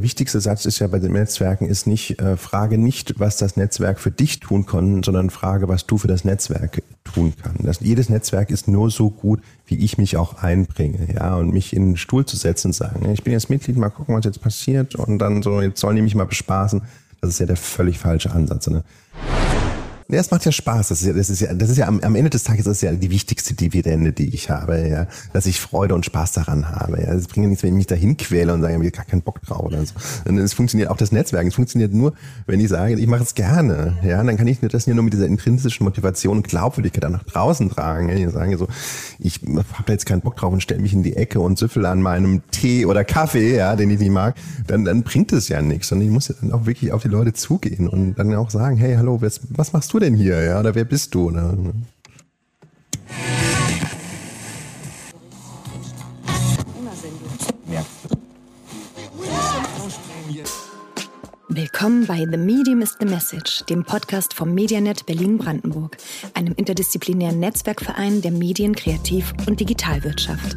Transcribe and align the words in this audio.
der 0.00 0.04
wichtigste 0.04 0.40
Satz 0.40 0.64
ist 0.64 0.78
ja 0.78 0.86
bei 0.86 0.98
den 0.98 1.12
Netzwerken 1.12 1.66
ist 1.66 1.86
nicht, 1.86 2.18
äh, 2.20 2.38
frage 2.38 2.78
nicht, 2.78 3.20
was 3.20 3.36
das 3.36 3.58
Netzwerk 3.58 4.00
für 4.00 4.10
dich 4.10 4.40
tun 4.40 4.64
kann, 4.64 5.02
sondern 5.02 5.28
frage, 5.28 5.68
was 5.68 5.86
du 5.86 5.98
für 5.98 6.08
das 6.08 6.24
Netzwerk 6.24 6.82
tun 7.04 7.34
kannst. 7.42 7.66
Das, 7.66 7.80
jedes 7.80 8.08
Netzwerk 8.08 8.48
ist 8.50 8.66
nur 8.66 8.90
so 8.90 9.10
gut, 9.10 9.42
wie 9.66 9.76
ich 9.76 9.98
mich 9.98 10.16
auch 10.16 10.42
einbringe, 10.42 11.14
ja, 11.14 11.36
und 11.36 11.52
mich 11.52 11.76
in 11.76 11.90
den 11.90 11.96
Stuhl 11.98 12.24
zu 12.24 12.38
setzen 12.38 12.68
und 12.68 12.72
sagen, 12.72 13.10
ich 13.12 13.24
bin 13.24 13.34
jetzt 13.34 13.50
Mitglied, 13.50 13.76
mal 13.76 13.90
gucken, 13.90 14.14
was 14.14 14.24
jetzt 14.24 14.40
passiert 14.40 14.94
und 14.94 15.18
dann 15.18 15.42
so, 15.42 15.60
jetzt 15.60 15.80
sollen 15.80 15.96
die 15.96 16.02
mich 16.02 16.14
mal 16.14 16.24
bespaßen. 16.24 16.80
Das 17.20 17.30
ist 17.30 17.38
ja 17.38 17.44
der 17.44 17.56
völlig 17.56 17.98
falsche 17.98 18.30
Ansatz. 18.30 18.68
Ne? 18.68 18.82
Ja, 20.12 20.18
es 20.18 20.30
macht 20.32 20.44
ja 20.44 20.50
Spaß. 20.50 20.88
Das 20.88 21.00
ist 21.02 21.06
ja, 21.06 21.12
das 21.12 21.30
ist 21.30 21.40
ja, 21.40 21.54
das 21.54 21.70
ist 21.70 21.76
ja 21.76 21.86
am, 21.86 22.00
am 22.00 22.16
Ende 22.16 22.30
des 22.30 22.42
Tages 22.42 22.66
ist 22.66 22.82
ja 22.82 22.90
die 22.92 23.10
wichtigste 23.10 23.54
Dividende, 23.54 24.12
die 24.12 24.34
ich 24.34 24.50
habe, 24.50 24.88
ja, 24.88 25.06
dass 25.32 25.46
ich 25.46 25.60
Freude 25.60 25.94
und 25.94 26.04
Spaß 26.04 26.32
daran 26.32 26.68
habe. 26.68 27.00
Ja, 27.00 27.12
es 27.12 27.28
bringt 27.28 27.44
ja 27.44 27.48
nichts, 27.48 27.62
wenn 27.62 27.70
ich 27.70 27.76
mich 27.76 27.86
dahin 27.86 28.16
quäle 28.16 28.52
und 28.52 28.62
sage, 28.62 28.72
ich 28.74 28.78
habe 28.78 28.90
gar 28.90 29.04
keinen 29.04 29.22
Bock 29.22 29.40
drauf 29.42 29.64
oder 29.66 29.84
so. 29.86 29.94
Und 30.26 30.38
es 30.38 30.52
funktioniert 30.52 30.90
auch 30.90 30.96
das 30.96 31.12
Netzwerk. 31.12 31.46
Es 31.46 31.54
funktioniert 31.54 31.94
nur, 31.94 32.14
wenn 32.46 32.58
ich 32.58 32.68
sage, 32.68 32.98
ich 32.98 33.06
mache 33.06 33.22
es 33.22 33.34
gerne. 33.34 33.98
Ja, 34.02 34.20
und 34.20 34.26
dann 34.26 34.36
kann 34.36 34.48
ich 34.48 34.58
das 34.60 34.86
ja 34.86 34.94
nur 34.94 35.04
mit 35.04 35.12
dieser 35.12 35.26
intrinsischen 35.26 35.84
Motivation 35.84 36.38
und 36.38 36.48
Glaubwürdigkeit 36.48 37.04
dann 37.04 37.12
nach 37.12 37.24
draußen 37.24 37.70
tragen. 37.70 38.08
Ja, 38.08 38.16
ich 38.16 38.32
sage 38.32 38.58
so, 38.58 38.66
ich 39.20 39.40
habe 39.44 39.84
da 39.86 39.92
jetzt 39.92 40.06
keinen 40.06 40.22
Bock 40.22 40.36
drauf 40.36 40.52
und 40.52 40.60
stelle 40.60 40.80
mich 40.80 40.92
in 40.92 41.04
die 41.04 41.16
Ecke 41.16 41.38
und 41.38 41.56
süffel 41.56 41.86
an 41.86 42.02
meinem 42.02 42.42
Tee 42.50 42.84
oder 42.84 43.04
Kaffee, 43.04 43.56
ja, 43.56 43.76
den 43.76 43.90
ich 43.90 44.00
nicht 44.00 44.10
mag, 44.10 44.34
dann, 44.66 44.84
dann 44.84 45.04
bringt 45.04 45.32
es 45.32 45.48
ja 45.48 45.62
nichts. 45.62 45.92
Und 45.92 46.00
ich 46.00 46.10
muss 46.10 46.28
ja 46.28 46.34
dann 46.40 46.52
auch 46.52 46.66
wirklich 46.66 46.92
auf 46.92 47.02
die 47.02 47.08
Leute 47.08 47.32
zugehen 47.32 47.86
und 47.86 48.14
dann 48.16 48.34
auch 48.34 48.50
sagen, 48.50 48.76
hey, 48.76 48.96
hallo, 48.96 49.22
was, 49.22 49.40
was 49.50 49.72
machst 49.72 49.92
du 49.92 49.99
denn 50.00 50.14
hier? 50.14 50.42
Ja, 50.42 50.60
oder 50.60 50.74
wer 50.74 50.84
bist 50.84 51.14
du? 51.14 51.30
Ne? 51.30 51.72
Willkommen 61.52 62.06
bei 62.06 62.18
The 62.30 62.36
Medium 62.36 62.80
is 62.80 62.96
the 63.00 63.06
Message, 63.06 63.64
dem 63.68 63.84
Podcast 63.84 64.34
vom 64.34 64.54
Medianet 64.54 65.04
Berlin-Brandenburg, 65.06 65.96
einem 66.34 66.54
interdisziplinären 66.54 67.40
Netzwerkverein 67.40 68.22
der 68.22 68.30
Medien-, 68.30 68.74
Kreativ- 68.74 69.32
und 69.48 69.58
Digitalwirtschaft. 69.58 70.56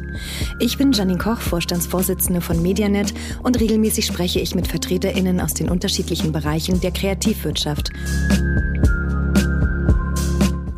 Ich 0.60 0.78
bin 0.78 0.92
Janine 0.92 1.18
Koch, 1.18 1.40
Vorstandsvorsitzende 1.40 2.40
von 2.40 2.62
Medianet 2.62 3.12
und 3.42 3.58
regelmäßig 3.60 4.06
spreche 4.06 4.38
ich 4.38 4.54
mit 4.54 4.68
VertreterInnen 4.68 5.40
aus 5.40 5.54
den 5.54 5.68
unterschiedlichen 5.68 6.30
Bereichen 6.30 6.80
der 6.80 6.92
Kreativwirtschaft. 6.92 7.90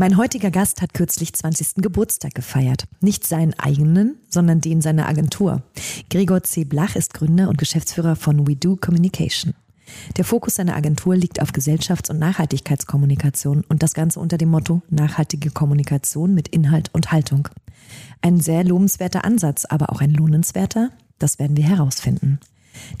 Mein 0.00 0.16
heutiger 0.16 0.50
Gast 0.50 0.80
hat 0.80 0.94
kürzlich 0.94 1.34
20. 1.34 1.82
Geburtstag 1.82 2.34
gefeiert. 2.34 2.86
Nicht 3.02 3.26
seinen 3.26 3.52
eigenen, 3.58 4.16
sondern 4.30 4.62
den 4.62 4.80
seiner 4.80 5.06
Agentur. 5.06 5.62
Gregor 6.08 6.42
C. 6.42 6.64
Blach 6.64 6.96
ist 6.96 7.12
Gründer 7.12 7.50
und 7.50 7.58
Geschäftsführer 7.58 8.16
von 8.16 8.48
We 8.48 8.56
Do 8.56 8.76
Communication. 8.76 9.52
Der 10.16 10.24
Fokus 10.24 10.54
seiner 10.54 10.74
Agentur 10.74 11.16
liegt 11.16 11.42
auf 11.42 11.50
Gesellschafts- 11.50 12.08
und 12.08 12.18
Nachhaltigkeitskommunikation 12.18 13.62
und 13.68 13.82
das 13.82 13.92
Ganze 13.92 14.20
unter 14.20 14.38
dem 14.38 14.48
Motto 14.48 14.80
nachhaltige 14.88 15.50
Kommunikation 15.50 16.32
mit 16.32 16.48
Inhalt 16.48 16.88
und 16.94 17.12
Haltung. 17.12 17.50
Ein 18.22 18.40
sehr 18.40 18.64
lobenswerter 18.64 19.26
Ansatz, 19.26 19.66
aber 19.66 19.92
auch 19.92 20.00
ein 20.00 20.14
lohnenswerter, 20.14 20.92
das 21.18 21.38
werden 21.38 21.58
wir 21.58 21.64
herausfinden. 21.64 22.40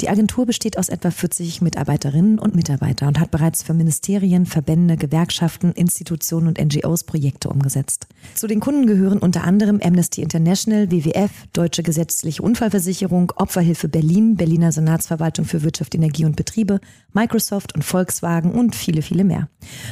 Die 0.00 0.08
Agentur 0.08 0.46
besteht 0.46 0.78
aus 0.78 0.88
etwa 0.88 1.10
40 1.10 1.60
Mitarbeiterinnen 1.62 2.38
und 2.38 2.54
Mitarbeitern 2.54 3.08
und 3.08 3.20
hat 3.20 3.30
bereits 3.30 3.62
für 3.62 3.74
Ministerien, 3.74 4.46
Verbände, 4.46 4.96
Gewerkschaften, 4.96 5.72
Institutionen 5.72 6.48
und 6.48 6.58
NGOs 6.58 7.04
Projekte 7.04 7.48
umgesetzt. 7.48 8.06
Zu 8.34 8.46
den 8.46 8.60
Kunden 8.60 8.86
gehören 8.86 9.18
unter 9.18 9.44
anderem 9.44 9.80
Amnesty 9.82 10.22
International, 10.22 10.90
WWF, 10.90 11.30
Deutsche 11.52 11.82
Gesetzliche 11.82 12.42
Unfallversicherung, 12.42 13.32
Opferhilfe 13.36 13.88
Berlin, 13.88 14.36
Berliner 14.36 14.72
Senatsverwaltung 14.72 15.44
für 15.44 15.62
Wirtschaft, 15.62 15.94
Energie 15.94 16.24
und 16.24 16.36
Betriebe, 16.36 16.80
Microsoft 17.12 17.74
und 17.74 17.84
Volkswagen 17.84 18.52
und 18.52 18.74
viele, 18.74 19.02
viele 19.02 19.24
mehr. 19.24 19.48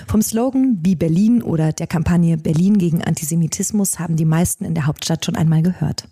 Vom 0.06 0.22
Slogan 0.22 0.78
Wie 0.82 0.96
Berlin 0.96 1.42
oder 1.42 1.72
der 1.72 1.86
Kampagne 1.86 2.36
Berlin 2.36 2.78
gegen 2.78 3.02
Antisemitismus 3.02 3.98
haben 3.98 4.16
die 4.16 4.24
meisten 4.24 4.64
in 4.64 4.74
der 4.74 4.86
Hauptstadt 4.86 5.24
schon 5.24 5.36
einmal 5.36 5.62
gehört. 5.62 6.08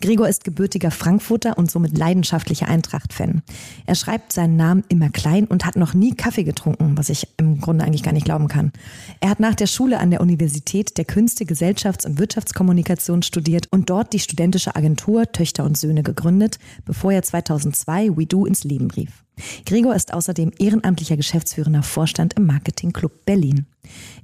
Gregor 0.00 0.28
ist 0.28 0.44
gebürtiger 0.44 0.90
Frankfurter 0.90 1.58
und 1.58 1.70
somit 1.70 1.96
leidenschaftlicher 1.96 2.68
Eintracht-Fan. 2.68 3.42
Er 3.86 3.94
schreibt 3.94 4.32
seinen 4.32 4.56
Namen 4.56 4.82
immer 4.88 5.10
klein 5.10 5.44
und 5.44 5.66
hat 5.66 5.76
noch 5.76 5.92
nie 5.92 6.14
Kaffee 6.14 6.44
getrunken, 6.44 6.96
was 6.96 7.10
ich 7.10 7.28
im 7.36 7.60
Grunde 7.60 7.84
eigentlich 7.84 8.02
gar 8.02 8.14
nicht 8.14 8.24
glauben 8.24 8.48
kann. 8.48 8.72
Er 9.20 9.28
hat 9.28 9.40
nach 9.40 9.54
der 9.54 9.66
Schule 9.66 10.00
an 10.00 10.10
der 10.10 10.22
Universität 10.22 10.96
der 10.96 11.04
Künste, 11.04 11.44
Gesellschafts- 11.44 12.06
und 12.06 12.18
Wirtschaftskommunikation 12.18 13.22
studiert 13.22 13.66
und 13.70 13.90
dort 13.90 14.12
die 14.12 14.20
studentische 14.20 14.74
Agentur 14.74 15.30
Töchter 15.32 15.64
und 15.64 15.76
Söhne 15.76 16.02
gegründet, 16.02 16.58
bevor 16.86 17.12
er 17.12 17.22
2002 17.22 18.16
WeDo 18.16 18.46
ins 18.46 18.64
Leben 18.64 18.90
rief. 18.90 19.24
Gregor 19.66 19.94
ist 19.94 20.12
außerdem 20.12 20.52
ehrenamtlicher 20.58 21.16
geschäftsführender 21.16 21.82
Vorstand 21.82 22.34
im 22.34 22.46
Marketing-Club 22.46 23.24
Berlin. 23.24 23.66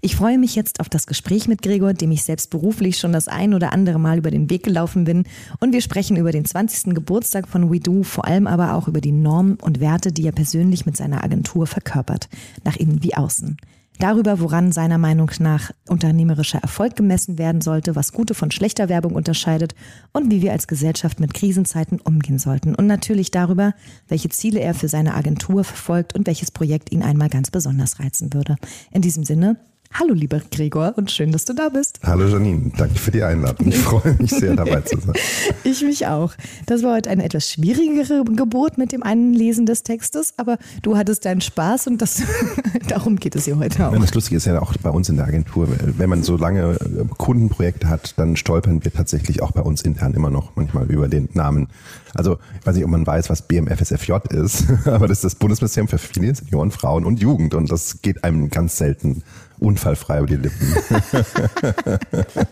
Ich 0.00 0.16
freue 0.16 0.38
mich 0.38 0.54
jetzt 0.54 0.80
auf 0.80 0.88
das 0.88 1.06
Gespräch 1.06 1.48
mit 1.48 1.62
Gregor, 1.62 1.94
dem 1.94 2.12
ich 2.12 2.22
selbst 2.22 2.50
beruflich 2.50 2.98
schon 2.98 3.12
das 3.12 3.28
ein 3.28 3.54
oder 3.54 3.72
andere 3.72 3.98
Mal 3.98 4.18
über 4.18 4.30
den 4.30 4.50
Weg 4.50 4.62
gelaufen 4.62 5.04
bin. 5.04 5.24
Und 5.60 5.72
wir 5.72 5.80
sprechen 5.80 6.16
über 6.16 6.32
den 6.32 6.44
20. 6.44 6.94
Geburtstag 6.94 7.48
von 7.48 7.72
WeDo, 7.72 8.02
vor 8.02 8.26
allem 8.26 8.46
aber 8.46 8.74
auch 8.74 8.88
über 8.88 9.00
die 9.00 9.12
Normen 9.12 9.54
und 9.54 9.80
Werte, 9.80 10.12
die 10.12 10.26
er 10.26 10.32
persönlich 10.32 10.86
mit 10.86 10.96
seiner 10.96 11.24
Agentur 11.24 11.66
verkörpert, 11.66 12.28
nach 12.64 12.76
innen 12.76 13.02
wie 13.02 13.14
außen. 13.14 13.56
Darüber, 13.98 14.40
woran 14.40 14.72
seiner 14.72 14.98
Meinung 14.98 15.30
nach 15.38 15.70
unternehmerischer 15.88 16.58
Erfolg 16.58 16.96
gemessen 16.96 17.38
werden 17.38 17.62
sollte, 17.62 17.96
was 17.96 18.12
gute 18.12 18.34
von 18.34 18.50
schlechter 18.50 18.88
Werbung 18.88 19.14
unterscheidet 19.14 19.74
und 20.12 20.30
wie 20.30 20.42
wir 20.42 20.52
als 20.52 20.66
Gesellschaft 20.66 21.18
mit 21.18 21.32
Krisenzeiten 21.32 22.00
umgehen 22.00 22.38
sollten. 22.38 22.74
Und 22.74 22.86
natürlich 22.86 23.30
darüber, 23.30 23.74
welche 24.08 24.28
Ziele 24.28 24.60
er 24.60 24.74
für 24.74 24.88
seine 24.88 25.14
Agentur 25.14 25.64
verfolgt 25.64 26.14
und 26.14 26.26
welches 26.26 26.50
Projekt 26.50 26.92
ihn 26.92 27.02
einmal 27.02 27.30
ganz 27.30 27.50
besonders 27.50 27.98
reizen 27.98 28.34
würde. 28.34 28.56
In 28.92 29.00
diesem 29.00 29.24
Sinne, 29.24 29.56
Hallo, 29.98 30.12
lieber 30.12 30.42
Gregor, 30.50 30.92
und 30.96 31.10
schön, 31.10 31.32
dass 31.32 31.46
du 31.46 31.54
da 31.54 31.70
bist. 31.70 32.00
Hallo, 32.02 32.26
Janine. 32.26 32.70
Danke 32.76 32.96
für 32.96 33.10
die 33.10 33.22
Einladung. 33.22 33.68
Ich 33.68 33.78
freue 33.78 34.14
mich 34.18 34.30
sehr, 34.30 34.54
dabei 34.54 34.82
zu 34.82 35.00
sein. 35.00 35.14
ich 35.64 35.82
mich 35.82 36.06
auch. 36.06 36.34
Das 36.66 36.82
war 36.82 36.96
heute 36.96 37.08
eine 37.08 37.24
etwas 37.24 37.50
schwierigere 37.50 38.22
Geburt 38.24 38.76
mit 38.76 38.92
dem 38.92 39.02
Einlesen 39.02 39.64
des 39.64 39.84
Textes, 39.84 40.34
aber 40.36 40.58
du 40.82 40.98
hattest 40.98 41.24
deinen 41.24 41.40
Spaß 41.40 41.86
und 41.86 42.02
das, 42.02 42.22
darum 42.88 43.16
geht 43.16 43.36
es 43.36 43.46
hier 43.46 43.58
heute 43.58 43.88
auch. 43.88 43.98
das 43.98 44.12
Lustige 44.12 44.36
ist 44.36 44.44
ja 44.44 44.60
auch 44.60 44.74
bei 44.82 44.90
uns 44.90 45.08
in 45.08 45.16
der 45.16 45.28
Agentur, 45.28 45.66
wenn 45.96 46.10
man 46.10 46.22
so 46.22 46.36
lange 46.36 46.74
äh, 46.74 47.04
Kundenprojekte 47.16 47.88
hat, 47.88 48.18
dann 48.18 48.36
stolpern 48.36 48.84
wir 48.84 48.92
tatsächlich 48.92 49.40
auch 49.40 49.52
bei 49.52 49.62
uns 49.62 49.80
intern 49.80 50.12
immer 50.12 50.28
noch 50.28 50.56
manchmal 50.56 50.90
über 50.90 51.08
den 51.08 51.30
Namen. 51.32 51.68
Also, 52.12 52.36
ich 52.60 52.66
weiß 52.66 52.74
nicht, 52.74 52.84
ob 52.84 52.90
man 52.90 53.06
weiß, 53.06 53.30
was 53.30 53.48
BMFSFJ 53.48 54.12
ist, 54.28 54.66
aber 54.84 55.08
das 55.08 55.18
ist 55.18 55.24
das 55.24 55.34
Bundesministerium 55.36 55.88
für 55.88 55.96
Familie, 55.96 56.34
Senioren, 56.34 56.70
Frauen 56.70 57.06
und 57.06 57.18
Jugend 57.18 57.54
und 57.54 57.70
das 57.70 58.02
geht 58.02 58.24
einem 58.24 58.50
ganz 58.50 58.76
selten 58.76 59.22
unfallfrei 59.58 60.18
über 60.18 60.26
die 60.26 60.36
Lippen. 60.36 60.74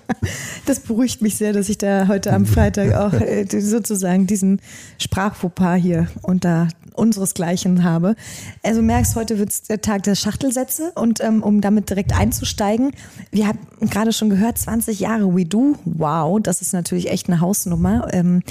Das 0.66 0.80
beruhigt 0.80 1.20
mich 1.20 1.36
sehr, 1.36 1.52
dass 1.52 1.68
ich 1.68 1.76
da 1.76 2.08
heute 2.08 2.32
am 2.32 2.46
Freitag 2.46 2.94
auch 2.94 3.12
äh, 3.12 3.44
sozusagen 3.60 4.26
diesen 4.26 4.60
Sprachfauxpas 4.98 5.76
hier 5.76 6.08
unter 6.22 6.68
unseresgleichen 6.94 7.84
habe. 7.84 8.14
Also 8.62 8.80
merkst, 8.80 9.16
heute 9.16 9.38
wird 9.38 9.50
es 9.50 9.62
der 9.62 9.80
Tag 9.80 10.04
der 10.04 10.14
Schachtelsätze 10.14 10.92
und 10.94 11.20
ähm, 11.22 11.42
um 11.42 11.60
damit 11.60 11.90
direkt 11.90 12.12
einzusteigen, 12.18 12.92
wir 13.30 13.48
haben 13.48 13.58
gerade 13.80 14.12
schon 14.12 14.30
gehört, 14.30 14.58
20 14.58 15.00
Jahre 15.00 15.34
We 15.34 15.44
Do, 15.44 15.76
wow, 15.84 16.40
das 16.40 16.62
ist 16.62 16.72
natürlich 16.72 17.10
echt 17.10 17.28
eine 17.28 17.40
Hausnummer. 17.40 18.08
Ähm, 18.12 18.42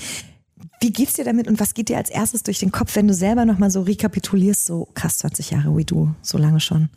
wie 0.81 0.91
geht's 0.91 1.13
dir 1.13 1.23
damit 1.23 1.47
und 1.47 1.59
was 1.59 1.73
geht 1.73 1.89
dir 1.89 1.97
als 1.97 2.09
erstes 2.09 2.44
durch 2.44 2.59
den 2.59 2.71
Kopf, 2.71 2.95
wenn 2.95 3.07
du 3.07 3.13
selber 3.13 3.45
nochmal 3.45 3.71
so 3.71 3.81
rekapitulierst, 3.81 4.65
so 4.65 4.89
krass 4.94 5.19
20 5.19 5.51
Jahre 5.51 5.75
We 5.75 5.85
Do, 5.85 6.13
so 6.21 6.38
lange 6.38 6.59
schon? 6.59 6.89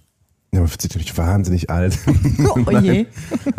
Ja, 0.53 0.61
man 0.61 0.69
fühlt 0.69 0.83
sich 0.83 0.91
natürlich 0.91 1.17
wahnsinnig 1.19 1.71
alt. 1.71 1.99
Oh 2.67 2.71
je. 2.71 3.07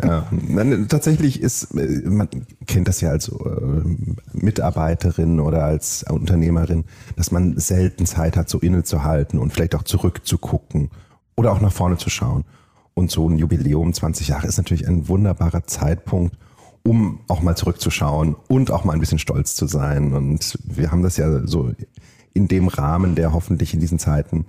ja, 0.03 0.27
nein, 0.31 0.87
tatsächlich 0.89 1.41
ist, 1.41 1.75
äh, 1.75 2.01
man 2.09 2.27
kennt 2.65 2.87
das 2.87 3.01
ja 3.01 3.09
als 3.09 3.29
äh, 3.29 3.33
Mitarbeiterin 4.33 5.39
oder 5.39 5.63
als 5.63 6.03
Unternehmerin, 6.09 6.85
dass 7.15 7.31
man 7.31 7.57
selten 7.59 8.05
Zeit 8.05 8.37
hat, 8.37 8.49
so 8.49 8.59
innezuhalten 8.59 9.39
und 9.39 9.53
vielleicht 9.53 9.75
auch 9.75 9.83
zurückzugucken 9.83 10.89
oder 11.35 11.51
auch 11.51 11.61
nach 11.61 11.71
vorne 11.71 11.97
zu 11.97 12.09
schauen. 12.09 12.43
Und 12.93 13.11
so 13.11 13.29
ein 13.29 13.37
Jubiläum, 13.37 13.93
20 13.93 14.29
Jahre, 14.29 14.47
ist 14.47 14.57
natürlich 14.57 14.87
ein 14.87 15.07
wunderbarer 15.07 15.65
Zeitpunkt, 15.65 16.35
um 16.83 17.19
auch 17.27 17.43
mal 17.43 17.55
zurückzuschauen 17.55 18.35
und 18.47 18.71
auch 18.71 18.85
mal 18.85 18.93
ein 18.93 18.99
bisschen 18.99 19.19
stolz 19.19 19.55
zu 19.55 19.67
sein. 19.67 20.13
Und 20.13 20.57
wir 20.63 20.91
haben 20.91 21.03
das 21.03 21.17
ja 21.17 21.45
so 21.45 21.71
in 22.33 22.47
dem 22.47 22.67
Rahmen, 22.67 23.13
der 23.13 23.33
hoffentlich 23.33 23.73
in 23.73 23.79
diesen 23.79 23.99
Zeiten 23.99 24.45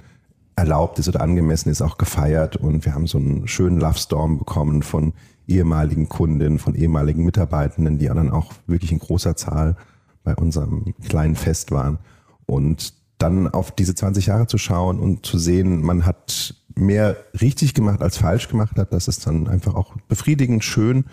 erlaubt 0.58 0.98
ist 0.98 1.08
oder 1.08 1.20
angemessen 1.20 1.70
ist, 1.70 1.82
auch 1.82 1.98
gefeiert. 1.98 2.56
Und 2.56 2.84
wir 2.84 2.94
haben 2.94 3.06
so 3.06 3.18
einen 3.18 3.46
schönen 3.48 3.78
Love 3.80 3.98
Storm 3.98 4.38
bekommen 4.38 4.82
von 4.82 5.12
ehemaligen 5.46 6.08
Kundinnen, 6.08 6.58
von 6.58 6.74
ehemaligen 6.74 7.24
Mitarbeitenden, 7.24 7.98
die 7.98 8.06
dann 8.06 8.30
auch 8.30 8.52
wirklich 8.66 8.92
in 8.92 8.98
großer 8.98 9.36
Zahl 9.36 9.76
bei 10.24 10.34
unserem 10.34 10.94
kleinen 11.08 11.36
Fest 11.36 11.70
waren. 11.70 11.98
Und 12.46 12.92
dann 13.18 13.48
auf 13.48 13.70
diese 13.70 13.94
20 13.94 14.26
Jahre 14.26 14.46
zu 14.46 14.58
schauen 14.58 14.98
und 14.98 15.24
zu 15.24 15.38
sehen, 15.38 15.82
man 15.82 16.04
hat 16.04 16.54
mehr 16.74 17.16
richtig 17.40 17.74
gemacht 17.74 18.02
als 18.02 18.16
falsch 18.18 18.48
gemacht 18.48 18.76
hat, 18.78 18.92
das 18.92 19.08
ist 19.08 19.26
dann 19.26 19.48
einfach 19.48 19.74
auch 19.74 19.94
befriedigend, 20.06 20.62
schön, 20.62 21.06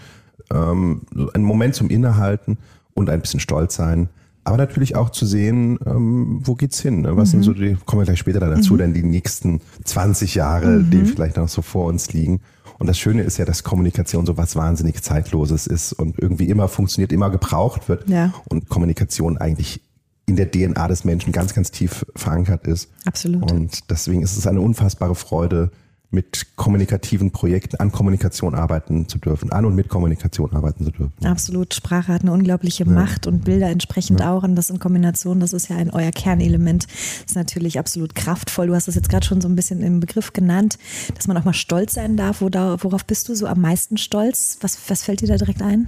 ähm, 0.53 1.01
ein 1.33 1.43
Moment 1.43 1.75
zum 1.75 1.89
Innehalten 1.89 2.57
und 2.93 3.09
ein 3.09 3.21
bisschen 3.21 3.39
stolz 3.39 3.75
sein. 3.75 4.09
Aber 4.45 4.57
natürlich 4.57 4.95
auch 4.95 5.09
zu 5.09 5.25
sehen, 5.25 5.79
ähm, 5.85 6.39
wo 6.43 6.53
geht's 6.53 6.79
hin? 6.79 7.01
Ne? 7.01 7.17
Was 7.17 7.29
mhm. 7.29 7.31
sind 7.31 7.43
so 7.43 7.53
die, 7.53 7.77
kommen 7.85 8.01
wir 8.01 8.05
gleich 8.05 8.19
später 8.19 8.39
dann 8.39 8.51
dazu, 8.51 8.75
mhm. 8.75 8.77
denn 8.77 8.93
die 8.93 9.03
nächsten 9.03 9.59
20 9.83 10.35
Jahre, 10.35 10.67
mhm. 10.67 10.91
die 10.91 11.05
vielleicht 11.05 11.37
noch 11.37 11.49
so 11.49 11.63
vor 11.63 11.85
uns 11.87 12.13
liegen. 12.13 12.41
Und 12.77 12.87
das 12.87 12.99
Schöne 12.99 13.23
ist 13.23 13.37
ja, 13.37 13.45
dass 13.45 13.63
Kommunikation 13.63 14.25
so 14.25 14.37
was 14.37 14.55
wahnsinnig 14.55 15.01
Zeitloses 15.01 15.65
ist 15.65 15.93
und 15.93 16.19
irgendwie 16.19 16.47
immer 16.49 16.67
funktioniert, 16.67 17.11
immer 17.11 17.31
gebraucht 17.31 17.89
wird. 17.89 18.07
Ja. 18.07 18.33
Und 18.47 18.69
Kommunikation 18.69 19.37
eigentlich 19.37 19.81
in 20.27 20.35
der 20.35 20.51
DNA 20.51 20.87
des 20.87 21.05
Menschen 21.05 21.31
ganz, 21.31 21.53
ganz 21.53 21.71
tief 21.71 22.05
verankert 22.15 22.67
ist. 22.67 22.89
Absolut. 23.05 23.51
Und 23.51 23.89
deswegen 23.89 24.21
ist 24.21 24.37
es 24.37 24.45
eine 24.45 24.61
unfassbare 24.61 25.15
Freude, 25.15 25.71
mit 26.15 26.55
kommunikativen 26.55 27.29
Projekten 27.29 27.75
an 27.75 27.91
Kommunikation 27.91 28.55
arbeiten 28.55 29.07
zu 29.07 29.19
dürfen, 29.19 29.51
an 29.51 29.65
und 29.65 29.75
mit 29.75 29.89
Kommunikation 29.89 30.53
arbeiten 30.53 30.85
zu 30.85 30.91
dürfen. 30.91 31.13
Absolut. 31.23 31.75
Sprache 31.75 32.13
hat 32.13 32.23
eine 32.23 32.31
unglaubliche 32.31 32.85
ja. 32.85 32.91
Macht 32.91 33.27
und 33.27 33.45
Bilder 33.45 33.69
entsprechend 33.69 34.21
ja. 34.21 34.33
auch. 34.33 34.41
Und 34.41 34.55
das 34.55 34.71
in 34.71 34.79
Kombination, 34.79 35.39
das 35.39 35.53
ist 35.53 35.69
ja 35.69 35.75
ein 35.75 35.91
euer 35.91 36.11
Kernelement. 36.11 36.85
Das 36.85 37.31
ist 37.31 37.35
natürlich 37.35 37.77
absolut 37.77 38.15
kraftvoll. 38.15 38.67
Du 38.67 38.73
hast 38.73 38.87
es 38.87 38.95
jetzt 38.95 39.09
gerade 39.09 39.25
schon 39.25 39.41
so 39.41 39.47
ein 39.47 39.55
bisschen 39.55 39.81
im 39.81 39.99
Begriff 39.99 40.33
genannt, 40.33 40.79
dass 41.13 41.27
man 41.27 41.37
auch 41.37 41.45
mal 41.45 41.53
stolz 41.53 41.93
sein 41.93 42.17
darf. 42.17 42.41
Worauf 42.41 43.05
bist 43.05 43.29
du 43.29 43.35
so 43.35 43.45
am 43.45 43.61
meisten 43.61 43.97
stolz? 43.97 44.57
Was, 44.61 44.77
was 44.87 45.03
fällt 45.03 45.21
dir 45.21 45.27
da 45.27 45.35
direkt 45.35 45.61
ein? 45.61 45.87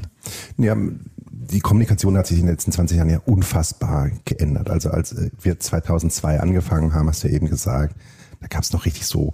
Ja, 0.58 0.76
die 1.32 1.62
Kommunikation 1.62 2.18
hat 2.18 2.28
sich 2.28 2.40
in 2.40 2.46
den 2.46 2.52
letzten 2.52 2.72
20 2.72 2.98
Jahren 2.98 3.10
ja 3.10 3.22
unfassbar 3.26 4.12
geändert. 4.26 4.70
Also 4.70 4.90
als 4.90 5.16
wir 5.42 5.60
2002 5.60 6.42
angefangen 6.42 6.94
haben, 6.94 7.08
hast 7.08 7.24
du 7.24 7.30
ja 7.30 7.36
eben 7.36 7.48
gesagt, 7.48 7.96
da 8.42 8.48
gab 8.48 8.64
es 8.64 8.74
noch 8.74 8.86
richtig 8.86 9.06
so 9.06 9.34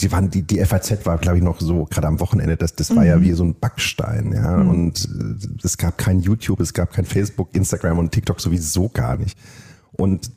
die 0.00 0.12
waren 0.12 0.30
die 0.30 0.42
die 0.42 0.64
FAZ 0.64 1.04
war 1.04 1.18
glaube 1.18 1.38
ich 1.38 1.44
noch 1.44 1.60
so 1.60 1.84
gerade 1.84 2.06
am 2.06 2.20
Wochenende 2.20 2.56
das 2.56 2.74
das 2.74 2.90
war 2.90 3.02
mhm. 3.02 3.08
ja 3.08 3.20
wie 3.20 3.32
so 3.32 3.44
ein 3.44 3.54
Backstein 3.54 4.32
ja 4.32 4.56
mhm. 4.56 4.68
und 4.68 5.04
äh, 5.04 5.48
es 5.62 5.76
gab 5.78 5.98
kein 5.98 6.20
YouTube 6.20 6.60
es 6.60 6.74
gab 6.74 6.92
kein 6.92 7.04
Facebook 7.04 7.54
Instagram 7.54 7.98
und 7.98 8.12
TikTok 8.12 8.40
sowieso 8.40 8.88
gar 8.88 9.16
nicht 9.16 9.38
und 9.92 10.30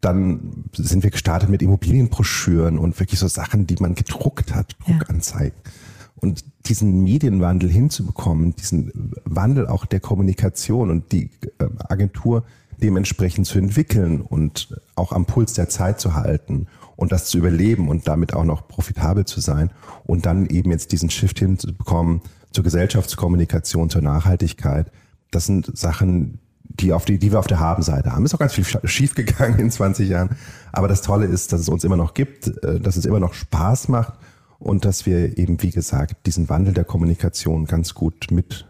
dann 0.00 0.64
sind 0.72 1.02
wir 1.02 1.10
gestartet 1.10 1.50
mit 1.50 1.60
Immobilienbroschüren 1.60 2.78
und 2.78 2.98
wirklich 2.98 3.20
so 3.20 3.28
Sachen 3.28 3.66
die 3.66 3.76
man 3.80 3.94
gedruckt 3.94 4.54
hat 4.54 4.76
Druckanzeigen 4.84 5.58
ja. 5.64 5.72
und 6.16 6.44
diesen 6.66 7.02
Medienwandel 7.02 7.68
hinzubekommen 7.68 8.54
diesen 8.56 9.12
Wandel 9.24 9.66
auch 9.66 9.86
der 9.86 10.00
Kommunikation 10.00 10.90
und 10.90 11.12
die 11.12 11.30
äh, 11.58 11.66
Agentur 11.88 12.44
dementsprechend 12.82 13.46
zu 13.46 13.58
entwickeln 13.58 14.20
und 14.20 14.76
auch 14.94 15.12
am 15.12 15.26
Puls 15.26 15.52
der 15.52 15.68
Zeit 15.68 16.00
zu 16.00 16.14
halten 16.14 16.66
und 16.96 17.12
das 17.12 17.26
zu 17.26 17.38
überleben 17.38 17.88
und 17.88 18.08
damit 18.08 18.34
auch 18.34 18.44
noch 18.44 18.68
profitabel 18.68 19.24
zu 19.24 19.40
sein 19.40 19.70
und 20.04 20.26
dann 20.26 20.46
eben 20.46 20.70
jetzt 20.70 20.92
diesen 20.92 21.10
Shift 21.10 21.38
hinzubekommen 21.38 22.22
zur 22.52 22.64
Gesellschaftskommunikation, 22.64 23.90
zur 23.90 24.02
Nachhaltigkeit. 24.02 24.90
Das 25.30 25.46
sind 25.46 25.76
Sachen, 25.78 26.40
die, 26.64 26.92
auf 26.92 27.04
die, 27.04 27.18
die 27.18 27.32
wir 27.32 27.38
auf 27.38 27.46
der 27.46 27.60
Habenseite 27.60 28.12
haben. 28.12 28.24
Ist 28.24 28.34
auch 28.34 28.38
ganz 28.38 28.54
viel 28.54 28.64
schief 28.84 29.14
gegangen 29.14 29.58
in 29.58 29.70
20 29.70 30.08
Jahren. 30.08 30.36
Aber 30.72 30.88
das 30.88 31.02
Tolle 31.02 31.26
ist, 31.26 31.52
dass 31.52 31.60
es 31.60 31.68
uns 31.68 31.84
immer 31.84 31.96
noch 31.96 32.14
gibt, 32.14 32.48
äh, 32.64 32.80
dass 32.80 32.96
es 32.96 33.06
immer 33.06 33.20
noch 33.20 33.34
Spaß 33.34 33.88
macht 33.88 34.14
und 34.58 34.84
dass 34.84 35.06
wir 35.06 35.38
eben, 35.38 35.62
wie 35.62 35.70
gesagt, 35.70 36.26
diesen 36.26 36.48
Wandel 36.48 36.74
der 36.74 36.84
Kommunikation 36.84 37.64
ganz 37.64 37.94
gut 37.94 38.26
mit 38.30 38.69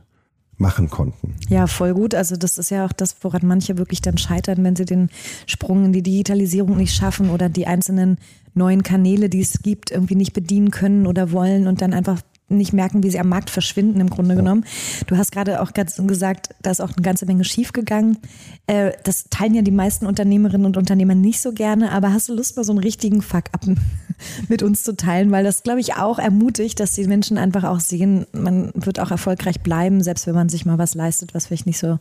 machen 0.60 0.90
konnten. 0.90 1.34
Ja, 1.48 1.66
voll 1.66 1.94
gut. 1.94 2.14
Also 2.14 2.36
das 2.36 2.58
ist 2.58 2.70
ja 2.70 2.84
auch 2.84 2.92
das, 2.92 3.16
woran 3.22 3.42
manche 3.44 3.78
wirklich 3.78 4.00
dann 4.02 4.18
scheitern, 4.18 4.62
wenn 4.62 4.76
sie 4.76 4.84
den 4.84 5.08
Sprung 5.46 5.86
in 5.86 5.92
die 5.92 6.02
Digitalisierung 6.02 6.76
nicht 6.76 6.94
schaffen 6.94 7.30
oder 7.30 7.48
die 7.48 7.66
einzelnen 7.66 8.18
neuen 8.54 8.82
Kanäle, 8.82 9.28
die 9.28 9.40
es 9.40 9.62
gibt, 9.62 9.90
irgendwie 9.90 10.16
nicht 10.16 10.32
bedienen 10.32 10.70
können 10.70 11.06
oder 11.06 11.32
wollen 11.32 11.66
und 11.66 11.82
dann 11.82 11.94
einfach 11.94 12.20
nicht 12.50 12.72
merken, 12.72 13.02
wie 13.02 13.10
sie 13.10 13.20
am 13.20 13.28
Markt 13.28 13.50
verschwinden 13.50 14.00
im 14.00 14.10
Grunde 14.10 14.34
genommen. 14.34 14.64
Du 15.06 15.16
hast 15.16 15.32
gerade 15.32 15.60
auch 15.60 15.72
ganz 15.72 15.96
gesagt, 16.06 16.54
da 16.62 16.70
ist 16.70 16.80
auch 16.80 16.90
eine 16.90 17.02
ganze 17.02 17.26
Menge 17.26 17.44
schiefgegangen. 17.44 18.18
Äh, 18.66 18.92
das 19.04 19.24
teilen 19.30 19.54
ja 19.54 19.62
die 19.62 19.70
meisten 19.70 20.06
Unternehmerinnen 20.06 20.66
und 20.66 20.76
Unternehmer 20.76 21.14
nicht 21.14 21.40
so 21.40 21.52
gerne, 21.52 21.92
aber 21.92 22.12
hast 22.12 22.28
du 22.28 22.34
Lust, 22.34 22.56
mal 22.56 22.64
so 22.64 22.72
einen 22.72 22.80
richtigen 22.80 23.22
Fuck-up 23.22 23.66
mit 24.48 24.62
uns 24.62 24.82
zu 24.82 24.96
teilen? 24.96 25.30
Weil 25.30 25.44
das, 25.44 25.62
glaube 25.62 25.80
ich, 25.80 25.94
auch 25.94 26.18
ermutigt, 26.18 26.80
dass 26.80 26.92
die 26.92 27.06
Menschen 27.06 27.38
einfach 27.38 27.64
auch 27.64 27.80
sehen, 27.80 28.26
man 28.32 28.72
wird 28.74 29.00
auch 29.00 29.10
erfolgreich 29.10 29.60
bleiben, 29.60 30.02
selbst 30.02 30.26
wenn 30.26 30.34
man 30.34 30.48
sich 30.48 30.66
mal 30.66 30.78
was 30.78 30.94
leistet, 30.94 31.34
was 31.34 31.46
vielleicht 31.46 31.66
nicht 31.66 31.78
so, 31.78 31.98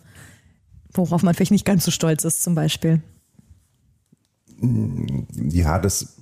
worauf 0.93 1.23
man 1.23 1.33
vielleicht 1.33 1.51
nicht 1.51 1.65
ganz 1.65 1.85
so 1.85 1.91
stolz 1.91 2.23
ist, 2.23 2.43
zum 2.43 2.55
Beispiel. 2.55 3.01
Ja, 5.51 5.79
das 5.79 6.18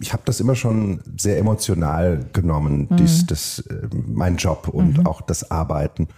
ich 0.00 0.12
habe 0.12 0.22
das 0.26 0.40
immer 0.40 0.54
schon 0.54 1.00
sehr 1.16 1.38
emotional 1.38 2.26
genommen, 2.32 2.88
mhm. 2.90 2.96
dies, 2.96 3.26
das, 3.26 3.60
äh, 3.60 3.88
mein 4.06 4.36
Job 4.36 4.68
und 4.68 4.98
mhm. 4.98 5.06
auch 5.06 5.20
das 5.20 5.50
Arbeiten 5.50 6.08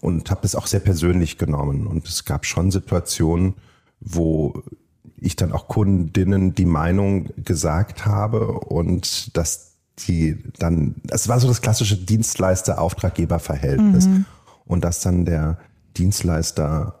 und 0.00 0.30
habe 0.30 0.42
das 0.42 0.54
auch 0.54 0.66
sehr 0.66 0.80
persönlich 0.80 1.38
genommen. 1.38 1.86
Und 1.86 2.06
es 2.08 2.24
gab 2.24 2.46
schon 2.46 2.70
Situationen, 2.70 3.54
wo 4.00 4.62
ich 5.16 5.36
dann 5.36 5.52
auch 5.52 5.68
Kundinnen 5.68 6.54
die 6.54 6.66
Meinung 6.66 7.30
gesagt 7.44 8.06
habe 8.06 8.52
und 8.52 9.36
dass 9.36 9.74
die 10.06 10.42
dann, 10.58 10.94
es 11.08 11.28
war 11.28 11.40
so 11.40 11.48
das 11.48 11.60
klassische 11.60 11.96
Dienstleister-Auftraggeber-Verhältnis 11.96 14.06
mhm. 14.06 14.26
und 14.64 14.84
dass 14.84 15.00
dann 15.00 15.24
der 15.24 15.58
Dienstleister 15.96 16.97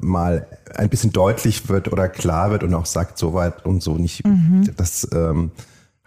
mal 0.00 0.46
ein 0.74 0.88
bisschen 0.88 1.12
deutlich 1.12 1.68
wird 1.68 1.92
oder 1.92 2.08
klar 2.08 2.50
wird 2.50 2.62
und 2.62 2.74
auch 2.74 2.86
sagt, 2.86 3.18
so 3.18 3.34
weit 3.34 3.64
und 3.64 3.82
so 3.82 3.96
nicht. 3.96 4.26
Mhm. 4.26 4.70
Das 4.76 5.08
ähm, 5.12 5.50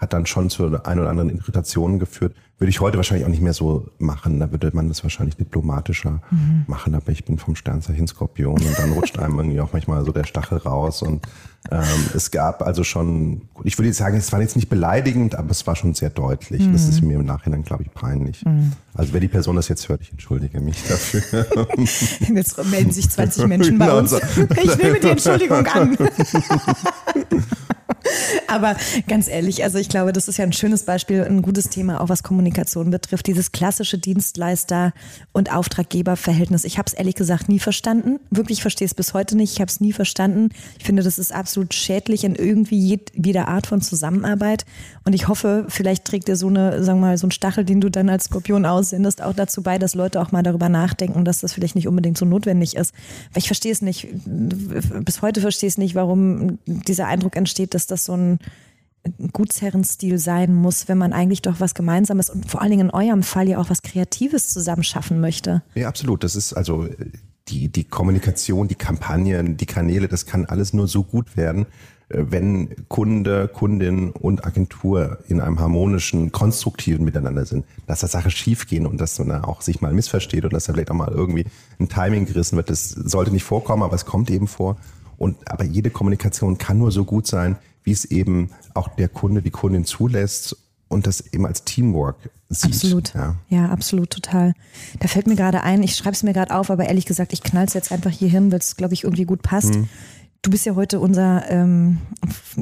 hat 0.01 0.13
dann 0.13 0.25
schon 0.25 0.50
zu 0.50 0.65
ein 0.83 1.00
oder 1.00 1.09
anderen 1.09 1.30
Irritationen 1.30 2.00
geführt. 2.00 2.36
Würde 2.57 2.69
ich 2.69 2.81
heute 2.81 2.98
wahrscheinlich 2.98 3.25
auch 3.25 3.30
nicht 3.30 3.42
mehr 3.42 3.53
so 3.53 3.88
machen. 4.00 4.39
Da 4.39 4.51
würde 4.51 4.71
man 4.74 4.88
das 4.88 5.03
wahrscheinlich 5.03 5.36
diplomatischer 5.36 6.21
mhm. 6.31 6.63
machen. 6.65 6.95
Aber 6.95 7.12
ich 7.12 7.24
bin 7.24 7.38
vom 7.38 7.56
Sternzeichen 7.56 8.07
Skorpion 8.07 8.59
und 8.59 8.80
dann 8.80 8.94
rutscht 8.94 9.19
einem 9.19 9.38
irgendwie 9.38 9.62
auch 9.62 9.74
manchmal 9.74 10.03
so 10.03 10.12
der 10.12 10.24
Stachel 10.24 10.57
raus. 10.57 11.03
Und 11.03 11.27
ähm, 11.69 11.81
es 12.15 12.31
gab 12.31 12.63
also 12.63 12.83
schon, 12.83 13.43
ich 13.63 13.77
würde 13.77 13.89
jetzt 13.89 13.98
sagen, 13.98 14.17
es 14.17 14.31
war 14.31 14.41
jetzt 14.41 14.55
nicht 14.55 14.70
beleidigend, 14.70 15.36
aber 15.36 15.51
es 15.51 15.67
war 15.67 15.75
schon 15.75 15.93
sehr 15.93 16.10
deutlich. 16.10 16.65
Mhm. 16.65 16.74
Das 16.74 16.88
ist 16.88 17.01
mir 17.01 17.20
im 17.20 17.25
Nachhinein, 17.25 17.62
glaube 17.62 17.84
ich, 17.84 17.93
peinlich. 17.93 18.43
Mhm. 18.43 18.74
Also 18.96 19.13
wer 19.13 19.20
die 19.20 19.27
Person 19.27 19.55
das 19.55 19.67
jetzt 19.67 19.88
hört, 19.88 20.01
ich 20.01 20.12
entschuldige 20.12 20.60
mich 20.62 20.84
dafür. 20.88 21.46
Jetzt 22.36 22.63
melden 22.65 22.91
sich 22.91 23.10
20 23.10 23.48
Menschen 23.48 23.77
bei 23.77 23.93
uns. 23.93 24.13
Ich 24.13 24.77
nehme 24.77 25.00
die 25.00 25.10
Entschuldigung 25.10 25.65
an. 25.65 25.98
Aber 28.48 28.75
ganz 29.08 29.27
ehrlich, 29.27 29.63
also 29.63 29.77
ich 29.77 29.89
glaube, 29.89 30.13
das 30.13 30.27
ist 30.27 30.38
ja 30.38 30.46
ein 30.46 30.53
schönes 30.53 30.84
Beispiel, 30.84 31.24
ein 31.24 31.41
gutes 31.41 31.70
Thema, 31.70 32.01
auch 32.01 32.10
was 32.10 32.24
Kommunikation 32.24 32.91
betrifft. 32.91 33.27
Dieses 33.27 33.51
klassische 33.51 33.98
Dienstleister- 33.98 34.94
und 35.32 35.53
Auftraggeberverhältnis. 35.53 36.63
Ich 36.63 36.77
habe 36.77 36.88
es 36.88 36.94
ehrlich 36.94 37.15
gesagt 37.15 37.50
nie 37.50 37.60
verstanden. 37.60 38.20
Wirklich 38.30 38.62
verstehe 38.62 38.86
es 38.86 38.94
bis 38.94 39.13
heute 39.13 39.38
nicht. 39.38 39.53
Ich 39.53 39.62
habe 39.62 39.70
es 39.70 39.80
nie 39.80 39.94
verstanden. 39.94 40.50
Ich 40.80 40.86
finde, 40.86 41.03
das 41.03 41.20
ist 41.20 41.34
absolut 41.34 41.74
schädlich 41.74 42.24
in 42.24 42.36
irgendwie 42.36 43.00
jeder 43.15 43.48
Art 43.48 43.68
von 43.68 43.82
Zusammenarbeit. 43.82 44.65
Und 45.06 45.13
ich 45.13 45.27
hoffe, 45.27 45.65
vielleicht 45.70 46.06
trägt 46.06 46.27
dir 46.27 46.36
so 46.36 46.48
eine, 46.48 46.84
sagen 46.84 47.00
wir 47.00 47.08
mal, 47.08 47.18
so 47.18 47.27
ein 47.27 47.32
Stachel, 47.32 47.65
den 47.65 47.82
du 47.82 47.89
dann 47.89 48.10
als 48.10 48.25
Skorpion 48.25 48.65
aussendest, 48.65 49.22
auch 49.22 49.34
dazu 49.34 49.63
bei, 49.63 49.77
dass 49.77 49.96
Leute 49.96 50.22
auch 50.22 50.32
mal 50.32 50.44
darüber 50.44 50.70
nachdenken, 50.70 51.25
dass 51.25 51.39
das 51.39 51.53
vielleicht 51.53 51.75
nicht 51.75 51.88
unbedingt 51.88 52.18
so 52.18 52.25
notwendig 52.25 52.75
ist. 52.75 52.94
Weil 53.34 53.39
ich 53.39 53.48
verstehe 53.48 53.72
es 53.72 53.82
nicht. 53.82 54.08
Bis 54.25 55.22
heute 55.22 55.41
verstehe 55.41 55.68
ich 55.68 55.74
es 55.74 55.77
nicht, 55.77 55.96
warum 55.96 56.60
dieser 56.65 57.08
Eindruck 57.08 57.36
entsteht, 57.36 57.74
dass 57.74 57.88
das 57.88 58.00
so 58.05 58.13
ein 58.13 58.39
Gutsherrenstil 59.34 60.20
sein 60.20 60.53
muss, 60.53 60.88
wenn 60.88 60.98
man 60.98 61.12
eigentlich 61.12 61.41
doch 61.41 61.60
was 61.60 61.74
Gemeinsames 61.74 62.29
und 62.29 62.50
vor 62.50 62.62
allen 62.62 62.72
Dingen 62.72 62.89
in 62.89 62.93
eurem 62.93 63.24
Fall 63.24 63.50
ja 63.50 63.58
auch 63.58 63.70
was 63.70 63.81
Kreatives 63.81 64.50
zusammen 64.53 64.84
schaffen 64.84 65.20
möchte. 65.20 65.63
Ja, 65.74 65.88
absolut. 65.88 66.24
Das 66.24 66.36
ist 66.36 66.53
also 66.53 66.88
die, 67.48 67.70
die 67.70 67.84
Kommunikation, 67.84 68.67
die 68.67 68.75
Kampagnen, 68.75 69.58
die 69.58 69.65
Kanäle, 69.65 70.08
das 70.08 70.25
kann 70.25 70.46
alles 70.46 70.74
nur 70.74 70.88
so 70.88 71.03
gut 71.03 71.36
werden, 71.36 71.65
äh, 72.10 72.25
wenn 72.29 72.88
Kunde, 72.88 73.48
Kundin 73.48 74.12
und 74.12 74.46
Agentur 74.46 75.20
in 75.27 75.41
einem 75.41 75.60
harmonischen, 75.60 76.31
konstruktiven 76.31 77.03
Miteinander 77.03 77.46
sind, 77.46 77.65
dass 77.88 78.01
da 78.01 78.08
Sache 78.08 78.29
schiefgehen 78.29 78.86
und 78.86 79.01
dass 79.01 79.17
man 79.17 79.43
auch 79.43 79.62
sich 79.62 79.81
mal 79.81 79.93
missversteht 79.93 80.43
und 80.43 80.53
dass 80.53 80.65
da 80.65 80.74
vielleicht 80.74 80.91
auch 80.91 80.96
mal 80.96 81.12
irgendwie 81.12 81.46
ein 81.79 81.89
Timing 81.89 82.25
gerissen 82.25 82.55
wird. 82.55 82.70
Das 82.70 82.89
sollte 82.89 83.31
nicht 83.31 83.43
vorkommen, 83.43 83.81
aber 83.84 83.96
es 83.96 84.05
kommt 84.05 84.29
eben 84.29 84.48
vor. 84.48 84.77
Und 85.17 85.38
aber 85.51 85.63
jede 85.63 85.89
Kommunikation 85.89 86.58
kann 86.58 86.79
nur 86.79 86.91
so 86.91 87.05
gut 87.05 87.27
sein, 87.27 87.58
wie 87.83 87.91
es 87.91 88.05
eben 88.05 88.51
auch 88.73 88.89
der 88.89 89.09
Kunde, 89.09 89.41
die 89.41 89.51
Kundin 89.51 89.85
zulässt 89.85 90.55
und 90.88 91.07
das 91.07 91.21
eben 91.33 91.45
als 91.45 91.63
Teamwork 91.63 92.17
sieht. 92.50 92.73
Absolut. 92.73 93.13
Ja, 93.13 93.35
ja 93.50 93.69
absolut, 93.69 94.09
total. 94.09 94.53
Da 95.00 95.07
fällt 95.07 95.27
mir 95.27 95.35
gerade 95.35 95.63
ein, 95.63 95.83
ich 95.83 95.95
schreibe 95.95 96.15
es 96.15 96.23
mir 96.23 96.33
gerade 96.33 96.53
auf, 96.53 96.69
aber 96.69 96.85
ehrlich 96.85 97.05
gesagt, 97.05 97.33
ich 97.33 97.43
knall 97.43 97.65
es 97.65 97.73
jetzt 97.73 97.91
einfach 97.91 98.11
hier 98.11 98.29
hin, 98.29 98.51
weil 98.51 98.59
es, 98.59 98.75
glaube 98.75 98.93
ich, 98.93 99.05
irgendwie 99.05 99.25
gut 99.25 99.41
passt. 99.41 99.73
Hm. 99.73 99.88
Du 100.41 100.50
bist 100.50 100.65
ja 100.65 100.75
heute 100.75 101.00
unser 101.00 101.50
ähm, 101.50 102.00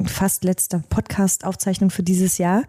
fast 0.04 0.44
letzter 0.44 0.82
Podcast-Aufzeichnung 0.90 1.90
für 1.90 2.02
dieses 2.02 2.38
Jahr. 2.38 2.64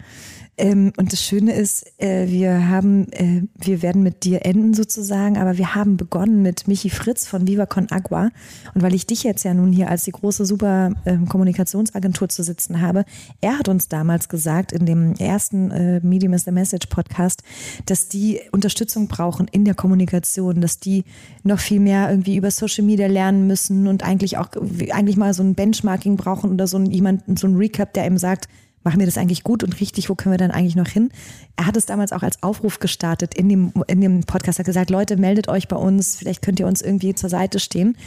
Ähm, 0.62 0.94
und 0.98 1.12
das 1.12 1.24
Schöne 1.24 1.54
ist, 1.54 1.92
äh, 2.00 2.28
wir 2.28 2.70
haben, 2.70 3.12
äh, 3.14 3.42
wir 3.56 3.82
werden 3.82 4.04
mit 4.04 4.24
dir 4.24 4.46
enden 4.46 4.76
sozusagen, 4.76 5.38
aber 5.38 5.58
wir 5.58 5.74
haben 5.74 5.98
begonnen 5.98 6.44
mit 6.44 6.68
Michi 6.68 6.92
Fritz 6.92 7.26
von 7.26 7.48
Viva 7.48 7.66
Con 7.66 7.88
Agua. 7.90 8.30
Und 8.76 8.84
weil 8.84 8.94
ich 8.94 9.08
dich 9.08 9.24
jetzt 9.24 9.44
ja 9.44 9.56
nun 9.56 9.72
hier 9.72 9.90
als 9.90 10.04
die 10.04 10.12
große 10.12 10.46
super 10.46 10.92
äh, 11.06 11.18
Kommunikationsagentur 11.28 12.30
zu 12.30 12.44
sitzen 12.44 12.80
habe, 12.80 13.06
er 13.42 13.58
hat 13.58 13.70
uns 13.70 13.90
damals 13.90 14.30
gesagt 14.30 14.72
in 14.72 14.86
dem 14.86 15.16
ersten 15.16 15.72
äh, 15.72 16.00
Medium 16.04 16.34
is 16.34 16.44
the 16.44 16.52
Message 16.52 16.86
Podcast, 16.88 17.42
dass 17.88 18.08
die 18.08 18.40
Unterstützung 18.52 19.08
brauchen 19.08 19.48
in 19.52 19.66
der 19.66 19.74
Kommunikation, 19.74 20.62
dass 20.62 20.80
die 20.80 21.06
noch 21.42 21.60
viel 21.60 21.80
mehr 21.80 22.12
irgendwie 22.12 22.36
über 22.36 22.52
Social 22.52 22.86
Media 22.86 23.08
lernen 23.08 23.48
müssen 23.48 23.88
und 23.88 24.04
eigentlich 24.04 24.38
auch 24.38 24.50
eigentlich 24.92 25.18
mal 25.18 25.34
so 25.34 25.42
ein 25.42 25.56
Benchmarking 25.56 26.18
brauchen 26.18 26.52
oder 26.52 26.68
so 26.68 26.78
ein 26.78 26.86
jemand, 26.86 27.40
so 27.40 27.48
ein 27.48 27.56
Recap, 27.56 27.94
der 27.94 28.06
eben 28.06 28.20
sagt, 28.20 28.48
machen 28.84 29.00
wir 29.00 29.06
das 29.06 29.18
eigentlich 29.18 29.44
gut 29.44 29.64
und 29.64 29.80
richtig, 29.80 30.10
wo 30.10 30.16
können 30.16 30.34
wir 30.34 30.38
dann 30.38 30.52
eigentlich 30.52 30.76
noch 30.76 30.88
hin? 30.88 31.10
Er 31.56 31.68
hat 31.68 31.78
es 31.78 31.86
damals 31.86 32.12
auch 32.12 32.24
als 32.24 32.42
Aufruf 32.44 32.80
gestartet 32.80 33.34
in 33.34 33.50
dem, 33.50 33.74
in 33.88 34.02
dem 34.02 34.22
Podcast, 34.22 34.60
er 34.60 34.64
hat 34.64 34.68
gesagt, 34.68 34.90
Leute, 34.90 35.18
meldet 35.18 35.48
euch 35.48 35.68
bei 35.68 35.76
uns, 35.76 36.16
vielleicht 36.16 36.42
könnt 36.42 36.60
ihr 36.60 36.68
uns 36.68 36.82
irgendwie 36.82 37.14
zur 37.14 37.30
Seite 37.30 37.60
stehen. 37.60 37.98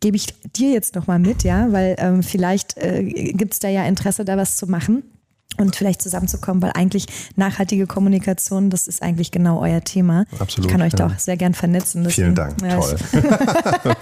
Gebe 0.00 0.16
ich 0.16 0.26
dir 0.56 0.70
jetzt 0.70 0.94
nochmal 0.94 1.18
mit, 1.18 1.44
ja, 1.44 1.72
weil 1.72 1.96
ähm, 1.98 2.22
vielleicht 2.22 2.76
äh, 2.76 3.04
gibt 3.04 3.54
es 3.54 3.60
da 3.60 3.68
ja 3.68 3.84
Interesse, 3.84 4.24
da 4.24 4.36
was 4.36 4.56
zu 4.56 4.66
machen 4.66 5.04
und 5.56 5.76
vielleicht 5.76 6.02
zusammenzukommen, 6.02 6.62
weil 6.62 6.72
eigentlich 6.74 7.06
nachhaltige 7.36 7.86
Kommunikation, 7.86 8.70
das 8.70 8.88
ist 8.88 9.02
eigentlich 9.02 9.30
genau 9.30 9.60
euer 9.60 9.82
Thema. 9.82 10.24
Absolut. 10.38 10.66
Ich 10.66 10.72
kann 10.72 10.82
euch 10.82 10.92
ja. 10.92 10.98
da 10.98 11.06
auch 11.06 11.18
sehr 11.18 11.36
gern 11.36 11.54
vernetzen. 11.54 12.04
Das 12.04 12.14
Vielen 12.14 12.34
Dank, 12.34 12.60
ja, 12.60 12.76
toll. 12.76 12.96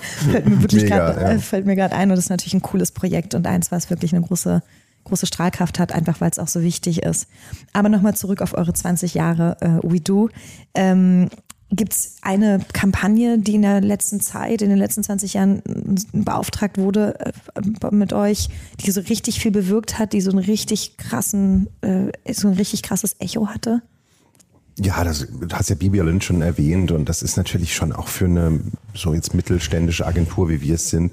fällt 1.41 1.67
mir 1.67 1.69
ja. 1.73 1.73
äh, 1.73 1.77
gerade 1.77 1.95
ein 1.95 2.11
und 2.11 2.17
das 2.17 2.27
ist 2.27 2.31
natürlich 2.31 2.55
ein 2.55 2.63
cooles 2.63 2.93
Projekt 2.93 3.35
und 3.35 3.47
eins, 3.47 3.71
was 3.71 3.91
wirklich 3.91 4.15
eine 4.15 4.25
große 4.25 4.63
große 5.05 5.27
Strahlkraft 5.27 5.79
hat, 5.79 5.93
einfach 5.93 6.21
weil 6.21 6.31
es 6.31 6.39
auch 6.39 6.49
so 6.49 6.63
wichtig 6.63 7.03
ist. 7.03 7.29
Aber 7.73 7.89
nochmal 7.89 8.15
zurück 8.15 8.43
auf 8.43 8.55
eure 8.55 8.73
20 8.73 9.15
Jahre 9.15 9.57
äh, 9.61 9.79
We 9.83 10.01
Do. 10.01 10.29
Ähm, 10.75 11.29
Gibt 11.75 11.95
es 11.95 12.17
eine 12.21 12.61
Kampagne, 12.75 13.39
die 13.39 13.55
in 13.55 13.63
der 13.63 13.81
letzten 13.81 14.21
Zeit, 14.21 14.61
in 14.61 14.69
den 14.69 14.77
letzten 14.77 15.03
20 15.03 15.35
Jahren 15.35 15.59
äh, 15.61 16.19
beauftragt 16.19 16.77
wurde 16.77 17.19
äh, 17.55 17.91
mit 17.91 18.13
euch, 18.13 18.51
die 18.85 18.91
so 18.91 19.01
richtig 19.01 19.41
viel 19.41 19.53
bewirkt 19.53 19.99
hat, 19.99 20.13
die 20.13 20.21
so 20.21 20.31
einen 20.31 20.41
richtig 20.41 20.99
krassen, 20.99 21.69
äh, 21.81 22.13
so 22.33 22.49
ein 22.49 22.55
richtig 22.55 22.83
krasses 22.83 23.17
Echo 23.21 23.49
hatte? 23.49 23.81
Ja, 24.79 25.03
das, 25.03 25.27
hast 25.53 25.71
ja 25.71 25.77
Bibi 25.77 26.01
Lynch 26.01 26.25
schon 26.25 26.43
erwähnt 26.43 26.93
und 26.93 27.09
das 27.09 27.23
ist 27.23 27.37
natürlich 27.37 27.75
schon 27.75 27.93
auch 27.93 28.09
für 28.09 28.27
eine 28.27 28.61
so 28.95 29.15
jetzt 29.15 29.35
mittelständische 29.35 30.07
Agentur, 30.07 30.51
wie 30.51 30.61
wir 30.61 30.75
es 30.75 30.91
sind, 30.91 31.13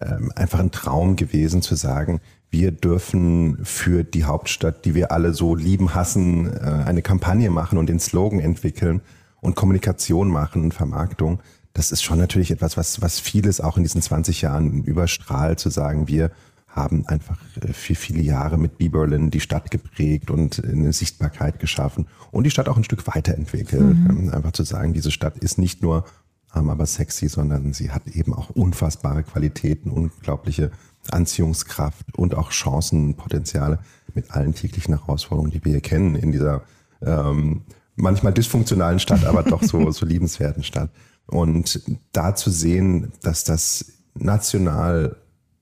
ähm, 0.00 0.32
einfach 0.34 0.58
ein 0.58 0.72
Traum 0.72 1.14
gewesen 1.14 1.62
zu 1.62 1.76
sagen, 1.76 2.20
wir 2.54 2.70
dürfen 2.70 3.58
für 3.64 4.04
die 4.04 4.22
Hauptstadt, 4.22 4.84
die 4.84 4.94
wir 4.94 5.10
alle 5.10 5.34
so 5.34 5.56
lieben, 5.56 5.92
hassen, 5.92 6.46
äh, 6.46 6.60
eine 6.60 7.02
Kampagne 7.02 7.50
machen 7.50 7.78
und 7.78 7.88
den 7.88 7.98
Slogan 7.98 8.38
entwickeln 8.38 9.00
und 9.40 9.56
Kommunikation 9.56 10.28
machen 10.28 10.62
und 10.62 10.72
Vermarktung. 10.72 11.40
Das 11.72 11.90
ist 11.90 12.04
schon 12.04 12.18
natürlich 12.18 12.52
etwas, 12.52 12.76
was, 12.76 13.02
was 13.02 13.18
vieles 13.18 13.60
auch 13.60 13.76
in 13.76 13.82
diesen 13.82 14.00
20 14.00 14.42
Jahren 14.42 14.84
überstrahlt, 14.84 15.58
zu 15.58 15.68
sagen, 15.68 16.06
wir 16.06 16.30
haben 16.68 17.04
einfach 17.08 17.38
äh, 17.60 17.72
für 17.72 17.96
viele 17.96 18.22
Jahre 18.22 18.56
mit 18.56 18.78
B-Berlin 18.78 19.32
die 19.32 19.40
Stadt 19.40 19.72
geprägt 19.72 20.30
und 20.30 20.64
eine 20.64 20.92
Sichtbarkeit 20.92 21.58
geschaffen 21.58 22.06
und 22.30 22.44
die 22.44 22.50
Stadt 22.50 22.68
auch 22.68 22.76
ein 22.76 22.84
Stück 22.84 23.04
weiterentwickelt. 23.08 23.96
Mhm. 23.96 24.30
Einfach 24.32 24.52
zu 24.52 24.62
sagen, 24.62 24.92
diese 24.92 25.10
Stadt 25.10 25.38
ist 25.38 25.58
nicht 25.58 25.82
nur 25.82 26.04
arm, 26.50 26.70
aber 26.70 26.86
sexy, 26.86 27.28
sondern 27.28 27.72
sie 27.72 27.90
hat 27.90 28.06
eben 28.06 28.32
auch 28.32 28.50
unfassbare 28.50 29.24
Qualitäten, 29.24 29.90
unglaubliche 29.90 30.70
Anziehungskraft 31.12 32.16
und 32.16 32.34
auch 32.34 32.50
Chancenpotenziale 32.50 33.78
mit 34.14 34.30
allen 34.30 34.54
täglichen 34.54 34.96
Herausforderungen, 34.98 35.50
die 35.50 35.64
wir 35.64 35.72
hier 35.72 35.80
kennen 35.80 36.14
in 36.14 36.32
dieser 36.32 36.62
ähm, 37.02 37.62
manchmal 37.96 38.32
dysfunktionalen 38.32 38.98
Stadt, 38.98 39.24
aber 39.24 39.42
doch 39.42 39.62
so, 39.62 39.90
so 39.92 40.06
liebenswerten 40.06 40.62
Stadt. 40.62 40.90
Und 41.26 41.80
da 42.12 42.34
zu 42.34 42.50
sehen, 42.50 43.12
dass 43.22 43.44
das 43.44 43.92
national, 44.14 45.16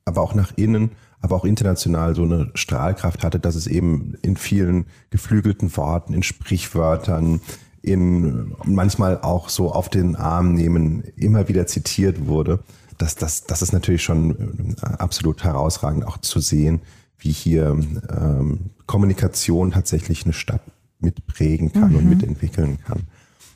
aber 0.05 0.21
auch 0.23 0.35
nach 0.35 0.53
innen, 0.57 0.93
aber 1.21 1.37
auch 1.37 1.45
international 1.45 2.15
so 2.15 2.25
eine 2.25 2.51
Strahlkraft 2.55 3.23
hatte, 3.23 3.39
dass 3.39 3.55
es 3.55 3.69
eben 3.69 4.15
in 4.23 4.37
vielen 4.37 4.87
geflügelten 5.11 5.77
Worten, 5.77 6.15
in 6.15 6.25
Sprichwörtern, 6.25 7.41
in 7.81 8.55
manchmal 8.65 9.21
auch 9.21 9.49
so 9.49 9.73
auf 9.73 9.89
den 9.89 10.17
Arm 10.17 10.55
nehmen, 10.55 11.03
immer 11.17 11.49
wieder 11.49 11.67
zitiert 11.67 12.27
wurde. 12.27 12.61
Das, 13.02 13.16
das, 13.16 13.44
das 13.44 13.62
ist 13.62 13.73
natürlich 13.73 14.04
schon 14.04 14.76
äh, 14.80 14.87
absolut 14.87 15.42
herausragend, 15.42 16.06
auch 16.06 16.18
zu 16.18 16.38
sehen, 16.38 16.80
wie 17.18 17.32
hier 17.32 17.76
ähm, 18.16 18.71
Kommunikation 18.87 19.73
tatsächlich 19.73 20.23
eine 20.23 20.32
Stadt 20.32 20.62
mitprägen 21.00 21.73
kann 21.73 21.90
mhm. 21.90 21.97
und 21.97 22.09
mitentwickeln 22.09 22.78
kann. 22.87 23.02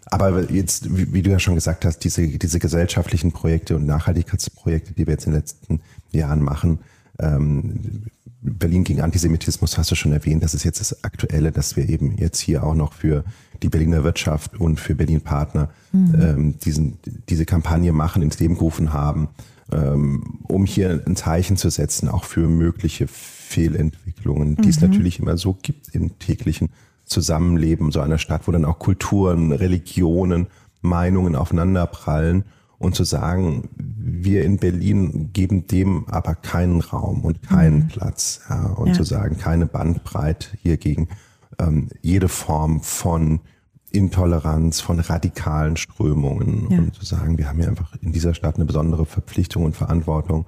Aber 0.07 0.51
jetzt, 0.51 0.97
wie, 0.97 1.13
wie, 1.13 1.23
du 1.23 1.31
ja 1.31 1.39
schon 1.39 1.55
gesagt 1.55 1.85
hast, 1.85 2.01
diese, 2.01 2.27
diese 2.27 2.59
gesellschaftlichen 2.59 3.31
Projekte 3.31 3.77
und 3.77 3.87
Nachhaltigkeitsprojekte, 3.87 4.95
die 4.95 5.07
wir 5.07 5.13
jetzt 5.13 5.27
in 5.27 5.33
den 5.33 5.39
letzten 5.39 5.81
Jahren 6.11 6.43
machen, 6.43 6.81
ähm, 7.21 8.07
Berlin 8.47 8.85
gegen 8.85 9.01
Antisemitismus 9.01 9.77
hast 9.77 9.91
du 9.91 9.95
schon 9.95 10.13
erwähnt, 10.13 10.43
das 10.43 10.55
ist 10.55 10.65
jetzt 10.65 10.81
das 10.81 11.05
Aktuelle, 11.05 11.53
dass 11.53 11.77
wir 11.77 11.89
eben 11.89 12.17
jetzt 12.17 12.39
hier 12.41 12.63
auch 12.63 12.75
noch 12.75 12.93
für 12.93 13.25
die 13.63 13.69
Berliner 13.69 14.05
Wirtschaft 14.05 14.59
und 14.61 14.79
für 14.81 14.95
Berlin 14.95 15.21
Partner 15.21 15.71
mhm. 15.93 16.15
ähm, 16.21 16.59
diesen, 16.59 16.99
diese 17.29 17.45
Kampagne 17.45 17.93
machen, 17.93 18.23
ins 18.23 18.39
Leben 18.39 18.55
gerufen 18.55 18.93
haben, 18.93 19.29
ähm, 19.73 20.41
um 20.45 20.65
hier 20.65 21.03
ein 21.07 21.17
Zeichen 21.17 21.57
zu 21.57 21.71
setzen, 21.71 22.09
auch 22.09 22.25
für 22.25 22.49
mögliche 22.49 23.07
Fehlentwicklungen, 23.09 24.57
die 24.57 24.63
mhm. 24.63 24.69
es 24.69 24.81
natürlich 24.81 25.19
immer 25.19 25.37
so 25.37 25.57
gibt 25.61 25.95
im 25.95 26.19
täglichen 26.19 26.69
Zusammenleben 27.05 27.93
so 27.93 28.01
einer 28.01 28.19
Stadt, 28.19 28.47
wo 28.47 28.53
dann 28.53 28.65
auch 28.65 28.79
Kulturen, 28.79 29.53
Religionen, 29.53 30.49
Meinungen 30.83 31.37
aufeinanderprallen 31.37 32.45
und 32.79 32.95
zu 32.95 33.05
sagen, 33.05 33.69
wir 33.77 34.45
in 34.45 34.59
Berlin 34.59 35.31
geben 35.33 35.67
dem 35.67 36.07
aber 36.09 36.35
keinen 36.35 36.81
Raum 36.81 37.25
und 37.25 37.43
keinen 37.43 37.85
mhm. 37.85 37.89
Platz 37.89 38.41
ja, 38.49 38.67
und 38.67 38.89
ja. 38.89 38.95
zu 38.95 39.05
sagen, 39.05 39.39
keine 39.39 39.67
Bandbreite 39.67 40.49
hier 40.63 40.77
gegen 40.77 41.09
ähm, 41.59 41.89
jede 42.03 42.29
Form 42.29 42.81
von 42.81 43.41
Intoleranz, 43.93 44.81
von 44.81 45.01
radikalen 45.01 45.77
Strömungen 45.77 46.69
ja. 46.71 46.79
und 46.79 46.95
zu 46.95 47.05
sagen, 47.05 47.39
wir 47.39 47.49
haben 47.49 47.59
hier 47.59 47.69
einfach 47.69 47.95
in 48.03 48.13
dieser 48.13 48.35
Stadt 48.35 48.57
eine 48.57 48.67
besondere 48.67 49.07
Verpflichtung 49.07 49.65
und 49.65 49.75
Verantwortung 49.75 50.47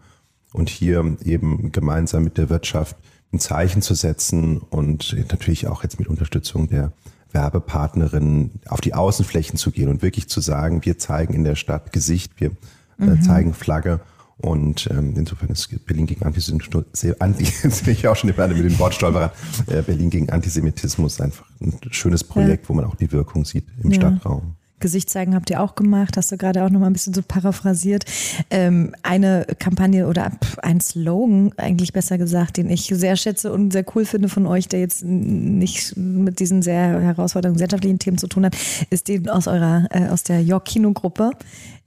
und 0.52 0.68
hier 0.68 1.16
eben 1.25 1.73
gemeinsam 1.73 2.25
mit 2.25 2.37
der 2.37 2.50
Wirtschaft 2.50 2.97
ein 3.32 3.38
Zeichen 3.38 3.82
zu 3.82 3.94
setzen 3.94 4.58
und 4.58 5.16
natürlich 5.30 5.66
auch 5.66 5.82
jetzt 5.82 5.99
mit 5.99 6.08
Unterstützung 6.08 6.68
der 6.68 6.92
Werbepartnerinnen 7.32 8.61
auf 8.68 8.80
die 8.80 8.94
Außenflächen 8.94 9.58
zu 9.58 9.70
gehen 9.70 9.88
und 9.88 10.02
wirklich 10.02 10.28
zu 10.28 10.40
sagen, 10.40 10.85
wir 10.85 10.99
zeigen 10.99 11.35
in 11.35 11.44
der 11.44 11.56
Stadt 11.56 11.92
Gesicht, 11.92 12.32
wir 12.40 12.50
äh, 12.99 13.04
mhm. 13.04 13.23
zeigen 13.23 13.54
Flagge 13.54 14.00
und 14.38 14.88
ähm, 14.90 15.14
insofern 15.16 15.50
ist 15.50 15.85
Berlin 15.87 16.06
gegen 16.06 16.25
Antisemitismus, 16.25 17.16
Anti, 17.18 17.44
jetzt 17.62 17.85
bin 17.85 17.92
ich 17.92 18.06
auch 18.06 18.14
schon 18.14 18.28
mit 18.28 18.38
den 18.38 18.78
Wortstolperern, 18.78 19.30
äh, 19.66 19.82
Berlin 19.82 20.11
gegen 20.11 20.30
Antisemitismus 20.30 21.20
einfach 21.20 21.44
ein 21.61 21.76
schönes 21.90 22.23
Projekt, 22.23 22.64
ja. 22.64 22.68
wo 22.68 22.75
man 22.75 22.85
auch 22.85 22.94
die 22.94 23.11
Wirkung 23.11 23.44
sieht 23.44 23.66
im 23.82 23.90
ja. 23.90 23.97
Stadtraum. 23.97 24.54
Gesicht 24.80 25.11
zeigen 25.11 25.35
habt 25.35 25.50
ihr 25.50 25.61
auch 25.61 25.75
gemacht, 25.75 26.16
hast 26.16 26.30
du 26.32 26.37
gerade 26.37 26.64
auch 26.64 26.70
noch 26.70 26.80
mal 26.80 26.87
ein 26.87 26.92
bisschen 26.92 27.14
so 27.14 27.23
paraphrasiert. 27.23 28.04
Ähm, 28.50 28.94
eine 29.02 29.47
Kampagne 29.58 30.06
oder 30.06 30.30
ein 30.62 30.80
Slogan, 30.80 31.52
eigentlich 31.56 31.92
besser 31.92 32.18
gesagt, 32.18 32.56
den 32.56 32.70
ich 32.70 32.87
sehr 32.87 33.16
schätze 33.16 33.52
und 33.52 33.73
sehr 33.73 33.85
cool 33.94 34.04
finde 34.04 34.28
von 34.28 34.47
euch, 34.47 34.68
der 34.68 34.80
jetzt 34.80 35.04
nicht 35.04 35.97
mit 35.97 36.40
diesen 36.40 36.62
sehr 36.62 37.00
herausfordernden 37.00 37.56
gesellschaftlichen 37.56 37.99
Themen 37.99 38.18
zu 38.18 38.28
tun 38.28 38.44
hat, 38.44 38.56
ist 38.90 39.08
den 39.08 39.28
aus 39.28 39.47
eurer, 39.47 39.87
äh, 39.90 40.08
aus 40.08 40.23
der 40.23 40.42
York 40.42 40.66
Kino 40.66 40.92
Gruppe 40.92 41.32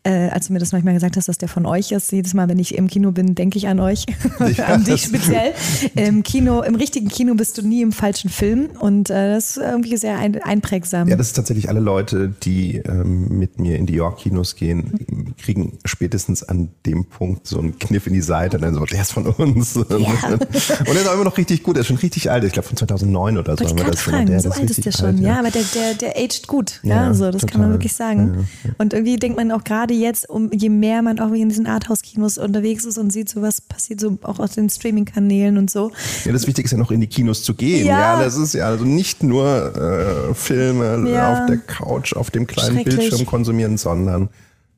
äh, 0.03 0.29
als 0.29 0.48
du 0.48 0.53
mir 0.53 0.60
das 0.60 0.72
manchmal 0.72 0.96
gesagt 0.96 1.15
hast, 1.15 1.27
dass 1.27 1.38
der 1.38 1.48
von 1.48 1.65
euch 1.65 1.91
ist. 1.91 2.12
Jedes 2.12 2.34
Mal, 2.34 2.50
wenn 2.50 2.58
ich 2.58 2.75
im 2.75 2.88
Kino 2.88 3.12
bin, 3.12 3.36
denke 3.36 3.58
ich 3.58 3.67
an 3.67 3.79
euch, 3.79 4.05
ja, 4.39 4.65
an 4.67 4.84
dich 4.84 5.03
speziell. 5.03 5.53
Im 5.96 6.24
Kino, 6.24 6.62
im 6.62 6.75
richtigen 6.75 7.08
Kino 7.08 7.36
bist 7.36 7.58
du 7.58 7.62
nie 7.62 7.81
im 7.81 7.91
falschen 7.91 8.29
Film 8.29 8.70
und 8.79 9.10
äh, 9.10 9.34
das 9.34 9.51
ist 9.51 9.58
irgendwie 9.58 9.98
sehr 9.98 10.17
ein, 10.17 10.41
einprägsam. 10.41 11.08
Ja, 11.08 11.15
das 11.15 11.27
ist 11.27 11.34
tatsächlich 11.34 11.70
alle 11.70 11.79
Leute, 11.79 12.34
die 12.43 12.77
ähm, 12.77 13.38
mit 13.38 13.60
mir 13.60 13.77
in 13.77 13.86
die 13.86 13.93
York-Kinos 13.93 14.55
gehen, 14.55 15.36
kriegen 15.38 15.77
spätestens 15.86 16.43
an 16.43 16.70
dem 16.86 17.05
Punkt 17.05 17.48
so 17.48 17.60
einen 17.60 17.77
Kniff 17.77 18.08
in 18.08 18.13
die 18.13 18.22
Seite 18.22 18.58
und 18.58 18.63
dann 18.63 18.74
so, 18.74 18.86
der 18.86 19.01
ist 19.01 19.13
von 19.13 19.27
uns. 19.27 19.75
Ja. 19.75 19.81
und 20.29 20.50
der 20.88 20.96
ist 20.96 21.08
auch 21.08 21.13
immer 21.13 21.25
noch 21.25 21.38
richtig 21.38 21.63
gut, 21.63 21.75
der 21.75 21.81
ist 21.81 21.88
schon 21.88 21.98
richtig 21.98 22.31
alt, 22.31 22.43
ich 22.43 22.53
glaube 22.53 22.67
von 22.67 22.77
2009 22.77 23.38
oder 23.38 23.58
so. 23.58 23.65
Ich 23.65 23.74
das 23.74 24.01
fragen, 24.01 24.25
der, 24.25 24.39
so 24.39 24.50
alt 24.50 24.70
ist 24.70 24.86
der 24.86 24.91
schon, 24.91 25.05
alt, 25.08 25.20
ja. 25.20 25.29
ja. 25.29 25.39
aber 25.39 25.51
der, 25.51 25.63
der, 25.75 25.93
der 25.93 26.17
aged 26.17 26.48
gut, 26.48 26.79
ja, 26.84 27.08
ja 27.08 27.13
so, 27.13 27.25
das 27.31 27.41
total. 27.41 27.51
kann 27.51 27.62
man 27.62 27.72
wirklich 27.72 27.93
sagen. 27.93 28.48
Und 28.77 28.93
irgendwie 28.93 29.17
denkt 29.17 29.38
man 29.38 29.51
auch 29.51 29.63
gerade 29.63 29.90
gerade 29.91 30.01
jetzt, 30.01 30.29
um, 30.29 30.50
je 30.51 30.69
mehr 30.69 31.01
man 31.01 31.19
auch 31.19 31.31
in 31.31 31.50
diesen 31.50 31.67
Arthouse-Kinos 31.67 32.38
unterwegs 32.38 32.86
ist 32.86 32.98
und 32.98 33.12
sieht, 33.12 33.29
so 33.29 33.41
was 33.41 33.62
passiert 33.62 34.00
so 34.00 34.17
auch 34.24 34.39
aus 34.39 34.51
den 34.51 34.69
Streaming-Kanälen 34.69 35.57
und 35.57 35.69
so. 35.69 35.91
Ja, 36.25 36.31
das 36.31 36.48
Wichtigste 36.48 36.62
ist 36.62 36.71
ja 36.71 36.77
noch 36.77 36.91
in 36.91 37.01
die 37.01 37.07
Kinos 37.07 37.43
zu 37.43 37.53
gehen. 37.53 37.86
Ja, 37.86 38.15
ja 38.15 38.24
das 38.24 38.38
ist 38.38 38.53
ja 38.53 38.65
also 38.65 38.86
nicht 38.86 39.24
nur 39.24 39.75
äh, 40.29 40.33
Filme 40.33 41.10
ja. 41.10 41.33
auf 41.33 41.45
der 41.48 41.57
Couch, 41.57 42.13
auf 42.13 42.31
dem 42.31 42.48
kleinen 42.48 42.83
Bildschirm 42.83 43.25
konsumieren, 43.25 43.77
sondern 43.77 44.29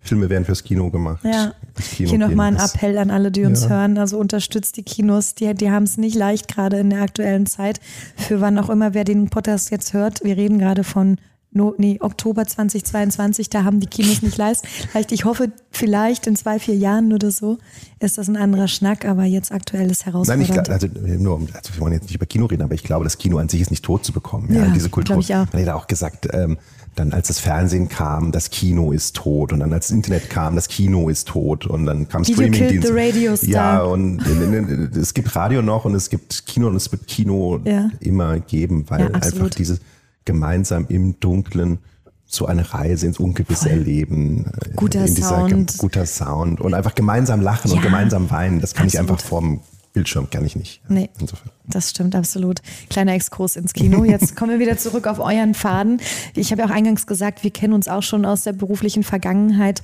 Filme 0.02 0.30
werden 0.30 0.44
fürs 0.44 0.64
Kino 0.64 0.90
gemacht. 0.90 1.24
Ja. 1.24 1.54
Kino 1.96 2.10
Hier 2.10 2.20
nochmal 2.20 2.54
ein 2.54 2.58
Appell 2.58 2.98
an 2.98 3.10
alle, 3.10 3.32
die 3.32 3.46
uns 3.46 3.64
Ja. 3.64 3.70
hören. 3.70 3.98
Also 3.98 4.18
unterstützt 4.18 4.76
die 4.76 4.84
Kinos. 4.84 5.34
Die, 5.36 5.54
die 5.54 5.72
haben 5.72 5.84
es 5.84 5.98
nicht 5.98 6.16
leicht 6.16 6.54
gerade 6.54 6.78
in 6.78 6.90
der 6.90 7.02
aktuellen 7.02 7.46
Zeit. 7.46 7.80
Für 8.18 8.42
wann 8.42 8.60
auch 8.60 8.70
immer, 8.70 8.94
wer 8.94 9.06
den 9.06 9.30
Podcast 9.30 9.72
jetzt 9.72 9.94
hört. 9.94 10.22
Wir 10.24 10.36
reden 10.36 10.60
gerade 10.60 10.84
von 10.84 11.18
no, 11.54 11.74
nee, 11.78 11.98
Oktober 12.02 12.46
2022. 12.46 13.50
Da 13.50 13.64
haben 13.64 13.80
die 13.80 13.88
Kinos 13.88 14.22
nicht. 14.22 14.36
Vielleicht, 14.36 15.12
ich 15.12 15.26
hoffe, 15.26 15.52
vielleicht 15.72 16.28
in 16.28 16.36
zwei, 16.36 16.60
vier 16.60 16.76
Jahren 16.76 17.14
oder 17.14 17.32
so 17.32 17.58
ist 18.00 18.18
das 18.18 18.28
ein 18.28 18.38
anderer 18.38 18.68
Schnack. 18.68 19.06
Aber 19.06 19.24
jetzt 19.24 19.52
aktuell 19.52 19.90
ist 19.92 20.06
Nein, 20.06 20.14
herausfordernd. 20.14 20.44
ich 20.48 20.54
glaube, 20.54 20.72
also 20.72 20.88
nur, 21.24 21.40
also 21.54 21.74
wir 21.74 21.80
wollen 21.82 21.94
jetzt 21.94 22.04
nicht 22.06 22.16
über 22.16 22.26
Kino 22.26 22.46
reden, 22.48 22.64
aber 22.64 22.74
ich 22.76 22.84
glaube, 22.84 23.04
das 23.04 23.18
Kino 23.18 23.38
an 23.38 23.50
sich 23.50 23.62
ist 23.62 23.72
nicht 23.72 23.84
tot 23.86 24.04
zu 24.06 24.12
bekommen. 24.14 24.54
Ja, 24.54 24.66
Ja, 24.66 24.72
diese 24.74 24.90
Kultur. 24.90 25.18
ich 25.20 25.34
auch. 25.36 25.46
Man 25.52 25.60
hätte 25.60 25.76
auch 25.76 25.88
gesagt, 25.88 26.28
ähm, 26.34 26.58
dann 26.96 27.12
als 27.12 27.28
das 27.30 27.40
Fernsehen 27.40 27.90
kam, 27.90 28.32
das 28.32 28.52
Kino 28.52 28.92
ist 28.92 29.16
tot 29.16 29.52
und 29.52 29.62
dann 29.62 29.74
als 29.74 29.88
das 29.88 29.96
Internet 29.96 30.30
kam, 30.30 30.56
das 30.56 30.68
Kino 30.68 31.10
ist 31.10 31.28
tot 31.28 31.66
und 31.66 31.88
dann 31.88 32.08
kam 32.08 32.22
Video 32.28 32.38
killed 32.44 32.56
Streamingdienst. 32.56 32.88
the 32.88 32.94
radio 32.94 33.36
star. 33.36 33.50
Ja, 33.50 33.82
und 33.84 34.20
äh, 34.20 35.00
es 35.00 35.16
gibt 35.16 35.36
Radio 35.36 35.64
noch 35.64 35.86
und 35.86 35.96
es 35.96 36.12
gibt 36.12 36.46
Kino 36.46 36.68
und 36.68 36.76
es 36.76 36.92
wird 36.92 37.08
Kino 37.08 37.60
Ja. 37.66 37.90
immer 38.00 38.40
geben, 38.40 38.86
weil 38.90 39.02
Ja, 39.02 39.08
einfach 39.08 39.50
dieses 39.50 39.80
gemeinsam 40.26 40.86
im 40.90 41.20
Dunklen 41.20 41.80
so 42.26 42.46
eine 42.48 42.74
Reise 42.74 43.06
ins 43.08 43.20
Ungewisse 43.20 43.70
erleben. 43.70 44.46
äh, 44.66 44.70
Guter 44.76 45.06
in 45.06 45.14
dieser, 45.14 45.30
Sound. 45.30 45.78
Guter 45.78 46.06
Sound 46.06 46.62
und 46.62 46.74
einfach 46.74 46.96
gemeinsam 46.96 47.42
lachen 47.42 47.70
Ja. 47.70 47.78
und 47.78 47.84
gemeinsam 47.84 48.30
weinen. 48.32 48.60
Das 48.60 48.74
kann 48.74 48.88
ich 48.88 48.98
Absolut. 49.00 49.12
einfach 49.20 49.28
vorm 49.30 49.62
Bildschirm, 49.94 50.28
kann 50.32 50.44
ich 50.44 50.56
nicht. 50.56 50.82
Nee. 50.90 51.12
Insofern. 51.20 51.52
Das 51.68 51.92
stimmt 51.92 52.16
absolut. 52.16 52.62
Kleiner 52.90 53.14
Exkurs 53.14 53.56
ins 53.56 53.74
Kino. 53.74 54.04
Jetzt 54.04 54.36
kommen 54.36 54.50
wir 54.50 54.60
wieder 54.60 54.76
zurück 54.80 55.06
auf 55.06 55.20
euren 55.20 55.54
Faden. 55.54 56.02
Ich 56.34 56.52
habe 56.52 56.64
ja 56.64 56.68
auch 56.68 56.74
eingangs 56.74 57.06
gesagt, 57.06 57.44
wir 57.44 57.52
kennen 57.52 57.74
uns 57.74 57.88
auch 57.88 58.02
schon 58.02 58.26
aus 58.26 58.42
der 58.44 58.54
beruflichen 58.54 59.04
Vergangenheit. 59.04 59.84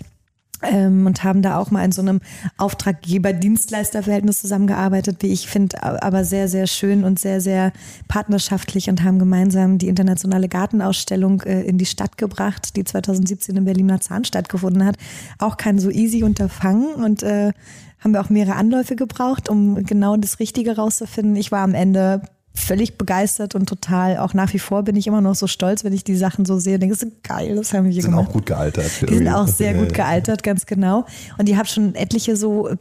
Ähm, 0.61 1.05
und 1.05 1.23
haben 1.23 1.41
da 1.41 1.57
auch 1.57 1.71
mal 1.71 1.85
in 1.85 1.93
so 1.93 2.01
einem 2.01 2.19
Auftraggeber-Dienstleister-Verhältnis 2.57 4.41
zusammengearbeitet, 4.41 5.17
wie 5.21 5.31
ich 5.31 5.47
finde, 5.47 5.81
aber 5.83 6.25
sehr, 6.25 6.49
sehr 6.49 6.67
schön 6.67 7.05
und 7.05 7.17
sehr, 7.17 7.39
sehr 7.39 7.71
partnerschaftlich 8.09 8.89
und 8.89 9.03
haben 9.03 9.19
gemeinsam 9.19 9.77
die 9.77 9.87
internationale 9.87 10.49
Gartenausstellung 10.49 11.41
äh, 11.43 11.61
in 11.61 11.77
die 11.77 11.85
Stadt 11.85 12.17
gebracht, 12.17 12.75
die 12.75 12.83
2017 12.83 13.55
in 13.55 13.65
Berliner 13.65 14.01
Zahn 14.01 14.25
stattgefunden 14.25 14.85
hat. 14.85 14.97
Auch 15.37 15.55
kein 15.55 15.79
so 15.79 15.89
easy 15.89 16.23
Unterfangen 16.23 16.93
und 16.93 17.23
äh, 17.23 17.53
haben 17.99 18.11
wir 18.11 18.21
auch 18.21 18.29
mehrere 18.29 18.55
Anläufe 18.55 18.95
gebraucht, 18.95 19.49
um 19.49 19.83
genau 19.85 20.17
das 20.17 20.39
Richtige 20.39 20.75
rauszufinden. 20.75 21.35
Ich 21.35 21.51
war 21.51 21.61
am 21.61 21.73
Ende 21.73 22.21
völlig 22.59 22.97
begeistert 22.97 23.55
und 23.55 23.67
total, 23.67 24.17
auch 24.17 24.33
nach 24.33 24.53
wie 24.53 24.59
vor 24.59 24.83
bin 24.83 24.95
ich 24.95 25.07
immer 25.07 25.21
noch 25.21 25.35
so 25.35 25.47
stolz, 25.47 25.83
wenn 25.83 25.93
ich 25.93 26.03
die 26.03 26.15
Sachen 26.15 26.45
so 26.45 26.59
sehe, 26.59 26.77
denke, 26.79 26.95
das 26.95 27.03
ist 27.03 27.23
geil, 27.23 27.55
das 27.55 27.73
haben 27.73 27.85
wir 27.85 27.91
hier 27.91 28.01
Sind 28.01 28.11
gemacht. 28.11 28.29
auch 28.29 28.33
gut 28.33 28.45
gealtert. 28.45 28.91
Die 29.09 29.15
sind 29.15 29.27
auch 29.27 29.47
sehr 29.47 29.73
gut 29.73 29.93
gealtert, 29.93 30.43
ganz 30.43 30.65
genau. 30.65 31.05
Und 31.37 31.49
ihr 31.49 31.57
habt 31.57 31.69
schon 31.69 31.95
etliche 31.95 32.35
so 32.35 32.67
äh, 32.69 32.75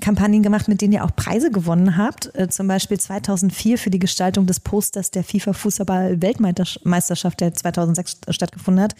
Kampagnen 0.00 0.42
gemacht, 0.42 0.68
mit 0.68 0.80
denen 0.80 0.92
ihr 0.92 1.04
auch 1.04 1.14
Preise 1.14 1.50
gewonnen 1.50 1.96
habt. 1.96 2.30
Äh, 2.34 2.48
Zum 2.48 2.66
Beispiel 2.66 2.98
2004 2.98 3.78
für 3.78 3.90
die 3.90 3.98
Gestaltung 3.98 4.46
des 4.46 4.60
Posters 4.60 5.10
der 5.10 5.22
FIFA 5.24 5.52
Fußball-Weltmeisterschaft, 5.52 7.40
der 7.40 7.54
2006 7.54 8.18
stattgefunden 8.30 8.82
hat. 8.82 8.94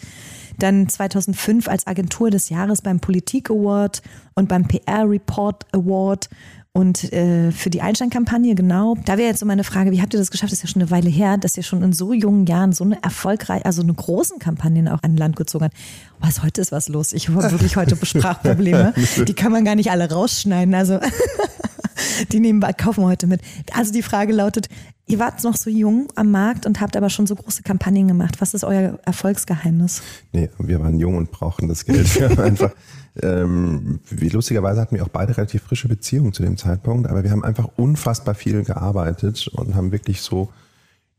Dann 0.59 0.87
2005 0.89 1.67
als 1.67 1.87
Agentur 1.87 2.29
des 2.29 2.49
Jahres 2.49 2.81
beim 2.81 2.99
Politik 2.99 3.49
Award 3.49 4.01
und 4.35 4.47
beim 4.47 4.67
PR 4.67 5.09
Report 5.09 5.65
Award. 5.73 6.29
Und 6.73 7.11
äh, 7.11 7.51
für 7.51 7.69
die 7.69 7.81
Einstein-Kampagne, 7.81 8.55
genau. 8.55 8.95
Da 9.05 9.17
wäre 9.17 9.27
jetzt 9.27 9.41
so 9.41 9.45
meine 9.45 9.65
Frage, 9.65 9.91
wie 9.91 10.01
habt 10.01 10.13
ihr 10.13 10.19
das 10.19 10.31
geschafft? 10.31 10.53
Das 10.53 10.59
ist 10.59 10.63
ja 10.63 10.69
schon 10.69 10.81
eine 10.81 10.89
Weile 10.89 11.09
her, 11.09 11.37
dass 11.37 11.57
ihr 11.57 11.63
schon 11.63 11.83
in 11.83 11.91
so 11.91 12.13
jungen 12.13 12.45
Jahren 12.45 12.71
so 12.71 12.85
eine 12.85 13.03
erfolgreiche, 13.03 13.65
also 13.65 13.81
eine 13.81 13.93
großen 13.93 14.39
Kampagnen 14.39 14.87
auch 14.87 15.03
an 15.03 15.17
Land 15.17 15.35
gezogen 15.35 15.65
habt. 15.65 15.75
Was, 16.19 16.43
heute 16.43 16.61
ist 16.61 16.71
was 16.71 16.87
los. 16.87 17.11
Ich 17.11 17.27
habe 17.27 17.43
wirklich 17.51 17.75
heute 17.75 17.97
Sprachprobleme. 18.03 18.93
Die 19.27 19.33
kann 19.33 19.51
man 19.51 19.65
gar 19.65 19.75
nicht 19.75 19.91
alle 19.91 20.09
rausschneiden. 20.09 20.73
Also 20.73 20.99
die 22.31 22.39
nehmen 22.39 22.61
kaufen 22.77 23.03
wir 23.03 23.07
heute 23.07 23.27
mit. 23.27 23.41
Also 23.73 23.91
die 23.91 24.01
Frage 24.01 24.31
lautet, 24.31 24.69
ihr 25.07 25.19
wart 25.19 25.43
noch 25.43 25.57
so 25.57 25.69
jung 25.69 26.07
am 26.15 26.31
Markt 26.31 26.65
und 26.65 26.79
habt 26.79 26.95
aber 26.95 27.09
schon 27.09 27.27
so 27.27 27.35
große 27.35 27.63
Kampagnen 27.63 28.07
gemacht. 28.07 28.39
Was 28.39 28.53
ist 28.53 28.63
euer 28.63 28.97
Erfolgsgeheimnis? 29.05 30.01
Nee, 30.31 30.49
wir 30.57 30.79
waren 30.79 30.97
jung 30.97 31.17
und 31.17 31.31
brauchten 31.31 31.67
das 31.67 31.85
Geld. 31.85 32.13
Wir 32.15 32.29
haben 32.29 32.39
einfach, 32.39 32.71
ähm, 33.21 33.99
wie 34.09 34.29
lustigerweise 34.29 34.79
hatten 34.81 34.95
wir 34.95 35.03
auch 35.03 35.09
beide 35.09 35.35
relativ 35.35 35.63
frische 35.63 35.87
Beziehungen 35.87 36.33
zu 36.33 36.43
dem 36.43 36.57
Zeitpunkt, 36.57 37.09
aber 37.09 37.23
wir 37.23 37.31
haben 37.31 37.43
einfach 37.43 37.69
unfassbar 37.75 38.35
viel 38.35 38.63
gearbeitet 38.63 39.47
und 39.49 39.75
haben 39.75 39.91
wirklich 39.91 40.21
so, 40.21 40.49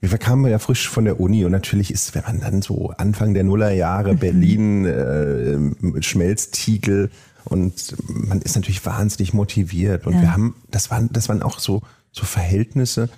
wir 0.01 0.19
kamen 0.19 0.51
ja 0.51 0.59
frisch 0.59 0.89
von 0.89 1.05
der 1.05 1.21
Uni 1.21 1.45
und 1.45 1.53
natürlich 1.53 1.93
ist, 1.93 2.15
wenn 2.15 2.25
man 2.25 2.41
dann 2.41 2.63
so 2.63 2.91
Anfang 2.97 3.35
der 3.35 3.45
Nullerjahre 3.45 4.15
Berlin, 4.15 4.85
äh, 4.87 6.03
Schmelztiegel 6.03 7.11
und 7.45 7.95
man 8.09 8.41
ist 8.41 8.57
natürlich 8.57 8.85
wahnsinnig 8.87 9.35
motiviert 9.35 10.07
und 10.07 10.15
Ja. 10.15 10.21
wir 10.23 10.33
haben, 10.33 10.55
das 10.71 10.91
waren, 10.91 11.11
das 11.13 11.29
waren 11.29 11.43
auch 11.43 11.59
so, 11.59 11.83
so 12.11 12.25
Verhältnisse, 12.25 13.11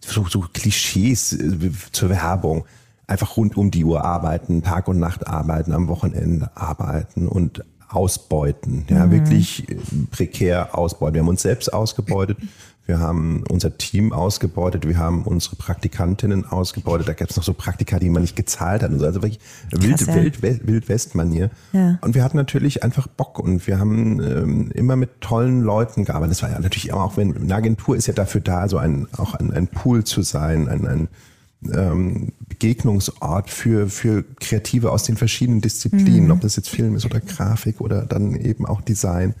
so, 0.00 0.26
so 0.26 0.44
Klischees 0.52 1.32
äh, 1.32 1.70
zur 1.92 2.10
Werbung. 2.10 2.64
Einfach 3.06 3.36
rund 3.36 3.56
um 3.56 3.70
die 3.70 3.84
Uhr 3.84 4.04
arbeiten, 4.04 4.62
Tag 4.62 4.88
und 4.88 4.98
Nacht 4.98 5.26
arbeiten, 5.26 5.72
am 5.72 5.88
Wochenende 5.88 6.50
arbeiten 6.54 7.28
und 7.28 7.64
ausbeuten. 7.88 8.86
Ja, 8.88 9.10
wirklich 9.10 9.68
äh, 9.68 9.76
prekär 10.10 10.76
ausbeuten. 10.76 11.14
Wir 11.14 11.20
haben 11.20 11.28
uns 11.28 11.42
selbst 11.42 11.72
ausgebeutet. 11.72 12.38
Wir 12.86 12.98
haben 12.98 13.44
unser 13.48 13.78
Team 13.78 14.12
ausgebeutet. 14.12 14.86
Wir 14.86 14.98
haben 14.98 15.22
unsere 15.22 15.56
Praktikantinnen 15.56 16.44
ausgebeutet. 16.44 17.08
Da 17.08 17.14
gab 17.14 17.30
es 17.30 17.36
noch 17.36 17.44
so 17.44 17.54
Praktika, 17.54 17.98
die 17.98 18.10
man 18.10 18.20
nicht 18.20 18.36
gezahlt 18.36 18.82
hat. 18.82 18.90
Also 18.90 19.22
wirklich 19.22 19.38
wild, 19.70 20.00
ja. 20.02 20.14
wild, 20.14 20.42
wild, 20.42 20.66
wild 20.66 20.88
West-Manier. 20.88 21.50
Ja. 21.72 21.98
Und 22.02 22.14
wir 22.14 22.22
hatten 22.22 22.36
natürlich 22.36 22.82
einfach 22.82 23.06
Bock 23.06 23.38
und 23.38 23.66
wir 23.66 23.78
haben 23.78 24.20
ähm, 24.20 24.70
immer 24.72 24.96
mit 24.96 25.22
tollen 25.22 25.62
Leuten 25.62 26.04
gearbeitet. 26.04 26.32
Das 26.32 26.42
war 26.42 26.50
ja 26.50 26.58
natürlich 26.58 26.88
immer 26.88 27.04
auch, 27.04 27.16
wenn 27.16 27.34
eine 27.34 27.54
Agentur 27.54 27.96
ist 27.96 28.06
ja 28.06 28.12
dafür 28.12 28.42
da, 28.42 28.68
so 28.68 28.76
ein 28.76 29.08
auch 29.16 29.34
ein, 29.34 29.50
ein 29.50 29.66
Pool 29.66 30.04
zu 30.04 30.20
sein, 30.20 30.68
ein, 30.68 30.86
ein 30.86 31.08
ähm, 31.72 32.32
Begegnungsort 32.48 33.50
für, 33.50 33.88
für 33.88 34.24
Kreative 34.40 34.92
aus 34.92 35.04
den 35.04 35.16
verschiedenen 35.16 35.60
Disziplinen, 35.60 36.30
ob 36.30 36.40
das 36.40 36.56
jetzt 36.56 36.68
Film 36.68 36.96
ist 36.96 37.04
oder 37.04 37.20
Grafik 37.20 37.80
oder 37.80 38.02
dann 38.06 38.34
eben 38.36 38.66
auch 38.66 38.80
Design. 38.80 39.34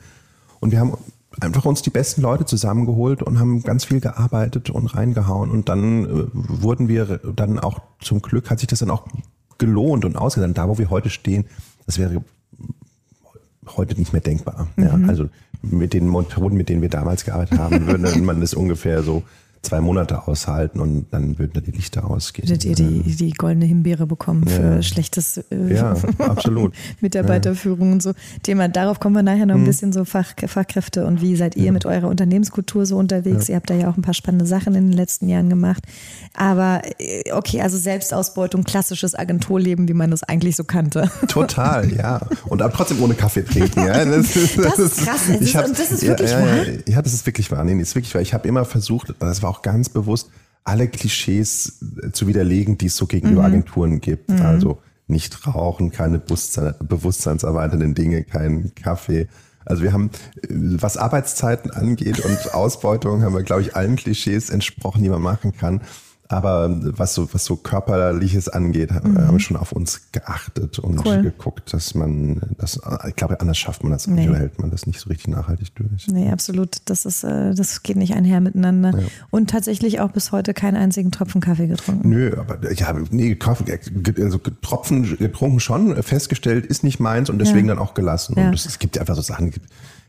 Und 0.60 0.72
wir 0.72 0.80
haben 0.80 0.96
einfach 1.40 1.64
uns 1.64 1.82
die 1.82 1.90
besten 1.90 2.22
Leute 2.22 2.44
zusammengeholt 2.44 3.22
und 3.22 3.38
haben 3.38 3.62
ganz 3.62 3.84
viel 3.84 4.00
gearbeitet 4.00 4.70
und 4.70 4.94
reingehauen. 4.94 5.50
Und 5.50 5.68
dann 5.68 6.04
äh, 6.04 6.26
wurden 6.32 6.88
wir 6.88 7.20
dann 7.34 7.58
auch, 7.58 7.80
zum 8.00 8.22
Glück 8.22 8.50
hat 8.50 8.60
sich 8.60 8.68
das 8.68 8.80
dann 8.80 8.90
auch 8.90 9.06
gelohnt 9.58 10.04
und 10.04 10.16
ausgegangen. 10.16 10.54
Da, 10.54 10.68
wo 10.68 10.78
wir 10.78 10.90
heute 10.90 11.10
stehen, 11.10 11.46
das 11.86 11.98
wäre 11.98 12.22
heute 13.76 13.98
nicht 13.98 14.12
mehr 14.12 14.22
denkbar. 14.22 14.68
Ja, 14.76 14.98
also 15.06 15.28
mit 15.62 15.94
den 15.94 16.10
Methoden, 16.10 16.56
mit 16.56 16.68
denen 16.68 16.82
wir 16.82 16.90
damals 16.90 17.24
gearbeitet 17.24 17.58
haben, 17.58 17.86
würde 17.86 18.18
man 18.22 18.40
das 18.40 18.54
ungefähr 18.54 19.02
so 19.02 19.22
zwei 19.64 19.80
Monate 19.80 20.26
aushalten 20.28 20.80
und 20.80 21.06
dann 21.10 21.38
würden 21.38 21.52
da 21.54 21.60
die 21.60 21.70
Lichter 21.72 22.08
ausgehen. 22.08 22.48
Würdet 22.48 22.64
ihr 22.64 22.74
die, 22.74 23.00
die 23.16 23.30
goldene 23.32 23.64
Himbeere 23.66 24.06
bekommen 24.06 24.46
für 24.46 24.76
Ja. 24.76 24.82
schlechtes 24.82 25.38
äh, 25.38 25.74
Ja, 25.74 25.94
absolut. 26.18 26.74
Mitarbeiterführung 27.00 27.92
und 27.92 28.02
so. 28.02 28.12
Thema, 28.42 28.68
darauf 28.68 29.00
kommen 29.00 29.16
wir 29.16 29.22
nachher 29.22 29.46
noch 29.46 29.54
ein 29.56 29.64
bisschen 29.64 29.92
so 29.92 30.04
Fach, 30.04 30.34
Fachkräfte 30.46 31.06
und 31.06 31.20
wie 31.20 31.36
seid 31.36 31.56
ihr 31.56 31.72
mit 31.72 31.86
eurer 31.86 32.08
Unternehmenskultur 32.08 32.86
so 32.86 32.96
unterwegs? 32.98 33.48
Ihr 33.48 33.56
habt 33.56 33.70
da 33.70 33.74
ja 33.74 33.90
auch 33.90 33.96
ein 33.96 34.02
paar 34.02 34.14
spannende 34.14 34.46
Sachen 34.46 34.74
in 34.74 34.90
den 34.90 34.92
letzten 34.92 35.28
Jahren 35.28 35.48
gemacht. 35.48 35.82
Aber 36.34 36.82
äh, 36.98 37.32
okay, 37.32 37.60
also 37.62 37.78
Selbstausbeutung, 37.78 38.64
klassisches 38.64 39.14
Agenturleben, 39.14 39.88
wie 39.88 39.94
man 39.94 40.10
das 40.10 40.22
eigentlich 40.22 40.56
so 40.56 40.64
kannte. 40.64 41.10
Total, 41.28 41.90
ja. 41.94 42.20
Und 42.46 42.60
aber 42.62 42.72
trotzdem 42.72 43.02
ohne 43.02 43.14
Kaffee 43.14 43.42
trinken. 43.44 43.80
Ja. 43.80 43.94
Das, 44.04 44.36
ist, 44.36 44.58
Das 44.58 44.78
ist 44.78 44.96
krass. 45.04 45.22
Das 45.28 45.40
ist- 45.40 45.54
und 45.54 45.78
das 45.78 45.90
ist 45.92 46.02
wirklich 46.06 46.30
ja, 46.30 46.38
wahr? 46.40 46.56
Ja, 46.66 46.72
ja, 46.86 47.02
das 47.02 47.14
ist 47.14 47.26
wirklich 47.26 47.50
wahr. 47.50 47.64
Nee, 47.64 47.78
das 47.78 47.88
ist 47.88 47.94
wirklich 47.94 48.14
wahr. 48.14 48.22
Ich 48.22 48.34
habe 48.34 48.46
immer 48.46 48.64
versucht, 48.64 49.14
das 49.18 49.42
war 49.42 49.50
auch 49.50 49.53
ganz 49.62 49.88
bewusst, 49.88 50.30
alle 50.64 50.88
Klischees 50.88 51.80
äh, 52.02 52.10
zu 52.10 52.26
widerlegen, 52.26 52.78
die 52.78 52.86
es 52.86 52.96
so 52.96 53.06
gegenüber 53.06 53.42
Mhm. 53.42 53.46
Agenturen 53.46 54.00
gibt. 54.00 54.30
Also 54.30 54.78
nicht 55.06 55.46
rauchen, 55.46 55.90
keine 55.90 56.18
Bewusstsein, 56.18 56.74
bewusstseinserweiternden 56.80 57.94
Dinge, 57.94 58.24
kein 58.24 58.74
Kaffee. 58.74 59.28
Also 59.66 59.82
wir 59.82 59.92
haben, 59.92 60.10
äh, 60.42 60.48
was 60.50 60.96
Arbeitszeiten 60.96 61.70
angeht 61.70 62.20
und 62.24 62.54
Ausbeutung, 62.54 63.22
haben 63.22 63.34
wir, 63.34 63.42
glaube 63.42 63.62
ich, 63.62 63.76
allen 63.76 63.96
Klischees 63.96 64.50
entsprochen, 64.50 65.02
die 65.02 65.08
man 65.08 65.22
machen 65.22 65.52
kann. 65.52 65.82
Aber 66.28 66.70
was 66.98 67.12
so, 67.14 67.28
was 67.34 67.44
so 67.44 67.56
körperliches 67.56 68.48
angeht, 68.48 68.90
haben 68.92 69.14
wir 69.14 69.40
schon 69.40 69.58
auf 69.58 69.72
uns 69.72 70.10
geachtet 70.10 70.78
und 70.78 70.94
Mhm. 70.96 71.02
Cool. 71.04 71.22
geguckt, 71.22 71.72
dass 71.74 71.94
man 71.94 72.40
das, 72.56 72.80
ich 73.06 73.14
glaube, 73.14 73.40
anders 73.40 73.58
schafft 73.58 73.82
man 73.82 73.92
das 73.92 74.06
Nee. 74.06 74.28
oder 74.28 74.38
hält 74.38 74.58
man 74.58 74.70
das 74.70 74.86
nicht 74.86 75.00
so 75.00 75.10
richtig 75.10 75.28
nachhaltig 75.28 75.74
durch. 75.74 76.06
Nee, 76.08 76.30
absolut. 76.30 76.78
Das 76.86 77.04
ist, 77.04 77.24
äh, 77.24 77.54
das 77.54 77.82
geht 77.82 77.96
nicht 77.96 78.14
einher 78.14 78.40
miteinander. 78.40 78.98
Ja. 78.98 79.06
Und 79.30 79.50
tatsächlich 79.50 80.00
auch 80.00 80.12
bis 80.12 80.32
heute 80.32 80.54
keinen 80.54 80.76
einzigen 80.76 81.10
Tropfen 81.10 81.42
Kaffee 81.42 81.66
getrunken. 81.66 82.08
Nö, 82.08 82.34
aber 82.38 82.72
ja, 82.72 82.94
nee, 83.10 83.34
Kaffee, 83.34 83.78
also 84.18 84.38
Tropfen 84.62 85.18
getrunken 85.18 85.60
schon, 85.60 86.02
festgestellt, 86.02 86.64
ist 86.64 86.84
nicht 86.84 87.00
meins 87.00 87.28
und 87.28 87.38
deswegen 87.38 87.68
Ja. 87.68 87.74
dann 87.74 87.82
auch 87.84 87.92
gelassen. 87.92 88.34
Ja. 88.38 88.48
Und 88.48 88.54
es, 88.54 88.78
gibt 88.78 88.96
ja 88.96 89.02
einfach 89.02 89.14
so 89.16 89.22
Sachen, 89.22 89.52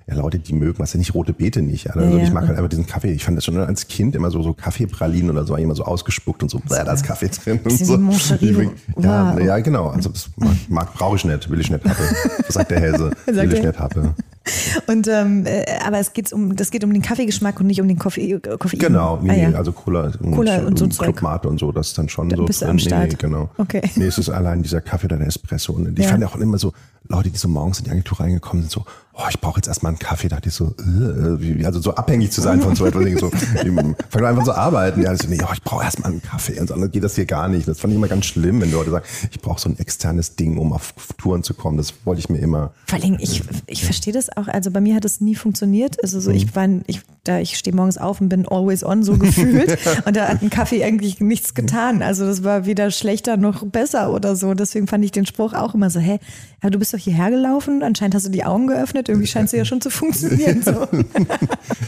ja, 0.07 0.15
Leute, 0.15 0.37
die 0.37 0.53
mögen 0.53 0.77
was 0.77 0.93
ja 0.93 0.99
nicht 0.99 1.15
rote 1.15 1.33
Beete 1.33 1.63
nicht. 1.63 1.89
Also 1.89 2.15
Ja, 2.15 2.23
ich 2.23 2.31
mag 2.31 2.47
halt 2.47 2.57
einfach 2.57 2.69
diesen 2.69 2.85
Kaffee. 2.85 3.11
Ich 3.11 3.25
fand 3.25 3.37
das 3.37 3.45
schon 3.45 3.57
als 3.57 3.87
Kind 3.87 4.15
immer 4.15 4.29
so, 4.29 4.43
so 4.43 4.53
Kaffeepralinen 4.53 5.31
oder 5.31 5.45
so, 5.45 5.55
immer 5.55 5.73
so 5.73 5.83
ausgespuckt 5.83 6.43
und 6.43 6.49
so, 6.49 6.61
da 6.67 6.93
ist 6.93 7.03
Kaffee 7.03 7.29
drin. 7.29 7.59
Und 7.63 7.71
so. 7.71 7.97
Moncherie, 7.97 8.69
ja, 8.99 9.33
wow. 9.33 9.41
ja, 9.41 9.57
genau. 9.59 9.87
Also 9.87 10.09
das 10.09 10.29
mag, 10.35 10.55
mag 10.69 10.93
brauche 10.93 11.15
ich 11.15 11.25
nicht, 11.25 11.49
will 11.49 11.59
ich 11.59 11.71
nicht 11.71 11.83
haben. 11.83 12.15
Das 12.37 12.53
sagt 12.53 12.69
der 12.69 12.79
Helse. 12.79 13.11
Sagt 13.25 13.37
Will 13.37 13.53
ich 13.53 13.63
nicht 13.63 13.79
haben. 13.79 14.13
Und 14.87 15.07
ähm, 15.07 15.45
äh, 15.45 15.65
aber 15.85 15.99
es 15.99 16.13
geht 16.13 16.31
um, 16.31 16.55
das 16.55 16.69
geht 16.71 16.83
um 16.83 16.93
den 16.93 17.01
Kaffeegeschmack 17.01 17.59
und 17.59 17.67
nicht 17.67 17.81
um 17.81 17.87
den 17.87 17.97
Koffein. 17.97 18.29
äh, 18.43 18.57
Koffein. 18.57 18.79
Genau, 18.79 19.17
nee, 19.21 19.31
ah, 19.45 19.49
ja. 19.51 19.57
also 19.57 19.71
Cola 19.71 20.11
und, 20.21 20.31
Cola 20.35 20.59
und 20.65 20.77
so 20.77 20.85
ein 20.85 20.91
Zeug. 20.91 21.07
Clubmate 21.15 21.49
und 21.49 21.59
so, 21.59 21.71
das 21.71 21.87
ist 21.87 21.97
dann 21.97 22.09
schon 22.09 22.29
Da 22.29 22.37
so 22.37 22.45
bist 22.45 22.61
du 22.61 22.65
drin. 22.65 22.69
am 22.71 22.75
Nee, 22.77 22.81
Start. 22.83 23.09
Nee, 23.11 23.17
genau. 23.19 23.49
Okay. 23.57 23.81
Nee, 23.95 24.05
es 24.05 24.17
ist 24.17 24.29
allein 24.29 24.61
dieser 24.61 24.81
Kaffee 24.81 25.05
oder 25.07 25.17
der 25.17 25.27
Espresso. 25.27 25.73
Und 25.73 25.97
ich 25.97 26.05
Ja. 26.05 26.11
fand 26.11 26.23
auch 26.25 26.35
immer 26.35 26.57
so, 26.57 26.73
Leute, 27.07 27.29
die 27.29 27.37
so 27.37 27.47
morgens 27.47 27.79
in 27.79 27.85
die 27.85 27.91
Agentur 27.91 28.19
reingekommen 28.19 28.63
sind, 28.63 28.71
so, 28.71 28.83
oh, 29.13 29.21
ich 29.29 29.39
brauche 29.39 29.57
jetzt 29.59 29.67
erstmal 29.67 29.91
einen 29.91 29.99
Kaffee, 29.99 30.27
da 30.27 30.37
hatte 30.37 30.49
ich 30.49 30.55
so, 30.55 30.73
äh, 30.79 31.39
wie- 31.39 31.63
also 31.65 31.79
so 31.79 31.93
abhängig 31.93 32.31
zu 32.31 32.41
sein 32.41 32.61
von 32.61 32.75
so 32.75 32.85
etwas. 32.85 33.05
Ich 33.05 33.19
so, 33.19 33.29
fang 34.09 34.25
einfach 34.25 34.43
so 34.45 34.51
arbeiten. 34.53 35.01
Ja, 35.03 35.15
so, 35.15 35.27
nee, 35.27 35.37
oh, 35.43 35.51
ich 35.53 35.61
brauche 35.61 35.83
erstmal 35.83 36.11
einen 36.11 36.21
Kaffee. 36.23 36.59
Und 36.59 36.67
so, 36.67 36.75
dann 36.75 36.89
geht 36.91 37.03
das 37.03 37.13
hier 37.15 37.25
gar 37.25 37.47
nicht. 37.47 37.67
Das 37.67 37.79
fand 37.79 37.93
ich 37.93 37.97
immer 37.97 38.07
ganz 38.07 38.25
schlimm, 38.25 38.59
wenn 38.61 38.71
Leute 38.71 38.89
sagen, 38.91 39.05
ich 39.31 39.39
brauche 39.39 39.59
so 39.61 39.69
ein 39.69 39.77
externes 39.79 40.35
Ding, 40.35 40.57
um 40.57 40.73
auf 40.73 40.93
Touren 41.17 41.43
zu 41.43 41.53
kommen. 41.53 41.77
Das 41.77 41.93
wollte 42.05 42.19
ich 42.19 42.29
mir 42.29 42.39
immer. 42.39 42.71
Vor 42.87 42.99
allem, 42.99 43.17
ich, 43.19 43.43
ich 43.67 43.85
verstehe 43.85 44.13
das 44.13 44.29
auch, 44.37 44.47
also 44.47 44.71
bei 44.71 44.81
mir 44.81 44.95
hat 44.95 45.05
das 45.05 45.21
nie 45.21 45.35
funktioniert. 45.35 46.01
Also 46.03 46.19
so, 46.19 46.29
Mhm. 46.29 46.35
ich 46.37 46.55
war, 46.55 46.67
ich, 46.87 47.01
da 47.23 47.39
ich 47.39 47.57
stehe 47.57 47.75
morgens 47.75 47.97
auf 47.97 48.21
und 48.21 48.29
bin 48.29 48.47
always 48.47 48.83
on 48.83 49.03
so 49.03 49.13
gefühlt. 49.17 49.77
und 50.05 50.15
da 50.15 50.27
hat 50.27 50.41
ein 50.41 50.49
Kaffee 50.49 50.83
eigentlich 50.83 51.19
nichts 51.19 51.53
getan. 51.53 52.01
Also 52.01 52.25
das 52.25 52.43
war 52.43 52.65
weder 52.65 52.91
schlechter 52.91 53.37
noch 53.37 53.65
besser 53.65 54.11
oder 54.13 54.35
so. 54.35 54.53
Deswegen 54.53 54.87
fand 54.87 55.03
ich 55.05 55.11
den 55.11 55.25
Spruch 55.25 55.53
auch 55.53 55.73
immer 55.73 55.89
so, 55.89 55.99
hä, 55.99 56.19
ja, 56.63 56.69
du 56.69 56.79
bist 56.79 56.93
doch 56.93 56.99
hierher 56.99 57.29
gelaufen, 57.31 57.83
anscheinend 57.83 58.15
hast 58.15 58.25
du 58.25 58.31
die 58.31 58.43
Augen 58.45 58.67
geöffnet, 58.67 59.09
irgendwie 59.09 59.27
scheint 59.27 59.49
sie 59.49 59.57
ja 59.57 59.65
schon 59.65 59.81
zu 59.81 59.89
funktionieren. 59.89 60.61
So. 60.63 60.71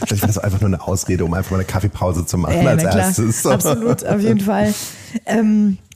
Vielleicht 0.06 0.22
war 0.22 0.26
das 0.28 0.38
einfach 0.38 0.60
nur 0.60 0.68
eine 0.68 0.80
Ausrede, 0.86 1.24
um 1.24 1.34
einfach 1.34 1.50
mal 1.52 1.56
eine 1.58 1.64
Kaffeepause 1.66 2.24
zu 2.26 2.38
machen 2.38 2.62
Ja, 2.62 2.70
als 2.70 2.82
erstes. 2.84 3.46
Absolut, 3.46 4.04
auf 4.06 4.20
jeden 4.20 4.40
Fall. 4.44 4.72
Ähm, 5.26 5.78
äh, 5.80 5.87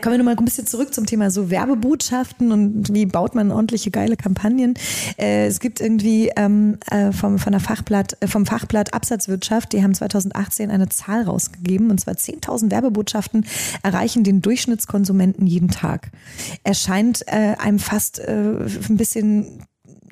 kommen 0.00 0.14
wir 0.14 0.18
nochmal 0.18 0.36
ein 0.36 0.44
bisschen 0.44 0.66
zurück 0.66 0.94
zum 0.94 1.06
Thema 1.06 1.30
so 1.30 1.50
Werbebotschaften 1.50 2.52
und 2.52 2.92
wie 2.92 3.06
baut 3.06 3.34
man 3.34 3.50
ordentliche 3.50 3.90
geile 3.90 4.16
Kampagnen. 4.16 4.74
Äh, 5.18 5.46
es 5.46 5.60
gibt 5.60 5.80
irgendwie 5.80 6.30
ähm, 6.36 6.78
äh, 6.90 7.12
vom, 7.12 7.38
von 7.38 7.52
der 7.52 7.60
Fachblatt, 7.60 8.16
äh, 8.20 8.26
vom 8.26 8.46
Fachblatt 8.46 8.94
Absatzwirtschaft, 8.94 9.72
die 9.72 9.82
haben 9.82 9.94
2018 9.94 10.70
eine 10.70 10.88
Zahl 10.88 11.22
rausgegeben 11.22 11.90
und 11.90 11.98
zwar 11.98 12.14
10.000 12.14 12.70
Werbebotschaften 12.70 13.46
erreichen 13.82 14.24
den 14.24 14.42
Durchschnittskonsumenten 14.42 15.46
jeden 15.46 15.68
Tag. 15.68 16.10
Erscheint 16.64 17.22
äh, 17.26 17.54
einem 17.58 17.78
fast 17.78 18.18
äh, 18.18 18.32
ein 18.88 18.96
bisschen 18.96 19.64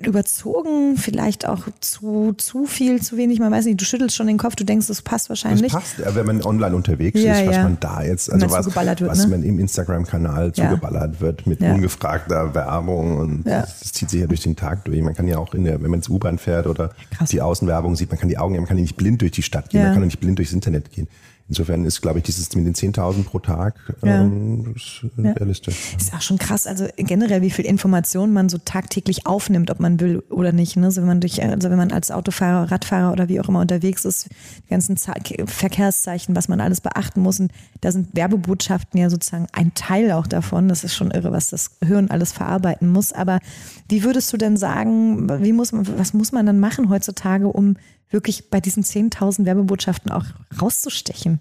überzogen, 0.06 0.96
vielleicht 0.96 1.46
auch 1.46 1.66
zu, 1.80 2.32
zu 2.36 2.66
viel, 2.66 3.00
zu 3.00 3.16
wenig, 3.16 3.38
man 3.38 3.52
weiß 3.52 3.64
nicht, 3.66 3.80
du 3.80 3.84
schüttelst 3.84 4.16
schon 4.16 4.26
den 4.26 4.38
Kopf, 4.38 4.56
du 4.56 4.64
denkst, 4.64 4.86
das 4.86 5.02
passt 5.02 5.26
Das 5.26 5.28
wahrscheinlich. 5.30 5.72
passt, 5.72 5.98
ja, 5.98 6.14
wenn 6.14 6.26
man 6.26 6.42
online 6.42 6.74
unterwegs 6.74 7.20
Ja, 7.20 7.34
ist, 7.34 7.46
was 7.46 7.56
ja. 7.56 7.62
man 7.62 7.78
da 7.80 8.02
jetzt, 8.02 8.32
also 8.32 8.50
was, 8.50 8.66
wird, 8.74 9.02
was 9.02 9.24
ne? 9.24 9.28
man 9.28 9.42
im 9.42 9.58
Instagram-Kanal 9.58 10.52
zugeballert 10.52 11.20
wird 11.20 11.46
mit 11.46 11.60
ungefragter 11.60 12.54
Werbung 12.54 13.18
und 13.18 13.44
das, 13.44 13.80
das 13.80 13.92
zieht 13.92 14.10
sich 14.10 14.20
ja 14.20 14.26
durch 14.26 14.40
den 14.40 14.56
Tag 14.56 14.84
durch. 14.84 15.00
Man 15.02 15.14
kann 15.14 15.28
ja 15.28 15.38
auch 15.38 15.54
in 15.54 15.64
der, 15.64 15.82
wenn 15.82 15.90
man 15.90 16.00
ins 16.00 16.08
U-Bahn 16.08 16.38
fährt 16.38 16.66
oder 16.66 16.90
die 17.30 17.40
Außenwerbung 17.40 17.96
sieht, 17.96 18.10
man 18.10 18.18
kann 18.18 18.28
die 18.28 18.38
Augen, 18.38 18.56
man 18.56 18.66
kann 18.66 18.76
ja 18.76 18.82
nicht 18.82 18.96
blind 18.96 19.20
durch 19.22 19.32
die 19.32 19.42
Stadt 19.42 19.70
gehen, 19.70 19.82
man 19.82 19.92
kann 19.92 20.02
ja 20.02 20.06
nicht 20.06 20.20
blind 20.20 20.38
durchs 20.38 20.52
Internet 20.52 20.90
gehen. 20.92 21.08
Insofern 21.50 21.84
ist, 21.84 22.00
glaube 22.00 22.20
ich, 22.20 22.24
dieses 22.24 22.54
mit 22.54 22.64
den 22.64 22.74
10.000 22.74 23.24
pro 23.24 23.40
Tag 23.40 23.74
ähm, 24.04 24.72
ist 24.76 25.04
Ja. 25.16 25.32
realistisch. 25.32 25.96
Ist 25.98 26.14
auch 26.14 26.20
schon 26.20 26.38
krass, 26.38 26.68
also 26.68 26.86
generell, 26.96 27.42
wie 27.42 27.50
viel 27.50 27.64
Information 27.64 28.32
man 28.32 28.48
so 28.48 28.56
tagtäglich 28.58 29.26
aufnimmt, 29.26 29.68
ob 29.72 29.80
man 29.80 29.98
will 29.98 30.22
oder 30.30 30.52
nicht. 30.52 30.76
Ne? 30.76 30.86
Also, 30.86 31.00
wenn 31.00 31.08
man 31.08 31.20
durch, 31.20 31.42
also 31.42 31.68
wenn 31.68 31.76
man 31.76 31.90
als 31.90 32.12
Autofahrer, 32.12 32.70
Radfahrer 32.70 33.10
oder 33.10 33.28
wie 33.28 33.40
auch 33.40 33.48
immer 33.48 33.58
unterwegs 33.60 34.04
ist, 34.04 34.28
die 34.64 34.70
ganzen 34.70 34.96
Verkehrszeichen, 34.96 36.36
was 36.36 36.46
man 36.46 36.60
alles 36.60 36.80
beachten 36.80 37.20
muss. 37.20 37.40
Und 37.40 37.50
da 37.80 37.90
sind 37.90 38.14
Werbebotschaften 38.14 39.00
ja 39.00 39.10
sozusagen 39.10 39.48
ein 39.52 39.74
Teil 39.74 40.12
auch 40.12 40.28
davon. 40.28 40.68
Das 40.68 40.84
ist 40.84 40.94
schon 40.94 41.10
irre, 41.10 41.32
was 41.32 41.48
das 41.48 41.72
Hirn 41.84 42.10
alles 42.10 42.30
verarbeiten 42.30 42.88
muss. 42.92 43.12
Aber 43.12 43.40
wie 43.88 44.04
würdest 44.04 44.32
du 44.32 44.36
denn 44.36 44.56
sagen, 44.56 45.28
wie 45.42 45.52
muss 45.52 45.72
man, 45.72 45.84
was 45.98 46.14
muss 46.14 46.30
man 46.30 46.46
dann 46.46 46.60
machen 46.60 46.90
heutzutage, 46.90 47.48
um 47.48 47.76
wirklich 48.10 48.50
bei 48.50 48.60
diesen 48.60 48.82
10.000 48.82 49.44
Werbebotschaften 49.44 50.10
auch 50.10 50.24
rauszustechen? 50.60 51.40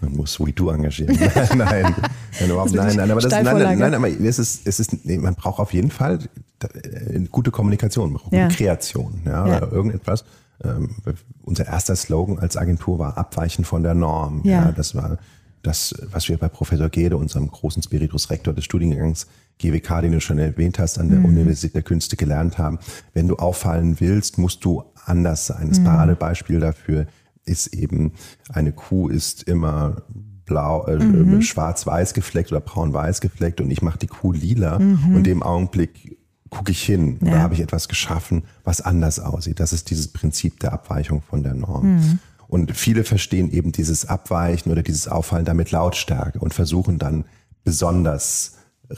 Man 0.00 0.16
muss 0.16 0.38
wie 0.44 0.52
du 0.52 0.70
engagieren. 0.70 1.16
nein, 1.56 1.58
nein, 1.58 1.94
nein, 2.40 2.50
überhaupt, 2.50 2.74
Das 2.74 2.86
ist 2.86 2.96
nein, 2.96 2.96
nein, 2.96 3.10
aber 3.10 3.20
das, 3.20 3.32
nein, 3.32 3.44
nein, 3.44 3.78
nein, 3.78 3.94
aber 3.94 4.08
es 4.08 4.38
ist, 4.38 4.66
es 4.66 4.78
ist, 4.80 5.04
nee, 5.04 5.18
man 5.18 5.34
braucht 5.34 5.58
auf 5.58 5.72
jeden 5.72 5.90
Fall 5.90 6.20
äh, 6.62 7.20
gute 7.30 7.50
Kommunikation, 7.50 8.12
man 8.12 8.22
braucht 8.22 8.32
Ja. 8.32 8.44
gute 8.44 8.56
Kreation, 8.56 9.20
ja, 9.24 9.46
Ja. 9.46 9.56
oder 9.58 9.72
irgendetwas. 9.72 10.24
Ähm, 10.64 10.96
unser 11.42 11.66
erster 11.66 11.96
Slogan 11.96 12.38
als 12.38 12.56
Agentur 12.56 12.98
war 12.98 13.18
Abweichen 13.18 13.64
von 13.64 13.82
der 13.82 13.94
Norm. 13.94 14.40
Ja. 14.44 14.66
Ja, 14.66 14.72
das 14.72 14.94
war 14.94 15.18
das, 15.62 15.94
was 16.12 16.28
wir 16.28 16.38
bei 16.38 16.48
Professor 16.48 16.88
Gede, 16.88 17.16
unserem 17.16 17.50
großen 17.50 17.82
Spiritus 17.82 18.30
Rektor 18.30 18.54
des 18.54 18.64
Studiengangs 18.64 19.26
GWK, 19.58 20.02
den 20.02 20.12
du 20.12 20.20
schon 20.20 20.38
erwähnt 20.38 20.78
hast, 20.78 20.98
an 20.98 21.08
der 21.08 21.18
Mhm. 21.20 21.24
Universität 21.26 21.74
der 21.74 21.82
Künste 21.82 22.16
gelernt 22.16 22.58
haben. 22.58 22.78
Wenn 23.14 23.26
du 23.28 23.36
auffallen 23.36 24.00
willst, 24.00 24.38
musst 24.38 24.64
du 24.64 24.84
anders 25.04 25.46
sein. 25.46 25.66
Mhm. 25.66 25.68
Das 25.70 25.84
Paradebeispiel 25.84 26.60
dafür 26.60 27.06
ist 27.44 27.68
eben, 27.68 28.12
eine 28.50 28.72
Kuh 28.72 29.08
ist 29.08 29.44
immer 29.44 30.02
blau, 30.44 30.86
äh, 30.86 30.96
Mhm. 30.98 31.42
schwarz-weiß 31.42 32.12
gefleckt 32.14 32.52
oder 32.52 32.60
braun-weiß 32.60 33.20
gefleckt 33.20 33.60
und 33.60 33.70
ich 33.70 33.82
mache 33.82 33.98
die 33.98 34.06
Kuh 34.06 34.32
lila 34.32 34.78
Mhm. 34.78 35.14
und 35.16 35.24
dem 35.26 35.42
Augenblick 35.42 36.18
gucke 36.50 36.70
ich 36.70 36.82
hin. 36.82 37.18
Ja. 37.22 37.30
Da 37.32 37.38
habe 37.40 37.54
ich 37.54 37.60
etwas 37.60 37.88
geschaffen, 37.88 38.44
was 38.62 38.80
anders 38.80 39.18
aussieht. 39.18 39.58
Das 39.58 39.72
ist 39.72 39.90
dieses 39.90 40.08
Prinzip 40.08 40.60
der 40.60 40.72
Abweichung 40.72 41.22
von 41.22 41.42
der 41.42 41.54
Norm. 41.54 41.96
Mhm. 41.96 42.18
Und 42.48 42.76
viele 42.76 43.02
verstehen 43.02 43.50
eben 43.50 43.72
dieses 43.72 44.06
Abweichen 44.06 44.70
oder 44.70 44.82
dieses 44.84 45.08
Auffallen 45.08 45.44
damit 45.44 45.72
Lautstärke 45.72 46.38
und 46.38 46.54
versuchen 46.54 46.98
dann 46.98 47.24
besonders 47.64 48.52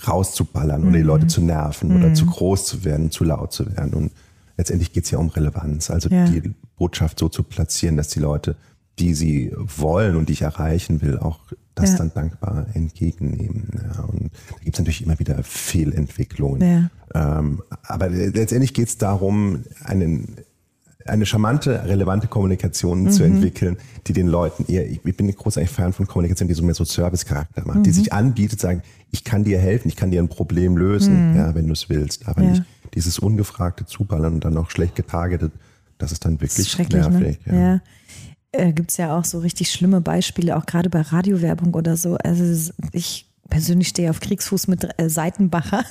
rauszuballern 0.06 0.82
oder 0.82 0.92
die 0.92 0.98
Mhm. 1.02 1.06
Leute 1.06 1.26
zu 1.26 1.40
nerven 1.40 1.96
oder 1.96 2.14
zu 2.14 2.26
groß 2.26 2.64
zu 2.66 2.84
werden, 2.84 3.10
zu 3.10 3.24
laut 3.24 3.52
zu 3.52 3.66
werden. 3.76 3.94
Und 3.94 4.12
letztendlich 4.56 4.92
geht 4.92 5.04
es 5.04 5.10
ja 5.10 5.18
um 5.18 5.28
Relevanz. 5.28 5.90
Also 5.90 6.08
Ja. 6.08 6.24
die 6.28 6.54
Botschaft 6.76 7.18
so 7.18 7.28
zu 7.28 7.42
platzieren, 7.42 7.96
dass 7.96 8.08
die 8.08 8.20
Leute, 8.20 8.56
die 8.98 9.14
sie 9.14 9.52
wollen 9.56 10.16
und 10.16 10.28
die 10.28 10.32
ich 10.34 10.42
erreichen 10.42 11.00
will, 11.02 11.18
auch 11.18 11.40
das 11.74 11.92
Ja. 11.92 11.98
dann 11.98 12.12
dankbar 12.12 12.66
entgegennehmen. 12.74 13.68
Ja, 13.94 14.02
und 14.02 14.30
da 14.50 14.56
gibt 14.64 14.74
es 14.76 14.80
natürlich 14.80 15.02
immer 15.04 15.18
wieder 15.18 15.42
Fehlentwicklungen. 15.42 16.90
Ähm, 17.14 17.62
aber 17.82 18.08
letztendlich 18.08 18.74
geht 18.74 18.88
es 18.88 18.98
darum, 18.98 19.64
einen, 19.84 20.36
eine 21.08 21.26
charmante, 21.26 21.84
relevante 21.84 22.26
Kommunikation 22.28 23.10
zu 23.10 23.22
Mhm. 23.24 23.34
entwickeln, 23.36 23.76
die 24.06 24.12
den 24.12 24.26
Leuten 24.28 24.64
eher, 24.70 24.88
ich 24.88 25.00
bin 25.02 25.26
ein 25.28 25.34
großer 25.34 25.66
Fan 25.66 25.92
von 25.92 26.06
Kommunikation, 26.06 26.48
die 26.48 26.54
so 26.54 26.62
mehr 26.62 26.74
so 26.74 26.84
Service-Charakter 26.84 27.66
macht, 27.66 27.84
die 27.86 27.90
Mhm. 27.90 27.94
sich 27.94 28.12
anbietet, 28.12 28.60
sagen, 28.60 28.82
ich 29.10 29.24
kann 29.24 29.44
dir 29.44 29.58
helfen, 29.58 29.88
ich 29.88 29.96
kann 29.96 30.10
dir 30.10 30.22
ein 30.22 30.28
Problem 30.28 30.76
lösen, 30.76 31.34
ja, 31.34 31.54
wenn 31.54 31.66
du 31.66 31.72
es 31.72 31.88
willst, 31.88 32.26
aber 32.28 32.40
Mhm. 32.42 32.46
Ja. 32.46 32.50
nicht 32.52 32.64
dieses 32.94 33.18
ungefragte 33.18 33.86
Zuballern 33.86 34.34
und 34.34 34.44
dann 34.44 34.54
noch 34.54 34.70
schlecht 34.70 34.94
getargetet, 34.96 35.52
das 35.98 36.12
ist 36.12 36.24
dann 36.24 36.34
wirklich 36.40 36.58
ist 36.66 36.70
schrecklich, 36.70 37.06
nervig. 37.08 37.38
ne? 37.46 37.82
Ja. 38.54 38.60
Äh, 38.60 38.72
Gibt 38.72 38.90
es 38.92 38.96
ja 38.96 39.16
auch 39.18 39.24
so 39.24 39.40
richtig 39.40 39.70
schlimme 39.70 40.00
Beispiele, 40.00 40.56
auch 40.56 40.64
gerade 40.64 40.88
bei 40.88 41.02
Radiowerbung 41.02 41.74
oder 41.74 41.96
so. 41.98 42.16
Also 42.16 42.72
ich 42.92 43.27
persönlich 43.50 43.88
stehe 43.88 44.10
auf 44.10 44.20
Kriegsfuß 44.20 44.68
mit 44.68 44.86
äh, 44.98 45.08
Seitenbacher. 45.08 45.84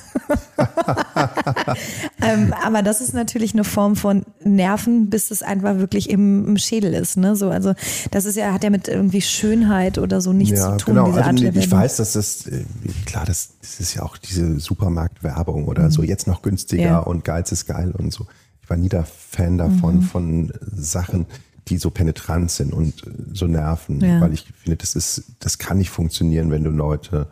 ähm, 2.22 2.54
aber 2.64 2.82
das 2.82 3.00
ist 3.00 3.14
natürlich 3.14 3.52
eine 3.54 3.64
Form 3.64 3.96
von 3.96 4.24
Nerven, 4.44 5.10
bis 5.10 5.30
es 5.30 5.42
einfach 5.42 5.78
wirklich 5.78 6.10
im, 6.10 6.46
im 6.46 6.56
Schädel 6.58 6.94
ist. 6.94 7.16
Ne? 7.16 7.36
So, 7.36 7.50
also 7.50 7.74
das 8.10 8.24
ist 8.24 8.36
ja, 8.36 8.52
hat 8.52 8.64
ja 8.64 8.70
mit 8.70 8.88
irgendwie 8.88 9.20
Schönheit 9.20 9.98
oder 9.98 10.20
so 10.20 10.32
nichts 10.32 10.58
ja, 10.58 10.76
zu 10.78 10.84
tun, 10.84 10.94
genau. 10.94 11.06
diese 11.08 11.24
Also 11.24 11.46
Art 11.46 11.56
ich 11.56 11.70
weiß, 11.70 11.96
dass 11.96 12.12
das, 12.12 12.46
äh, 12.46 12.64
klar, 13.06 13.24
das, 13.24 13.50
das 13.60 13.80
ist 13.80 13.94
ja 13.94 14.02
auch 14.02 14.16
diese 14.16 14.58
Supermarktwerbung 14.60 15.66
oder 15.66 15.90
so, 15.90 16.02
jetzt 16.02 16.26
noch 16.26 16.42
günstiger 16.42 16.78
Mhm. 16.78 16.88
Ja. 16.88 16.98
und 17.00 17.24
Geiz 17.24 17.50
ist 17.52 17.66
geil 17.66 17.92
und 17.96 18.12
so. 18.12 18.26
Ich 18.62 18.70
war 18.70 18.76
nie 18.76 18.88
der 18.88 19.04
Fan 19.04 19.58
davon, 19.58 19.96
Mhm. 19.96 20.02
von 20.02 20.52
Sachen, 20.60 21.26
die 21.68 21.78
so 21.78 21.90
penetrant 21.90 22.50
sind 22.50 22.72
und 22.72 23.04
äh, 23.06 23.10
so 23.34 23.46
nerven, 23.46 24.00
Ja. 24.00 24.20
weil 24.20 24.32
ich 24.32 24.46
finde, 24.62 24.76
das 24.76 24.94
ist, 24.94 25.24
das 25.40 25.58
kann 25.58 25.78
nicht 25.78 25.90
funktionieren, 25.90 26.50
wenn 26.50 26.62
du 26.64 26.70
Leute 26.70 27.26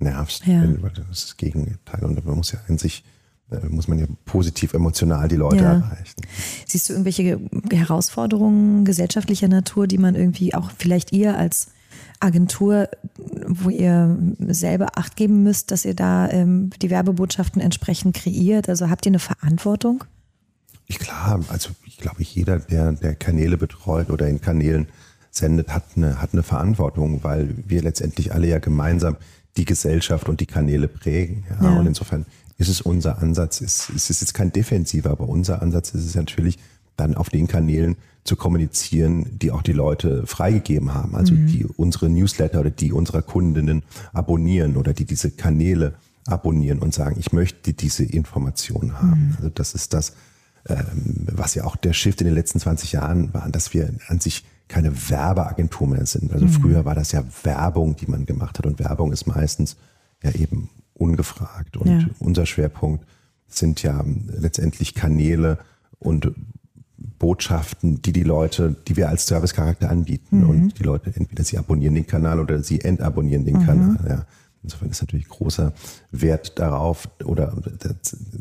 nervst. 0.00 0.46
Ja. 0.46 0.62
Weil 0.80 0.90
das 0.90 1.06
ist 1.10 1.24
das 1.24 1.36
Gegenteil 1.36 2.04
und 2.04 2.24
man 2.24 2.36
muss 2.36 2.52
ja 2.52 2.58
in 2.68 2.78
sich, 2.78 3.04
äh, 3.50 3.66
muss 3.68 3.88
man 3.88 3.98
ja 3.98 4.06
positiv 4.24 4.74
emotional 4.74 5.28
die 5.28 5.36
Leute 5.36 5.56
Ja. 5.56 5.72
erreichen. 5.74 6.20
Siehst 6.66 6.88
du 6.88 6.92
irgendwelche 6.94 7.40
Herausforderungen 7.72 8.84
gesellschaftlicher 8.84 9.48
Natur, 9.48 9.86
die 9.86 9.98
man 9.98 10.14
irgendwie 10.14 10.54
auch 10.54 10.70
vielleicht 10.76 11.12
ihr 11.12 11.36
als 11.36 11.68
Agentur, 12.20 12.88
wo 13.46 13.70
ihr 13.70 14.16
selber 14.48 14.98
Acht 14.98 15.16
geben 15.16 15.42
müsst, 15.42 15.70
dass 15.70 15.84
ihr 15.84 15.94
da 15.94 16.28
ähm, 16.30 16.70
die 16.82 16.90
Werbebotschaften 16.90 17.60
entsprechend 17.62 18.14
kreiert? 18.14 18.68
Also 18.68 18.90
habt 18.90 19.06
ihr 19.06 19.10
eine 19.10 19.18
Verantwortung? 19.18 20.04
Ich 20.86 20.98
klar, 20.98 21.40
also 21.48 21.70
ich 21.86 21.98
glaube, 21.98 22.22
jeder, 22.22 22.58
der, 22.58 22.92
der 22.92 23.14
Kanäle 23.14 23.56
betreut 23.56 24.10
oder 24.10 24.28
in 24.28 24.40
Kanälen 24.40 24.88
sendet, 25.30 25.68
hat 25.68 25.84
eine, 25.96 26.20
hat 26.20 26.32
eine 26.32 26.42
Verantwortung, 26.42 27.22
weil 27.22 27.54
wir 27.66 27.82
letztendlich 27.82 28.34
alle 28.34 28.48
ja 28.48 28.58
gemeinsam 28.58 29.16
die 29.56 29.64
Gesellschaft 29.64 30.28
und 30.28 30.40
die 30.40 30.46
Kanäle 30.46 30.88
prägen. 30.88 31.44
Ja? 31.50 31.70
Ja. 31.70 31.78
Und 31.78 31.86
insofern 31.86 32.26
ist 32.58 32.68
es 32.68 32.80
unser 32.80 33.18
Ansatz. 33.22 33.60
Es, 33.60 33.90
es 33.94 34.10
ist 34.10 34.20
jetzt 34.20 34.34
kein 34.34 34.52
defensiver, 34.52 35.10
aber 35.10 35.28
unser 35.28 35.62
Ansatz 35.62 35.94
ist 35.94 36.04
es 36.04 36.14
natürlich, 36.14 36.58
dann 36.96 37.14
auf 37.14 37.30
den 37.30 37.48
Kanälen 37.48 37.96
zu 38.24 38.36
kommunizieren, 38.36 39.38
die 39.38 39.50
auch 39.50 39.62
die 39.62 39.72
Leute 39.72 40.26
freigegeben 40.26 40.92
haben. 40.92 41.16
Also 41.16 41.34
mhm. 41.34 41.46
die 41.46 41.64
unsere 41.64 42.10
Newsletter 42.10 42.60
oder 42.60 42.70
die 42.70 42.92
unserer 42.92 43.22
Kundinnen 43.22 43.82
abonnieren 44.12 44.76
oder 44.76 44.92
die 44.92 45.06
diese 45.06 45.30
Kanäle 45.30 45.94
abonnieren 46.26 46.80
und 46.80 46.92
sagen, 46.92 47.16
ich 47.18 47.32
möchte 47.32 47.72
diese 47.72 48.04
Information 48.04 49.00
haben. 49.00 49.28
Mhm. 49.28 49.36
Also 49.36 49.48
das 49.48 49.74
ist 49.74 49.94
das, 49.94 50.12
ähm, 50.68 51.26
was 51.32 51.54
ja 51.54 51.64
auch 51.64 51.76
der 51.76 51.94
Shift 51.94 52.20
in 52.20 52.26
den 52.26 52.34
letzten 52.34 52.60
20 52.60 52.92
Jahren 52.92 53.32
war, 53.32 53.48
dass 53.48 53.72
wir 53.72 53.94
an 54.08 54.20
sich 54.20 54.44
keine 54.70 55.10
Werbeagentur 55.10 55.88
mehr 55.88 56.06
sind. 56.06 56.32
Also 56.32 56.46
mhm. 56.46 56.50
früher 56.50 56.84
war 56.84 56.94
das 56.94 57.12
ja 57.12 57.24
Werbung, 57.42 57.96
die 57.96 58.06
man 58.06 58.24
gemacht 58.24 58.58
hat 58.58 58.66
und 58.66 58.78
Werbung 58.78 59.12
ist 59.12 59.26
meistens 59.26 59.76
ja 60.22 60.30
eben 60.30 60.70
ungefragt. 60.94 61.76
Und 61.76 62.02
ja. 62.02 62.06
unser 62.20 62.46
Schwerpunkt 62.46 63.04
sind 63.48 63.82
ja 63.82 64.04
letztendlich 64.28 64.94
Kanäle 64.94 65.58
und 65.98 66.32
Botschaften, 67.18 68.00
die 68.00 68.12
die 68.12 68.22
Leute, 68.22 68.76
die 68.86 68.96
wir 68.96 69.08
als 69.08 69.26
Servicecharakter 69.26 69.90
anbieten. 69.90 70.42
Mhm. 70.42 70.48
Und 70.48 70.78
die 70.78 70.84
Leute, 70.84 71.12
entweder 71.14 71.42
sie 71.42 71.58
abonnieren 71.58 71.94
den 71.94 72.06
Kanal 72.06 72.38
oder 72.38 72.62
sie 72.62 72.80
entabonnieren 72.80 73.44
den 73.44 73.58
mhm. 73.58 73.66
Kanal. 73.66 73.98
Ja. 74.08 74.26
Insofern 74.62 74.90
ist 74.90 75.00
natürlich 75.00 75.28
großer 75.28 75.72
Wert 76.12 76.58
darauf 76.58 77.08
oder 77.24 77.54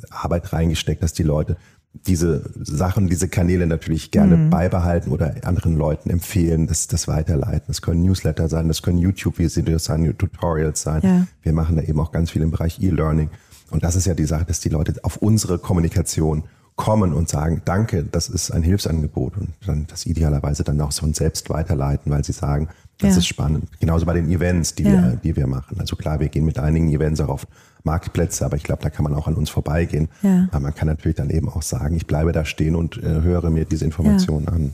Arbeit 0.09 0.53
reingesteckt, 0.53 1.01
dass 1.01 1.13
die 1.13 1.23
Leute 1.23 1.57
diese 1.93 2.49
Sachen, 2.55 3.09
diese 3.09 3.27
Kanäle 3.27 3.67
natürlich 3.67 4.11
gerne 4.11 4.37
mhm. 4.37 4.49
beibehalten 4.49 5.11
oder 5.11 5.35
anderen 5.43 5.75
Leuten 5.77 6.09
empfehlen, 6.09 6.67
das, 6.67 6.87
das 6.87 7.07
weiterleiten. 7.07 7.63
Das 7.67 7.81
können 7.81 8.03
Newsletter 8.03 8.47
sein, 8.47 8.67
das 8.67 8.81
können 8.81 8.99
YouTube-Videos 8.99 9.83
sein, 9.83 10.15
Tutorials 10.17 10.81
sein. 10.81 11.01
Ja. 11.03 11.27
Wir 11.41 11.53
machen 11.53 11.75
da 11.75 11.81
eben 11.81 11.99
auch 11.99 12.11
ganz 12.11 12.31
viel 12.31 12.41
im 12.41 12.51
Bereich 12.51 12.81
E-Learning. 12.81 13.29
Und 13.71 13.83
das 13.83 13.95
ist 13.95 14.05
ja 14.05 14.13
die 14.13 14.25
Sache, 14.25 14.45
dass 14.45 14.59
die 14.59 14.69
Leute 14.69 14.95
auf 15.03 15.17
unsere 15.17 15.59
Kommunikation 15.59 16.43
kommen 16.79 17.11
und 17.11 17.27
sagen, 17.27 17.61
danke, 17.65 18.05
das 18.05 18.29
ist 18.29 18.51
ein 18.51 18.63
Hilfsangebot 18.63 19.35
und 19.35 19.49
dann 19.65 19.85
das 19.87 20.05
idealerweise 20.05 20.63
dann 20.63 20.79
auch 20.79 20.93
von 20.93 21.13
selbst 21.13 21.49
weiterleiten, 21.49 22.09
weil 22.09 22.23
sie 22.23 22.31
sagen, 22.31 22.69
das 22.99 23.11
ja. 23.11 23.17
ist 23.17 23.27
spannend. 23.27 23.65
Genauso 23.81 24.05
bei 24.05 24.13
den 24.13 24.31
Events, 24.31 24.75
die, 24.75 24.83
ja. 24.83 24.91
wir, 24.91 25.19
die 25.21 25.35
wir 25.35 25.45
machen. 25.45 25.77
Also 25.77 25.97
klar, 25.97 26.21
wir 26.21 26.29
gehen 26.29 26.45
mit 26.45 26.57
einigen 26.57 26.89
Events 26.89 27.19
auch 27.19 27.27
auf 27.27 27.47
Marktplätze, 27.83 28.45
aber 28.45 28.55
ich 28.55 28.63
glaube, 28.63 28.81
da 28.81 28.89
kann 28.89 29.03
man 29.03 29.13
auch 29.13 29.27
an 29.27 29.35
uns 29.35 29.49
vorbeigehen. 29.49 30.07
Ja. 30.21 30.47
Aber 30.51 30.61
man 30.61 30.73
kann 30.73 30.87
natürlich 30.87 31.17
dann 31.17 31.29
eben 31.29 31.49
auch 31.49 31.61
sagen, 31.61 31.97
ich 31.97 32.07
bleibe 32.07 32.31
da 32.31 32.45
stehen 32.45 32.77
und 32.77 32.95
äh, 32.97 33.23
höre 33.23 33.49
mir 33.49 33.65
diese 33.65 33.83
Informationen 33.83 34.47
an. 34.47 34.71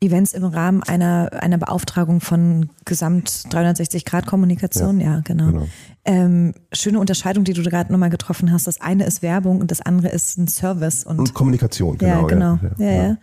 Events 0.00 0.34
im 0.34 0.44
Rahmen 0.44 0.82
einer, 0.82 1.30
einer 1.40 1.56
Beauftragung 1.56 2.20
von 2.20 2.68
Gesamt 2.84 3.28
360-Grad-Kommunikation, 3.50 5.00
ja, 5.00 5.06
ja, 5.06 5.20
genau. 5.24 5.46
genau. 5.46 5.68
Ähm, 6.04 6.54
schöne 6.72 7.00
Unterscheidung, 7.00 7.44
die 7.44 7.54
du 7.54 7.62
gerade 7.62 7.90
nochmal 7.90 8.10
getroffen 8.10 8.52
hast. 8.52 8.66
Das 8.66 8.80
eine 8.80 9.06
ist 9.06 9.22
Werbung 9.22 9.60
und 9.60 9.70
das 9.70 9.80
andere 9.80 10.08
ist 10.08 10.36
ein 10.36 10.48
Service. 10.48 11.04
Und, 11.04 11.18
und 11.18 11.34
Kommunikation, 11.34 11.96
genau. 11.96 12.22
Ja, 12.22 12.26
genau. 12.26 12.58
Ja, 12.78 12.90
ja, 12.90 13.16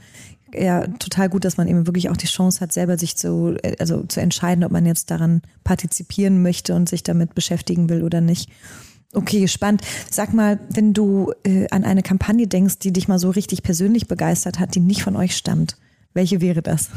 ja, 0.55 0.87
total 0.87 1.29
gut, 1.29 1.45
dass 1.45 1.57
man 1.57 1.67
eben 1.67 1.87
wirklich 1.87 2.09
auch 2.09 2.17
die 2.17 2.27
Chance 2.27 2.61
hat, 2.61 2.71
selber 2.71 2.97
sich 2.97 3.17
zu, 3.17 3.55
äh, 3.63 3.75
also 3.79 4.03
zu 4.03 4.19
entscheiden, 4.19 4.63
ob 4.63 4.71
man 4.71 4.85
jetzt 4.85 5.11
daran 5.11 5.41
partizipieren 5.63 6.41
möchte 6.41 6.75
und 6.75 6.89
sich 6.89 7.03
damit 7.03 7.35
beschäftigen 7.35 7.89
will 7.89 8.03
oder 8.03 8.21
nicht. 8.21 8.49
Okay, 9.13 9.47
spannend. 9.47 9.81
Sag 10.09 10.33
mal, 10.33 10.59
wenn 10.69 10.93
du 10.93 11.31
äh, 11.43 11.67
an 11.69 11.83
eine 11.83 12.01
Kampagne 12.01 12.47
denkst, 12.47 12.79
die 12.79 12.91
dich 12.91 13.07
mal 13.07 13.19
so 13.19 13.29
richtig 13.29 13.61
persönlich 13.61 14.07
begeistert 14.07 14.59
hat, 14.59 14.73
die 14.73 14.79
nicht 14.79 15.03
von 15.03 15.15
euch 15.15 15.35
stammt, 15.35 15.77
welche 16.13 16.41
wäre 16.41 16.61
das? 16.61 16.89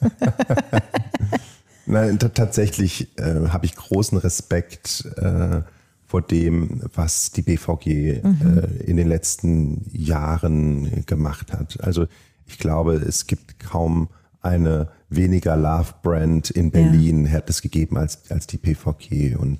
Nein, 1.86 2.18
tatsächlich 2.18 3.08
äh, 3.18 3.48
habe 3.48 3.66
ich 3.66 3.74
großen 3.74 4.18
Respekt 4.18 5.04
äh, 5.16 5.62
vor 6.06 6.22
dem, 6.22 6.82
was 6.94 7.32
die 7.32 7.42
BVG 7.42 8.22
mhm. 8.22 8.38
äh, 8.42 8.82
in 8.84 8.96
den 8.96 9.08
letzten 9.08 9.84
Jahren 9.92 11.04
gemacht 11.06 11.52
hat. 11.52 11.82
Also 11.82 12.06
ich 12.46 12.58
glaube, 12.58 12.94
es 12.94 13.26
gibt 13.26 13.58
kaum 13.58 14.08
eine 14.42 14.88
weniger 15.08 15.56
Love-Brand 15.56 16.50
in 16.50 16.70
Berlin, 16.70 17.26
ja. 17.26 17.32
hat 17.32 17.50
es 17.50 17.62
gegeben 17.62 17.96
als, 17.96 18.30
als 18.30 18.46
die 18.46 18.58
PVG. 18.58 19.36
Und 19.36 19.58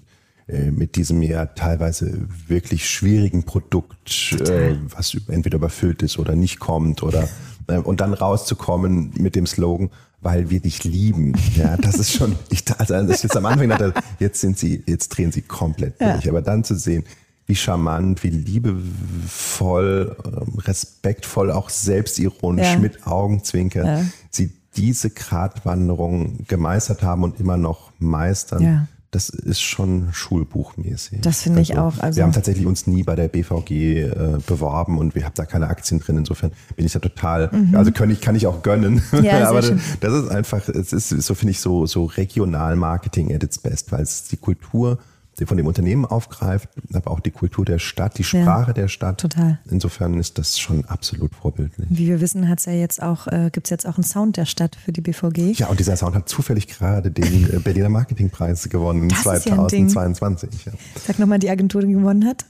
äh, 0.48 0.70
mit 0.70 0.96
diesem 0.96 1.22
ja 1.22 1.46
teilweise 1.46 2.26
wirklich 2.48 2.88
schwierigen 2.88 3.44
Produkt, 3.44 4.33
äh, 4.33 4.76
was 4.90 5.16
entweder 5.28 5.57
überfüllt 5.57 6.02
ist 6.02 6.18
oder 6.18 6.35
nicht 6.35 6.59
kommt 6.59 7.02
oder 7.02 7.28
und 7.66 8.01
dann 8.01 8.14
rauszukommen 8.14 9.12
mit 9.16 9.35
dem 9.37 9.46
Slogan, 9.46 9.90
weil 10.20 10.51
wir 10.51 10.61
dich 10.61 10.85
lieben. 10.85 11.35
Ja, 11.57 11.77
das 11.77 11.96
ist 11.96 12.12
schon, 12.12 12.37
ich, 12.51 12.64
also 12.79 12.94
als 12.94 13.11
ich 13.11 13.22
jetzt 13.22 13.37
am 13.37 13.46
Anfang 13.46 13.68
dachte, 13.68 13.94
jetzt 14.18 14.40
sind 14.40 14.59
sie, 14.59 14.83
jetzt 14.87 15.09
drehen 15.11 15.33
sie 15.33 15.42
komplett 15.42 16.01
durch. 16.01 16.25
Ja. 16.25 16.31
Aber 16.33 16.42
dann 16.42 16.64
zu 16.64 16.77
sehen, 16.77 17.05
wie 17.46 17.57
charmant, 17.57 18.22
wie 18.22 18.31
liebevoll, 18.31 20.16
ähm, 20.25 20.59
respektvoll, 20.59 21.51
auch 21.51 21.70
selbstironisch 21.70 22.72
ja. 22.72 22.79
mit 22.79 23.07
Augenzwinker 23.07 23.85
ja. 23.85 24.05
sie 24.31 24.53
diese 24.77 25.11
Gratwanderung 25.11 26.44
gemeistert 26.46 27.03
haben 27.03 27.25
und 27.25 27.38
immer 27.40 27.57
noch 27.57 27.92
meistern. 27.98 28.88
Das 29.12 29.29
ist 29.29 29.61
schon 29.61 30.09
schulbuchmäßig. 30.12 31.20
Das 31.20 31.42
finde 31.42 31.61
ich 31.61 31.77
also, 31.77 31.98
auch. 31.98 32.03
Also 32.03 32.16
wir 32.16 32.25
haben 32.25 32.33
tatsächlich 32.33 32.64
uns 32.64 32.87
nie 32.87 33.03
bei 33.03 33.14
der 33.14 33.29
BVG 33.29 33.70
äh, 33.70 34.38
beworben 34.46 34.96
und 34.96 35.14
wir 35.14 35.27
haben 35.27 35.35
da 35.35 35.44
keine 35.44 35.68
Aktien 35.68 36.01
drin. 36.01 36.16
Insofern 36.16 36.51
bin 36.77 36.87
ich 36.87 36.92
da 36.92 36.98
total, 36.98 37.51
mhm. 37.53 37.77
also 37.77 37.92
kann 37.92 38.09
ich, 38.09 38.22
kann 38.22 38.35
ich 38.37 38.46
auch 38.46 38.62
gönnen. 38.62 39.03
Ja, 39.22 39.48
Aber 39.51 39.61
das, 39.61 39.70
das 40.01 40.14
ist 40.14 40.31
einfach, 40.31 40.66
es 40.66 40.94
ist 40.94 41.11
so, 41.11 41.35
finde 41.35 41.51
ich, 41.51 41.61
so, 41.61 41.85
so 41.85 42.07
regional 42.07 42.75
Marketing 42.77 43.35
at 43.35 43.44
its 43.44 43.59
best, 43.59 43.92
weil 43.92 44.01
es 44.01 44.29
die 44.29 44.38
Kultur 44.38 44.98
von 45.46 45.56
dem 45.56 45.66
Unternehmen 45.66 46.04
aufgreift, 46.04 46.68
aber 46.92 47.10
auch 47.10 47.20
die 47.20 47.30
Kultur 47.30 47.64
der 47.64 47.78
Stadt, 47.78 48.18
die 48.18 48.24
Sprache 48.24 48.68
ja, 48.68 48.72
der 48.74 48.88
Stadt. 48.88 49.20
Total. 49.20 49.58
Insofern 49.70 50.14
ist 50.18 50.38
das 50.38 50.58
schon 50.58 50.84
absolut 50.84 51.34
vorbildlich. 51.34 51.88
Wie 51.90 52.06
wir 52.06 52.20
wissen, 52.20 52.48
hat's 52.48 52.66
ja 52.66 52.72
jetzt 52.72 53.02
auch, 53.02 53.26
äh, 53.26 53.50
gibt 53.50 53.66
es 53.66 53.70
jetzt 53.70 53.86
auch 53.86 53.96
einen 53.96 54.04
Sound 54.04 54.36
der 54.36 54.46
Stadt 54.46 54.76
für 54.76 54.92
die 54.92 55.00
BVG. 55.00 55.58
Ja, 55.58 55.68
und 55.68 55.80
dieser 55.80 55.96
Sound 55.96 56.14
hat 56.14 56.28
zufällig 56.28 56.68
gerade 56.68 57.10
den 57.10 57.50
äh, 57.50 57.58
Berliner 57.58 57.88
Marketingpreis 57.88 58.68
gewonnen 58.68 59.08
das 59.08 59.22
2022. 59.22 60.66
Ja 60.66 60.72
Sag 61.06 61.18
nochmal 61.18 61.38
die 61.38 61.50
Agentur, 61.50 61.82
die 61.82 61.92
gewonnen 61.92 62.26
hat. 62.26 62.44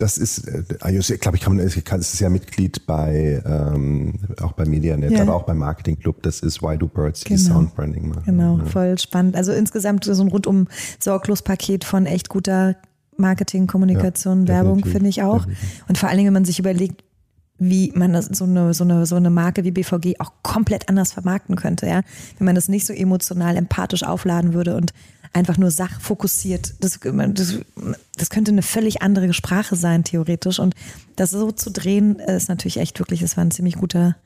Das 0.00 0.16
ist, 0.16 0.48
äh, 0.48 0.62
glaube 1.18 1.36
ich, 1.36 1.42
kann 1.42 1.56
man, 1.56 1.64
es 1.64 1.76
ist 1.76 2.20
ja 2.20 2.30
Mitglied 2.30 2.86
bei, 2.86 3.42
ähm, 3.44 4.14
auch 4.40 4.52
bei 4.52 4.64
MediaNet, 4.64 5.12
ja. 5.12 5.22
aber 5.22 5.34
auch 5.34 5.44
beim 5.44 5.58
Marketing 5.58 5.98
Club. 5.98 6.22
Das 6.22 6.40
ist 6.40 6.62
Why 6.62 6.78
Do 6.78 6.88
Birds, 6.88 7.22
genau. 7.22 7.36
die 7.36 7.44
Soundbranding 7.44 8.08
machen. 8.08 8.22
Genau, 8.24 8.58
ja. 8.58 8.64
voll 8.64 8.98
spannend. 8.98 9.36
Also 9.36 9.52
insgesamt 9.52 10.04
so 10.04 10.22
ein 10.22 10.28
rundum 10.28 10.68
sorglos 10.98 11.42
Paket 11.42 11.84
von 11.84 12.06
echt 12.06 12.30
guter 12.30 12.76
Marketing, 13.18 13.66
Kommunikation, 13.66 14.46
ja, 14.46 14.54
Werbung, 14.54 14.84
finde 14.84 15.10
ich 15.10 15.22
auch. 15.22 15.44
Definitiv. 15.44 15.84
Und 15.88 15.98
vor 15.98 16.08
allen 16.08 16.16
Dingen, 16.16 16.28
wenn 16.28 16.34
man 16.34 16.44
sich 16.46 16.58
überlegt, 16.58 17.04
wie 17.58 17.92
man 17.94 18.14
das, 18.14 18.24
so 18.24 18.44
eine, 18.44 18.72
so 18.72 18.84
eine, 18.84 19.04
so 19.04 19.16
eine 19.16 19.28
Marke 19.28 19.64
wie 19.64 19.70
BVG 19.70 20.14
auch 20.18 20.32
komplett 20.42 20.88
anders 20.88 21.12
vermarkten 21.12 21.56
könnte, 21.56 21.86
ja. 21.86 22.00
Wenn 22.38 22.46
man 22.46 22.54
das 22.54 22.68
nicht 22.68 22.86
so 22.86 22.94
emotional, 22.94 23.56
empathisch 23.56 24.02
aufladen 24.02 24.54
würde 24.54 24.76
und 24.76 24.92
einfach 25.32 25.58
nur 25.58 25.70
sachfokussiert. 25.70 26.74
Das, 26.80 26.98
das, 27.00 27.54
das 28.16 28.30
könnte 28.30 28.50
eine 28.50 28.62
völlig 28.62 29.02
andere 29.02 29.32
Sprache 29.32 29.76
sein, 29.76 30.04
theoretisch. 30.04 30.58
Und 30.58 30.74
das 31.16 31.30
so 31.30 31.52
zu 31.52 31.70
drehen, 31.70 32.16
ist 32.16 32.48
natürlich 32.48 32.78
echt 32.78 32.98
wirklich, 32.98 33.20
das 33.20 33.36
war 33.36 33.44
ein 33.44 33.50
ziemlich 33.50 33.76
guter, 33.76 34.16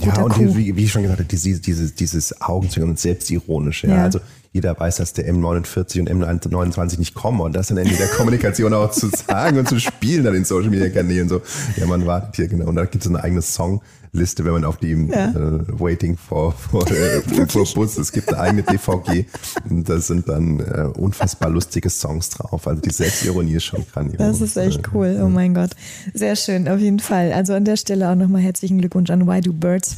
ja, 0.00 0.22
und 0.22 0.36
die, 0.36 0.56
wie, 0.56 0.76
wie 0.76 0.84
ich 0.84 0.92
schon 0.92 1.02
gesagt 1.02 1.20
habe, 1.20 1.28
dieses, 1.28 1.60
dieses, 1.60 1.94
dieses 1.94 2.40
Augenzwinkern 2.40 2.90
und 2.90 2.98
Selbstironische. 2.98 3.86
Ja. 3.86 3.96
ja. 3.96 4.02
Also 4.04 4.20
jeder 4.52 4.78
weiß, 4.78 4.96
dass 4.96 5.12
der 5.12 5.32
M49 5.32 6.00
und 6.00 6.10
M29 6.10 6.98
nicht 6.98 7.14
kommen 7.14 7.40
und 7.40 7.54
das 7.54 7.68
dann 7.68 7.78
Ende 7.78 7.94
der 7.94 8.08
Kommunikation 8.08 8.74
auch 8.74 8.90
zu 8.90 9.08
sagen 9.08 9.58
und 9.58 9.68
zu 9.68 9.78
spielen 9.78 10.26
an 10.26 10.34
den 10.34 10.44
Social 10.44 10.70
Media 10.70 10.88
Kanälen. 10.88 11.28
So, 11.28 11.42
ja, 11.76 11.86
man 11.86 12.06
wartet 12.06 12.36
hier 12.36 12.48
genau. 12.48 12.66
Und 12.66 12.76
da 12.76 12.84
gibt 12.84 13.04
es 13.04 13.08
eine 13.08 13.22
eigene 13.22 13.42
Song, 13.42 13.82
Liste, 14.14 14.44
wenn 14.44 14.52
man 14.52 14.64
auf 14.64 14.76
die 14.78 14.92
ja. 14.92 15.30
äh, 15.30 15.80
Waiting 15.80 16.16
for, 16.16 16.52
for, 16.52 16.88
äh, 16.90 17.20
for 17.48 17.66
Bus, 17.74 17.98
es 17.98 18.12
gibt 18.12 18.28
eine 18.28 18.40
eigene 18.40 18.62
DVG 18.62 19.26
und 19.68 19.88
da 19.88 20.00
sind 20.00 20.28
dann 20.28 20.60
äh, 20.60 20.88
unfassbar 20.96 21.50
lustige 21.50 21.90
Songs 21.90 22.30
drauf. 22.30 22.66
Also 22.66 22.80
die 22.80 22.90
Selbstironie 22.90 23.54
ist 23.54 23.64
schon 23.64 23.84
grandios. 23.92 24.18
Das 24.18 24.40
ist 24.40 24.56
echt 24.56 24.94
cool, 24.94 25.20
oh 25.22 25.28
mein 25.28 25.54
Gott. 25.54 25.70
Sehr 26.14 26.36
schön, 26.36 26.68
auf 26.68 26.78
jeden 26.78 27.00
Fall. 27.00 27.32
Also 27.32 27.54
an 27.54 27.64
der 27.64 27.76
Stelle 27.76 28.10
auch 28.10 28.14
nochmal 28.14 28.42
herzlichen 28.42 28.78
Glückwunsch 28.78 29.10
an 29.10 29.26
Why 29.26 29.40
Do 29.40 29.52
Birds 29.52 29.96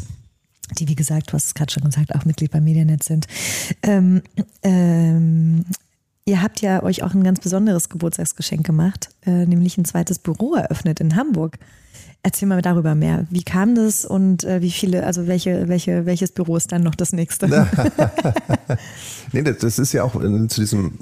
die, 0.79 0.88
wie 0.88 0.96
gesagt, 0.96 1.31
du 1.31 1.35
hast 1.35 1.46
es 1.46 1.55
gerade 1.55 1.72
schon 1.72 1.85
gesagt, 1.85 2.14
auch 2.14 2.24
Mitglied 2.24 2.50
bei 2.50 2.61
Medianet 2.61 3.02
sind. 3.05 3.26
Ähm, 3.83 4.22
ähm, 4.62 5.64
ihr 6.24 6.42
habt 6.42 6.61
ja 6.61 6.83
euch 6.83 7.02
auch 7.02 7.14
ein 7.14 7.22
ganz 7.22 7.40
besonderes 7.40 7.88
Geburtstagsgeschenk 7.88 8.66
gemacht, 8.66 9.11
äh, 9.24 9.46
nämlich 9.46 9.79
ein 9.79 9.85
zweites 9.85 10.18
Büro 10.18 10.55
eröffnet 10.55 11.00
in 11.00 11.16
Hamburg. 11.16 11.59
Erzähl 12.27 12.49
mal 12.49 12.61
darüber 12.61 12.97
mehr. 12.97 13.25
Wie 13.31 13.45
kam 13.45 13.77
das 13.77 14.05
und 14.05 14.43
äh, 14.43 14.61
wie 14.61 14.73
viele, 14.73 15.07
also 15.07 15.29
welche, 15.29 15.69
welche, 15.69 16.07
welches 16.07 16.33
Büro 16.33 16.57
ist 16.57 16.73
dann 16.73 16.83
noch 16.83 16.97
das 16.97 17.12
nächste? 17.12 17.47
nee, 19.33 19.43
das, 19.43 19.59
das, 19.59 19.79
ist 19.79 19.93
ja 19.93 20.03
auch 20.03 20.21
äh, 20.21 20.49
zu 20.49 20.61
diesem 20.61 20.99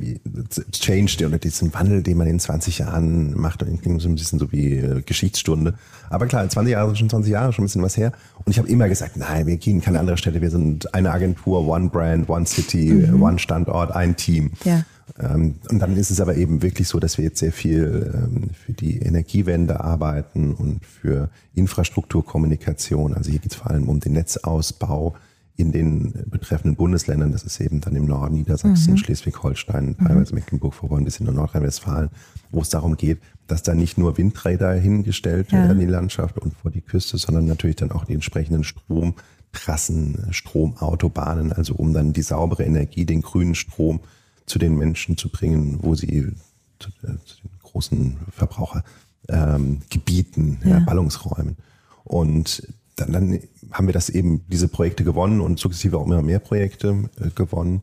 Change 0.71 1.27
oder 1.27 1.39
diesem 1.39 1.73
Wandel, 1.73 2.03
den 2.03 2.19
man 2.19 2.27
in 2.27 2.39
20 2.39 2.81
Jahren 2.81 3.41
macht 3.41 3.63
und 3.63 3.81
klingt 3.81 4.03
so 4.03 4.09
ein 4.11 4.17
bisschen 4.17 4.39
so 4.39 4.53
wie 4.53 4.75
äh, 4.75 5.01
Geschichtsstunde. 5.01 5.73
Aber 6.11 6.27
klar, 6.27 6.47
20 6.47 6.73
Jahre 6.73 6.89
sind 6.89 6.99
schon 6.99 7.09
20 7.09 7.33
Jahre, 7.33 7.55
schon 7.55 7.63
ein 7.63 7.69
bisschen 7.69 7.83
was 7.83 7.97
her. 7.97 8.13
Und 8.45 8.53
ich 8.53 8.59
habe 8.59 8.69
immer 8.69 8.91
gesagt, 8.91 9.17
nein, 9.17 9.47
wir 9.47 9.57
gehen 9.57 9.81
keine 9.81 10.01
andere 10.01 10.19
Stelle. 10.19 10.43
Wir 10.43 10.51
sind 10.51 10.93
eine 10.93 11.11
Agentur, 11.11 11.67
One 11.67 11.89
Brand, 11.89 12.29
One 12.29 12.45
City, 12.45 12.93
mhm. 12.93 13.23
One 13.23 13.39
Standort, 13.39 13.93
ein 13.93 14.15
Team. 14.17 14.51
Ja. 14.65 14.85
Ähm, 15.19 15.57
und 15.71 15.79
dann 15.79 15.97
ist 15.97 16.11
es 16.11 16.21
aber 16.21 16.37
eben 16.37 16.63
wirklich 16.63 16.89
so, 16.89 16.99
dass 16.99 17.19
wir 17.19 17.25
jetzt 17.25 17.39
sehr 17.39 17.53
viel 17.53 18.13
ähm, 18.15 18.51
für 18.53 18.73
die 18.73 18.99
Energiewende 18.99 19.81
arbeiten 19.81 20.55
und 20.55 20.85
für 20.85 21.31
Infrastrukturkommunikation. 21.55 23.15
Also 23.15 23.31
hier 23.31 23.41
geht 23.41 23.53
es 23.53 23.59
vor 23.59 23.71
allem 23.71 23.89
um 23.89 24.01
den 24.01 24.13
Netzausbau 24.13 25.15
in 25.57 25.71
den 25.71 26.13
betreffenden 26.27 26.77
Bundesländern. 26.77 27.31
Das 27.31 27.45
ist 27.45 27.61
eben 27.61 27.81
dann 27.81 27.95
im 27.95 28.07
Norden 28.07 28.35
Niedersachsen, 28.35 28.95
mhm. 28.95 28.99
Schleswig-Holstein, 28.99 29.97
teilweise 29.99 30.33
mhm. 30.33 30.41
Mecklenburg-Vorpommern 30.41 31.05
bis 31.05 31.21
in 31.21 31.27
Nordrhein-Westfalen, 31.27 32.11
wo 32.51 32.61
es 32.61 32.71
darum 32.71 32.97
geht, 32.97 33.21
dass 33.47 33.63
da 33.63 33.75
nicht 33.75 33.97
nur 33.97 34.19
Windräder 34.19 34.73
hingestellt 34.73 35.53
ja. 35.53 35.59
werden 35.59 35.81
in 35.81 35.87
die 35.87 35.93
Landschaft 35.93 36.39
und 36.39 36.55
vor 36.55 36.71
die 36.71 36.81
Küste, 36.81 37.19
sondern 37.19 37.45
natürlich 37.45 37.77
dann 37.77 37.93
auch 37.93 38.05
die 38.05 38.15
entsprechenden 38.15 38.65
Stromtrassen, 38.65 40.27
Stromautobahnen, 40.31 41.53
also 41.53 41.75
um 41.75 41.93
dann 41.93 42.13
die 42.13 42.23
saubere 42.23 42.65
Energie, 42.65 43.05
den 43.05 43.23
grünen 43.23 43.55
Strom 43.55 44.01
zu 44.47 44.59
den 44.59 44.77
Menschen 44.77 45.17
zu 45.17 45.29
bringen, 45.29 45.79
wo 45.83 45.95
sie 45.95 46.33
zu, 46.79 46.91
äh, 47.03 47.17
zu 47.25 47.37
den 47.43 47.51
großen 47.63 48.17
Verbrauchergebieten, 48.31 50.59
ähm, 50.63 50.63
ja. 50.63 50.79
ja, 50.79 50.81
Ballungsräumen. 50.81 51.57
Und 52.05 52.67
dann, 52.97 53.13
dann 53.13 53.39
haben 53.73 53.87
wir 53.87 53.95
das 53.95 54.09
eben, 54.09 54.45
diese 54.49 54.69
Projekte 54.69 55.05
gewonnen 55.05 55.41
und 55.41 55.59
sukzessive 55.59 55.99
auch 55.99 56.07
immer 56.07 56.23
mehr 56.23 56.39
Projekte 56.39 57.11
äh, 57.21 57.31
gewonnen, 57.35 57.83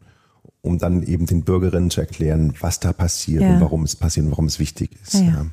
um 0.62 0.78
dann 0.78 1.04
eben 1.04 1.26
den 1.26 1.43
Bürgerinnen 1.43 1.89
zu 1.89 2.02
erklären, 2.02 2.54
was 2.60 2.80
da 2.80 2.93
passiert 2.93 3.41
ja. 3.41 3.56
und 3.56 3.62
warum 3.62 3.84
es 3.84 3.95
passiert 3.95 4.26
und 4.26 4.32
warum 4.32 4.45
es 4.45 4.60
wichtig 4.60 4.91
ist. 5.04 5.15
Ja. 5.15 5.47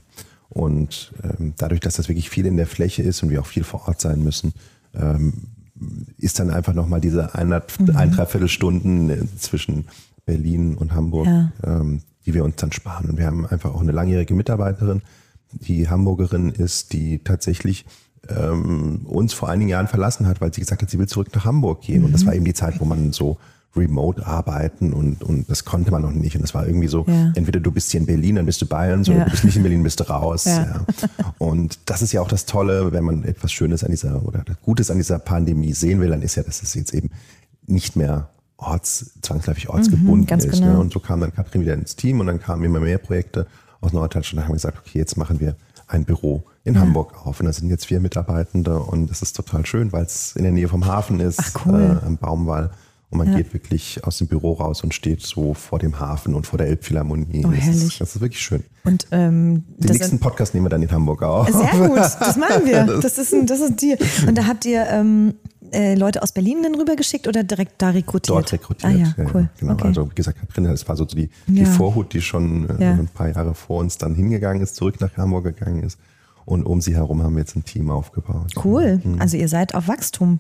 Und 0.51 1.13
ähm, 1.23 1.55
dadurch, 1.57 1.81
dass 1.81 1.97
das 1.97 2.09
wirklich 2.09 2.31
viel 2.31 2.47
in 2.47 2.57
der 2.57 2.67
Fläche 2.67 3.03
ist 3.03 3.23
und 3.23 3.31
wir 3.31 3.41
auch 3.41 3.47
viel 3.47 3.65
vor 3.65 3.89
Ort 3.89 4.01
sein 4.01 4.23
müssen, 4.23 4.53
ähm, 4.95 5.33
ist 6.17 6.39
dann 6.39 6.51
einfach 6.51 6.75
nochmal 6.75 7.01
diese 7.01 7.35
ein, 7.35 7.49
mhm. 7.49 7.97
ein 7.97 8.11
dreiviertel 8.11 8.49
Stunden 8.49 9.11
äh, 9.11 9.23
zwischen 9.39 9.87
Berlin 10.29 10.77
und 10.77 10.95
Hamburg, 10.95 11.27
ähm, 11.65 12.03
die 12.27 12.35
wir 12.35 12.45
uns 12.45 12.57
dann 12.57 12.71
sparen. 12.71 13.09
Und 13.09 13.19
wir 13.19 13.27
haben 13.27 13.47
einfach 13.47 13.75
auch 13.75 13.81
eine 13.81 13.93
langjährige 13.93 14.35
Mitarbeiterin, 14.35 15.01
die 15.51 15.89
Hamburgerin 15.89 16.51
ist, 16.51 16.93
die 16.93 17.21
tatsächlich 17.25 17.87
ähm, 18.29 19.07
uns 19.07 19.33
vor 19.33 19.49
einigen 19.49 19.71
Jahren 19.71 19.89
verlassen 19.89 20.27
hat, 20.27 20.43
weil 20.43 20.53
sie 20.53 20.61
gesagt 20.61 20.83
hat, 20.83 20.91
sie 20.91 20.99
will 20.99 21.09
zurück 21.09 21.29
nach 21.35 21.47
Hamburg 21.47 21.81
gehen. 21.81 22.01
Mhm. 22.01 22.05
Und 22.07 22.13
das 22.13 22.27
war 22.27 22.35
eben 22.35 22.45
die 22.45 22.53
Zeit, 22.53 22.79
wo 22.81 22.85
man 22.85 23.13
so 23.13 23.39
remote 23.75 24.27
arbeiten 24.27 24.93
und, 24.93 25.23
und 25.23 25.49
das 25.49 25.65
konnte 25.65 25.91
man 25.91 26.03
noch 26.03 26.11
nicht. 26.11 26.37
Und 26.37 26.43
das 26.43 26.53
war 26.53 26.67
irgendwie 26.67 26.89
so, 26.89 27.07
ja. 27.07 27.33
entweder 27.35 27.61
du 27.61 27.71
bist 27.71 27.91
hier 27.91 28.01
in 28.01 28.07
Berlin, 28.07 28.37
dann 28.37 28.47
bist 28.47 28.61
du 28.61 28.67
Bayern, 28.67 29.01
oder 29.01 29.15
ja. 29.15 29.25
du 29.25 29.31
bist 29.31 29.45
nicht 29.45 29.57
in 29.57 29.63
Berlin, 29.63 29.83
bist 29.83 30.01
du 30.01 30.05
raus. 30.05 30.45
Ja. 30.45 30.85
Und 31.39 31.79
das 31.87 32.03
ist 32.03 32.13
ja 32.13 32.21
auch 32.21 32.29
das 32.29 32.45
Tolle, 32.45 32.93
wenn 32.93 33.05
man 33.05 33.25
etwas 33.25 33.53
Schönes 33.53 33.85
an 33.85 33.91
dieser 33.91 34.23
oder 34.27 34.45
Gutes 34.63 34.91
an 34.91 34.99
dieser 34.99 35.19
Pandemie 35.19 35.73
sehen 35.73 36.01
will, 36.01 36.11
dann 36.11 36.23
ist 36.23 36.35
ja, 36.35 36.43
dass 36.43 36.63
es 36.63 36.75
jetzt 36.75 36.93
eben 36.93 37.11
nicht 37.67 37.97
mehr 37.97 38.29
orts, 38.59 39.13
zwangsläufig 39.23 39.71
ortsgebunden 39.71 40.27
mhm, 40.29 40.39
ist. 40.39 40.61
Ne? 40.61 40.67
Genau. 40.67 40.73
Ne? 40.75 40.81
Und 40.81 40.93
so 40.93 41.01
kam 41.01 41.21
dann 41.21 41.33
Katrin 41.33 41.63
wieder 41.63 41.75
ins 41.75 41.97
Team 41.97 42.21
und 42.21 42.27
dann 42.27 42.41
kamen 42.41 42.65
immer 42.65 42.81
mehr 42.81 42.99
Projekte 42.99 43.47
aus 43.81 43.93
Norddeutschland. 43.93 44.39
Und 44.39 44.45
haben 44.45 44.51
wir 44.51 44.57
gesagt, 44.57 44.79
okay, 44.79 44.99
jetzt 44.99 45.17
machen 45.17 45.41
wir 45.41 45.57
ein 45.87 46.05
Büro 46.05 46.45
in 46.65 46.75
ja. 46.75 46.81
Hamburg 46.81 47.27
auf. 47.27 47.41
Und 47.41 47.47
da 47.47 47.53
sind 47.53 47.71
jetzt 47.71 47.87
vier 47.87 48.01
Mitarbeitende 48.01 48.79
und 48.79 49.09
das 49.09 49.23
ist 49.23 49.35
total 49.35 49.65
schön, 49.65 49.93
weil 49.93 50.05
es 50.05 50.37
in 50.37 50.43
der 50.43 50.53
Nähe 50.53 50.69
vom 50.69 50.85
Hafen 50.87 51.21
ist, 51.21 51.41
Ach, 51.41 51.67
cool. 51.67 51.99
äh, 52.03 52.07
am 52.07 52.17
Baumwall. 52.19 52.71
Und 53.11 53.19
man 53.19 53.29
ja. 53.29 53.39
geht 53.39 53.55
wirklich 53.55 54.05
aus 54.05 54.19
dem 54.19 54.27
Büro 54.27 54.53
raus 54.53 54.85
und 54.85 54.93
steht 54.93 55.23
so 55.23 55.55
vor 55.55 55.79
dem 55.79 55.99
Hafen 55.99 56.35
und 56.35 56.47
vor 56.47 56.59
der 56.59 56.67
Elbphilharmonie. 56.67 57.43
Oh, 57.47 57.51
das. 57.51 57.69
Ist, 57.69 58.01
das 58.03 58.17
ist 58.17 58.21
wirklich 58.21 58.43
schön. 58.43 58.65
Und 58.85 59.07
ähm, 59.13 59.65
den 59.79 59.93
nächsten 59.93 60.19
Podcast 60.19 60.53
nehmen 60.53 60.67
wir 60.67 60.71
dann 60.71 60.83
in 60.83 60.91
Hamburg 60.93 61.23
auf. 61.23 61.49
Sehr 61.49 61.89
gut, 61.89 61.97
das 61.97 62.19
machen 62.37 62.67
wir. 62.67 62.85
Das 63.01 63.17
ist 63.17 63.33
ein, 63.33 63.47
das 63.47 63.61
ist 63.61 63.81
dir. 63.81 63.97
Und 64.27 64.37
da 64.37 64.47
habt 64.47 64.67
ihr 64.67 64.87
ähm, 64.91 65.37
äh, 65.73 65.95
Leute 65.95 66.23
aus 66.23 66.33
Berlin 66.33 66.63
dann 66.63 66.75
rübergeschickt 66.75 67.27
oder 67.29 67.45
direkt 67.45 67.81
da 67.81 67.91
rekrutiert? 67.91 68.37
Dort 68.37 68.53
rekrutiert. 68.53 68.93
Ah, 68.93 68.97
ja, 68.97 69.15
cool. 69.35 69.49
genau. 69.59 69.73
Okay. 69.75 69.87
Also 69.87 70.11
wie 70.11 70.15
gesagt, 70.15 70.39
Katrin, 70.41 70.65
das 70.65 70.89
war 70.89 70.97
so 70.97 71.05
die, 71.05 71.31
die 71.47 71.63
ja. 71.63 71.67
Vorhut, 71.67 72.13
die 72.13 72.21
schon 72.21 72.69
äh, 72.79 72.85
ein 72.85 73.09
paar 73.09 73.29
Jahre 73.29 73.55
vor 73.55 73.81
uns 73.81 73.99
dann 73.99 74.15
hingegangen 74.15 74.63
ist, 74.63 74.77
zurück 74.77 75.01
nach 75.01 75.17
Hamburg 75.17 75.45
gegangen 75.45 75.83
ist. 75.83 75.99
Und 76.45 76.65
um 76.65 76.81
sie 76.81 76.95
herum 76.95 77.23
haben 77.23 77.35
wir 77.35 77.41
jetzt 77.41 77.57
ein 77.57 77.65
Team 77.65 77.91
aufgebaut. 77.91 78.55
Cool. 78.65 79.03
Mhm. 79.05 79.21
Also 79.21 79.37
ihr 79.37 79.49
seid 79.49 79.75
auf 79.75 79.87
Wachstum. 79.87 80.39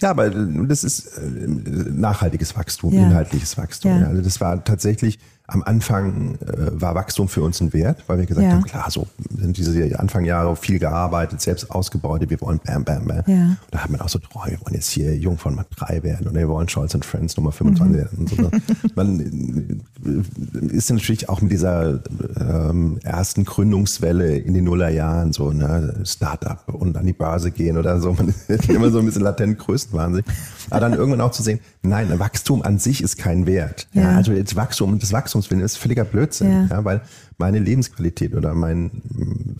Ja, 0.00 0.10
aber 0.10 0.28
das 0.28 0.82
ist 0.82 1.18
äh, 1.18 1.46
nachhaltiges 1.46 2.56
Wachstum, 2.56 2.92
ja. 2.92 3.06
inhaltliches 3.06 3.56
Wachstum. 3.56 4.00
Ja. 4.00 4.08
Also 4.08 4.22
das 4.22 4.40
war 4.40 4.64
tatsächlich 4.64 5.20
am 5.48 5.62
Anfang 5.62 6.34
äh, 6.40 6.80
war 6.80 6.94
Wachstum 6.94 7.28
für 7.28 7.42
uns 7.42 7.60
ein 7.60 7.72
Wert, 7.72 8.02
weil 8.08 8.18
wir 8.18 8.26
gesagt 8.26 8.46
ja. 8.46 8.52
haben, 8.52 8.64
klar, 8.64 8.90
so 8.90 9.06
sind 9.38 9.56
diese 9.56 9.98
Anfangjahre 9.98 10.56
viel 10.56 10.78
gearbeitet, 10.78 11.40
selbst 11.40 11.70
ausgebaut, 11.70 12.22
wir 12.28 12.40
wollen 12.40 12.60
bam, 12.64 12.84
bam, 12.84 13.06
bam. 13.06 13.22
Ja. 13.26 13.56
Da 13.70 13.78
hat 13.78 13.90
man 13.90 14.00
auch 14.00 14.08
so, 14.08 14.18
oh, 14.34 14.40
wir 14.46 14.58
wollen 14.62 14.74
jetzt 14.74 14.90
hier 14.90 15.16
Jung 15.16 15.38
von 15.38 15.54
Mark 15.54 15.70
3 15.76 16.02
werden 16.02 16.26
oder 16.26 16.40
wir 16.40 16.48
wollen 16.48 16.68
Scholz 16.68 16.94
and 16.94 17.04
Friends 17.04 17.36
Nummer 17.36 17.52
25 17.52 17.92
mhm. 17.92 17.98
werden. 17.98 18.18
Und 18.18 18.28
so. 18.28 18.50
man 18.96 19.20
äh, 19.20 20.74
ist 20.74 20.90
natürlich 20.90 21.28
auch 21.28 21.40
mit 21.40 21.52
dieser 21.52 22.00
ähm, 22.40 22.98
ersten 23.04 23.44
Gründungswelle 23.44 24.38
in 24.38 24.54
den 24.54 24.64
Nullerjahren 24.64 25.32
so, 25.32 25.52
ne, 25.52 25.94
Startup 26.04 26.62
und 26.74 26.96
an 26.96 27.06
die 27.06 27.12
Börse 27.12 27.52
gehen 27.52 27.78
oder 27.78 28.00
so, 28.00 28.12
man 28.12 28.34
ist 28.48 28.48
immer 28.68 28.90
so 28.90 28.98
ein 28.98 29.06
bisschen 29.06 29.22
latent 29.22 29.58
größenwahnsinnig. 29.58 30.26
Aber 30.70 30.80
dann 30.80 30.94
irgendwann 30.94 31.20
auch 31.20 31.30
zu 31.30 31.44
sehen, 31.44 31.60
nein, 31.82 32.18
Wachstum 32.18 32.62
an 32.62 32.78
sich 32.78 33.00
ist 33.02 33.16
kein 33.16 33.46
Wert. 33.46 33.86
Ja. 33.92 34.16
also 34.16 34.32
jetzt 34.32 34.56
Wachstum, 34.56 34.98
das 34.98 35.12
Wachstumswillen 35.36 35.64
ist 35.64 35.76
völliger 35.76 36.04
Blödsinn, 36.04 36.50
ja. 36.50 36.66
ja. 36.76 36.84
weil 36.84 37.02
meine 37.38 37.58
Lebensqualität 37.58 38.34
oder 38.34 38.54
mein, 38.54 39.02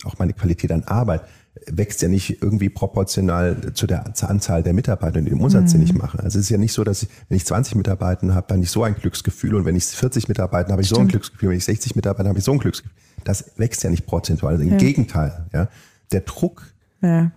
auch 0.03 0.17
meine 0.17 0.33
Qualität 0.33 0.71
an 0.71 0.83
Arbeit 0.83 1.21
wächst 1.65 2.01
ja 2.01 2.07
nicht 2.07 2.41
irgendwie 2.41 2.69
proportional 2.69 3.73
zu 3.73 3.87
der 3.87 4.13
zur 4.13 4.29
Anzahl 4.29 4.63
der 4.63 4.73
Mitarbeiter 4.73 5.19
und 5.19 5.25
dem 5.25 5.41
Umsatz, 5.41 5.73
mhm. 5.73 5.79
den 5.79 5.87
ich 5.87 5.93
mache. 5.93 6.19
Also 6.19 6.39
es 6.39 6.45
ist 6.45 6.49
ja 6.49 6.57
nicht 6.57 6.73
so, 6.73 6.83
dass 6.83 7.03
ich, 7.03 7.09
wenn 7.29 7.37
ich 7.37 7.45
20 7.45 7.75
Mitarbeiter 7.75 8.33
habe, 8.33 8.45
dann 8.47 8.61
ich 8.61 8.69
so 8.69 8.83
ein 8.83 8.95
Glücksgefühl 8.95 9.55
und 9.55 9.65
wenn 9.65 9.75
ich 9.75 9.85
40 9.85 10.27
Mitarbeiter 10.27 10.71
habe, 10.71 10.81
ich 10.81 10.87
Stimmt. 10.87 10.97
so 10.97 11.01
ein 11.01 11.07
Glücksgefühl, 11.07 11.49
wenn 11.49 11.57
ich 11.57 11.65
60 11.65 11.95
Mitarbeiter 11.95 12.29
habe, 12.29 12.39
ich 12.39 12.45
so 12.45 12.51
ein 12.51 12.59
Glücksgefühl. 12.59 12.95
Das 13.23 13.51
wächst 13.57 13.83
ja 13.83 13.89
nicht 13.89 14.05
prozentual. 14.05 14.53
Also 14.53 14.63
Im 14.63 14.71
ja. 14.71 14.77
Gegenteil, 14.77 15.45
ja. 15.53 15.67
Der 16.11 16.21
Druck, 16.21 16.63
ja 17.01 17.31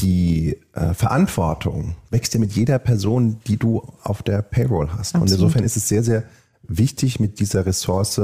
die 0.00 0.56
äh, 0.74 0.94
Verantwortung 0.94 1.96
wächst 2.10 2.32
ja 2.34 2.38
mit 2.38 2.52
jeder 2.52 2.78
Person, 2.78 3.40
die 3.48 3.56
du 3.56 3.82
auf 4.04 4.22
der 4.22 4.42
Payroll 4.42 4.90
hast. 4.90 5.16
Absolut. 5.16 5.22
Und 5.22 5.32
insofern 5.32 5.64
ist 5.64 5.76
es 5.76 5.88
sehr, 5.88 6.04
sehr 6.04 6.22
wichtig, 6.68 7.18
mit 7.18 7.40
dieser 7.40 7.66
Ressource 7.66 8.20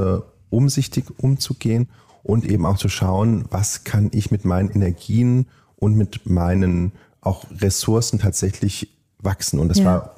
umsichtig 0.51 1.07
umzugehen 1.19 1.89
und 2.23 2.45
eben 2.47 2.65
auch 2.67 2.79
zu 2.79 2.89
schauen, 2.89 3.45
was 3.51 3.85
kann 3.85 4.11
ich 4.13 4.31
mit 4.31 4.45
meinen 4.45 4.71
Energien 4.71 5.47
und 5.77 5.97
mit 5.97 6.27
meinen 6.27 6.93
auch 7.21 7.45
Ressourcen 7.61 8.19
tatsächlich 8.19 8.89
wachsen. 9.19 9.59
Und 9.59 9.69
das 9.69 9.79
ja. 9.79 9.85
war 9.85 10.15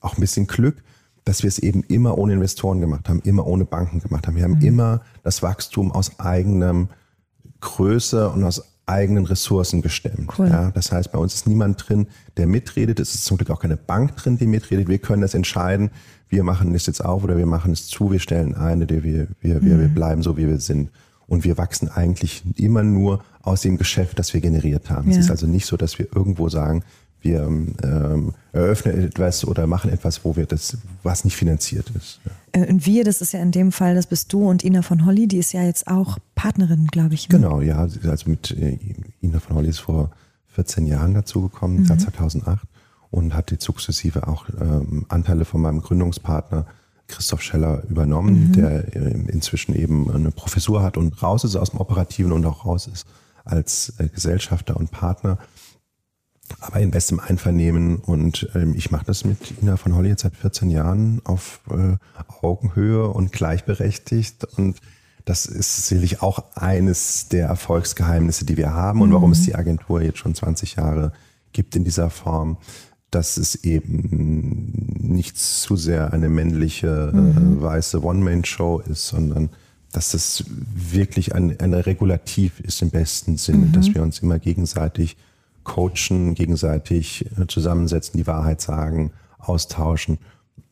auch 0.00 0.14
ein 0.16 0.20
bisschen 0.20 0.46
Glück, 0.46 0.82
dass 1.24 1.42
wir 1.42 1.48
es 1.48 1.58
eben 1.58 1.82
immer 1.84 2.18
ohne 2.18 2.34
Investoren 2.34 2.80
gemacht 2.80 3.08
haben, 3.08 3.20
immer 3.20 3.46
ohne 3.46 3.64
Banken 3.64 4.00
gemacht 4.00 4.26
haben. 4.26 4.36
Wir 4.36 4.44
haben 4.44 4.56
mhm. 4.56 4.66
immer 4.66 5.00
das 5.22 5.42
Wachstum 5.42 5.92
aus 5.92 6.18
eigenem 6.20 6.88
Größe 7.60 8.30
und 8.30 8.44
aus 8.44 8.62
eigenen 8.86 9.24
Ressourcen 9.24 9.82
gestemmt. 9.82 10.30
Cool. 10.38 10.48
Ja, 10.48 10.70
das 10.70 10.92
heißt, 10.92 11.10
bei 11.10 11.18
uns 11.18 11.34
ist 11.34 11.48
niemand 11.48 11.88
drin, 11.88 12.06
der 12.36 12.46
mitredet. 12.46 13.00
Es 13.00 13.14
ist 13.14 13.24
zum 13.24 13.36
Glück 13.36 13.50
auch 13.50 13.60
keine 13.60 13.76
Bank 13.76 14.16
drin, 14.16 14.38
die 14.38 14.46
mitredet. 14.46 14.88
Wir 14.88 14.98
können 14.98 15.22
das 15.22 15.34
entscheiden. 15.34 15.90
Wir 16.28 16.42
machen 16.42 16.74
es 16.74 16.86
jetzt 16.86 17.04
auf 17.04 17.22
oder 17.24 17.36
wir 17.36 17.46
machen 17.46 17.72
es 17.72 17.86
zu. 17.86 18.10
Wir 18.10 18.18
stellen 18.18 18.54
ein, 18.54 18.88
wir, 18.88 19.02
wir, 19.02 19.28
wir, 19.40 19.60
mhm. 19.60 19.80
wir 19.80 19.88
bleiben 19.88 20.22
so, 20.22 20.36
wie 20.36 20.48
wir 20.48 20.58
sind. 20.58 20.90
Und 21.28 21.44
wir 21.44 21.58
wachsen 21.58 21.88
eigentlich 21.88 22.44
immer 22.56 22.82
nur 22.82 23.22
aus 23.42 23.62
dem 23.62 23.78
Geschäft, 23.78 24.18
das 24.18 24.32
wir 24.32 24.40
generiert 24.40 24.90
haben. 24.90 25.10
Ja. 25.10 25.18
Es 25.18 25.24
ist 25.24 25.30
also 25.30 25.46
nicht 25.46 25.66
so, 25.66 25.76
dass 25.76 25.98
wir 25.98 26.06
irgendwo 26.14 26.48
sagen, 26.48 26.84
wir 27.20 27.42
ähm, 27.42 28.32
eröffnen 28.52 29.04
etwas 29.04 29.44
oder 29.44 29.66
machen 29.66 29.90
etwas, 29.90 30.24
wo 30.24 30.36
wir 30.36 30.46
das, 30.46 30.76
was 31.02 31.24
nicht 31.24 31.36
finanziert 31.36 31.90
ist. 31.96 32.20
Ja. 32.24 32.62
Äh, 32.62 32.70
und 32.70 32.86
wir, 32.86 33.04
das 33.04 33.20
ist 33.20 33.32
ja 33.32 33.40
in 33.40 33.50
dem 33.50 33.72
Fall, 33.72 33.94
das 33.94 34.06
bist 34.06 34.32
du 34.32 34.48
und 34.48 34.64
Ina 34.64 34.82
von 34.82 35.04
Holly, 35.04 35.26
die 35.26 35.38
ist 35.38 35.52
ja 35.52 35.64
jetzt 35.64 35.88
auch 35.88 36.18
Partnerin, 36.34 36.86
glaube 36.86 37.14
ich. 37.14 37.28
Ne? 37.28 37.38
Genau, 37.38 37.60
ja. 37.60 37.78
Also 37.78 38.30
mit 38.30 38.50
äh, 38.52 38.78
Ina 39.22 39.40
von 39.40 39.56
Holly 39.56 39.68
ist 39.68 39.80
vor 39.80 40.10
14 40.48 40.86
Jahren 40.86 41.14
dazugekommen, 41.14 41.80
mhm. 41.80 41.98
2008, 41.98 42.66
und 43.10 43.34
hat 43.34 43.50
die 43.50 43.56
sukzessive 43.58 44.26
auch 44.26 44.46
ähm, 44.60 45.06
Anteile 45.08 45.44
von 45.44 45.60
meinem 45.60 45.80
Gründungspartner 45.80 46.66
Christoph 47.08 47.42
Scheller 47.42 47.84
übernommen, 47.88 48.48
mhm. 48.48 48.52
der 48.52 48.96
äh, 48.96 49.10
inzwischen 49.28 49.74
eben 49.74 50.10
eine 50.10 50.30
Professur 50.30 50.82
hat 50.82 50.96
und 50.96 51.22
raus 51.22 51.44
ist 51.44 51.56
aus 51.56 51.70
dem 51.70 51.80
Operativen 51.80 52.32
und 52.32 52.44
auch 52.46 52.64
raus 52.64 52.88
ist 52.92 53.06
als 53.44 53.94
äh, 53.98 54.08
Gesellschafter 54.08 54.76
und 54.76 54.90
Partner 54.90 55.38
aber 56.60 56.80
in 56.80 56.90
bestem 56.90 57.20
Einvernehmen. 57.20 57.96
Und 57.96 58.48
ähm, 58.54 58.74
ich 58.76 58.90
mache 58.90 59.04
das 59.04 59.24
mit 59.24 59.60
Ina 59.60 59.76
von 59.76 59.94
Holly 59.94 60.10
jetzt 60.10 60.22
seit 60.22 60.36
14 60.36 60.70
Jahren 60.70 61.20
auf 61.24 61.60
äh, 61.70 61.96
Augenhöhe 62.42 63.08
und 63.08 63.32
gleichberechtigt. 63.32 64.44
Und 64.56 64.78
das 65.24 65.46
ist 65.46 65.86
sicherlich 65.86 66.22
auch 66.22 66.44
eines 66.54 67.28
der 67.28 67.48
Erfolgsgeheimnisse, 67.48 68.44
die 68.44 68.56
wir 68.56 68.72
haben 68.72 69.02
und 69.02 69.12
warum 69.12 69.32
es 69.32 69.40
mhm. 69.40 69.44
die 69.44 69.54
Agentur 69.56 70.02
jetzt 70.02 70.18
schon 70.18 70.34
20 70.34 70.76
Jahre 70.76 71.12
gibt 71.52 71.74
in 71.74 71.84
dieser 71.84 72.10
Form, 72.10 72.58
dass 73.16 73.38
es 73.38 73.64
eben 73.64 74.98
nicht 75.00 75.38
zu 75.38 75.74
sehr 75.74 76.12
eine 76.12 76.28
männliche, 76.28 77.10
äh, 77.14 77.16
mhm. 77.16 77.60
äh, 77.60 77.62
weiße 77.62 78.04
One-Man-Show 78.04 78.80
ist, 78.80 79.08
sondern 79.08 79.48
dass 79.90 80.12
es 80.12 80.44
wirklich 80.74 81.34
ein, 81.34 81.58
ein 81.58 81.72
Regulativ 81.72 82.60
ist 82.60 82.82
im 82.82 82.90
besten 82.90 83.38
Sinne, 83.38 83.68
mhm. 83.68 83.72
dass 83.72 83.94
wir 83.94 84.02
uns 84.02 84.18
immer 84.18 84.38
gegenseitig 84.38 85.16
coachen, 85.64 86.34
gegenseitig 86.34 87.24
äh, 87.40 87.46
zusammensetzen, 87.46 88.18
die 88.18 88.26
Wahrheit 88.26 88.60
sagen, 88.60 89.12
austauschen 89.38 90.18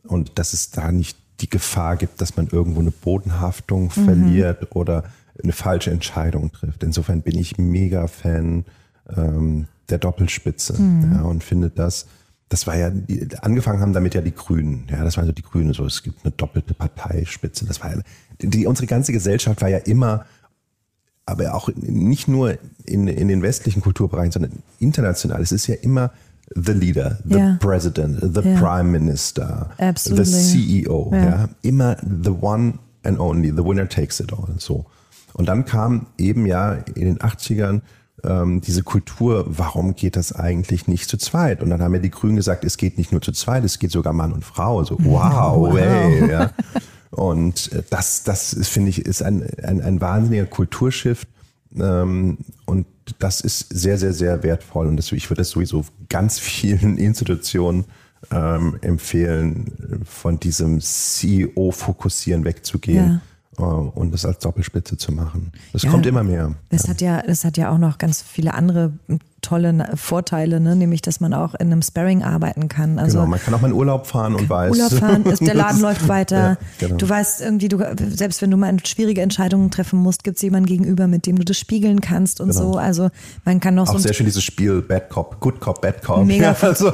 und 0.06 0.38
dass 0.38 0.52
es 0.52 0.70
da 0.70 0.92
nicht 0.92 1.16
die 1.40 1.48
Gefahr 1.48 1.96
gibt, 1.96 2.20
dass 2.20 2.36
man 2.36 2.48
irgendwo 2.48 2.80
eine 2.80 2.90
Bodenhaftung 2.90 3.84
mhm. 3.84 4.04
verliert 4.04 4.76
oder 4.76 5.04
eine 5.42 5.52
falsche 5.52 5.92
Entscheidung 5.92 6.52
trifft. 6.52 6.82
Insofern 6.82 7.22
bin 7.22 7.38
ich 7.38 7.56
mega 7.56 8.06
Fan 8.06 8.66
ähm, 9.16 9.66
der 9.88 9.96
Doppelspitze 9.96 10.78
mhm. 10.78 11.12
ja, 11.14 11.22
und 11.22 11.42
finde 11.42 11.70
das, 11.70 12.06
das 12.48 12.66
war 12.66 12.76
ja, 12.76 12.92
angefangen 13.40 13.80
haben 13.80 13.92
damit 13.92 14.14
ja 14.14 14.20
die 14.20 14.34
Grünen. 14.34 14.86
Ja, 14.90 15.02
das 15.02 15.16
waren 15.16 15.26
so 15.26 15.32
die 15.32 15.42
Grünen, 15.42 15.72
so 15.72 15.84
es 15.86 16.02
gibt 16.02 16.24
eine 16.24 16.32
doppelte 16.32 16.74
Parteispitze. 16.74 17.64
Das 17.64 17.82
war 17.82 17.94
ja, 17.94 18.02
die, 18.40 18.66
unsere 18.66 18.86
ganze 18.86 19.12
Gesellschaft 19.12 19.60
war 19.62 19.68
ja 19.68 19.78
immer, 19.78 20.26
aber 21.26 21.54
auch 21.54 21.70
nicht 21.74 22.28
nur 22.28 22.58
in, 22.84 23.08
in 23.08 23.28
den 23.28 23.42
westlichen 23.42 23.80
Kulturbereichen, 23.80 24.32
sondern 24.32 24.52
international. 24.78 25.40
Es 25.40 25.52
ist 25.52 25.66
ja 25.66 25.74
immer 25.76 26.12
the 26.54 26.72
leader, 26.72 27.18
the 27.24 27.36
yeah. 27.36 27.56
president, 27.60 28.20
the 28.20 28.42
yeah. 28.42 28.60
prime 28.60 28.90
minister, 28.90 29.70
Absolutely. 29.78 30.24
the 30.24 30.84
CEO. 30.84 31.10
Yeah. 31.12 31.24
Ja, 31.24 31.48
immer 31.62 31.96
the 32.02 32.30
one 32.30 32.78
and 33.02 33.18
only, 33.18 33.50
the 33.50 33.64
winner 33.64 33.88
takes 33.88 34.20
it 34.20 34.32
all. 34.32 34.54
So. 34.58 34.84
Und 35.32 35.46
dann 35.46 35.64
kam 35.64 36.06
eben 36.18 36.46
ja 36.46 36.74
in 36.94 37.06
den 37.06 37.18
80ern 37.18 37.80
ähm, 38.24 38.60
diese 38.60 38.82
Kultur, 38.82 39.44
warum 39.48 39.94
geht 39.94 40.16
das 40.16 40.32
eigentlich 40.32 40.86
nicht 40.88 41.08
zu 41.08 41.16
zweit? 41.16 41.62
Und 41.62 41.70
dann 41.70 41.82
haben 41.82 41.94
ja 41.94 42.00
die 42.00 42.10
Grünen 42.10 42.36
gesagt, 42.36 42.64
es 42.64 42.76
geht 42.76 42.98
nicht 42.98 43.12
nur 43.12 43.20
zu 43.20 43.32
zweit, 43.32 43.64
es 43.64 43.78
geht 43.78 43.90
sogar 43.90 44.12
Mann 44.12 44.32
und 44.32 44.44
Frau. 44.44 44.82
So, 44.84 44.96
wow, 45.00 45.56
wow. 45.56 45.76
Ey, 45.76 46.30
ja. 46.30 46.50
Und 47.10 47.70
äh, 47.72 47.84
das, 47.90 48.24
das 48.24 48.56
finde 48.66 48.90
ich, 48.90 49.06
ist 49.06 49.22
ein, 49.22 49.48
ein, 49.62 49.80
ein 49.80 50.00
wahnsinniger 50.00 50.46
Kulturschiff. 50.46 51.26
Ähm, 51.78 52.38
und 52.66 52.86
das 53.20 53.40
ist 53.40 53.68
sehr, 53.68 53.98
sehr, 53.98 54.12
sehr 54.12 54.42
wertvoll. 54.42 54.88
Und 54.88 54.96
das, 54.96 55.12
ich 55.12 55.30
würde 55.30 55.42
das 55.42 55.50
sowieso 55.50 55.84
ganz 56.08 56.40
vielen 56.40 56.98
Institutionen 56.98 57.84
ähm, 58.32 58.78
empfehlen, 58.80 60.02
von 60.04 60.40
diesem 60.40 60.80
CEO-Fokussieren 60.80 62.44
wegzugehen. 62.44 63.06
Ja 63.06 63.20
und 63.58 64.12
das 64.12 64.24
als 64.24 64.38
Doppelspitze 64.38 64.96
zu 64.96 65.12
machen. 65.12 65.52
Das 65.72 65.82
ja, 65.82 65.90
kommt 65.90 66.06
immer 66.06 66.24
mehr. 66.24 66.54
Das 66.70 66.84
ja. 66.84 66.90
hat 66.90 67.00
ja, 67.00 67.22
das 67.22 67.44
hat 67.44 67.56
ja 67.56 67.70
auch 67.70 67.78
noch 67.78 67.98
ganz 67.98 68.22
viele 68.22 68.54
andere 68.54 68.92
tolle 69.44 69.90
Vorteile, 69.94 70.58
ne? 70.58 70.74
nämlich 70.74 71.02
dass 71.02 71.20
man 71.20 71.34
auch 71.34 71.54
in 71.54 71.70
einem 71.70 71.82
Sparring 71.82 72.22
arbeiten 72.22 72.68
kann. 72.68 72.98
Also 72.98 73.18
genau, 73.18 73.30
man 73.30 73.40
kann 73.40 73.54
auch 73.54 73.60
mal 73.60 73.68
in 73.68 73.74
Urlaub 73.74 74.06
fahren 74.06 74.34
und 74.34 74.48
weiß. 74.48 74.72
Urlaub 74.72 74.92
fahren, 74.92 75.24
ist, 75.26 75.46
der 75.46 75.54
Laden 75.54 75.80
läuft 75.80 76.08
weiter. 76.08 76.36
Ja, 76.36 76.56
genau. 76.78 76.96
Du 76.96 77.08
weißt 77.08 77.42
irgendwie, 77.42 77.68
du, 77.68 77.78
selbst 78.10 78.40
wenn 78.42 78.50
du 78.50 78.56
mal 78.56 78.74
schwierige 78.84 79.20
Entscheidungen 79.20 79.70
treffen 79.70 79.98
musst, 79.98 80.24
gibt 80.24 80.36
es 80.36 80.42
jemanden 80.42 80.66
gegenüber, 80.66 81.06
mit 81.06 81.26
dem 81.26 81.36
du 81.36 81.44
das 81.44 81.58
spiegeln 81.58 82.00
kannst 82.00 82.40
und 82.40 82.50
genau. 82.50 82.72
so. 82.72 82.78
Also 82.78 83.10
man 83.44 83.60
kann 83.60 83.74
noch 83.74 83.88
auch 83.88 83.92
so. 83.92 83.98
sehr 83.98 84.14
schön 84.14 84.26
dieses 84.26 84.42
Spiel 84.42 84.80
Bad 84.80 85.10
Cop, 85.10 85.40
Good 85.40 85.60
Cop, 85.60 85.82
Bad 85.82 86.02
Cop. 86.02 86.24
Mega, 86.24 86.52
ja, 86.52 86.56
also. 86.60 86.90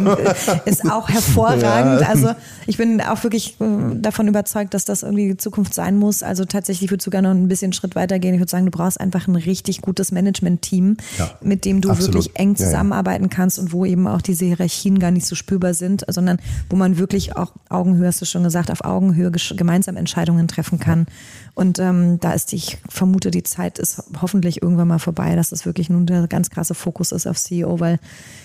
ist 0.64 0.90
auch 0.90 1.08
hervorragend. 1.08 2.00
Ja. 2.00 2.08
Also 2.08 2.30
ich 2.66 2.76
bin 2.76 3.00
auch 3.00 3.22
wirklich 3.22 3.60
äh, 3.60 3.64
davon 3.94 4.26
überzeugt, 4.26 4.74
dass 4.74 4.84
das 4.84 5.02
irgendwie 5.02 5.28
die 5.28 5.36
Zukunft 5.36 5.72
sein 5.72 5.96
muss. 5.96 6.22
Also 6.22 6.44
tatsächlich 6.44 6.90
würde 6.90 7.00
ich 7.00 7.04
sogar 7.04 7.22
noch 7.22 7.30
ein 7.30 7.48
bisschen 7.48 7.72
Schritt 7.72 7.94
weiter 7.94 8.18
gehen. 8.18 8.34
Ich 8.34 8.40
würde 8.40 8.50
sagen, 8.50 8.64
du 8.64 8.72
brauchst 8.72 9.00
einfach 9.00 9.28
ein 9.28 9.36
richtig 9.36 9.82
gutes 9.82 10.10
Management-Team, 10.12 10.96
mit 11.42 11.64
dem 11.64 11.80
du 11.80 11.90
Absolut. 11.90 12.14
wirklich 12.14 12.39
eng 12.40 12.56
zusammenarbeiten 12.56 13.28
kannst 13.28 13.58
und 13.58 13.72
wo 13.72 13.84
eben 13.84 14.06
auch 14.06 14.22
diese 14.22 14.46
Hierarchien 14.46 14.98
gar 14.98 15.10
nicht 15.10 15.26
so 15.26 15.34
spürbar 15.34 15.74
sind, 15.74 16.04
sondern 16.08 16.38
wo 16.70 16.76
man 16.76 16.96
wirklich 16.98 17.36
auch 17.36 17.52
Augenhöhe, 17.68 18.06
hast 18.06 18.20
du 18.22 18.24
schon 18.24 18.42
gesagt, 18.42 18.70
auf 18.70 18.82
Augenhöhe 18.82 19.30
gemeinsam 19.30 19.96
Entscheidungen 19.96 20.48
treffen 20.48 20.78
kann. 20.78 21.06
Und 21.54 21.78
ähm, 21.78 22.18
da 22.20 22.32
ist, 22.32 22.52
ich 22.54 22.78
vermute, 22.88 23.30
die 23.30 23.42
Zeit 23.42 23.78
ist 23.78 24.02
hoffentlich 24.22 24.62
irgendwann 24.62 24.88
mal 24.88 24.98
vorbei, 24.98 25.36
dass 25.36 25.50
das 25.50 25.66
wirklich 25.66 25.90
nun 25.90 26.06
der 26.06 26.26
ganz 26.28 26.48
krasse 26.48 26.74
Fokus 26.74 27.12
ist 27.12 27.26
auf 27.26 27.36
CEO, 27.36 27.78
weil 27.80 27.98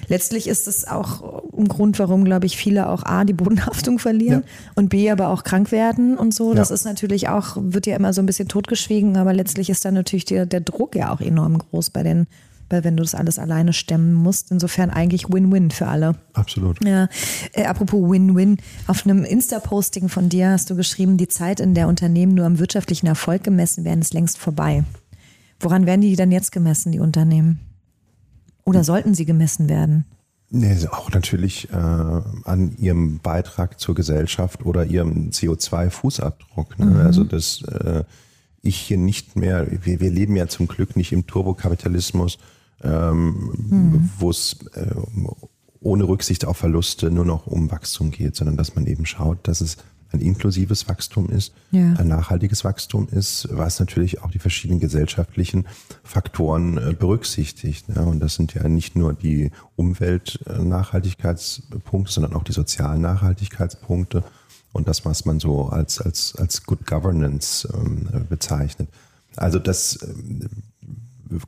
letztlich 0.08 0.48
ist 0.48 0.68
es 0.68 0.86
auch 0.86 1.43
ein 1.58 1.70
Grund, 1.70 1.98
warum, 1.98 2.26
glaube 2.26 2.46
ich, 2.46 2.58
viele 2.58 2.89
auch 2.89 3.04
A, 3.04 3.24
die 3.24 3.34
Bodenhaftung 3.34 4.00
verlieren 4.00 4.43
ja. 4.46 4.72
und 4.76 4.89
B, 4.89 5.10
aber 5.10 5.30
auch 5.30 5.43
krank 5.43 5.72
werden 5.72 6.18
und 6.18 6.34
so. 6.34 6.54
Das 6.54 6.70
ja. 6.70 6.76
ist 6.76 6.84
natürlich 6.84 7.30
auch, 7.30 7.56
wird 7.58 7.88
ja 7.88 7.96
immer 7.96 8.12
so 8.12 8.22
ein 8.22 8.26
bisschen 8.26 8.50
totgeschwiegen, 8.50 9.16
aber 9.16 9.34
letztlich 9.34 9.70
ist 9.70 9.86
dann 9.86 9.93
natürlich 9.93 10.26
der, 10.26 10.46
der 10.46 10.60
Druck 10.60 10.96
ja 10.96 11.14
auch 11.14 11.22
enorm 11.22 11.58
groß 11.60 11.91
bei 11.91 12.04
den 12.04 12.28
wenn 12.84 12.97
du 12.97 13.03
das 13.03 13.15
alles 13.15 13.39
alleine 13.39 13.73
stemmen 13.73 14.13
musst, 14.13 14.51
insofern 14.51 14.89
eigentlich 14.89 15.30
Win-Win 15.30 15.71
für 15.71 15.88
alle. 15.88 16.15
Absolut. 16.34 16.84
Ja. 16.84 17.07
Äh, 17.53 17.65
apropos 17.65 18.09
Win-Win, 18.09 18.57
auf 18.88 19.05
einem 19.05 19.23
Insta-Posting 19.23 20.09
von 20.09 20.30
dir 20.30 20.49
hast 20.51 20.69
du 20.69 20.76
geschrieben, 20.76 21.17
die 21.17 21.28
Zeit, 21.28 21.59
in 21.59 21.73
der 21.73 21.88
Unternehmen 21.88 22.34
nur 22.34 22.45
am 22.45 22.59
wirtschaftlichen 22.59 23.07
Erfolg 23.07 23.43
gemessen 23.43 23.84
werden, 23.86 24.01
ist 24.01 24.13
längst 24.13 24.38
vorbei. 24.38 24.84
Woran 25.59 25.86
werden 25.86 26.01
die 26.01 26.15
denn 26.15 26.32
jetzt 26.32 26.51
gemessen, 26.51 26.91
die 26.91 26.99
Unternehmen? 26.99 27.59
Oder 28.65 28.84
sollten 28.84 29.13
sie 29.13 29.26
gemessen 29.26 29.69
werden? 29.69 30.05
Nee, 30.49 30.76
auch 30.91 31.11
natürlich 31.11 31.69
äh, 31.71 31.76
an 31.76 32.76
ihrem 32.78 33.19
Beitrag 33.19 33.80
zur 33.80 33.95
Gesellschaft 33.95 34.65
oder 34.65 34.86
ihrem 34.86 35.30
CO2-Fußabdruck. 35.30 36.78
Ne? 36.78 36.86
Mhm. 36.86 36.97
Also 36.97 37.23
das 37.23 37.61
äh, 37.63 38.03
ich 38.65 38.78
hier 38.78 38.97
nicht 38.97 39.36
mehr, 39.36 39.67
wir, 39.69 39.99
wir 39.99 40.11
leben 40.11 40.36
ja 40.36 40.47
zum 40.47 40.67
Glück 40.67 40.95
nicht 40.95 41.11
im 41.11 41.28
Turbokapitalismus, 41.28 42.38
ähm, 42.84 43.53
hm. 43.69 44.09
wo 44.19 44.30
es 44.30 44.57
äh, 44.73 44.93
ohne 45.80 46.07
Rücksicht 46.07 46.45
auf 46.45 46.57
Verluste 46.57 47.11
nur 47.11 47.26
noch 47.26 47.47
um 47.47 47.71
Wachstum 47.71 48.11
geht, 48.11 48.36
sondern 48.36 48.57
dass 48.57 48.76
man 48.76 48.88
eben 48.88 49.05
schaut, 49.05 49.47
dass 49.47 49.61
es 49.61 49.78
ein 50.11 50.19
inklusives 50.21 50.88
Wachstum 50.88 51.30
ist, 51.30 51.53
ja. 51.71 51.93
ein 51.93 52.07
nachhaltiges 52.07 52.63
Wachstum 52.63 53.07
ist, 53.09 53.47
was 53.51 53.80
natürlich 53.80 54.21
auch 54.21 54.30
die 54.32 54.39
verschiedenen 54.39 54.80
gesellschaftlichen 54.80 55.65
Faktoren 56.03 56.78
äh, 56.78 56.95
berücksichtigt. 56.97 57.89
Ne? 57.89 58.05
Und 58.05 58.19
das 58.19 58.36
sind 58.36 58.53
ja 58.53 58.67
nicht 58.67 58.95
nur 58.95 59.13
die 59.13 59.51
Umweltnachhaltigkeitspunkte, 59.76 62.11
sondern 62.11 62.34
auch 62.34 62.43
die 62.43 62.53
sozialen 62.53 63.01
Nachhaltigkeitspunkte 63.01 64.23
und 64.71 64.88
das, 64.88 65.05
was 65.05 65.26
man 65.26 65.39
so 65.39 65.67
als, 65.67 66.01
als, 66.01 66.36
als 66.36 66.63
Good 66.63 66.86
Governance 66.86 67.67
ähm, 67.73 68.07
bezeichnet. 68.30 68.89
Also 69.36 69.59
das 69.59 69.99
ähm, 70.01 70.47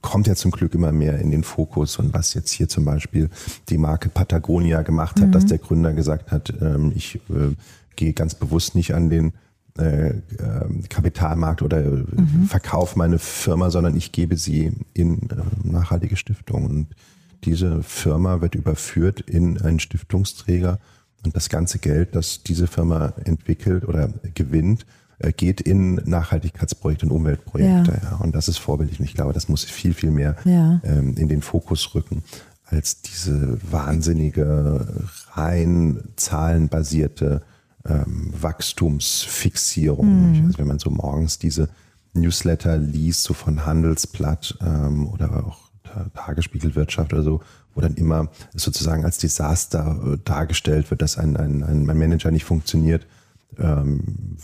kommt 0.02 0.28
ja 0.28 0.36
zum 0.36 0.52
Glück 0.52 0.74
immer 0.74 0.92
mehr 0.92 1.20
in 1.20 1.32
den 1.32 1.44
Fokus 1.44 1.98
und 1.98 2.14
was 2.14 2.34
jetzt 2.34 2.52
hier 2.52 2.68
zum 2.68 2.86
Beispiel 2.86 3.30
die 3.70 3.78
Marke 3.78 4.10
Patagonia 4.10 4.82
gemacht 4.82 5.20
hat, 5.20 5.28
mhm. 5.28 5.32
dass 5.32 5.46
der 5.46 5.58
Gründer 5.58 5.94
gesagt 5.94 6.32
hat, 6.32 6.54
ähm, 6.62 6.92
ich 6.96 7.16
äh, 7.30 7.56
gehe 7.96 8.14
ganz 8.14 8.36
bewusst 8.36 8.76
nicht 8.76 8.94
an 8.94 9.10
den 9.10 9.34
äh, 9.78 10.10
ähm, 10.10 10.84
Kapitalmarkt 10.90 11.62
oder 11.62 11.84
äh, 11.86 11.90
mhm. 11.90 12.46
verkaufe 12.48 12.98
meine 12.98 13.20
Firma, 13.20 13.70
sondern 13.70 13.96
ich 13.96 14.12
gebe 14.12 14.38
sie 14.38 14.72
in 14.94 15.30
äh, 15.30 15.36
nachhaltige 15.64 16.16
Stiftungen. 16.16 16.70
Und 16.70 16.88
diese 17.44 17.84
Firma 17.84 18.42
wird 18.42 18.56
überführt 18.56 19.22
in 19.22 19.62
einen 19.62 19.80
Stiftungsträger, 19.80 20.80
und 21.28 21.36
das 21.36 21.50
ganze 21.50 21.80
Geld, 21.80 22.16
das 22.16 22.44
diese 22.44 22.68
Firma 22.68 23.14
entwickelt 23.26 23.88
oder 23.88 24.10
gewinnt, 24.34 24.86
geht 25.36 25.62
in 25.62 25.96
Nachhaltigkeitsprojekte 25.96 27.06
und 27.06 27.12
Umweltprojekte. 27.12 28.00
Ja. 28.04 28.12
ja. 28.12 28.16
Und 28.18 28.36
das 28.36 28.48
ist 28.48 28.58
vorbildlich. 28.58 29.00
Und 29.00 29.06
ich 29.06 29.16
glaube, 29.16 29.34
das 29.34 29.50
muss 29.50 29.64
viel, 29.64 29.94
viel 29.94 30.12
mehr 30.12 30.36
ja. 30.46 30.80
ähm, 30.84 31.16
in 31.18 31.28
den 31.28 31.42
Fokus 31.42 31.96
rücken 31.96 32.24
als 32.70 33.02
diese 33.02 33.58
wahnsinnige, 33.72 35.06
rein 35.32 36.04
zahlenbasierte 36.18 37.42
ähm, 37.86 38.34
Wachstumsfixierung. 38.40 40.32
Mhm. 40.32 40.46
Also 40.48 40.60
wenn 40.60 40.68
man 40.68 40.80
so 40.80 40.90
morgens 40.90 41.40
diese 41.40 41.70
Newsletter 42.14 42.78
liest, 42.78 43.24
so 43.24 43.34
von 43.34 43.66
Handelsblatt 43.66 44.58
ähm, 44.62 45.08
oder 45.08 45.46
auch 45.46 45.68
Tagesspiegelwirtschaft 46.14 47.14
oder 47.14 47.24
so, 47.24 47.42
wo 47.74 47.82
dann 47.82 47.96
immer 47.96 48.30
sozusagen 48.54 49.06
als 49.06 49.18
Desaster 49.18 50.00
äh, 50.06 50.18
dargestellt 50.24 50.90
wird, 50.92 51.02
dass 51.02 51.18
ein, 51.18 51.38
ein, 51.38 51.64
ein 51.64 51.86
Manager 51.86 52.32
nicht 52.32 52.46
funktioniert, 52.46 53.08
ähm, 53.58 54.38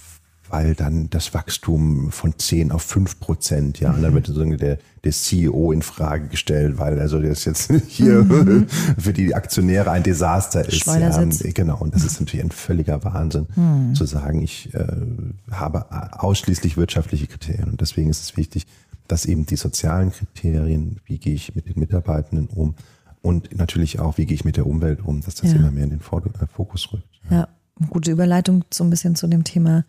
weil 0.54 0.76
dann 0.76 1.10
das 1.10 1.34
Wachstum 1.34 2.12
von 2.12 2.38
10 2.38 2.72
auf 2.72 2.84
5 2.84 3.20
Prozent, 3.20 3.80
ja, 3.80 3.92
und 3.92 4.04
dann 4.04 4.14
wird 4.14 4.28
sozusagen 4.28 4.56
der, 4.56 4.78
der 5.04 5.12
CEO 5.12 5.72
in 5.72 5.82
Frage 5.82 6.28
gestellt, 6.28 6.78
weil 6.78 7.00
also 7.00 7.20
das 7.20 7.44
jetzt 7.46 7.72
hier 7.88 8.24
mhm. 8.24 8.68
für 9.00 9.14
die 9.14 9.34
Aktionäre 9.34 9.90
ein 9.90 10.04
Desaster 10.04 10.64
ist. 10.64 10.86
Ja, 10.86 11.26
genau, 11.56 11.80
und 11.80 11.96
das 11.96 12.04
ist 12.04 12.20
natürlich 12.20 12.46
ein 12.46 12.52
völliger 12.52 13.04
Wahnsinn, 13.04 13.48
mhm. 13.56 13.96
zu 13.96 14.06
sagen, 14.06 14.44
ich 14.44 14.72
äh, 14.76 14.86
habe 15.50 15.88
ausschließlich 16.20 16.78
wirtschaftliche 16.78 17.26
Kriterien 17.26 17.70
und 17.72 17.82
deswegen 17.82 18.12
ist 18.12 18.22
es 18.22 18.38
wichtig, 18.38 18.68
dass 19.08 19.26
eben 19.26 19.48
die 19.48 19.56
sozialen 19.56 20.12
Kriterien, 20.12 21.00
wie 21.08 21.18
gehe 21.18 21.34
ich 21.34 21.56
mit 21.56 21.68
den 21.68 21.80
Mitarbeitenden 21.80 22.46
um, 22.46 22.76
und 23.24 23.58
natürlich 23.58 24.00
auch, 24.00 24.20
wie 24.20 24.28
gehe 24.28 24.36
ich 24.36 24.46
mit 24.46 24.58
der 24.58 24.68
Umwelt 24.68 25.04
um, 25.04 25.22
dass 25.22 25.34
das 25.34 25.52
ja. 25.52 25.58
immer 25.58 25.72
mehr 25.72 25.86
in 25.86 25.90
den 25.90 26.00
äh, 26.00 26.48
Fokus 26.48 26.94
rückt. 26.94 27.08
Ja, 27.32 27.48
gute 27.90 28.12
Überleitung 28.12 28.64
so 28.72 28.84
ein 28.84 28.92
bisschen 28.92 29.16
zu 29.16 29.26
dem 29.26 29.44
Thema, 29.44 29.84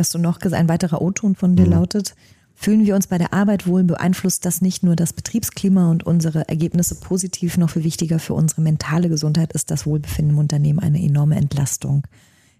was 0.00 0.08
du 0.08 0.18
noch 0.18 0.40
gesagt 0.40 0.60
Ein 0.60 0.68
weiterer 0.68 1.00
O-Ton 1.00 1.36
von 1.36 1.54
dir 1.54 1.66
mhm. 1.66 1.72
lautet, 1.72 2.14
fühlen 2.54 2.84
wir 2.84 2.96
uns 2.96 3.06
bei 3.06 3.18
der 3.18 3.32
Arbeit 3.32 3.66
wohl, 3.66 3.84
beeinflusst 3.84 4.44
das 4.44 4.60
nicht 4.60 4.82
nur 4.82 4.96
das 4.96 5.12
Betriebsklima 5.12 5.90
und 5.90 6.04
unsere 6.04 6.48
Ergebnisse 6.48 6.96
positiv, 6.96 7.56
noch 7.56 7.70
viel 7.70 7.84
wichtiger 7.84 8.18
für 8.18 8.34
unsere 8.34 8.62
mentale 8.62 9.08
Gesundheit 9.08 9.52
ist 9.52 9.70
das 9.70 9.86
Wohlbefinden 9.86 10.34
im 10.34 10.38
Unternehmen 10.38 10.80
eine 10.80 11.00
enorme 11.00 11.36
Entlastung. 11.36 12.06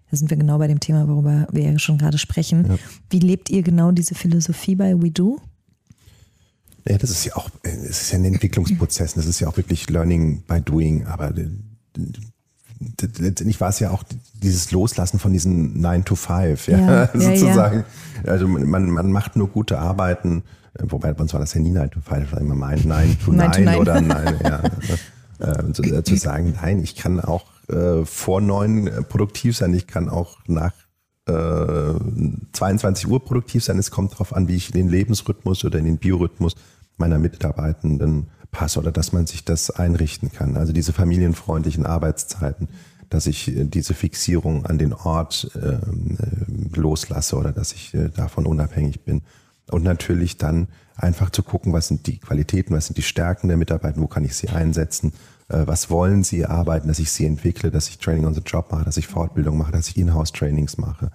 Da 0.09 0.17
sind 0.17 0.29
wir 0.29 0.37
genau 0.37 0.57
bei 0.57 0.67
dem 0.67 0.79
Thema, 0.79 1.07
worüber 1.07 1.47
wir 1.51 1.63
ja 1.63 1.79
schon 1.79 1.97
gerade 1.97 2.17
sprechen. 2.17 2.65
Ja. 2.67 2.77
Wie 3.09 3.19
lebt 3.19 3.49
ihr 3.49 3.63
genau 3.63 3.91
diese 3.91 4.15
Philosophie 4.15 4.75
bei 4.75 5.01
WeDo? 5.01 5.39
Ja, 6.87 6.97
das 6.97 7.11
ist 7.11 7.25
ja 7.25 7.35
auch, 7.35 7.49
es 7.63 8.01
ist 8.01 8.11
ja 8.11 8.17
ein 8.17 8.25
Entwicklungsprozess. 8.25 9.13
Das 9.13 9.25
ist 9.25 9.39
ja 9.39 9.47
auch 9.47 9.57
wirklich 9.57 9.89
Learning 9.89 10.41
by 10.47 10.59
Doing. 10.61 11.05
Aber 11.05 11.31
letztendlich 13.17 13.61
war 13.61 13.69
es 13.69 13.79
ja 13.79 13.91
auch 13.91 14.03
dieses 14.41 14.71
Loslassen 14.71 15.19
von 15.19 15.33
diesen 15.33 15.79
9 15.79 16.05
to 16.05 16.15
5, 16.15 16.67
ja, 16.67 16.77
ja 16.77 17.09
sozusagen. 17.13 17.85
Ja. 18.23 18.31
Also 18.31 18.47
man, 18.47 18.89
man 18.89 19.11
macht 19.11 19.35
nur 19.35 19.47
gute 19.47 19.79
Arbeiten, 19.79 20.43
äh, 20.73 20.83
wobei 20.87 21.13
bei 21.13 21.21
uns 21.21 21.33
war 21.33 21.39
das 21.39 21.53
ja 21.53 21.61
nie 21.61 21.71
9 21.71 21.91
to 21.91 21.99
5, 22.01 22.33
immer 22.33 22.55
mein 22.55 22.87
9 22.87 23.17
to 23.23 23.31
9, 23.31 23.37
9, 23.37 23.51
to 23.51 23.61
9. 23.61 23.79
oder 23.79 24.01
9, 24.01 24.39
ja. 24.43 24.63
äh, 25.39 25.73
zu, 25.73 25.83
äh, 25.83 26.03
zu, 26.03 26.15
sagen, 26.15 26.55
nein, 26.61 26.81
ich 26.81 26.95
kann 26.95 27.19
auch 27.19 27.45
äh, 27.69 28.05
vor 28.05 28.41
9 28.41 28.87
äh, 28.87 29.01
produktiv 29.03 29.57
sein, 29.57 29.73
ich 29.73 29.87
kann 29.87 30.09
auch 30.09 30.37
nach 30.47 30.73
22 31.23 33.07
Uhr 33.07 33.23
produktiv 33.23 33.63
sein. 33.63 33.77
Es 33.77 33.91
kommt 33.91 34.11
darauf 34.13 34.35
an, 34.35 34.47
wie 34.47 34.55
ich 34.55 34.73
in 34.73 34.75
den 34.75 34.89
Lebensrhythmus 34.89 35.63
oder 35.63 35.77
in 35.77 35.85
den 35.85 35.97
Biorhythmus 35.97 36.55
meiner 36.97 37.19
Mitarbeitenden 37.19 38.27
passe 38.51 38.79
oder 38.79 38.91
dass 38.91 39.13
man 39.13 39.27
sich 39.27 39.45
das 39.45 39.71
einrichten 39.71 40.31
kann. 40.31 40.57
Also 40.57 40.73
diese 40.73 40.93
familienfreundlichen 40.93 41.85
Arbeitszeiten, 41.85 42.67
dass 43.09 43.27
ich 43.27 43.55
äh, 43.55 43.65
diese 43.65 43.93
Fixierung 43.93 44.65
an 44.65 44.77
den 44.77 44.93
Ort 44.93 45.51
äh, 45.55 45.77
loslasse 46.75 47.35
oder 47.35 47.51
dass 47.51 47.73
ich 47.73 47.93
äh, 47.93 48.09
davon 48.09 48.45
unabhängig 48.45 49.01
bin. 49.01 49.21
Und 49.69 49.83
natürlich 49.83 50.37
dann 50.37 50.67
einfach 50.97 51.29
zu 51.29 51.43
gucken, 51.43 51.71
was 51.71 51.87
sind 51.87 52.07
die 52.07 52.17
Qualitäten, 52.17 52.73
was 52.73 52.87
sind 52.87 52.97
die 52.97 53.03
Stärken 53.03 53.47
der 53.47 53.57
Mitarbeiter, 53.57 54.01
wo 54.01 54.07
kann 54.07 54.25
ich 54.25 54.35
sie 54.35 54.49
einsetzen, 54.49 55.13
äh, 55.49 55.65
was 55.65 55.89
wollen 55.89 56.23
sie 56.23 56.45
arbeiten, 56.45 56.87
dass 56.87 56.99
ich 56.99 57.11
sie 57.11 57.25
entwickle, 57.25 57.71
dass 57.71 57.87
ich 57.87 57.97
Training 57.99 58.25
on 58.25 58.33
the 58.33 58.41
Job 58.45 58.71
mache, 58.71 58.85
dass 58.85 58.97
ich 58.97 59.07
Fortbildung 59.07 59.57
mache, 59.57 59.71
dass 59.71 59.87
ich 59.87 59.97
Inhouse-Trainings 59.97 60.77
mache. 60.77 61.11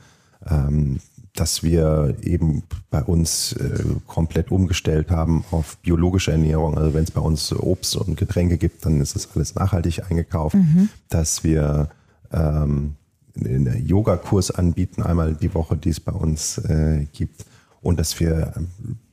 Ähm, 0.49 1.01
dass 1.37 1.62
wir 1.62 2.16
eben 2.22 2.62
bei 2.91 3.03
uns 3.03 3.53
äh, 3.53 3.84
komplett 4.07 4.51
umgestellt 4.51 5.11
haben 5.11 5.45
auf 5.51 5.76
biologische 5.78 6.32
Ernährung. 6.32 6.76
Also 6.76 6.95
wenn 6.95 7.05
es 7.05 7.11
bei 7.11 7.20
uns 7.20 7.53
Obst 7.53 7.97
und 7.97 8.16
Getränke 8.16 8.59
gibt, 8.59 8.84
dann 8.84 9.01
ist 9.01 9.14
das 9.14 9.28
alles 9.34 9.55
nachhaltig 9.55 10.11
eingekauft. 10.11 10.57
Mhm. 10.57 10.89
Dass 11.09 11.45
wir 11.45 11.89
ähm, 12.32 12.95
einen 13.39 13.87
Yogakurs 13.87 14.51
anbieten, 14.51 15.03
einmal 15.03 15.34
die 15.34 15.55
Woche, 15.55 15.76
die 15.76 15.91
es 15.91 16.01
bei 16.01 16.12
uns 16.12 16.59
äh, 16.59 17.07
gibt. 17.12 17.45
Und 17.82 18.01
dass 18.01 18.18
wir 18.18 18.55
ähm, 18.57 18.68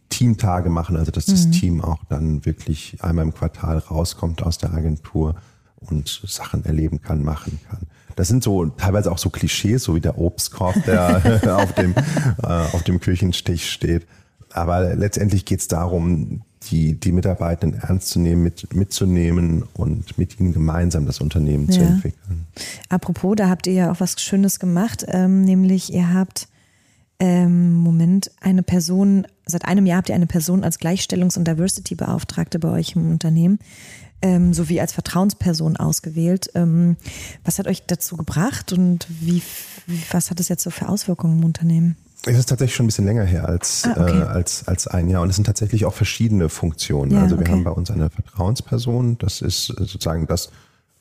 Teamtage 0.10 0.70
machen, 0.70 0.96
also 0.96 1.12
dass 1.12 1.26
das 1.26 1.48
mhm. 1.48 1.52
Team 1.52 1.82
auch 1.82 2.04
dann 2.10 2.46
wirklich 2.46 2.98
einmal 3.02 3.26
im 3.26 3.34
Quartal 3.34 3.80
rauskommt 3.80 4.44
aus 4.44 4.58
der 4.58 4.74
Agentur 4.74 5.36
und 5.78 6.22
Sachen 6.28 6.64
erleben 6.66 7.02
kann, 7.02 7.24
machen 7.24 7.60
kann. 7.68 7.88
Das 8.16 8.28
sind 8.28 8.44
so 8.44 8.66
teilweise 8.66 9.12
auch 9.12 9.18
so 9.18 9.30
Klischees, 9.30 9.84
so 9.84 9.96
wie 9.96 10.02
der 10.02 10.18
Obstkorb, 10.18 10.76
der 10.86 11.42
auf, 11.58 11.74
dem, 11.74 11.94
äh, 11.96 12.48
auf 12.48 12.84
dem 12.84 13.00
Küchenstich 13.00 13.70
steht. 13.70 14.06
Aber 14.52 14.94
letztendlich 14.96 15.46
geht 15.46 15.62
es 15.62 15.68
darum, 15.68 16.42
die, 16.70 16.94
die 16.94 17.12
Mitarbeitenden 17.12 17.82
ernst 17.82 18.10
zu 18.10 18.20
nehmen, 18.20 18.44
mit, 18.44 18.74
mitzunehmen 18.74 19.64
und 19.74 20.18
mit 20.18 20.40
ihnen 20.40 20.54
gemeinsam 20.54 21.06
das 21.06 21.20
Unternehmen 21.20 21.68
ja. 21.68 21.74
zu 21.74 21.82
entwickeln. 21.82 22.48
Apropos, 22.90 23.36
da 23.36 23.50
habt 23.50 23.68
ihr 23.68 23.74
ja 23.74 23.92
auch 23.92 24.00
was 24.00 24.22
Schönes 24.22 24.60
gemacht, 24.60 25.06
ähm, 25.08 25.44
nämlich 25.44 25.94
ihr 25.94 26.14
habt 26.14 26.48
ähm, 27.20 27.76
Moment 27.76 28.32
eine 28.42 28.64
Person, 28.64 29.28
seit 29.46 29.66
einem 29.66 29.86
Jahr 29.86 29.98
habt 29.98 30.10
ihr 30.10 30.16
eine 30.16 30.28
Person 30.28 30.64
als 30.64 30.80
Gleichstellungs- 30.80 31.38
und 31.38 31.48
Diversity-Beauftragte 31.48 32.60
bei 32.60 32.70
euch 32.70 32.96
im 32.96 33.12
Unternehmen 33.12 33.60
ähm, 34.24 34.54
sowie 34.54 34.82
als 34.82 34.94
Vertrauensperson 34.94 35.78
ausgewählt. 35.78 36.50
Ähm, 36.56 36.96
was 37.44 37.60
hat 37.60 37.68
euch 37.68 37.86
dazu 37.86 38.18
gebracht 38.18 38.74
und 38.74 39.06
wie, 39.10 39.44
was 40.12 40.32
hat 40.32 40.40
es 40.40 40.48
jetzt 40.48 40.64
so 40.64 40.72
für 40.72 40.90
Auswirkungen 40.90 41.38
im 41.38 41.46
Unternehmen? 41.46 41.98
Es 42.26 42.38
ist 42.38 42.48
tatsächlich 42.48 42.74
schon 42.74 42.86
ein 42.86 42.88
bisschen 42.88 43.06
länger 43.06 43.26
her 43.26 43.50
als, 43.50 43.84
ah, 43.84 44.02
okay. 44.02 44.20
äh, 44.20 44.24
als, 44.24 44.66
als 44.66 44.88
ein 44.88 45.10
Jahr 45.10 45.22
und 45.22 45.30
es 45.30 45.36
sind 45.36 45.44
tatsächlich 45.44 45.84
auch 45.84 45.94
verschiedene 45.94 46.48
Funktionen. 46.48 47.12
Ja, 47.12 47.24
also 47.24 47.36
wir 47.36 47.42
okay. 47.42 47.52
haben 47.52 47.66
bei 47.66 47.72
uns 47.72 47.92
eine 47.92 48.10
Vertrauensperson, 48.10 49.18
das 49.18 49.42
ist 49.42 49.66
sozusagen 49.66 50.26
das, 50.26 50.50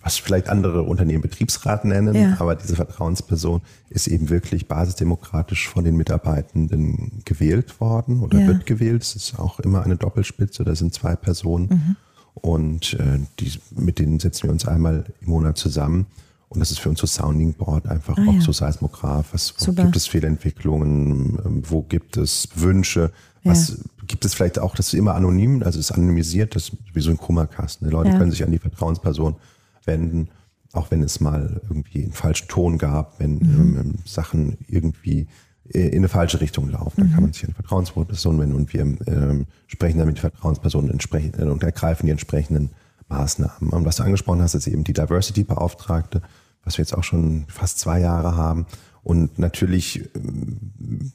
was 0.03 0.16
vielleicht 0.16 0.49
andere 0.49 0.83
Unternehmen 0.83 1.23
Betriebsrat 1.23 1.85
nennen, 1.85 2.16
ja. 2.16 2.37
aber 2.41 2.57
diese 2.57 2.75
Vertrauensperson 2.75 3.62
ist 3.89 4.09
eben 4.09 4.31
wirklich 4.31 4.66
basisdemokratisch 4.66 5.68
von 5.68 5.85
den 5.85 5.97
Mitarbeitenden 5.97 7.23
gewählt 7.25 7.81
worden 7.81 8.18
oder 8.18 8.41
ja. 8.41 8.49
wird 8.49 8.66
gewählt. 8.66 9.05
Es 9.05 9.14
ist 9.14 9.39
auch 9.39 9.61
immer 9.61 9.85
eine 9.85 9.95
Doppelspitze, 9.95 10.64
da 10.64 10.75
sind 10.75 10.93
zwei 10.93 11.14
Personen. 11.14 11.68
Mhm. 11.68 11.97
Und 12.35 12.95
äh, 12.95 13.20
die, 13.39 13.53
mit 13.76 13.99
denen 13.99 14.18
setzen 14.18 14.45
wir 14.45 14.53
uns 14.53 14.66
einmal 14.66 15.05
im 15.20 15.28
Monat 15.28 15.59
zusammen. 15.59 16.07
Und 16.49 16.61
das 16.61 16.70
ist 16.70 16.80
für 16.80 16.91
uns 16.91 17.01
so 17.01 17.07
Sounding 17.07 17.55
Board, 17.55 17.87
einfach 17.87 18.16
ah, 18.18 18.26
auch 18.28 18.35
ja. 18.35 18.41
so 18.41 18.53
Seismograph. 18.53 19.33
Was, 19.33 19.55
wo 19.66 19.72
gibt 19.72 19.97
es 19.97 20.07
Fehlentwicklungen? 20.07 21.39
Ähm, 21.45 21.62
wo 21.66 21.83
gibt 21.83 22.16
es 22.16 22.49
Wünsche? 22.55 23.11
Was 23.45 23.70
ja. 23.70 23.74
gibt 24.07 24.24
es 24.24 24.35
vielleicht 24.35 24.59
auch, 24.59 24.76
das 24.76 24.89
ist 24.89 24.95
immer 24.95 25.14
anonym, 25.14 25.62
also 25.62 25.78
es 25.78 25.91
ist 25.91 25.93
anonymisiert, 25.93 26.55
das 26.55 26.68
ist 26.68 26.76
wie 26.93 27.01
so 27.01 27.11
ein 27.11 27.16
Kummerkasten. 27.16 27.89
Die 27.89 27.93
Leute 27.93 28.11
ja. 28.11 28.18
können 28.18 28.30
sich 28.30 28.45
an 28.45 28.53
die 28.53 28.59
Vertrauensperson 28.59 29.37
wenden, 29.85 30.28
auch 30.72 30.91
wenn 30.91 31.03
es 31.03 31.20
mal 31.20 31.61
irgendwie 31.68 32.05
einen 32.05 32.12
falschen 32.12 32.49
Ton 32.49 32.78
gab, 32.78 33.18
wenn 33.18 33.37
mhm. 33.37 33.78
ähm, 33.78 33.95
Sachen 34.05 34.59
irgendwie 34.68 35.26
in 35.64 35.98
eine 35.98 36.08
falsche 36.08 36.40
Richtung 36.40 36.70
laufen. 36.70 36.94
Dann 36.96 37.08
mhm. 37.08 37.12
kann 37.12 37.22
man 37.22 37.32
sich 37.32 37.44
an 37.44 37.50
die 37.50 37.54
Vertrauensperson 37.54 38.38
wenden 38.38 38.54
und 38.54 38.72
wir 38.72 38.82
ähm, 38.82 39.46
sprechen 39.66 39.98
dann 39.98 40.08
mit 40.08 40.16
der 40.16 40.30
Vertrauensperson 40.30 40.90
entsprechend 40.90 41.38
äh, 41.38 41.44
und 41.44 41.62
ergreifen 41.62 42.06
die 42.06 42.12
entsprechenden 42.12 42.70
Maßnahmen. 43.08 43.70
Und 43.70 43.84
was 43.84 43.96
du 43.96 44.02
angesprochen 44.02 44.42
hast, 44.42 44.54
ist 44.54 44.66
eben 44.66 44.84
die 44.84 44.92
Diversity-Beauftragte, 44.92 46.22
was 46.64 46.78
wir 46.78 46.82
jetzt 46.82 46.96
auch 46.96 47.04
schon 47.04 47.44
fast 47.48 47.78
zwei 47.78 48.00
Jahre 48.00 48.36
haben. 48.36 48.66
Und 49.02 49.38
natürlich 49.38 50.08
ähm, 50.14 51.12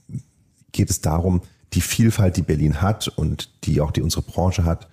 geht 0.72 0.90
es 0.90 1.02
darum, 1.02 1.42
die 1.74 1.82
Vielfalt, 1.82 2.38
die 2.38 2.42
Berlin 2.42 2.82
hat 2.82 3.08
und 3.08 3.66
die 3.66 3.82
auch 3.82 3.92
die 3.92 4.02
unsere 4.02 4.22
Branche 4.22 4.64
hat, 4.64 4.88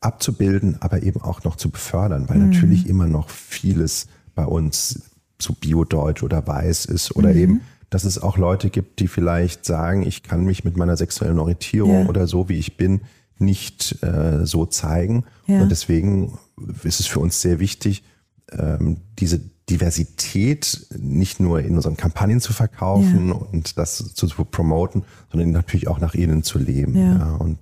abzubilden, 0.00 0.76
aber 0.80 1.02
eben 1.02 1.20
auch 1.20 1.44
noch 1.44 1.56
zu 1.56 1.70
befördern, 1.70 2.28
weil 2.28 2.38
mhm. 2.38 2.50
natürlich 2.50 2.88
immer 2.88 3.06
noch 3.06 3.30
vieles 3.30 4.06
bei 4.34 4.44
uns 4.44 5.02
so 5.40 5.52
biodeutsch 5.52 6.22
oder 6.22 6.46
weiß 6.46 6.86
ist 6.86 7.14
oder 7.14 7.30
mhm. 7.30 7.38
eben 7.38 7.60
dass 7.90 8.04
es 8.04 8.20
auch 8.20 8.36
Leute 8.36 8.70
gibt, 8.70 9.00
die 9.00 9.08
vielleicht 9.08 9.64
sagen, 9.64 10.06
ich 10.06 10.22
kann 10.22 10.44
mich 10.44 10.64
mit 10.64 10.76
meiner 10.76 10.96
sexuellen 10.96 11.38
Orientierung 11.38 12.02
ja. 12.02 12.08
oder 12.08 12.26
so, 12.26 12.48
wie 12.48 12.58
ich 12.58 12.76
bin, 12.76 13.02
nicht 13.38 14.02
äh, 14.02 14.44
so 14.44 14.66
zeigen. 14.66 15.24
Ja. 15.46 15.62
Und 15.62 15.70
deswegen 15.70 16.38
ist 16.82 17.00
es 17.00 17.06
für 17.06 17.20
uns 17.20 17.40
sehr 17.40 17.60
wichtig, 17.60 18.02
ähm, 18.50 18.98
diese 19.18 19.40
Diversität 19.68 20.86
nicht 20.96 21.40
nur 21.40 21.60
in 21.60 21.74
unseren 21.74 21.96
Kampagnen 21.96 22.40
zu 22.40 22.52
verkaufen 22.52 23.28
ja. 23.28 23.34
und 23.34 23.78
das 23.78 23.96
zu, 24.14 24.26
zu, 24.26 24.44
promoten, 24.44 25.02
sondern 25.30 25.50
natürlich 25.50 25.88
auch 25.88 25.98
nach 25.98 26.14
innen 26.14 26.42
zu 26.44 26.58
leben. 26.58 27.20
Und 27.38 27.58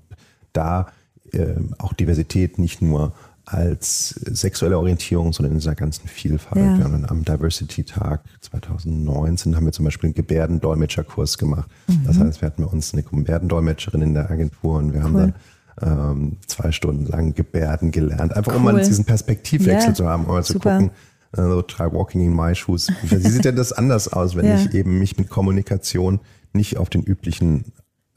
da 0.53 0.89
äh, 1.33 1.55
auch 1.79 1.95
Diversität 1.95 2.59
nicht 2.59 2.83
nur 2.83 3.15
als 3.47 4.09
sexuelle 4.09 4.79
Orientierung, 4.79 5.33
sondern 5.33 5.53
in 5.53 5.59
dieser 5.59 5.75
ganzen 5.75 6.09
Vielfalt. 6.09 6.65
Ja. 6.65 6.79
Wir 6.79 6.85
haben 6.85 7.05
am 7.05 7.25
Diversity-Tag 7.25 8.23
2019 8.41 9.55
haben 9.55 9.67
wir 9.67 9.73
zum 9.73 9.85
Beispiel 9.85 10.09
einen 10.09 10.15
Gebärdendolmetscherkurs 10.15 11.37
gemacht. 11.37 11.69
Mhm. 11.87 12.05
Das 12.07 12.19
heißt, 12.19 12.41
wir 12.41 12.47
hatten 12.47 12.63
bei 12.63 12.69
uns 12.69 12.95
eine 12.95 13.03
Gebärdendolmetscherin 13.03 14.03
in 14.03 14.15
der 14.15 14.31
Agentur 14.31 14.79
und 14.79 14.95
wir 14.95 15.03
haben 15.03 15.15
dann 15.15 15.35
ähm, 15.83 16.37
zwei 16.47 16.73
Stunden 16.73 17.07
lang 17.07 17.35
Gebärden 17.35 17.91
gelernt. 17.91 18.35
Einfach 18.35 18.53
cool. 18.53 18.59
um 18.59 18.65
mal 18.65 18.79
diesen 18.79 19.05
Perspektivwechsel 19.05 19.91
ja. 19.91 19.95
zu 19.95 20.07
haben, 20.07 20.25
um 20.25 20.33
mal 20.33 20.45
zu 20.45 20.59
gucken, 20.59 20.91
also 21.33 21.63
try 21.63 21.93
walking 21.93 22.23
in 22.23 22.35
my 22.35 22.55
shoes. 22.55 22.89
Wie 23.03 23.29
sieht 23.29 23.45
denn 23.45 23.57
das 23.57 23.73
anders 23.73 24.13
aus, 24.13 24.37
wenn 24.37 24.47
ja. 24.47 24.57
ich 24.57 24.73
eben 24.73 24.99
mich 24.99 25.19
mit 25.19 25.29
Kommunikation 25.29 26.21
nicht 26.53 26.79
auf 26.79 26.89
den 26.89 27.03
üblichen 27.03 27.73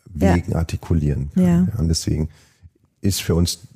Wegen 0.06 0.56
artikulieren 0.56 1.32
kann? 1.34 1.72
Und 1.78 1.88
deswegen 1.90 2.30
ist 3.02 3.22
für 3.22 3.36
uns 3.36 3.68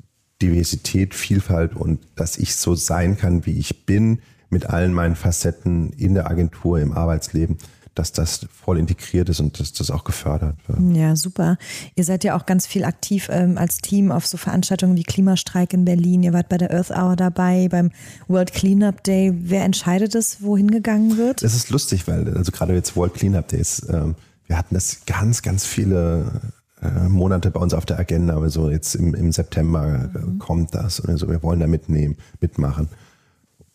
Diversität, 0.42 1.14
Vielfalt 1.14 1.76
und 1.76 2.00
dass 2.16 2.38
ich 2.38 2.56
so 2.56 2.76
sein 2.76 3.18
kann, 3.18 3.46
wie 3.46 3.58
ich 3.58 3.86
bin, 3.86 4.20
mit 4.50 4.66
allen 4.68 4.94
meinen 4.94 5.16
Facetten 5.16 5.94
in 5.94 6.14
der 6.14 6.30
Agentur, 6.30 6.80
im 6.80 6.92
Arbeitsleben, 6.92 7.58
dass 7.96 8.14
das 8.14 8.48
voll 8.52 8.78
integriert 8.80 9.28
ist 9.30 9.40
und 9.40 9.60
dass 9.60 9.74
das 9.74 9.92
auch 9.92 10.04
gefördert 10.04 10.56
wird. 10.68 10.96
Ja, 10.96 11.16
super. 11.16 11.58
Ihr 11.96 12.04
seid 12.04 12.24
ja 12.24 12.38
auch 12.38 12.46
ganz 12.46 12.66
viel 12.66 12.86
aktiv 12.86 13.28
ähm, 13.30 13.58
als 13.58 13.80
Team 13.80 14.12
auf 14.12 14.26
so 14.26 14.38
Veranstaltungen 14.38 14.96
wie 14.96 15.04
Klimastreik 15.04 15.74
in 15.74 15.84
Berlin. 15.86 16.24
Ihr 16.24 16.34
wart 16.34 16.48
bei 16.48 16.58
der 16.58 16.72
Earth 16.72 16.92
Hour 16.92 17.16
dabei, 17.16 17.68
beim 17.70 17.92
World 18.28 18.54
Cleanup 18.54 19.04
Day. 19.04 19.34
Wer 19.36 19.64
entscheidet 19.66 20.16
es, 20.16 20.42
wohin 20.42 20.72
gegangen 20.72 21.18
wird? 21.18 21.44
Es 21.44 21.54
ist 21.54 21.70
lustig, 21.70 22.08
weil 22.08 22.34
also 22.36 22.52
gerade 22.52 22.74
jetzt 22.74 22.96
World 22.96 23.14
Cleanup 23.14 23.50
Day 23.50 23.60
ist, 23.60 23.88
ähm, 23.90 24.16
wir 24.48 24.58
hatten 24.58 24.76
das 24.76 25.06
ganz, 25.06 25.42
ganz 25.42 25.66
viele 25.66 26.42
äh, 26.82 27.10
Monate 27.10 27.52
bei 27.52 27.60
uns 27.60 27.74
auf 27.74 27.86
der 27.86 28.00
Agenda, 28.00 28.36
aber 28.36 28.50
so 28.50 28.70
jetzt 28.70 28.96
im, 28.96 29.14
im 29.14 29.32
September 29.32 30.10
mhm. 30.14 30.40
kommt 30.40 30.74
das 30.74 31.00
und 31.00 31.16
so, 31.18 31.30
wir 31.30 31.44
wollen 31.44 31.60
da 31.60 31.68
mitnehmen, 31.68 32.18
mitmachen. 32.40 32.90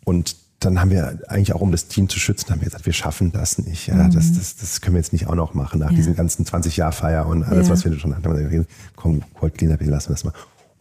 Und 0.04 0.36
dann 0.60 0.80
haben 0.80 0.90
wir 0.90 1.18
eigentlich 1.28 1.52
auch, 1.52 1.60
um 1.60 1.70
das 1.70 1.86
Team 1.86 2.08
zu 2.08 2.18
schützen, 2.18 2.50
haben 2.50 2.60
wir 2.60 2.66
gesagt, 2.66 2.86
wir 2.86 2.92
schaffen 2.92 3.30
das 3.30 3.58
nicht. 3.58 3.88
Ja, 3.88 3.94
mhm. 3.94 4.10
das, 4.10 4.32
das, 4.32 4.56
das 4.56 4.80
können 4.80 4.94
wir 4.94 5.00
jetzt 5.00 5.12
nicht 5.12 5.28
auch 5.28 5.34
noch 5.34 5.54
machen 5.54 5.80
nach 5.80 5.90
ja. 5.90 5.96
diesen 5.96 6.16
ganzen 6.16 6.46
20 6.46 6.76
Jahr 6.76 6.92
Feier 6.92 7.26
und 7.26 7.44
alles, 7.44 7.68
ja. 7.68 7.74
was 7.74 7.84
wir 7.84 7.96
schon 7.98 8.14
hatten. 8.14 8.24
Haben 8.24 8.38
wir 8.38 8.48
gesagt, 8.48 8.70
komm, 8.96 9.22
Cold 9.34 9.56
Cleanup, 9.56 9.80
wir 9.80 9.90
lassen 9.90 10.12
das 10.12 10.24
mal. 10.24 10.32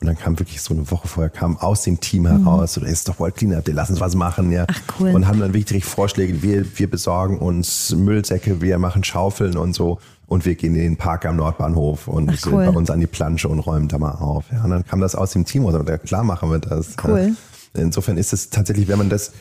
Und 0.02 0.08
dann 0.08 0.18
kam 0.18 0.38
wirklich 0.40 0.62
so 0.62 0.74
eine 0.74 0.90
Woche 0.92 1.08
vorher, 1.08 1.30
kam 1.30 1.58
aus 1.58 1.84
dem 1.84 2.00
Team 2.00 2.24
mhm. 2.24 2.44
heraus, 2.44 2.78
oder 2.78 2.88
ist 2.88 3.08
doch 3.08 3.20
World 3.20 3.36
Cleanup, 3.36 3.68
lass 3.68 3.90
uns 3.90 4.00
was 4.00 4.16
machen, 4.16 4.52
ja. 4.52 4.66
Ach, 4.68 4.82
cool. 5.00 5.12
Und 5.12 5.28
haben 5.28 5.40
dann 5.40 5.54
wirklich 5.54 5.86
Vorschläge, 5.86 6.42
wir, 6.42 6.66
wir 6.78 6.90
besorgen 6.90 7.38
uns 7.38 7.94
Müllsäcke, 7.96 8.62
wir 8.62 8.78
machen 8.78 9.04
Schaufeln 9.04 9.58
und 9.58 9.74
so 9.74 10.00
und 10.28 10.46
wir 10.46 10.56
gehen 10.56 10.76
in 10.76 10.82
den 10.82 10.98
Park 10.98 11.26
am 11.26 11.36
Nordbahnhof 11.36 12.08
und 12.08 12.30
Ach, 12.30 12.48
cool. 12.48 12.66
bei 12.66 12.70
uns 12.70 12.90
an 12.90 13.00
die 13.00 13.08
Plansche 13.08 13.48
und 13.48 13.60
räumen 13.60 13.88
da 13.88 13.98
mal 13.98 14.14
auf. 14.14 14.46
Ja, 14.52 14.64
und 14.64 14.72
dann 14.72 14.86
kam 14.86 15.02
das 15.02 15.16
aus 15.16 15.32
dem 15.32 15.46
Team, 15.46 15.66
oder 15.66 15.98
klar 15.98 16.24
machen 16.24 16.50
wir 16.50 16.60
das. 16.60 16.96
Cool. 17.04 17.36
Ja. 17.74 17.82
Insofern 17.82 18.18
ist 18.18 18.34
es 18.34 18.50
tatsächlich, 18.50 18.88
wenn 18.88 18.98
man 18.98 19.10
das 19.10 19.34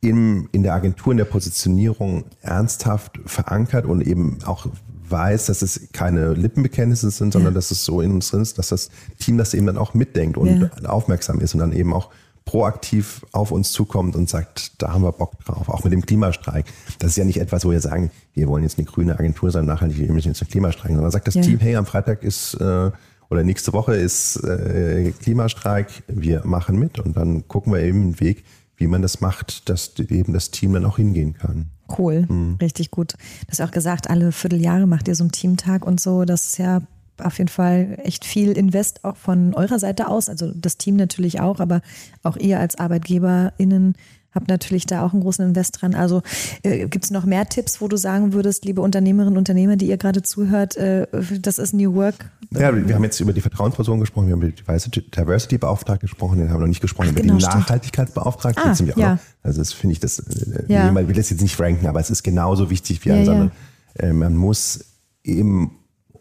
in, 0.00 0.48
in 0.52 0.62
der 0.62 0.74
Agentur, 0.74 1.12
in 1.12 1.18
der 1.18 1.24
Positionierung 1.26 2.24
ernsthaft 2.40 3.20
verankert 3.26 3.84
und 3.84 4.00
eben 4.00 4.38
auch 4.44 4.66
weiß, 5.08 5.46
dass 5.46 5.62
es 5.62 5.88
keine 5.92 6.32
Lippenbekenntnisse 6.34 7.10
sind, 7.10 7.32
sondern 7.32 7.52
ja. 7.52 7.56
dass 7.56 7.70
es 7.70 7.84
so 7.84 8.00
in 8.00 8.12
uns 8.12 8.30
drin 8.30 8.42
ist, 8.42 8.58
dass 8.58 8.68
das 8.68 8.90
Team 9.18 9.36
das 9.36 9.54
eben 9.54 9.66
dann 9.66 9.76
auch 9.76 9.92
mitdenkt 9.92 10.38
und 10.38 10.70
ja. 10.82 10.88
aufmerksam 10.88 11.40
ist 11.40 11.54
und 11.54 11.60
dann 11.60 11.72
eben 11.72 11.92
auch 11.92 12.10
proaktiv 12.50 13.24
auf 13.30 13.52
uns 13.52 13.70
zukommt 13.70 14.16
und 14.16 14.28
sagt, 14.28 14.82
da 14.82 14.92
haben 14.92 15.04
wir 15.04 15.12
Bock 15.12 15.38
drauf. 15.44 15.68
Auch 15.68 15.84
mit 15.84 15.92
dem 15.92 16.04
Klimastreik. 16.04 16.66
Das 16.98 17.10
ist 17.10 17.16
ja 17.16 17.24
nicht 17.24 17.40
etwas, 17.40 17.64
wo 17.64 17.70
wir 17.70 17.80
sagen, 17.80 18.10
wir 18.34 18.48
wollen 18.48 18.64
jetzt 18.64 18.76
eine 18.76 18.86
grüne 18.86 19.16
Agentur 19.16 19.52
sein, 19.52 19.66
nachhaltig, 19.66 19.98
wir 19.98 20.12
müssen 20.12 20.30
jetzt 20.30 20.42
einen 20.42 20.50
Klimastreik, 20.50 20.90
sondern 20.90 21.12
sagt 21.12 21.28
das 21.28 21.36
ja. 21.36 21.42
Team, 21.42 21.60
hey, 21.60 21.76
am 21.76 21.86
Freitag 21.86 22.24
ist 22.24 22.54
äh, 22.54 22.90
oder 23.30 23.44
nächste 23.44 23.72
Woche 23.72 23.94
ist 23.94 24.42
äh, 24.42 25.12
Klimastreik, 25.22 26.02
wir 26.08 26.44
machen 26.44 26.76
mit 26.76 26.98
und 26.98 27.16
dann 27.16 27.46
gucken 27.46 27.72
wir 27.72 27.82
eben 27.82 28.02
einen 28.02 28.20
Weg, 28.20 28.42
wie 28.76 28.88
man 28.88 29.00
das 29.00 29.20
macht, 29.20 29.68
dass 29.68 29.96
eben 30.00 30.32
das 30.32 30.50
Team 30.50 30.72
dann 30.72 30.84
auch 30.86 30.96
hingehen 30.96 31.34
kann. 31.34 31.66
Cool, 31.96 32.26
mhm. 32.28 32.56
richtig 32.60 32.90
gut. 32.90 33.12
Du 33.12 33.50
hast 33.50 33.60
auch 33.60 33.70
gesagt, 33.70 34.10
alle 34.10 34.32
Vierteljahre 34.32 34.88
macht 34.88 35.06
ihr 35.06 35.14
so 35.14 35.22
einen 35.22 35.30
Teamtag 35.30 35.86
und 35.86 36.00
so. 36.00 36.24
Das 36.24 36.46
ist 36.46 36.58
ja 36.58 36.82
auf 37.24 37.38
jeden 37.38 37.48
Fall 37.48 37.98
echt 38.02 38.24
viel 38.24 38.52
Invest 38.52 39.04
auch 39.04 39.16
von 39.16 39.54
eurer 39.54 39.78
Seite 39.78 40.08
aus. 40.08 40.28
Also 40.28 40.52
das 40.54 40.76
Team 40.76 40.96
natürlich 40.96 41.40
auch, 41.40 41.60
aber 41.60 41.82
auch 42.22 42.36
ihr 42.36 42.60
als 42.60 42.76
ArbeitgeberInnen 42.76 43.94
habe 44.34 44.46
natürlich 44.48 44.86
da 44.86 45.04
auch 45.04 45.12
einen 45.12 45.22
großen 45.22 45.44
Invest 45.44 45.80
dran. 45.80 45.94
Also 45.94 46.22
äh, 46.62 46.86
gibt 46.86 47.04
es 47.04 47.10
noch 47.10 47.24
mehr 47.24 47.48
Tipps, 47.48 47.80
wo 47.80 47.88
du 47.88 47.96
sagen 47.96 48.32
würdest, 48.32 48.64
liebe 48.64 48.80
Unternehmerinnen 48.80 49.34
und 49.34 49.38
Unternehmer, 49.38 49.76
die 49.76 49.86
ihr 49.86 49.96
gerade 49.96 50.22
zuhört, 50.22 50.76
äh, 50.76 51.06
das 51.40 51.58
ist 51.58 51.74
New 51.74 51.94
Work? 51.94 52.30
Ja, 52.52 52.74
wir 52.74 52.94
haben 52.94 53.04
jetzt 53.04 53.20
über 53.20 53.32
die 53.32 53.40
Vertrauensperson 53.40 54.00
gesprochen, 54.00 54.26
wir 54.28 54.34
haben 54.34 54.42
über 54.42 54.52
die 54.52 55.10
Diversity-Beauftragte 55.10 56.06
gesprochen, 56.06 56.38
den 56.38 56.48
haben 56.48 56.56
wir 56.56 56.60
noch 56.60 56.68
nicht 56.68 56.80
gesprochen, 56.80 57.08
Ach, 57.10 57.12
über 57.12 57.22
genau, 57.22 57.36
die 57.38 57.44
Nachhaltigkeitsbeauftragte. 57.44 58.62
Ah, 58.62 58.74
ja. 58.96 59.18
Also 59.42 59.60
das 59.60 59.72
finde 59.72 59.94
ich, 59.94 60.00
das, 60.00 60.20
äh, 60.20 60.64
ja. 60.68 60.90
man 60.92 61.08
will 61.08 61.14
das 61.14 61.30
jetzt 61.30 61.42
nicht 61.42 61.58
ranken, 61.58 61.86
aber 61.86 62.00
es 62.00 62.10
ist 62.10 62.22
genauso 62.22 62.70
wichtig 62.70 63.04
wie 63.04 63.10
ja, 63.10 63.16
andere. 63.16 63.50
Ja. 63.98 64.08
Äh, 64.08 64.12
man 64.12 64.36
muss 64.36 64.84
im 65.22 65.72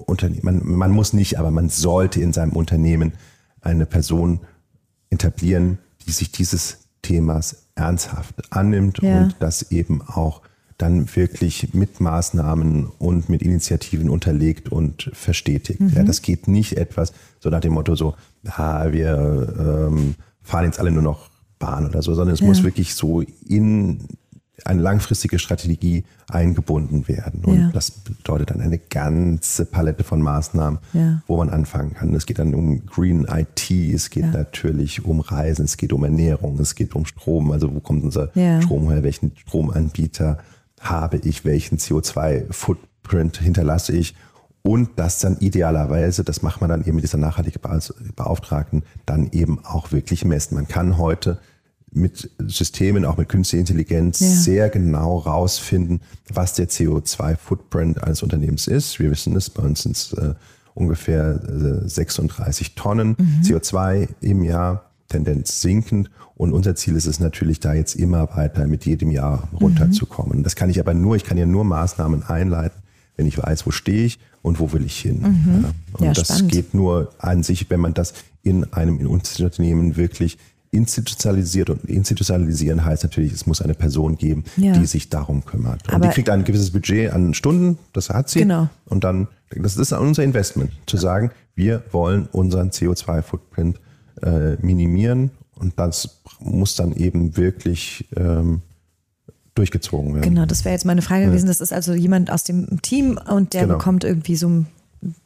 Unternehmen, 0.09 0.41
man, 0.43 0.75
man 0.75 0.91
muss 0.91 1.13
nicht, 1.13 1.39
aber 1.39 1.51
man 1.51 1.69
sollte 1.69 2.21
in 2.21 2.33
seinem 2.33 2.53
Unternehmen 2.53 3.13
eine 3.61 3.85
Person 3.85 4.41
etablieren, 5.09 5.79
die 6.05 6.11
sich 6.11 6.31
dieses 6.31 6.79
Themas 7.01 7.67
ernsthaft 7.75 8.35
annimmt 8.51 8.99
ja. 9.01 9.21
und 9.21 9.35
das 9.39 9.71
eben 9.71 10.01
auch 10.01 10.41
dann 10.77 11.13
wirklich 11.13 11.73
mit 11.73 11.99
Maßnahmen 11.99 12.87
und 12.99 13.27
mit 13.27 13.41
Initiativen 13.41 14.09
unterlegt 14.09 14.69
und 14.69 15.11
verstetigt. 15.13 15.81
Mhm. 15.81 15.89
Ja, 15.93 16.03
das 16.03 16.21
geht 16.21 16.47
nicht 16.47 16.77
etwas 16.77 17.11
so 17.39 17.49
nach 17.49 17.59
dem 17.59 17.73
Motto 17.73 17.95
so, 17.95 18.15
ha, 18.47 18.91
wir 18.91 19.87
ähm, 19.89 20.15
fahren 20.41 20.65
jetzt 20.65 20.79
alle 20.79 20.91
nur 20.91 21.03
noch 21.03 21.29
Bahn 21.59 21.85
oder 21.85 22.01
so, 22.01 22.13
sondern 22.13 22.33
es 22.33 22.39
ja. 22.39 22.47
muss 22.47 22.63
wirklich 22.63 22.95
so 22.95 23.21
in 23.21 23.99
eine 24.65 24.81
langfristige 24.81 25.39
Strategie 25.39 26.03
eingebunden 26.27 27.07
werden. 27.07 27.43
Und 27.43 27.59
ja. 27.59 27.69
das 27.73 27.91
bedeutet 27.91 28.51
dann 28.51 28.61
eine 28.61 28.77
ganze 28.77 29.65
Palette 29.65 30.03
von 30.03 30.21
Maßnahmen, 30.21 30.79
ja. 30.93 31.21
wo 31.27 31.37
man 31.37 31.49
anfangen 31.49 31.93
kann. 31.93 32.13
Es 32.15 32.25
geht 32.25 32.39
dann 32.39 32.53
um 32.53 32.85
Green 32.85 33.25
IT, 33.29 33.71
es 33.71 34.09
geht 34.09 34.23
ja. 34.23 34.31
natürlich 34.31 35.05
um 35.05 35.19
Reisen, 35.21 35.65
es 35.65 35.77
geht 35.77 35.93
um 35.93 36.03
Ernährung, 36.03 36.59
es 36.59 36.75
geht 36.75 36.95
um 36.95 37.05
Strom. 37.05 37.51
Also 37.51 37.73
wo 37.73 37.79
kommt 37.79 38.03
unser 38.03 38.29
Strom 38.61 38.89
her? 38.89 39.03
Welchen 39.03 39.31
Stromanbieter 39.35 40.39
habe 40.79 41.17
ich? 41.17 41.45
Welchen 41.45 41.77
CO2-Footprint 41.77 43.37
hinterlasse 43.37 43.93
ich? 43.93 44.15
Und 44.61 44.89
das 44.97 45.19
dann 45.19 45.37
idealerweise, 45.37 46.23
das 46.23 46.41
macht 46.41 46.61
man 46.61 46.69
dann 46.69 46.81
eben 46.81 46.95
mit 46.95 47.03
dieser 47.03 47.17
Nachhaltigkeitsbeauftragten, 47.17 48.83
dann 49.05 49.29
eben 49.31 49.63
auch 49.63 49.91
wirklich 49.91 50.25
messen. 50.25 50.55
Man 50.55 50.67
kann 50.67 50.97
heute 50.97 51.39
mit 51.91 52.29
Systemen, 52.39 53.05
auch 53.05 53.17
mit 53.17 53.29
künstlicher 53.29 53.61
Intelligenz, 53.61 54.19
ja. 54.19 54.27
sehr 54.27 54.69
genau 54.69 55.17
rausfinden, 55.17 56.01
was 56.31 56.53
der 56.53 56.69
CO2-Footprint 56.69 58.03
eines 58.03 58.23
Unternehmens 58.23 58.67
ist. 58.67 58.99
Wir 58.99 59.11
wissen 59.11 59.35
es, 59.35 59.49
bei 59.49 59.63
uns 59.63 59.83
sind 59.83 59.95
es 59.97 60.13
äh, 60.13 60.33
ungefähr 60.75 61.39
äh, 61.83 61.87
36 61.87 62.75
Tonnen 62.75 63.15
mhm. 63.17 63.41
CO2 63.43 64.07
im 64.21 64.43
Jahr, 64.43 64.85
Tendenz 65.07 65.61
sinkend. 65.61 66.09
Und 66.35 66.53
unser 66.53 66.75
Ziel 66.75 66.95
ist 66.95 67.07
es 67.07 67.19
natürlich, 67.19 67.59
da 67.59 67.73
jetzt 67.73 67.95
immer 67.95 68.29
weiter 68.35 68.65
mit 68.67 68.85
jedem 68.85 69.11
Jahr 69.11 69.49
runterzukommen. 69.59 70.39
Mhm. 70.39 70.43
Das 70.43 70.55
kann 70.55 70.69
ich 70.69 70.79
aber 70.79 70.93
nur, 70.93 71.15
ich 71.15 71.23
kann 71.23 71.37
ja 71.37 71.45
nur 71.45 71.65
Maßnahmen 71.65 72.23
einleiten, 72.23 72.81
wenn 73.17 73.25
ich 73.25 73.37
weiß, 73.37 73.65
wo 73.65 73.71
stehe 73.71 74.05
ich 74.05 74.19
und 74.41 74.59
wo 74.59 74.71
will 74.71 74.85
ich 74.85 74.97
hin. 74.99 75.21
Mhm. 75.21 75.63
Ja. 75.63 75.71
Und 75.93 76.05
ja, 76.05 76.13
das 76.13 76.27
spannend. 76.27 76.51
geht 76.51 76.73
nur 76.73 77.11
an 77.17 77.43
sich, 77.43 77.69
wenn 77.69 77.79
man 77.79 77.93
das 77.93 78.13
in 78.41 78.71
einem 78.71 79.05
Unternehmen 79.05 79.97
wirklich 79.97 80.37
institutionalisiert 80.71 81.69
und 81.69 81.85
institutionalisieren 81.85 82.85
heißt 82.85 83.03
natürlich, 83.03 83.33
es 83.33 83.47
muss 83.47 83.61
eine 83.61 83.73
Person 83.73 84.17
geben, 84.17 84.43
ja. 84.57 84.73
die 84.73 84.85
sich 84.85 85.09
darum 85.09 85.43
kümmert. 85.45 85.87
Und 85.87 85.93
Aber 85.95 86.07
die 86.07 86.13
kriegt 86.13 86.29
ein 86.29 86.43
gewisses 86.43 86.71
Budget 86.71 87.11
an 87.11 87.33
Stunden, 87.33 87.79
das 87.93 88.09
hat 88.09 88.29
sie. 88.29 88.39
Genau. 88.39 88.69
Und 88.85 89.03
dann, 89.03 89.27
das 89.55 89.77
ist 89.77 89.91
unser 89.93 90.23
Investment, 90.23 90.71
zu 90.85 90.97
sagen, 90.97 91.31
wir 91.55 91.83
wollen 91.91 92.27
unseren 92.31 92.69
CO2-Footprint 92.69 93.79
äh, 94.21 94.55
minimieren 94.61 95.31
und 95.55 95.77
das 95.77 96.21
muss 96.39 96.75
dann 96.75 96.93
eben 96.93 97.35
wirklich 97.35 98.07
ähm, 98.15 98.61
durchgezogen 99.55 100.15
werden. 100.15 100.29
Genau, 100.29 100.45
das 100.45 100.63
wäre 100.65 100.73
jetzt 100.73 100.85
meine 100.85 101.01
Frage 101.01 101.25
gewesen. 101.25 101.47
Das 101.47 101.61
ist 101.61 101.73
also 101.73 101.93
jemand 101.93 102.31
aus 102.31 102.43
dem 102.43 102.81
Team 102.81 103.19
und 103.29 103.53
der 103.53 103.63
genau. 103.63 103.77
bekommt 103.77 104.03
irgendwie 104.03 104.35
so 104.35 104.65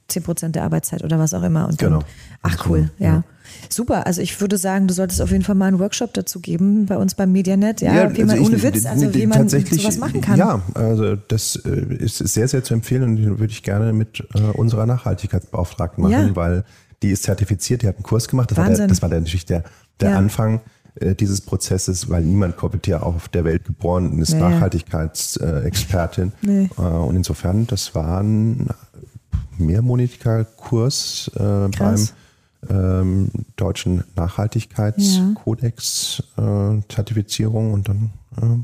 10 0.08 0.24
Prozent 0.24 0.56
der 0.56 0.64
Arbeitszeit 0.64 1.04
oder 1.04 1.20
was 1.20 1.34
auch 1.34 1.44
immer. 1.44 1.68
Und 1.68 1.78
genau. 1.78 2.04
ach 2.42 2.68
cool, 2.70 2.90
ja. 2.98 3.24
Super, 3.70 4.06
also 4.06 4.22
ich 4.22 4.40
würde 4.40 4.58
sagen, 4.58 4.88
du 4.88 4.94
solltest 4.94 5.22
auf 5.22 5.32
jeden 5.32 5.44
Fall 5.44 5.56
mal 5.56 5.68
einen 5.68 5.80
Workshop 5.80 6.14
dazu 6.14 6.40
geben 6.40 6.86
bei 6.86 6.98
uns 6.98 7.16
beim 7.16 7.32
Medianet, 7.32 7.82
ja, 7.82 7.94
ja 7.94 8.16
wie 8.16 8.24
man 8.24 8.32
also 8.32 8.46
ohne 8.46 8.56
ich, 8.58 8.64
Witz, 8.64 8.86
also 8.86 9.14
wie 9.14 9.26
man 9.26 9.50
sowas 9.50 9.98
machen 9.98 10.22
kann. 10.22 10.38
Ja, 10.38 10.62
also 10.74 11.16
das 11.16 11.56
äh, 11.66 11.96
ist 11.96 12.18
sehr, 12.18 12.48
sehr 12.48 12.64
zu 12.64 12.74
empfehlen 12.74 13.04
und 13.04 13.40
würde 13.40 13.52
ich 13.52 13.64
gerne 13.64 13.94
mit 13.94 14.24
äh, 14.36 14.40
unserer 14.58 14.86
Nachhaltigkeitsbeauftragten 14.86 16.04
machen, 16.04 16.28
ja. 16.28 16.36
weil 16.36 16.64
die 17.02 17.12
ist 17.12 17.24
zertifiziert, 17.24 17.82
die 17.82 17.88
hat 17.88 17.96
einen 17.96 18.04
Kurs 18.04 18.28
gemacht, 18.28 18.52
das 18.52 18.58
Wahnsinn. 18.58 18.74
war, 18.74 18.78
der, 18.78 18.88
das 18.88 19.02
war 19.02 19.10
der, 19.10 19.20
natürlich 19.20 19.46
der, 19.46 19.64
der 20.00 20.12
ja. 20.12 20.18
Anfang 20.18 20.62
äh, 20.96 21.16
dieses 21.16 21.42
Prozesses, 21.42 22.10
weil 22.10 22.24
niemand 22.24 22.56
kommt 22.56 22.86
ja 22.88 23.02
auf 23.02 23.28
der 23.28 23.44
Welt 23.44 23.66
geboren 23.66 24.12
und 24.12 24.22
ist 24.22 24.34
nee. 24.34 24.40
Nachhaltigkeitsexpertin. 24.40 26.32
Nee. 26.42 26.70
Und 26.78 27.16
insofern, 27.16 27.68
das 27.68 27.96
war 27.96 28.22
ein 28.22 28.70
mehrmonatiger 29.58 30.46
Kurs 30.46 31.32
äh, 31.36 31.68
beim 31.78 32.08
ähm, 32.70 33.30
deutschen 33.56 34.04
Nachhaltigkeitskodex 34.16 36.24
äh, 36.38 36.42
und 36.42 37.88
dann 37.88 38.12
äh, 38.42 38.58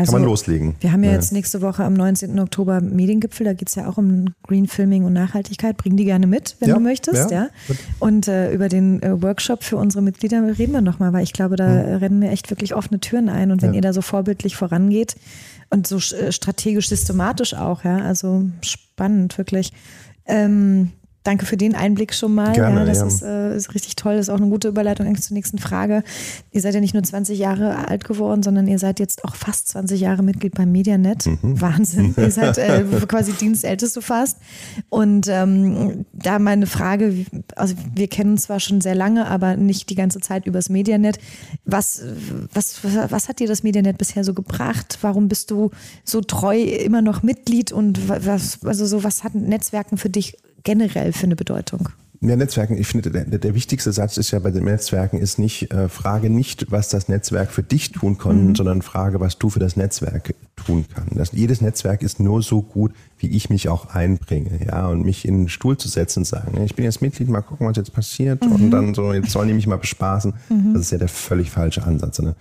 also, 0.00 0.12
kann 0.12 0.22
man 0.22 0.30
loslegen. 0.30 0.76
Wir 0.80 0.92
haben 0.92 1.04
ja, 1.04 1.10
ja, 1.10 1.16
jetzt 1.16 1.32
nächste 1.32 1.60
Woche 1.60 1.84
am 1.84 1.92
19. 1.92 2.38
Oktober 2.40 2.80
Mediengipfel, 2.80 3.44
da 3.44 3.52
geht 3.52 3.68
es 3.68 3.74
ja 3.74 3.86
auch 3.86 3.98
um 3.98 4.34
Green 4.44 4.66
Filming 4.66 5.04
und 5.04 5.12
Nachhaltigkeit. 5.12 5.76
Bring 5.76 5.96
die 5.96 6.06
gerne 6.06 6.26
mit, 6.26 6.56
wenn 6.58 6.70
ja, 6.70 6.76
du 6.76 6.80
möchtest. 6.80 7.30
Ja, 7.30 7.50
ja. 7.68 7.74
Und 7.98 8.26
äh, 8.26 8.52
über 8.52 8.70
den 8.70 9.02
äh, 9.02 9.22
Workshop 9.22 9.62
für 9.62 9.76
unsere 9.76 10.02
Mitglieder 10.02 10.58
reden 10.58 10.72
wir 10.72 10.80
nochmal, 10.80 11.12
weil 11.12 11.22
ich 11.22 11.34
glaube, 11.34 11.56
da 11.56 11.68
mhm. 11.68 11.96
rennen 11.96 12.20
wir 12.22 12.30
echt 12.30 12.48
wirklich 12.48 12.74
offene 12.74 13.00
Türen 13.00 13.28
ein. 13.28 13.50
Und 13.50 13.60
wenn 13.60 13.74
ihr 13.74 13.82
da 13.82 13.92
so 13.92 14.00
vorbildlich 14.00 14.56
vorangeht 14.56 15.16
und 15.68 15.86
so 15.86 15.96
äh, 15.96 16.32
strategisch, 16.32 16.88
systematisch 16.88 17.52
auch, 17.52 17.84
ja, 17.84 17.98
also 17.98 18.48
spannend, 18.62 19.36
wirklich. 19.36 19.74
Ähm, 20.24 20.92
Danke 21.22 21.44
für 21.44 21.58
den 21.58 21.74
Einblick 21.74 22.14
schon 22.14 22.34
mal. 22.34 22.52
Gerne, 22.54 22.80
ja, 22.80 22.86
das 22.86 22.98
ja. 23.00 23.06
Ist, 23.06 23.22
äh, 23.22 23.54
ist, 23.54 23.74
richtig 23.74 23.94
toll. 23.94 24.16
Das 24.16 24.26
ist 24.26 24.30
auch 24.30 24.40
eine 24.40 24.48
gute 24.48 24.68
Überleitung 24.68 25.06
eigentlich 25.06 25.22
zur 25.22 25.34
nächsten 25.34 25.58
Frage. 25.58 26.02
Ihr 26.50 26.62
seid 26.62 26.74
ja 26.74 26.80
nicht 26.80 26.94
nur 26.94 27.02
20 27.02 27.38
Jahre 27.38 27.88
alt 27.88 28.04
geworden, 28.04 28.42
sondern 28.42 28.66
ihr 28.66 28.78
seid 28.78 29.00
jetzt 29.00 29.22
auch 29.24 29.34
fast 29.34 29.68
20 29.68 30.00
Jahre 30.00 30.22
Mitglied 30.22 30.54
beim 30.54 30.72
Medianet. 30.72 31.26
Mhm. 31.26 31.38
Wahnsinn. 31.60 32.14
ihr 32.16 32.30
seid 32.30 32.56
äh, 32.56 32.84
quasi 33.06 33.32
Dienstälteste 33.32 34.00
fast. 34.00 34.38
Und 34.88 35.28
ähm, 35.28 36.06
da 36.14 36.38
meine 36.38 36.66
Frage, 36.66 37.26
also 37.54 37.74
wir 37.94 38.08
kennen 38.08 38.38
zwar 38.38 38.58
schon 38.58 38.80
sehr 38.80 38.94
lange, 38.94 39.26
aber 39.26 39.56
nicht 39.56 39.90
die 39.90 39.96
ganze 39.96 40.20
Zeit 40.20 40.46
übers 40.46 40.70
Medianet. 40.70 41.18
Was, 41.66 42.02
was, 42.54 42.82
was, 42.82 43.10
was 43.10 43.28
hat 43.28 43.40
dir 43.40 43.46
das 43.46 43.62
Medianet 43.62 43.98
bisher 43.98 44.24
so 44.24 44.32
gebracht? 44.32 44.96
Warum 45.02 45.28
bist 45.28 45.50
du 45.50 45.70
so 46.02 46.22
treu 46.22 46.62
immer 46.62 47.02
noch 47.02 47.22
Mitglied 47.22 47.72
und 47.72 48.08
was, 48.08 48.64
also 48.64 48.86
so, 48.86 49.04
was 49.04 49.22
hat 49.22 49.34
Netzwerken 49.34 49.98
für 49.98 50.08
dich 50.08 50.38
generell 50.62 51.12
für 51.12 51.24
eine 51.24 51.36
Bedeutung? 51.36 51.88
Ja, 52.22 52.36
Netzwerken, 52.36 52.76
ich 52.76 52.86
finde, 52.86 53.10
der, 53.10 53.24
der 53.24 53.54
wichtigste 53.54 53.92
Satz 53.92 54.18
ist 54.18 54.30
ja 54.30 54.40
bei 54.40 54.50
den 54.50 54.64
Netzwerken 54.64 55.18
ist 55.18 55.38
nicht, 55.38 55.72
äh, 55.72 55.88
frage 55.88 56.28
nicht, 56.28 56.70
was 56.70 56.90
das 56.90 57.08
Netzwerk 57.08 57.50
für 57.50 57.62
dich 57.62 57.92
tun 57.92 58.18
kann, 58.18 58.48
mhm. 58.48 58.54
sondern 58.54 58.82
frage, 58.82 59.20
was 59.20 59.38
du 59.38 59.48
für 59.48 59.58
das 59.58 59.74
Netzwerk 59.76 60.34
tun 60.54 60.84
kannst. 60.94 61.18
Das, 61.18 61.32
jedes 61.32 61.62
Netzwerk 61.62 62.02
ist 62.02 62.20
nur 62.20 62.42
so 62.42 62.60
gut, 62.60 62.92
wie 63.16 63.28
ich 63.28 63.48
mich 63.48 63.70
auch 63.70 63.94
einbringe, 63.94 64.66
ja, 64.66 64.86
und 64.88 65.02
mich 65.02 65.26
in 65.26 65.38
den 65.38 65.48
Stuhl 65.48 65.78
zu 65.78 65.88
setzen 65.88 66.20
und 66.20 66.24
sagen, 66.26 66.62
ich 66.62 66.74
bin 66.74 66.84
jetzt 66.84 67.00
Mitglied, 67.00 67.30
mal 67.30 67.40
gucken, 67.40 67.66
was 67.66 67.78
jetzt 67.78 67.94
passiert, 67.94 68.44
mhm. 68.44 68.52
und 68.52 68.70
dann 68.70 68.92
so, 68.92 69.14
jetzt 69.14 69.30
sollen 69.30 69.48
die 69.48 69.54
mich 69.54 69.66
mal 69.66 69.78
bespaßen. 69.78 70.34
Mhm. 70.50 70.74
Das 70.74 70.82
ist 70.82 70.90
ja 70.90 70.98
der 70.98 71.08
völlig 71.08 71.50
falsche 71.50 71.84
Ansatz, 71.84 72.16
sondern 72.16 72.34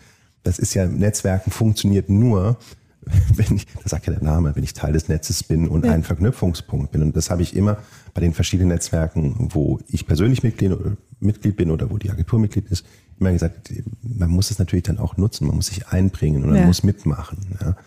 das 0.43 0.59
ist 0.59 0.73
ja, 0.73 0.87
Netzwerken 0.87 1.51
funktioniert 1.51 2.09
nur, 2.09 2.57
wenn 3.35 3.55
ich, 3.55 3.65
das 3.81 3.91
sagt 3.91 4.07
ja 4.07 4.13
der 4.13 4.23
Name, 4.23 4.55
wenn 4.57 4.63
ich 4.63 4.73
Teil 4.73 4.91
des 4.91 5.07
Netzes 5.07 5.43
bin 5.43 5.69
und 5.69 5.85
ja. 5.85 5.93
ein 5.93 6.03
Verknüpfungspunkt 6.03 6.91
bin. 6.91 7.01
Und 7.01 7.15
das 7.15 7.29
habe 7.29 7.41
ich 7.41 7.55
immer 7.55 7.77
bei 8.19 8.25
den 8.25 8.33
verschiedenen 8.33 8.67
Netzwerken, 8.67 9.47
wo 9.53 9.79
ich 9.87 10.05
persönlich 10.05 10.43
Mitglied, 10.43 10.75
Mitglied 11.21 11.55
bin 11.55 11.71
oder 11.71 11.89
wo 11.89 11.97
die 11.97 12.11
Agentur 12.11 12.37
Mitglied 12.37 12.67
ist, 12.69 12.85
immer 13.17 13.31
gesagt, 13.31 13.71
man 14.01 14.29
muss 14.29 14.51
es 14.51 14.59
natürlich 14.59 14.83
dann 14.83 14.99
auch 14.99 15.15
nutzen, 15.15 15.47
man 15.47 15.55
muss 15.55 15.67
sich 15.67 15.87
einbringen 15.87 16.43
und 16.43 16.49
man 16.49 16.59
ja. 16.59 16.65
muss 16.65 16.83
mitmachen. 16.83 17.37
Ja. 17.61 17.77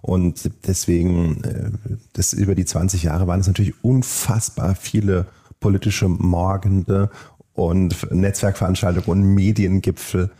Und 0.00 0.50
deswegen, 0.66 1.44
äh, 1.44 1.70
das 2.14 2.32
über 2.32 2.54
die 2.54 2.64
20 2.64 3.02
Jahre 3.02 3.26
waren 3.26 3.40
es 3.40 3.46
natürlich 3.46 3.84
unfassbar 3.84 4.76
viele 4.76 5.26
politische 5.60 6.08
Morgende 6.08 7.10
und 7.52 8.10
Netzwerkveranstaltungen 8.10 9.06
und 9.10 9.34
Mediengipfel. 9.34 10.30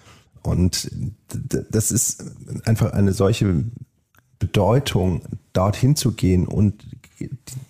Und 0.41 0.91
das 1.71 1.91
ist 1.91 2.25
einfach 2.65 2.95
eine 2.95 3.13
solche 3.13 3.65
Bedeutung, 4.43 5.23
dorthin 5.53 5.95
zu 5.95 6.13
gehen 6.13 6.49
und 6.49 6.75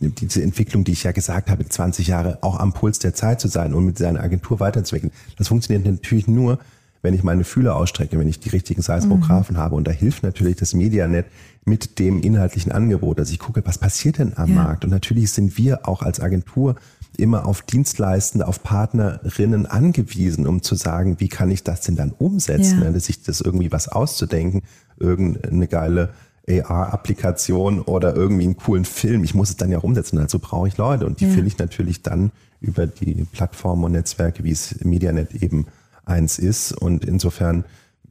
diese 0.00 0.42
Entwicklung, 0.42 0.84
die 0.84 0.92
ich 0.92 1.02
ja 1.02 1.12
gesagt 1.12 1.50
habe, 1.50 1.68
20 1.68 2.06
Jahre 2.06 2.38
auch 2.40 2.58
am 2.58 2.72
Puls 2.72 2.98
der 2.98 3.12
Zeit 3.12 3.42
zu 3.42 3.48
sein 3.48 3.74
und 3.74 3.84
mit 3.84 3.98
seiner 3.98 4.20
Agentur 4.20 4.58
weiterzuwickeln. 4.58 5.12
Das 5.36 5.48
funktioniert 5.48 5.84
natürlich 5.84 6.26
nur, 6.26 6.58
wenn 7.02 7.12
ich 7.12 7.22
meine 7.22 7.44
Fühler 7.44 7.76
ausstrecke, 7.76 8.18
wenn 8.18 8.28
ich 8.28 8.40
die 8.40 8.48
richtigen 8.48 8.80
Seismographen 8.80 9.56
mhm. 9.56 9.60
habe. 9.60 9.74
Und 9.74 9.86
da 9.86 9.90
hilft 9.90 10.22
natürlich 10.22 10.56
das 10.56 10.72
Medianet 10.72 11.26
mit 11.66 11.98
dem 11.98 12.22
inhaltlichen 12.22 12.72
Angebot, 12.72 13.18
dass 13.18 13.30
ich 13.30 13.38
gucke, 13.38 13.62
was 13.66 13.76
passiert 13.76 14.16
denn 14.16 14.38
am 14.38 14.48
ja. 14.48 14.54
Markt? 14.54 14.84
Und 14.84 14.90
natürlich 14.90 15.30
sind 15.32 15.58
wir 15.58 15.86
auch 15.86 16.00
als 16.00 16.20
Agentur 16.20 16.76
immer 17.18 17.44
auf 17.44 17.60
Dienstleistende, 17.60 18.48
auf 18.48 18.62
Partnerinnen 18.62 19.66
angewiesen, 19.66 20.46
um 20.46 20.62
zu 20.62 20.76
sagen, 20.76 21.20
wie 21.20 21.28
kann 21.28 21.50
ich 21.50 21.62
das 21.62 21.82
denn 21.82 21.96
dann 21.96 22.12
umsetzen, 22.12 22.80
ja. 22.82 22.90
dass 22.90 23.04
sich 23.04 23.22
das 23.22 23.42
irgendwie 23.42 23.70
was 23.70 23.88
auszudenken, 23.88 24.62
irgendeine 24.98 25.66
geile 25.66 26.08
AR-Applikation 26.48 27.80
oder 27.80 28.16
irgendwie 28.16 28.44
einen 28.44 28.56
coolen 28.56 28.84
Film. 28.84 29.24
Ich 29.24 29.34
muss 29.34 29.50
es 29.50 29.56
dann 29.56 29.70
ja 29.70 29.78
umsetzen. 29.78 30.18
Also 30.18 30.38
brauche 30.38 30.68
ich 30.68 30.76
Leute 30.76 31.06
und 31.06 31.20
die 31.20 31.26
ja. 31.26 31.30
finde 31.30 31.48
ich 31.48 31.58
natürlich 31.58 32.02
dann 32.02 32.32
über 32.60 32.86
die 32.86 33.26
Plattformen 33.32 33.84
und 33.84 33.92
Netzwerke, 33.92 34.44
wie 34.44 34.50
es 34.50 34.84
Medianet 34.84 35.34
eben 35.34 35.66
eins 36.04 36.38
ist. 36.38 36.72
Und 36.72 37.04
insofern 37.04 37.64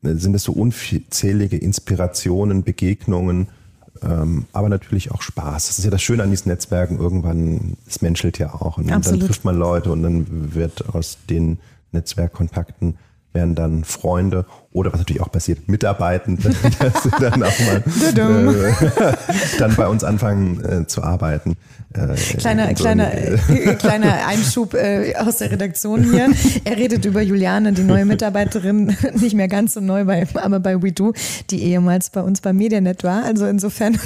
äh, 0.03 0.13
sind 0.15 0.36
es 0.36 0.43
so 0.43 0.53
unzählige 0.53 1.57
Inspirationen, 1.57 2.63
Begegnungen, 2.63 3.47
ähm, 4.01 4.45
aber 4.53 4.69
natürlich 4.69 5.11
auch 5.11 5.21
Spaß. 5.21 5.67
Das 5.67 5.79
ist 5.79 5.86
ja 5.86 5.91
das 5.91 6.01
Schöne 6.01 6.23
an 6.23 6.32
diesen 6.32 6.49
Netzwerken. 6.49 6.97
Irgendwann, 6.97 7.77
es 7.88 8.01
menschelt 8.01 8.39
ja 8.39 8.53
auch. 8.53 8.77
Und 8.77 8.91
Absolut. 8.91 9.21
dann 9.21 9.27
trifft 9.27 9.45
man 9.45 9.57
Leute 9.57 9.91
und 9.91 10.03
dann 10.03 10.55
wird 10.55 10.93
aus 10.93 11.17
den 11.29 11.59
Netzwerkkontakten 11.91 12.97
werden 13.34 13.55
dann 13.55 13.84
Freunde 13.84 14.45
oder 14.74 14.91
was 14.93 14.99
natürlich 14.99 15.22
auch 15.22 15.32
passiert, 15.32 15.67
Mitarbeitende, 15.67 16.49
dass 16.80 17.03
sie 17.03 17.09
dann 17.19 17.43
auch 17.43 17.59
mal 17.59 17.84
äh, 18.15 19.13
dann 19.59 19.76
bei 19.76 19.88
uns 19.88 20.03
anfangen 20.03 20.63
äh, 20.63 20.88
zu 20.88 21.03
arbeiten. 21.03 21.57
Äh, 21.93 22.15
kleiner, 22.38 22.69
so 22.69 22.74
kleiner, 22.76 23.13
äh, 23.13 23.76
kleiner 23.76 24.26
Einschub 24.26 24.74
äh, 24.76 25.13
aus 25.17 25.38
der 25.38 25.51
Redaktion 25.51 26.09
hier. 26.09 26.30
Er 26.63 26.78
redet 26.78 27.03
über 27.03 27.22
Juliane, 27.22 27.74
die 27.74 27.84
neue 27.84 28.05
Mitarbeiterin, 28.05 28.95
nicht 29.15 29.36
mehr 29.36 29.49
ganz 29.49 29.74
so 29.74 29.82
neu, 29.82 30.05
bei, 30.05 30.26
aber 30.36 30.61
bei 30.61 30.82
WeDo, 30.82 31.13
die 31.49 31.63
ehemals 31.63 32.09
bei 32.09 32.22
uns 32.22 32.39
beim 32.39 32.55
Medianet 32.55 33.03
war. 33.03 33.26
Also 33.26 33.45
insofern, 33.45 33.99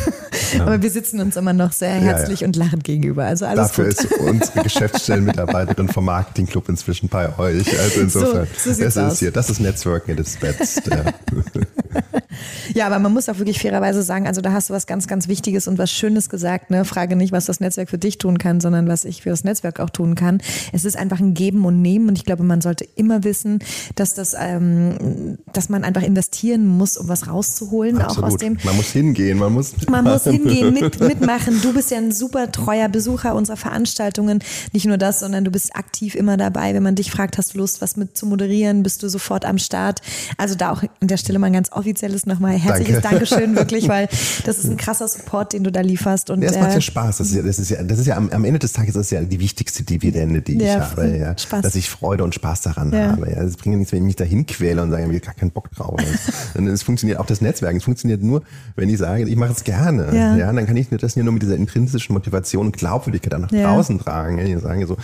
ja. 0.54 0.62
aber 0.64 0.82
wir 0.82 0.90
sitzen 0.90 1.20
uns 1.20 1.36
immer 1.36 1.54
noch 1.54 1.74
sehr 1.74 1.94
herzlich 1.94 2.40
ja, 2.40 2.46
ja. 2.46 2.48
und 2.48 2.56
lachend 2.56 2.84
gegenüber. 2.84 3.26
Also 3.26 3.46
alles 3.46 3.68
Dafür 3.68 3.86
gut. 3.86 3.94
ist 3.94 4.14
unsere 4.14 4.64
Geschäftsstellenmitarbeiterin 4.64 5.88
vom 5.88 6.06
Marketingclub 6.06 6.68
inzwischen 6.70 7.08
bei 7.08 7.38
euch. 7.38 7.80
Also 7.80 8.02
insofern, 8.02 8.48
so, 8.58 8.74
so 8.74 8.84
es 8.84 8.96
ist 8.96 9.20
hier, 9.20 9.32
das 9.32 9.52
ist 9.52 9.60
Networking 9.60 10.16
at 10.16 10.20
its 10.20 10.38
best. 10.38 10.55
jetzt. 10.60 10.90
ja, 12.74 12.86
aber 12.88 13.00
man 13.00 13.14
muss 13.14 13.30
auch 13.30 13.38
wirklich 13.38 13.60
fairerweise 13.60 14.04
sagen, 14.04 14.28
also 14.28 14.42
da 14.42 14.52
hast 14.52 14.70
du 14.70 14.74
was 14.74 14.88
ganz, 14.88 15.08
ganz 15.08 15.28
Wichtiges 15.28 15.68
und 15.68 15.78
was 15.78 15.92
Schönes 15.92 16.30
gesagt. 16.30 16.70
Ne? 16.70 16.86
Frage 16.86 17.16
nicht, 17.16 17.32
was 17.32 17.46
das 17.46 17.60
Netzwerk 17.60 17.90
für 17.90 17.98
dich 17.98 18.18
tun 18.18 18.38
kann, 18.38 18.60
sondern 18.60 18.88
was 18.88 19.06
ich 19.06 19.22
für 19.22 19.30
das 19.30 19.44
Netzwerk 19.44 19.80
auch 19.80 19.90
tun 19.90 20.16
kann. 20.16 20.42
Es 20.74 20.86
ist 20.86 20.98
einfach 20.98 21.20
ein 21.20 21.34
Geben 21.34 21.66
und 21.66 21.82
Nehmen 21.82 22.10
und 22.10 22.18
ich 22.18 22.26
glaube, 22.26 22.44
man 22.44 22.62
sollte 22.62 22.86
immer 22.96 23.24
wissen, 23.24 23.60
dass 23.96 24.14
das, 24.14 24.36
ähm, 24.40 25.38
dass 25.54 25.70
man 25.70 25.84
einfach 25.84 26.04
investieren 26.04 26.66
muss, 26.66 26.98
um 26.98 27.08
was 27.08 27.28
rauszuholen, 27.28 27.98
Absolut. 28.00 28.24
auch 28.24 28.34
aus 28.34 28.38
dem. 28.38 28.58
Man 28.64 28.76
muss 28.76 28.92
hingehen, 28.92 29.38
man 29.38 29.54
muss. 29.54 29.74
Man 29.90 30.04
muss 30.04 30.24
hingehen, 30.24 30.74
mit, 30.74 31.00
mitmachen. 31.00 31.62
Du 31.62 31.74
bist 31.74 31.92
ja 31.92 31.98
ein 31.98 32.12
super 32.12 32.52
treuer 32.52 32.90
Besucher 32.90 33.36
unserer 33.36 33.58
Veranstaltungen. 33.58 34.40
Nicht 34.74 34.86
nur 34.86 34.98
das, 34.98 35.20
sondern 35.20 35.44
du 35.44 35.52
bist 35.52 35.76
aktiv 35.76 36.16
immer 36.16 36.38
dabei. 36.38 36.74
Wenn 36.74 36.84
man 36.84 36.96
dich 36.96 37.12
fragt, 37.12 37.38
hast 37.38 37.54
du 37.54 37.60
Lust, 37.60 37.82
was 37.82 37.98
mit 37.98 38.18
zu 38.18 38.26
moderieren, 38.26 38.84
bist 38.84 39.04
du 39.04 39.10
sofort 39.10 39.46
am 39.46 39.58
Start. 39.58 40.02
Also 40.38 40.56
da 40.56 40.72
auch 40.72 40.84
an 40.84 41.08
der 41.08 41.18
Stelle 41.18 41.40
mal 41.40 41.48
ein 41.48 41.54
ganz 41.54 41.72
offizielles 41.72 42.25
nochmal 42.26 42.58
herzliches 42.58 43.02
Danke. 43.02 43.26
Dankeschön, 43.26 43.56
wirklich, 43.56 43.88
weil 43.88 44.08
das 44.46 44.58
ist 44.58 44.66
ein 44.66 44.78
krasser 44.78 45.08
Support, 45.08 45.54
den 45.54 45.64
du 45.64 45.72
da 45.72 45.82
lieferst. 45.82 46.30
Und, 46.30 46.42
ja, 46.42 46.50
das 46.50 46.60
macht 46.60 46.74
ja 46.74 46.82
Spaß. 46.82 47.18
Das 47.18 47.28
ist 47.28 47.36
ja, 47.36 47.42
das 47.42 47.60
ist 47.60 47.70
ja, 47.70 47.84
das 47.84 48.00
ist 48.00 48.08
ja 48.08 48.18
am, 48.18 48.30
am 48.30 48.46
Ende 48.46 48.60
des 48.60 48.74
Tages 48.74 48.96
das 48.96 49.08
ist 49.08 49.12
ja 49.12 49.22
die 49.22 49.40
wichtigste 49.40 49.84
Dividende, 49.84 50.42
die 50.42 50.58
ja, 50.58 50.76
ich 50.76 50.80
habe. 50.80 51.18
Ja. 51.18 51.38
Spaß. 51.38 51.62
Dass 51.62 51.76
ich 51.76 51.90
Freude 51.90 52.24
und 52.24 52.34
Spaß 52.34 52.62
daran 52.62 52.92
ja. 52.92 53.12
habe. 53.12 53.30
Ja. 53.30 53.44
Es 53.44 53.58
bringt 53.58 53.74
ja 53.74 53.78
nichts, 53.78 53.92
wenn 53.92 54.00
ich 54.00 54.06
mich 54.06 54.16
dahin 54.16 54.46
quäle 54.46 54.82
und 54.82 54.92
sage, 54.92 55.04
ich 55.04 55.10
habe 55.10 55.20
gar 55.20 55.34
keinen 55.34 55.52
Bock 55.52 55.72
drauf. 55.72 56.00
es 56.54 56.84
funktioniert 56.84 57.20
auch 57.20 57.26
das 57.26 57.42
Netzwerk. 57.42 57.76
Es 57.76 57.84
funktioniert 57.84 58.24
nur, 58.24 58.42
wenn 58.76 58.90
ich 58.90 58.98
sage, 58.98 59.28
ich 59.28 59.36
mache 59.36 59.52
es 59.52 59.64
gerne. 59.64 60.08
Ja. 60.14 60.36
ja. 60.36 60.54
Dann 60.54 60.66
kann 60.66 60.78
ich 60.78 60.88
das 60.90 61.16
nur 61.16 61.32
mit 61.32 61.42
dieser 61.42 61.56
intrinsischen 61.56 62.14
Motivation 62.14 62.68
und 62.68 62.78
Glaubwürdigkeit 62.78 63.34
dann 63.34 63.42
nach 63.42 63.52
draußen 63.52 64.00
tragen. 64.00 64.40
Ich 64.40 64.60
sage 64.60 64.88
so, 64.88 64.98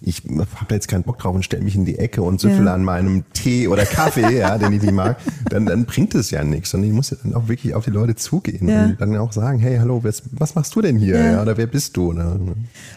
ich 0.00 0.22
habe 0.24 0.66
da 0.68 0.74
jetzt 0.74 0.88
keinen 0.88 1.02
Bock 1.02 1.18
drauf 1.18 1.34
und 1.34 1.44
stelle 1.44 1.62
mich 1.62 1.74
in 1.74 1.84
die 1.84 1.98
Ecke 1.98 2.22
und 2.22 2.40
süffle 2.40 2.70
an 2.70 2.84
meinem 2.84 3.24
Tee 3.32 3.68
oder 3.68 3.84
Kaffee, 3.84 4.38
ja, 4.38 4.58
den 4.58 4.72
ich 4.72 4.82
nicht 4.82 4.92
mag, 4.92 5.16
dann, 5.50 5.66
dann 5.66 5.84
bringt 5.84 6.14
es 6.14 6.30
ja 6.30 6.44
nichts. 6.44 6.67
Und 6.74 6.84
ich 6.84 6.92
muss 6.92 7.10
ja 7.10 7.16
dann 7.22 7.34
auch 7.34 7.48
wirklich 7.48 7.74
auf 7.74 7.84
die 7.84 7.90
Leute 7.90 8.14
zugehen 8.16 8.68
ja. 8.68 8.86
und 8.86 9.00
dann 9.00 9.16
auch 9.16 9.32
sagen, 9.32 9.58
hey, 9.58 9.78
hallo, 9.78 10.02
was, 10.02 10.22
was 10.32 10.54
machst 10.54 10.74
du 10.74 10.82
denn 10.82 10.96
hier? 10.96 11.18
Ja. 11.18 11.42
oder 11.42 11.56
wer 11.56 11.66
bist 11.66 11.96
du? 11.96 12.10
Oder? 12.10 12.38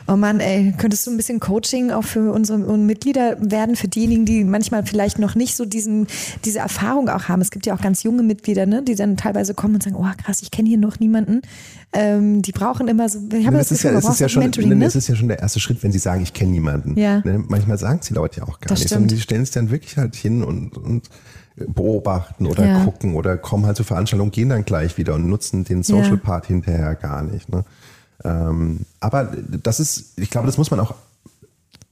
Oh 0.07 0.15
Mann, 0.15 0.39
ey, 0.39 0.73
könntest 0.77 1.05
du 1.07 1.11
ein 1.11 1.17
bisschen 1.17 1.39
Coaching 1.39 1.91
auch 1.91 2.03
für 2.03 2.31
unsere 2.31 2.57
Mitglieder 2.77 3.37
werden, 3.39 3.75
für 3.75 3.87
diejenigen, 3.87 4.25
die 4.25 4.43
manchmal 4.43 4.85
vielleicht 4.85 5.19
noch 5.19 5.35
nicht 5.35 5.55
so 5.55 5.65
diesen, 5.65 6.07
diese 6.45 6.59
Erfahrung 6.59 7.09
auch 7.09 7.25
haben. 7.27 7.41
Es 7.41 7.51
gibt 7.51 7.65
ja 7.65 7.75
auch 7.75 7.81
ganz 7.81 8.03
junge 8.03 8.23
Mitglieder, 8.23 8.65
ne, 8.65 8.83
die 8.83 8.95
dann 8.95 9.17
teilweise 9.17 9.53
kommen 9.53 9.75
und 9.75 9.83
sagen, 9.83 9.95
oh 9.95 10.05
krass, 10.23 10.41
ich 10.41 10.51
kenne 10.51 10.69
hier 10.69 10.77
noch 10.77 10.99
niemanden. 10.99 11.41
Ähm, 11.93 12.41
die 12.41 12.53
brauchen 12.53 12.87
immer 12.87 13.09
so, 13.09 13.19
ich 13.33 13.45
habe 13.45 13.57
das, 13.57 13.67
das 13.67 13.81
Gefühl, 13.81 13.91
ja, 13.91 13.99
es 13.99 14.09
ist 14.09 14.19
ja 14.19 14.29
schon, 14.29 14.49
ne? 14.49 14.85
es 14.85 14.95
ist 14.95 15.09
ja 15.09 15.15
schon 15.15 15.27
der 15.27 15.39
erste 15.39 15.59
Schritt, 15.59 15.83
wenn 15.83 15.91
sie 15.91 15.99
sagen, 15.99 16.23
ich 16.23 16.33
kenne 16.33 16.51
niemanden. 16.51 16.97
Ja. 16.97 17.19
Ne? 17.25 17.43
Manchmal 17.47 17.77
sagen 17.77 17.99
sie 18.01 18.13
Leute 18.13 18.39
ja 18.39 18.43
auch 18.43 18.61
gar 18.61 18.69
das 18.69 18.79
nicht, 18.79 18.87
stimmt. 18.87 19.01
sondern 19.01 19.15
die 19.15 19.21
stellen 19.21 19.45
sich 19.45 19.53
dann 19.53 19.71
wirklich 19.71 19.97
halt 19.97 20.15
hin 20.15 20.41
und, 20.43 20.77
und 20.77 21.09
beobachten 21.55 22.45
oder 22.45 22.65
ja. 22.65 22.83
gucken 22.83 23.15
oder 23.15 23.37
kommen 23.37 23.65
halt 23.65 23.77
zur 23.77 23.85
Veranstaltung, 23.85 24.31
gehen 24.31 24.49
dann 24.49 24.65
gleich 24.65 24.97
wieder 24.97 25.15
und 25.15 25.27
nutzen 25.27 25.63
den 25.63 25.83
Social 25.83 26.17
Part 26.17 26.45
hinterher 26.45 26.95
gar 26.95 27.23
nicht. 27.23 27.49
Ne? 27.49 27.65
Ähm, 28.23 28.81
aber 28.99 29.25
das 29.25 29.79
ist, 29.79 30.17
ich 30.19 30.29
glaube, 30.29 30.47
das 30.47 30.57
muss 30.57 30.71
man 30.71 30.79
auch 30.79 30.95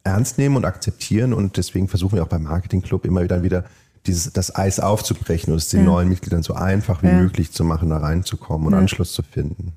ernst 0.04 0.38
nehmen 0.38 0.56
und 0.56 0.66
akzeptieren 0.66 1.34
und 1.34 1.58
deswegen 1.58 1.88
versuchen 1.88 2.16
wir 2.16 2.24
auch 2.24 2.30
beim 2.30 2.44
Marketing 2.44 2.82
Club 2.82 3.06
immer 3.06 3.22
wieder 3.24 3.44
wieder 3.44 3.66
dieses, 4.06 4.32
das 4.32 4.56
Eis 4.56 4.80
aufzubrechen 4.80 5.52
und 5.52 5.60
es 5.60 5.70
den 5.70 5.82
ja. 5.82 5.86
neuen 5.86 6.08
Mitgliedern 6.08 6.42
so 6.42 6.54
einfach 6.54 7.04
wie 7.04 7.08
ja. 7.08 7.14
möglich 7.14 7.52
zu 7.52 7.64
machen, 7.64 7.90
da 7.90 7.98
reinzukommen 7.98 8.68
und 8.68 8.74
ja. 8.74 8.80
Anschluss 8.80 9.12
zu 9.12 9.24
finden. 9.24 9.74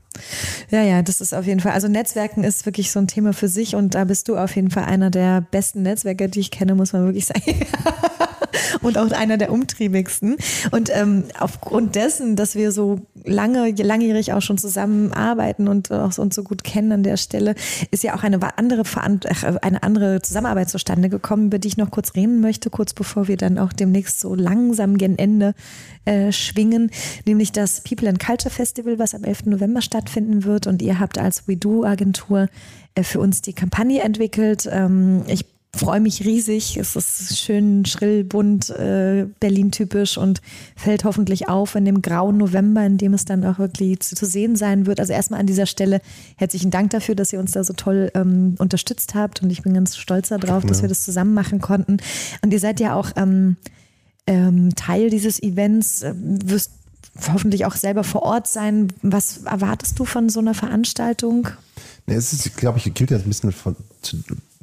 Ja, 0.70 0.82
ja, 0.82 1.02
das 1.02 1.20
ist 1.20 1.34
auf 1.34 1.46
jeden 1.46 1.60
Fall. 1.60 1.72
Also 1.72 1.88
Netzwerken 1.88 2.44
ist 2.44 2.64
wirklich 2.64 2.92
so 2.92 3.00
ein 3.00 3.08
Thema 3.08 3.32
für 3.32 3.48
sich 3.48 3.74
und 3.74 3.94
da 3.94 4.04
bist 4.04 4.28
du 4.28 4.36
auf 4.36 4.54
jeden 4.54 4.70
Fall 4.70 4.84
einer 4.84 5.10
der 5.10 5.40
besten 5.40 5.82
Netzwerker, 5.82 6.28
die 6.28 6.40
ich 6.40 6.50
kenne, 6.50 6.74
muss 6.74 6.92
man 6.92 7.04
wirklich 7.04 7.26
sagen. 7.26 7.66
und 8.82 8.98
auch 8.98 9.10
einer 9.12 9.36
der 9.36 9.52
umtriebigsten. 9.52 10.36
Und 10.70 10.90
ähm, 10.92 11.24
aufgrund 11.38 11.94
dessen, 11.94 12.36
dass 12.36 12.54
wir 12.54 12.72
so 12.72 13.00
lange, 13.24 13.70
langjährig 13.70 14.32
auch 14.32 14.42
schon 14.42 14.58
zusammenarbeiten 14.58 15.68
und 15.68 15.90
auch 15.90 16.16
uns 16.18 16.34
so 16.34 16.42
gut 16.42 16.64
kennen 16.64 16.92
an 16.92 17.02
der 17.02 17.16
Stelle, 17.16 17.54
ist 17.90 18.02
ja 18.02 18.14
auch 18.14 18.22
eine 18.22 18.38
andere, 18.58 18.82
eine 19.62 19.82
andere 19.82 20.22
Zusammenarbeit 20.22 20.70
zustande 20.70 21.08
gekommen, 21.08 21.46
über 21.46 21.58
die 21.58 21.68
ich 21.68 21.76
noch 21.76 21.90
kurz 21.90 22.14
reden 22.14 22.40
möchte, 22.40 22.70
kurz 22.70 22.94
bevor 22.94 23.28
wir 23.28 23.36
dann 23.36 23.58
auch 23.58 23.72
demnächst 23.72 24.20
so 24.20 24.34
langsam 24.34 24.98
gen 24.98 25.18
Ende 25.18 25.54
äh, 26.04 26.32
schwingen, 26.32 26.90
nämlich 27.26 27.52
das 27.52 27.82
People 27.82 28.08
and 28.08 28.18
Culture 28.18 28.52
Festival, 28.52 28.98
was 28.98 29.14
am 29.14 29.24
11. 29.24 29.46
November 29.46 29.82
stattfinden 29.82 30.44
wird. 30.44 30.66
Und 30.66 30.82
ihr 30.82 30.98
habt 30.98 31.18
als 31.18 31.46
WeDo-Agentur 31.46 32.48
äh, 32.94 33.02
für 33.02 33.20
uns 33.20 33.42
die 33.42 33.52
Kampagne 33.52 34.02
entwickelt. 34.02 34.68
Ähm, 34.70 35.22
ich 35.28 35.51
freue 35.74 36.00
mich 36.00 36.24
riesig. 36.24 36.76
Es 36.76 36.96
ist 36.96 37.38
schön 37.38 37.84
schrill, 37.86 38.24
bunt, 38.24 38.70
äh, 38.70 39.26
Berlin-typisch 39.40 40.18
und 40.18 40.40
fällt 40.76 41.04
hoffentlich 41.04 41.48
auf 41.48 41.74
in 41.74 41.84
dem 41.84 42.02
grauen 42.02 42.36
November, 42.36 42.84
in 42.84 42.98
dem 42.98 43.14
es 43.14 43.24
dann 43.24 43.44
auch 43.44 43.58
wirklich 43.58 44.00
zu, 44.00 44.14
zu 44.14 44.26
sehen 44.26 44.54
sein 44.54 44.86
wird. 44.86 45.00
Also 45.00 45.12
erstmal 45.12 45.40
an 45.40 45.46
dieser 45.46 45.66
Stelle 45.66 46.00
herzlichen 46.36 46.70
Dank 46.70 46.90
dafür, 46.90 47.14
dass 47.14 47.32
ihr 47.32 47.40
uns 47.40 47.52
da 47.52 47.64
so 47.64 47.72
toll 47.72 48.10
ähm, 48.14 48.54
unterstützt 48.58 49.14
habt 49.14 49.42
und 49.42 49.50
ich 49.50 49.62
bin 49.62 49.72
ganz 49.72 49.96
stolz 49.96 50.28
darauf, 50.28 50.62
ja. 50.62 50.68
dass 50.68 50.82
wir 50.82 50.88
das 50.88 51.04
zusammen 51.04 51.34
machen 51.34 51.60
konnten. 51.60 51.96
Und 52.42 52.52
ihr 52.52 52.60
seid 52.60 52.78
ja 52.78 52.94
auch 52.94 53.10
ähm, 53.16 53.56
ähm, 54.26 54.74
Teil 54.74 55.08
dieses 55.08 55.42
Events, 55.42 56.02
äh, 56.02 56.14
wirst 56.14 56.72
hoffentlich 57.32 57.64
auch 57.64 57.74
selber 57.74 58.04
vor 58.04 58.22
Ort 58.22 58.46
sein. 58.46 58.88
Was 59.02 59.38
erwartest 59.44 59.98
du 59.98 60.04
von 60.04 60.28
so 60.28 60.40
einer 60.40 60.54
Veranstaltung? 60.54 61.48
Es 62.06 62.32
ist, 62.32 62.56
glaube 62.56 62.78
ich, 62.78 62.92
gilt 62.94 63.10
ja 63.10 63.16
ein 63.16 63.24
bisschen 63.24 63.52
von, 63.52 63.76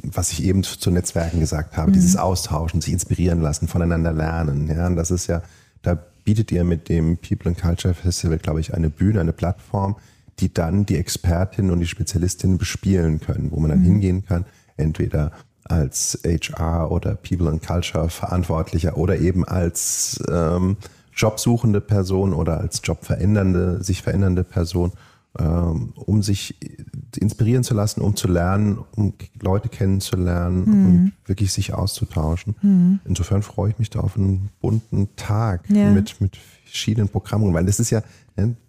was 0.04 0.32
ich 0.32 0.44
eben 0.44 0.64
zu, 0.64 0.92
Netzwerken 0.92 1.40
gesagt 1.40 1.78
habe, 1.78 1.90
mhm. 1.90 1.94
dieses 1.94 2.16
Austauschen, 2.16 2.82
sich 2.82 2.94
inspirieren 2.94 3.42
lassen, 3.42 3.68
voneinander 3.68 4.14
lernen. 4.14 4.68
Ja, 4.68 4.88
und 4.88 4.96
das 4.96 5.12
ist 5.12 5.28
ja, 5.28 5.42
da 5.82 5.98
bietet 6.24 6.52
ihr 6.52 6.64
mit 6.64 6.90
dem 6.90 7.18
People 7.18 7.50
and 7.50 7.60
Culture 7.60 7.94
Festival, 7.94 8.38
glaube 8.38 8.60
ich, 8.60 8.74
eine 8.74 8.90
Bühne, 8.90 9.22
eine 9.22 9.34
Plattform, 9.34 9.96
die 10.40 10.54
dann 10.54 10.86
die 10.86 10.98
Expertinnen 10.98 11.72
und 11.72 11.80
die 11.80 11.88
Spezialistinnen 11.88 12.58
bespielen 12.58 13.20
können, 13.20 13.52
wo 13.52 13.60
man 13.60 13.70
dann 13.70 13.80
mhm. 13.80 13.86
hingehen 13.86 14.26
kann, 14.26 14.46
entweder 14.78 15.32
als 15.66 16.20
HR 16.24 16.92
oder 16.92 17.16
People 17.16 17.50
and 17.50 17.66
Culture 17.66 18.10
Verantwortlicher 18.10 18.98
oder 18.98 19.18
eben 19.20 19.46
als 19.46 20.22
ähm, 20.32 20.78
jobsuchende 21.16 21.82
Person 21.82 22.34
oder 22.34 22.60
als 22.60 22.82
jobverändernde, 22.84 23.84
sich 23.84 24.02
verändernde 24.02 24.44
Person, 24.44 24.94
um 25.34 26.22
sich 26.24 26.56
inspirieren 27.18 27.64
zu 27.64 27.74
lassen, 27.74 28.02
um 28.02 28.16
zu 28.16 28.28
lernen, 28.28 28.80
um 28.96 29.14
Leute 29.42 29.70
kennenzulernen 29.70 30.66
mhm. 30.66 30.86
und 30.86 31.12
wirklich 31.26 31.54
sich 31.54 31.74
auszutauschen. 31.74 32.56
Mhm. 32.62 33.00
Insofern 33.06 33.44
freue 33.44 33.72
ich 33.72 33.80
mich 33.80 33.90
da 33.90 34.00
auf 34.00 34.18
einen 34.18 34.50
bunten 34.60 35.16
Tag 35.16 35.70
ja. 35.70 35.92
mit, 35.92 36.20
mit 36.20 36.38
verschiedenen 36.66 37.10
Programmen, 37.10 37.54
weil 37.54 37.66
das 37.66 37.80
ist 37.80 37.90
ja, 37.90 38.02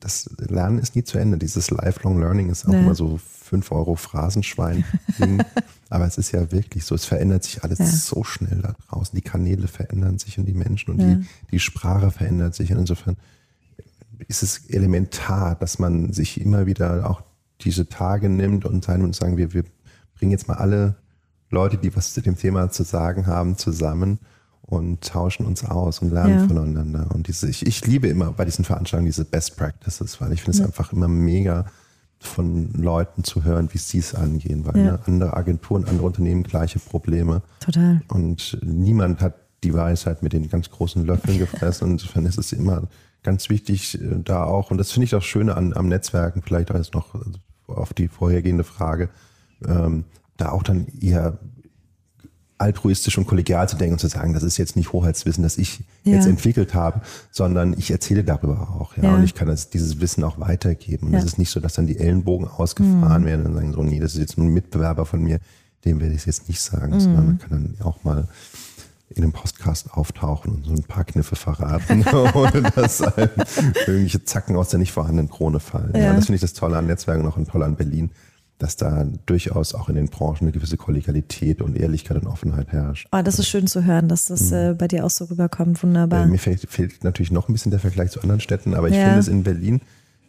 das 0.00 0.28
Lernen 0.38 0.78
ist 0.78 0.96
nie 0.96 1.04
zu 1.04 1.18
Ende. 1.18 1.38
Dieses 1.38 1.70
Lifelong 1.70 2.18
Learning 2.18 2.50
ist 2.50 2.66
auch 2.66 2.72
ja. 2.72 2.80
immer 2.80 2.94
so 2.94 3.18
5 3.18 3.72
Euro 3.72 3.94
Phrasenschwein. 3.96 4.84
Aber 5.90 6.06
es 6.06 6.18
ist 6.18 6.32
ja 6.32 6.50
wirklich 6.52 6.84
so, 6.84 6.94
es 6.94 7.04
verändert 7.04 7.44
sich 7.44 7.62
alles 7.62 7.78
ja. 7.78 7.86
so 7.86 8.22
schnell 8.24 8.60
da 8.62 8.74
draußen. 8.88 9.16
Die 9.16 9.22
Kanäle 9.22 9.68
verändern 9.68 10.18
sich 10.18 10.38
und 10.38 10.46
die 10.46 10.54
Menschen 10.54 10.92
und 10.92 10.98
die, 10.98 11.26
die 11.50 11.58
Sprache 11.58 12.10
verändert 12.10 12.54
sich. 12.54 12.72
Und 12.72 12.78
insofern 12.78 13.16
ist 14.28 14.42
es 14.42 14.70
elementar, 14.70 15.54
dass 15.56 15.78
man 15.78 16.12
sich 16.12 16.40
immer 16.40 16.66
wieder 16.66 17.08
auch 17.08 17.22
diese 17.60 17.88
Tage 17.88 18.28
nimmt 18.28 18.64
und 18.64 18.84
sagen, 18.84 19.36
wir, 19.36 19.52
wir 19.52 19.64
bringen 20.14 20.32
jetzt 20.32 20.48
mal 20.48 20.54
alle 20.54 20.96
Leute, 21.50 21.76
die 21.76 21.94
was 21.94 22.14
zu 22.14 22.22
dem 22.22 22.36
Thema 22.36 22.70
zu 22.70 22.84
sagen 22.84 23.26
haben, 23.26 23.56
zusammen 23.56 24.18
und 24.62 25.02
tauschen 25.02 25.46
uns 25.46 25.64
aus 25.64 25.98
und 25.98 26.10
lernen 26.10 26.40
ja. 26.40 26.46
voneinander. 26.46 27.08
Und 27.12 27.26
diese, 27.26 27.48
ich, 27.48 27.66
ich 27.66 27.84
liebe 27.86 28.08
immer 28.08 28.32
bei 28.32 28.44
diesen 28.44 28.64
Veranstaltungen 28.64 29.06
diese 29.06 29.24
Best 29.24 29.56
Practices, 29.56 30.20
weil 30.20 30.32
ich 30.32 30.42
finde 30.42 30.52
es 30.52 30.58
ja. 30.60 30.66
einfach 30.66 30.92
immer 30.92 31.08
mega 31.08 31.66
von 32.20 32.72
Leuten 32.74 33.24
zu 33.24 33.44
hören, 33.44 33.68
wie 33.72 33.78
sie 33.78 33.98
es 33.98 34.14
angehen, 34.14 34.64
weil 34.66 34.76
ja. 34.76 34.92
ne, 34.92 35.00
andere 35.06 35.36
Agenturen, 35.36 35.84
andere 35.86 36.06
Unternehmen 36.06 36.42
gleiche 36.42 36.78
Probleme. 36.78 37.42
Total. 37.60 38.02
Und 38.08 38.58
niemand 38.62 39.20
hat 39.20 39.34
die 39.64 39.74
Weisheit 39.74 40.22
mit 40.22 40.32
den 40.32 40.48
ganz 40.48 40.70
großen 40.70 41.04
Löffeln 41.04 41.38
gefressen. 41.38 41.86
Und 41.86 41.92
insofern 41.92 42.26
ist 42.26 42.38
es 42.38 42.52
immer 42.52 42.84
ganz 43.22 43.50
wichtig, 43.50 44.00
äh, 44.00 44.20
da 44.24 44.44
auch, 44.44 44.70
und 44.70 44.78
das 44.78 44.92
finde 44.92 45.04
ich 45.04 45.14
auch 45.14 45.22
schöne 45.22 45.56
an, 45.56 45.72
am 45.74 45.88
Netzwerken, 45.88 46.42
vielleicht 46.42 46.70
als 46.70 46.92
noch 46.92 47.14
auf 47.66 47.94
die 47.94 48.08
vorhergehende 48.08 48.64
Frage, 48.64 49.10
ähm, 49.66 50.04
da 50.36 50.50
auch 50.50 50.62
dann 50.62 50.86
eher 51.00 51.38
altruistisch 52.60 53.16
und 53.16 53.26
kollegial 53.26 53.68
zu 53.68 53.76
denken 53.76 53.94
und 53.94 53.98
zu 53.98 54.08
sagen, 54.08 54.34
das 54.34 54.42
ist 54.42 54.58
jetzt 54.58 54.76
nicht 54.76 54.92
Hoheitswissen, 54.92 55.42
das 55.42 55.56
ich 55.56 55.80
ja. 56.04 56.14
jetzt 56.14 56.26
entwickelt 56.26 56.74
habe, 56.74 57.00
sondern 57.30 57.74
ich 57.78 57.90
erzähle 57.90 58.22
darüber 58.22 58.76
auch. 58.78 58.96
Ja, 58.98 59.04
ja. 59.04 59.14
Und 59.14 59.24
ich 59.24 59.34
kann 59.34 59.48
das, 59.48 59.70
dieses 59.70 60.00
Wissen 60.00 60.22
auch 60.24 60.38
weitergeben. 60.38 61.08
Und 61.08 61.14
es 61.14 61.24
ist 61.24 61.38
nicht 61.38 61.50
so, 61.50 61.58
dass 61.58 61.74
dann 61.74 61.86
die 61.86 61.98
Ellenbogen 61.98 62.46
ausgefahren 62.46 63.22
mhm. 63.22 63.26
werden 63.26 63.46
und 63.46 63.54
sagen 63.54 63.72
so, 63.72 63.82
nee, 63.82 63.98
das 63.98 64.12
ist 64.12 64.20
jetzt 64.20 64.36
nur 64.36 64.46
ein 64.46 64.52
Mitbewerber 64.52 65.06
von 65.06 65.22
mir, 65.22 65.40
dem 65.86 66.00
werde 66.00 66.12
ich 66.12 66.20
es 66.20 66.26
jetzt 66.26 66.48
nicht 66.48 66.60
sagen, 66.60 66.94
mhm. 66.94 67.00
sondern 67.00 67.26
man 67.26 67.38
kann 67.38 67.50
dann 67.50 67.86
auch 67.86 68.04
mal 68.04 68.28
in 69.10 69.24
einem 69.24 69.32
Podcast 69.32 69.92
auftauchen 69.92 70.54
und 70.54 70.64
so 70.64 70.72
ein 70.72 70.82
paar 70.84 71.04
Kniffe 71.04 71.36
verraten, 71.36 72.04
ohne 72.34 72.62
dass 72.74 73.00
irgendwelche 73.00 74.24
Zacken 74.24 74.56
aus 74.56 74.68
der 74.68 74.78
nicht 74.78 74.92
vorhandenen 74.92 75.30
Krone 75.30 75.60
fallen. 75.60 75.92
Ja. 75.94 76.14
das 76.14 76.26
finde 76.26 76.36
ich 76.36 76.40
das 76.42 76.52
Tolle 76.52 76.78
an 76.78 76.86
Netzwerken 76.86 77.24
und 77.24 77.32
auch 77.32 77.52
toll 77.52 77.62
an 77.62 77.76
Berlin 77.76 78.10
dass 78.60 78.76
da 78.76 79.06
durchaus 79.24 79.74
auch 79.74 79.88
in 79.88 79.94
den 79.94 80.08
Branchen 80.08 80.42
eine 80.42 80.52
gewisse 80.52 80.76
Kollegialität 80.76 81.62
und 81.62 81.76
Ehrlichkeit 81.76 82.18
und 82.18 82.26
Offenheit 82.26 82.68
herrscht. 82.68 83.08
Oh, 83.10 83.22
das 83.22 83.38
ist 83.38 83.48
schön 83.48 83.66
zu 83.66 83.84
hören, 83.84 84.06
dass 84.08 84.26
das 84.26 84.50
mhm. 84.50 84.56
äh, 84.56 84.74
bei 84.74 84.86
dir 84.86 85.06
auch 85.06 85.10
so 85.10 85.24
rüberkommt. 85.24 85.82
Wunderbar. 85.82 86.24
Äh, 86.24 86.26
mir 86.26 86.38
fehlt, 86.38 86.68
fehlt, 86.68 87.02
natürlich 87.02 87.32
noch 87.32 87.48
ein 87.48 87.54
bisschen 87.54 87.70
der 87.70 87.80
Vergleich 87.80 88.10
zu 88.10 88.20
anderen 88.20 88.40
Städten, 88.40 88.74
aber 88.74 88.88
ich 88.88 88.96
ja. 88.96 89.04
finde 89.04 89.18
es 89.18 89.28
in 89.28 89.42
Berlin 89.42 89.80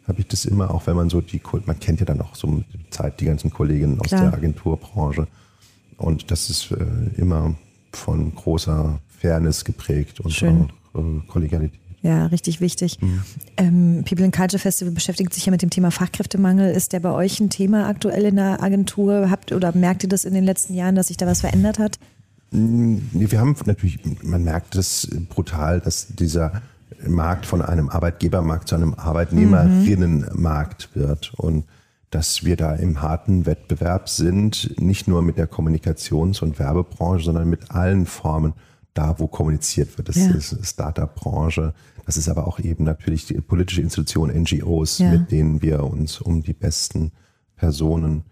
habe 0.08 0.20
ich 0.20 0.26
das 0.26 0.46
immer, 0.46 0.72
auch 0.72 0.86
wenn 0.86 0.96
man 0.96 1.10
so 1.10 1.20
die, 1.20 1.40
man 1.64 1.78
kennt 1.78 2.00
ja 2.00 2.06
dann 2.06 2.20
auch 2.20 2.34
so 2.34 2.48
mit 2.48 2.66
der 2.72 2.90
Zeit 2.90 3.20
die 3.20 3.26
ganzen 3.26 3.50
Kolleginnen 3.50 4.00
aus 4.00 4.08
Klar. 4.08 4.22
der 4.22 4.34
Agenturbranche. 4.34 5.28
Und 5.96 6.30
das 6.30 6.50
ist 6.50 6.72
äh, 6.72 7.20
immer 7.20 7.54
von 7.96 8.34
großer 8.34 9.00
Fairness 9.20 9.64
geprägt 9.64 10.20
und 10.20 10.32
Schön. 10.32 10.68
auch 10.94 10.98
äh, 10.98 11.20
Kollegialität. 11.28 11.80
Ja, 12.02 12.26
richtig 12.26 12.60
wichtig. 12.60 13.00
Mhm. 13.00 13.22
Ähm, 13.56 14.04
People 14.04 14.24
in 14.24 14.32
Culture 14.32 14.58
Festival 14.58 14.92
beschäftigt 14.92 15.32
sich 15.32 15.46
ja 15.46 15.52
mit 15.52 15.62
dem 15.62 15.70
Thema 15.70 15.92
Fachkräftemangel. 15.92 16.74
Ist 16.74 16.92
der 16.92 16.98
bei 16.98 17.12
euch 17.12 17.38
ein 17.38 17.48
Thema 17.48 17.86
aktuell 17.86 18.24
in 18.24 18.36
der 18.36 18.60
Agentur? 18.60 19.30
Habt 19.30 19.52
oder 19.52 19.74
merkt 19.74 20.02
ihr 20.02 20.08
das 20.08 20.24
in 20.24 20.34
den 20.34 20.42
letzten 20.42 20.74
Jahren, 20.74 20.96
dass 20.96 21.08
sich 21.08 21.16
da 21.16 21.26
was 21.26 21.42
verändert 21.42 21.78
hat? 21.78 22.00
Mm, 22.50 22.98
wir 23.12 23.38
haben 23.38 23.54
natürlich, 23.66 24.00
man 24.24 24.42
merkt 24.42 24.74
es 24.74 25.08
brutal, 25.28 25.80
dass 25.80 26.08
dieser 26.08 26.60
Markt 27.06 27.46
von 27.46 27.62
einem 27.62 27.88
Arbeitgebermarkt 27.88 28.68
zu 28.68 28.74
einem 28.74 28.94
Arbeitnehmerinnenmarkt 28.94 30.90
wird 30.94 31.34
und 31.36 31.64
dass 32.12 32.44
wir 32.44 32.56
da 32.56 32.74
im 32.74 33.00
harten 33.00 33.46
Wettbewerb 33.46 34.06
sind, 34.06 34.78
nicht 34.78 35.08
nur 35.08 35.22
mit 35.22 35.38
der 35.38 35.50
Kommunikations- 35.50 36.42
und 36.42 36.58
Werbebranche, 36.58 37.24
sondern 37.24 37.48
mit 37.48 37.70
allen 37.70 38.04
Formen 38.04 38.52
da, 38.92 39.18
wo 39.18 39.26
kommuniziert 39.26 39.96
wird. 39.96 40.10
Das 40.10 40.16
ja. 40.16 40.30
ist 40.30 40.58
Startup-Branche, 40.62 41.72
das 42.04 42.18
ist 42.18 42.28
aber 42.28 42.46
auch 42.46 42.58
eben 42.58 42.84
natürlich 42.84 43.24
die 43.24 43.40
politische 43.40 43.80
Institution, 43.80 44.30
NGOs, 44.30 44.98
ja. 44.98 45.10
mit 45.10 45.30
denen 45.30 45.62
wir 45.62 45.84
uns 45.84 46.20
um 46.20 46.42
die 46.42 46.52
besten 46.52 47.12
Personen 47.56 48.24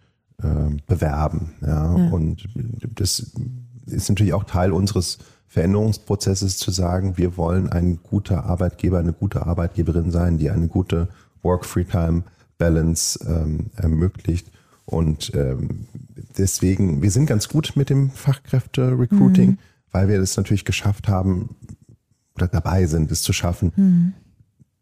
äh, 0.43 0.76
bewerben. 0.87 1.55
Ja? 1.62 1.97
ja? 1.97 2.11
Und 2.11 2.49
das 2.95 3.33
ist 3.87 4.11
natürlich 4.11 4.35
auch 4.35 4.45
Teil 4.45 4.72
unseres 4.72 5.18
Veränderungsprozesses 5.47 6.59
zu 6.59 6.70
sagen, 6.70 7.16
wir 7.16 7.39
wollen 7.39 7.70
ein 7.70 8.01
guter 8.03 8.45
Arbeitgeber, 8.45 8.99
eine 8.99 9.14
gute 9.14 9.47
Arbeitgeberin 9.47 10.11
sein, 10.11 10.37
die 10.37 10.51
eine 10.51 10.68
gute 10.68 11.09
Work-Free-Time-Balance 12.61 13.18
ähm, 13.26 13.70
ermöglicht. 13.76 14.50
Und 14.84 15.32
ähm, 15.34 15.86
deswegen, 16.36 17.02
wir 17.02 17.11
sind 17.11 17.26
ganz 17.26 17.48
gut 17.48 17.72
mit 17.76 17.90
dem 17.90 18.11
Fachkräfte-Recruiting, 18.11 19.50
mhm. 19.50 19.58
weil 19.92 20.08
wir 20.08 20.20
es 20.20 20.36
natürlich 20.36 20.64
geschafft 20.64 21.08
haben, 21.08 21.56
oder 22.36 22.48
dabei 22.48 22.86
sind, 22.86 23.11
es 23.11 23.22
zu 23.22 23.32
schaffen, 23.32 23.72
mhm. 23.76 24.12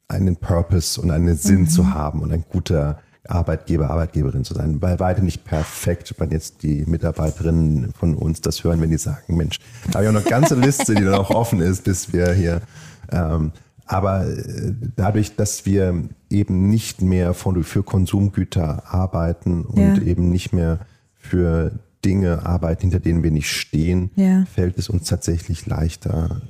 einen 0.09 0.37
Purpose 0.37 1.01
und 1.01 1.11
einen 1.11 1.37
Sinn 1.37 1.63
mhm. 1.63 1.69
zu 1.69 1.93
haben 1.93 2.21
und 2.21 2.33
ein 2.33 2.45
guter 2.49 3.01
Arbeitgeber, 3.27 3.91
Arbeitgeberin 3.91 4.45
zu 4.45 4.55
sein. 4.55 4.81
Bei 4.81 4.99
weitem 4.99 5.27
nicht 5.27 5.45
perfekt, 5.45 6.15
wenn 6.17 6.31
jetzt 6.31 6.63
die 6.63 6.87
Mitarbeiterinnen 6.87 7.93
von 7.93 8.15
uns 8.15 8.41
das 8.41 8.65
hören, 8.65 8.81
wenn 8.81 8.91
die 8.91 8.97
sagen, 8.97 9.37
Mensch, 9.37 9.59
da 9.91 9.95
habe 9.99 10.05
ich 10.05 10.09
auch 10.09 10.15
noch 10.15 10.21
eine 10.23 10.31
ganze 10.31 10.55
Liste, 10.55 10.95
die 10.95 11.05
dann 11.05 11.15
auch 11.15 11.31
offen 11.31 11.61
ist, 11.61 11.85
bis 11.85 12.13
wir 12.13 12.33
hier. 12.33 12.63
Ähm, 13.11 13.53
aber 13.89 14.27
äh, 14.27 14.75
dadurch, 14.97 15.35
dass 15.35 15.67
wir 15.67 16.05
eben 16.31 16.69
nicht 16.69 17.03
mehr 17.03 17.35
von, 17.35 17.65
für 17.65 17.83
Konsumgüter 17.83 18.93
arbeiten 18.93 19.65
und 19.65 19.97
ja. 19.97 20.03
eben 20.03 20.31
nicht 20.31 20.53
mehr 20.53 20.81
für 21.15 21.73
Dinge 22.05 22.47
arbeiten, 22.47 22.83
hinter 22.83 23.01
denen 23.01 23.23
wir 23.23 23.31
nicht 23.31 23.51
stehen, 23.51 24.11
ja. 24.15 24.45
fällt 24.45 24.79
es 24.79 24.89
uns 24.89 25.09
tatsächlich 25.09 25.67
leichter, 25.67 26.43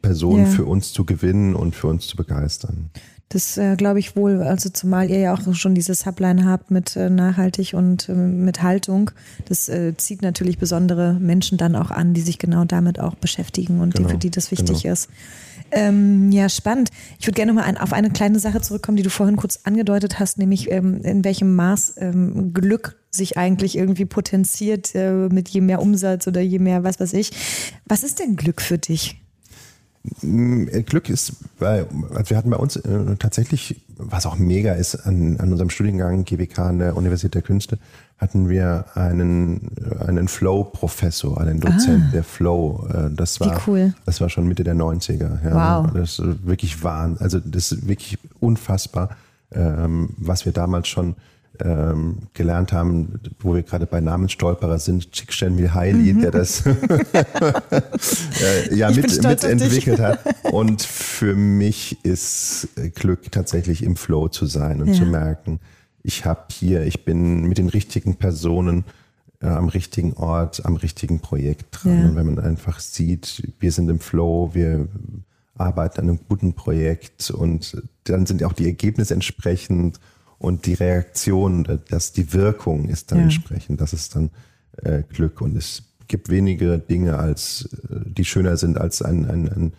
Personen 0.00 0.44
ja. 0.44 0.50
für 0.50 0.64
uns 0.64 0.92
zu 0.92 1.04
gewinnen 1.04 1.54
und 1.54 1.74
für 1.74 1.88
uns 1.88 2.06
zu 2.06 2.16
begeistern. 2.16 2.90
Das 3.28 3.58
äh, 3.58 3.74
glaube 3.74 3.98
ich 3.98 4.14
wohl, 4.14 4.40
also 4.40 4.68
zumal 4.68 5.10
ihr 5.10 5.18
ja 5.18 5.34
auch 5.34 5.54
schon 5.54 5.74
diese 5.74 5.94
Subline 5.94 6.44
habt 6.44 6.70
mit 6.70 6.94
äh, 6.94 7.10
nachhaltig 7.10 7.74
und 7.74 8.08
äh, 8.08 8.12
mit 8.12 8.62
Haltung. 8.62 9.10
Das 9.48 9.68
äh, 9.68 9.96
zieht 9.96 10.22
natürlich 10.22 10.58
besondere 10.58 11.14
Menschen 11.14 11.58
dann 11.58 11.74
auch 11.74 11.90
an, 11.90 12.14
die 12.14 12.20
sich 12.20 12.38
genau 12.38 12.64
damit 12.64 13.00
auch 13.00 13.16
beschäftigen 13.16 13.80
und 13.80 13.94
genau, 13.94 14.06
die, 14.06 14.12
für 14.12 14.18
die 14.18 14.30
das 14.30 14.52
wichtig 14.52 14.82
genau. 14.82 14.92
ist. 14.92 15.08
Ähm, 15.72 16.30
ja, 16.30 16.48
spannend. 16.48 16.90
Ich 17.18 17.26
würde 17.26 17.34
gerne 17.34 17.52
noch 17.52 17.60
mal 17.60 17.66
ein, 17.66 17.76
auf 17.76 17.92
eine 17.92 18.10
kleine 18.10 18.38
Sache 18.38 18.60
zurückkommen, 18.60 18.96
die 18.96 19.02
du 19.02 19.10
vorhin 19.10 19.36
kurz 19.36 19.60
angedeutet 19.64 20.20
hast, 20.20 20.38
nämlich 20.38 20.70
ähm, 20.70 21.02
in 21.02 21.24
welchem 21.24 21.56
Maß 21.56 21.94
ähm, 21.98 22.54
Glück 22.54 22.96
sich 23.10 23.36
eigentlich 23.36 23.76
irgendwie 23.76 24.04
potenziert 24.04 24.94
äh, 24.94 25.28
mit 25.28 25.48
je 25.48 25.62
mehr 25.62 25.82
Umsatz 25.82 26.28
oder 26.28 26.40
je 26.40 26.60
mehr 26.60 26.84
was 26.84 27.00
weiß 27.00 27.12
ich. 27.14 27.32
Was 27.86 28.04
ist 28.04 28.20
denn 28.20 28.36
Glück 28.36 28.62
für 28.62 28.78
dich? 28.78 29.20
Äh, 30.22 30.82
Glück 30.82 31.08
ist 31.08 31.36
bei, 31.58 31.86
also 32.14 32.30
wir 32.30 32.36
hatten 32.36 32.50
bei 32.50 32.56
uns 32.56 32.76
äh, 32.76 33.16
tatsächlich, 33.18 33.80
was 33.96 34.26
auch 34.26 34.36
mega 34.36 34.72
ist, 34.72 34.94
an, 35.06 35.38
an 35.38 35.52
unserem 35.52 35.70
Studiengang 35.70 36.24
GWK 36.24 36.58
an 36.58 36.78
der 36.78 36.96
Universität 36.96 37.34
der 37.34 37.42
Künste, 37.42 37.78
hatten 38.18 38.48
wir 38.48 38.86
einen, 38.94 39.70
einen 40.06 40.28
Flow-Professor, 40.28 41.38
einen 41.40 41.60
Dozent 41.60 42.04
ah, 42.08 42.10
der 42.12 42.24
Flow. 42.24 42.88
Äh, 42.92 43.10
das 43.14 43.40
war, 43.40 43.60
cool. 43.66 43.94
das 44.06 44.20
war 44.20 44.30
schon 44.30 44.46
Mitte 44.46 44.64
der 44.64 44.74
90er. 44.74 45.44
Ja. 45.44 45.84
Wow. 45.84 45.92
Das 45.92 46.18
ist 46.18 46.46
wirklich 46.46 46.82
wahr. 46.82 47.14
Also 47.18 47.40
das 47.40 47.72
ist 47.72 47.88
wirklich 47.88 48.18
unfassbar, 48.40 49.10
ähm, 49.52 50.10
was 50.16 50.46
wir 50.46 50.52
damals 50.52 50.88
schon 50.88 51.14
ähm, 51.60 52.18
gelernt 52.34 52.72
haben, 52.72 53.20
wo 53.38 53.54
wir 53.54 53.62
gerade 53.62 53.86
bei 53.86 54.00
Namensstolperer 54.00 54.78
sind, 54.78 55.12
Csikszentmihalyi 55.12 55.94
Mihaili, 55.94 56.14
mhm. 56.14 56.20
der 56.22 56.30
das 56.30 56.64
ja 58.70 58.90
mit, 58.90 59.22
mitentwickelt 59.22 60.00
hat. 60.00 60.20
Und 60.52 60.82
für 60.82 61.34
mich 61.34 62.04
ist 62.04 62.68
Glück 62.94 63.30
tatsächlich 63.32 63.82
im 63.82 63.96
Flow 63.96 64.28
zu 64.28 64.46
sein 64.46 64.82
und 64.82 64.88
ja. 64.88 64.94
zu 64.94 65.06
merken, 65.06 65.60
ich 66.02 66.24
habe 66.24 66.44
hier, 66.52 66.86
ich 66.86 67.04
bin 67.04 67.42
mit 67.42 67.58
den 67.58 67.68
richtigen 67.68 68.16
Personen 68.16 68.84
äh, 69.40 69.48
am 69.48 69.68
richtigen 69.68 70.14
Ort, 70.14 70.64
am 70.64 70.76
richtigen 70.76 71.20
Projekt 71.20 71.66
dran. 71.72 71.98
Ja. 71.98 72.08
Und 72.08 72.16
wenn 72.16 72.26
man 72.26 72.38
einfach 72.38 72.80
sieht, 72.80 73.42
wir 73.58 73.72
sind 73.72 73.90
im 73.90 74.00
Flow, 74.00 74.50
wir 74.54 74.88
arbeiten 75.58 76.00
an 76.00 76.08
einem 76.08 76.20
guten 76.28 76.52
Projekt 76.52 77.30
und 77.30 77.82
dann 78.04 78.26
sind 78.26 78.44
auch 78.44 78.52
die 78.52 78.66
Ergebnisse 78.66 79.14
entsprechend 79.14 79.98
und 80.38 80.66
die 80.66 80.74
Reaktion, 80.74 81.80
dass 81.88 82.12
die 82.12 82.32
Wirkung 82.32 82.88
ist 82.88 83.10
dann 83.10 83.18
ja. 83.18 83.24
entsprechend. 83.24 83.80
Das 83.80 83.92
ist 83.92 84.16
dann 84.16 84.30
äh, 84.82 85.02
Glück 85.02 85.40
und 85.40 85.56
es 85.56 85.82
gibt 86.08 86.28
wenige 86.28 86.78
Dinge, 86.78 87.18
als 87.18 87.68
äh, 87.90 88.00
die 88.04 88.24
schöner 88.24 88.56
sind 88.56 88.78
als 88.78 89.02
ein, 89.02 89.26
ein, 89.26 89.48
ein 89.48 89.72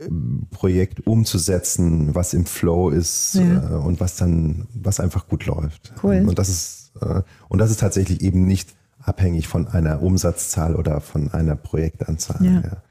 ähm, 0.00 0.46
Projekt 0.50 1.06
umzusetzen, 1.06 2.14
was 2.14 2.34
im 2.34 2.46
Flow 2.46 2.90
ist 2.90 3.34
ja. 3.34 3.70
äh, 3.70 3.74
und 3.74 4.00
was 4.00 4.16
dann, 4.16 4.66
was 4.74 5.00
einfach 5.00 5.28
gut 5.28 5.46
läuft. 5.46 5.92
Cool. 6.02 6.24
Und 6.28 6.38
das 6.38 6.48
ist 6.48 6.92
äh, 7.00 7.22
und 7.48 7.58
das 7.58 7.70
ist 7.70 7.80
tatsächlich 7.80 8.20
eben 8.20 8.46
nicht 8.46 8.74
abhängig 9.00 9.48
von 9.48 9.66
einer 9.68 10.02
Umsatzzahl 10.02 10.76
oder 10.76 11.00
von 11.00 11.32
einer 11.32 11.56
Projektanzahl. 11.56 12.44
Ja. 12.44 12.82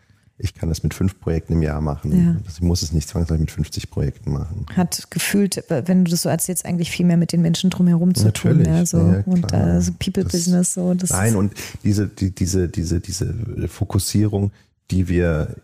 Ich 0.44 0.54
kann 0.54 0.70
das 0.70 0.84
mit 0.84 0.94
fünf 0.94 1.20
Projekten 1.20 1.54
im 1.54 1.62
Jahr 1.62 1.82
machen. 1.82 2.18
Ja. 2.18 2.36
Ich 2.48 2.62
muss 2.62 2.82
es 2.82 2.92
nicht 2.92 3.08
zwangsläufig 3.08 3.42
mit 3.42 3.52
50 3.52 3.90
Projekten 3.90 4.34
machen. 4.34 4.66
Hat 4.76 5.10
gefühlt, 5.12 5.64
wenn 5.70 6.06
du 6.06 6.12
das 6.12 6.24
so 6.24 6.30
erzählst, 6.30 6.66
eigentlich 6.66 6.92
viel 6.92 7.06
mehr 7.06 7.18
mit 7.18 7.32
den 7.32 7.42
Menschen 7.42 7.70
drumherum 7.70 8.16
zu 8.16 8.26
Natürlich. 8.26 8.68
tun. 8.68 8.76
Ja, 8.76 8.86
so. 8.86 8.98
Ja, 8.98 9.24
und 9.26 9.54
äh, 9.54 9.82
so 9.82 9.92
People-Business. 9.94 10.74
So, 10.74 10.94
nein, 11.10 11.36
und 11.36 11.54
diese, 11.84 12.08
die, 12.08 12.32
diese, 12.32 12.70
diese, 12.70 13.00
diese 13.00 13.34
Fokussierung, 13.68 14.52
die 14.90 15.08
wir 15.08 15.56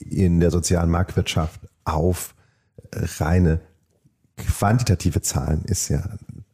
in 0.00 0.40
der 0.40 0.50
sozialen 0.50 0.90
Marktwirtschaft 0.90 1.60
auf 1.84 2.34
reine 2.92 3.60
quantitative 4.36 5.20
Zahlen 5.22 5.64
ist 5.64 5.88
ja 5.88 6.02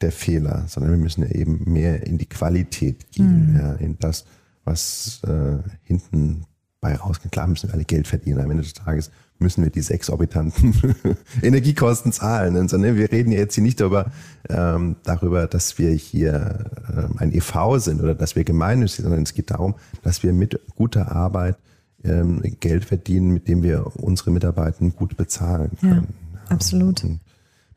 der 0.00 0.12
Fehler, 0.12 0.64
sondern 0.68 0.92
wir 0.92 0.98
müssen 0.98 1.22
ja 1.22 1.30
eben 1.30 1.62
mehr 1.70 2.06
in 2.06 2.18
die 2.18 2.26
Qualität 2.26 3.10
gehen, 3.10 3.52
mhm. 3.52 3.58
ja, 3.58 3.72
in 3.74 3.98
das, 3.98 4.24
was 4.64 5.20
äh, 5.24 5.58
hinten 5.82 6.44
bei 6.84 6.96
rausgehen. 6.96 7.30
Klar 7.30 7.46
müssen 7.46 7.70
wir 7.70 7.74
alle 7.74 7.86
Geld 7.86 8.06
verdienen. 8.06 8.40
Am 8.40 8.50
Ende 8.50 8.62
des 8.62 8.74
Tages 8.74 9.10
müssen 9.38 9.64
wir 9.64 9.70
diese 9.70 9.94
exorbitanten 9.94 10.74
Energiekosten 11.42 12.12
zahlen. 12.12 12.56
Und 12.56 12.68
so, 12.68 12.76
ne? 12.76 12.94
Wir 12.94 13.10
reden 13.10 13.32
ja 13.32 13.38
jetzt 13.38 13.54
hier 13.54 13.64
nicht 13.64 13.80
darüber, 13.80 14.12
ähm, 14.50 14.96
darüber, 15.02 15.46
dass 15.46 15.78
wir 15.78 15.92
hier 15.92 16.66
ähm, 16.94 17.14
ein 17.16 17.32
EV 17.32 17.78
sind 17.78 18.02
oder 18.02 18.14
dass 18.14 18.36
wir 18.36 18.44
gemeinnützig 18.44 18.96
sind, 18.96 19.04
sondern 19.04 19.22
es 19.22 19.32
geht 19.32 19.50
darum, 19.50 19.76
dass 20.02 20.22
wir 20.22 20.34
mit 20.34 20.60
guter 20.76 21.10
Arbeit 21.10 21.56
ähm, 22.04 22.42
Geld 22.60 22.84
verdienen, 22.84 23.30
mit 23.30 23.48
dem 23.48 23.62
wir 23.62 23.96
unsere 23.96 24.30
Mitarbeiter 24.30 24.86
gut 24.90 25.16
bezahlen 25.16 25.70
können. 25.80 26.14
Ja, 26.34 26.50
absolut. 26.50 27.02
Und 27.02 27.20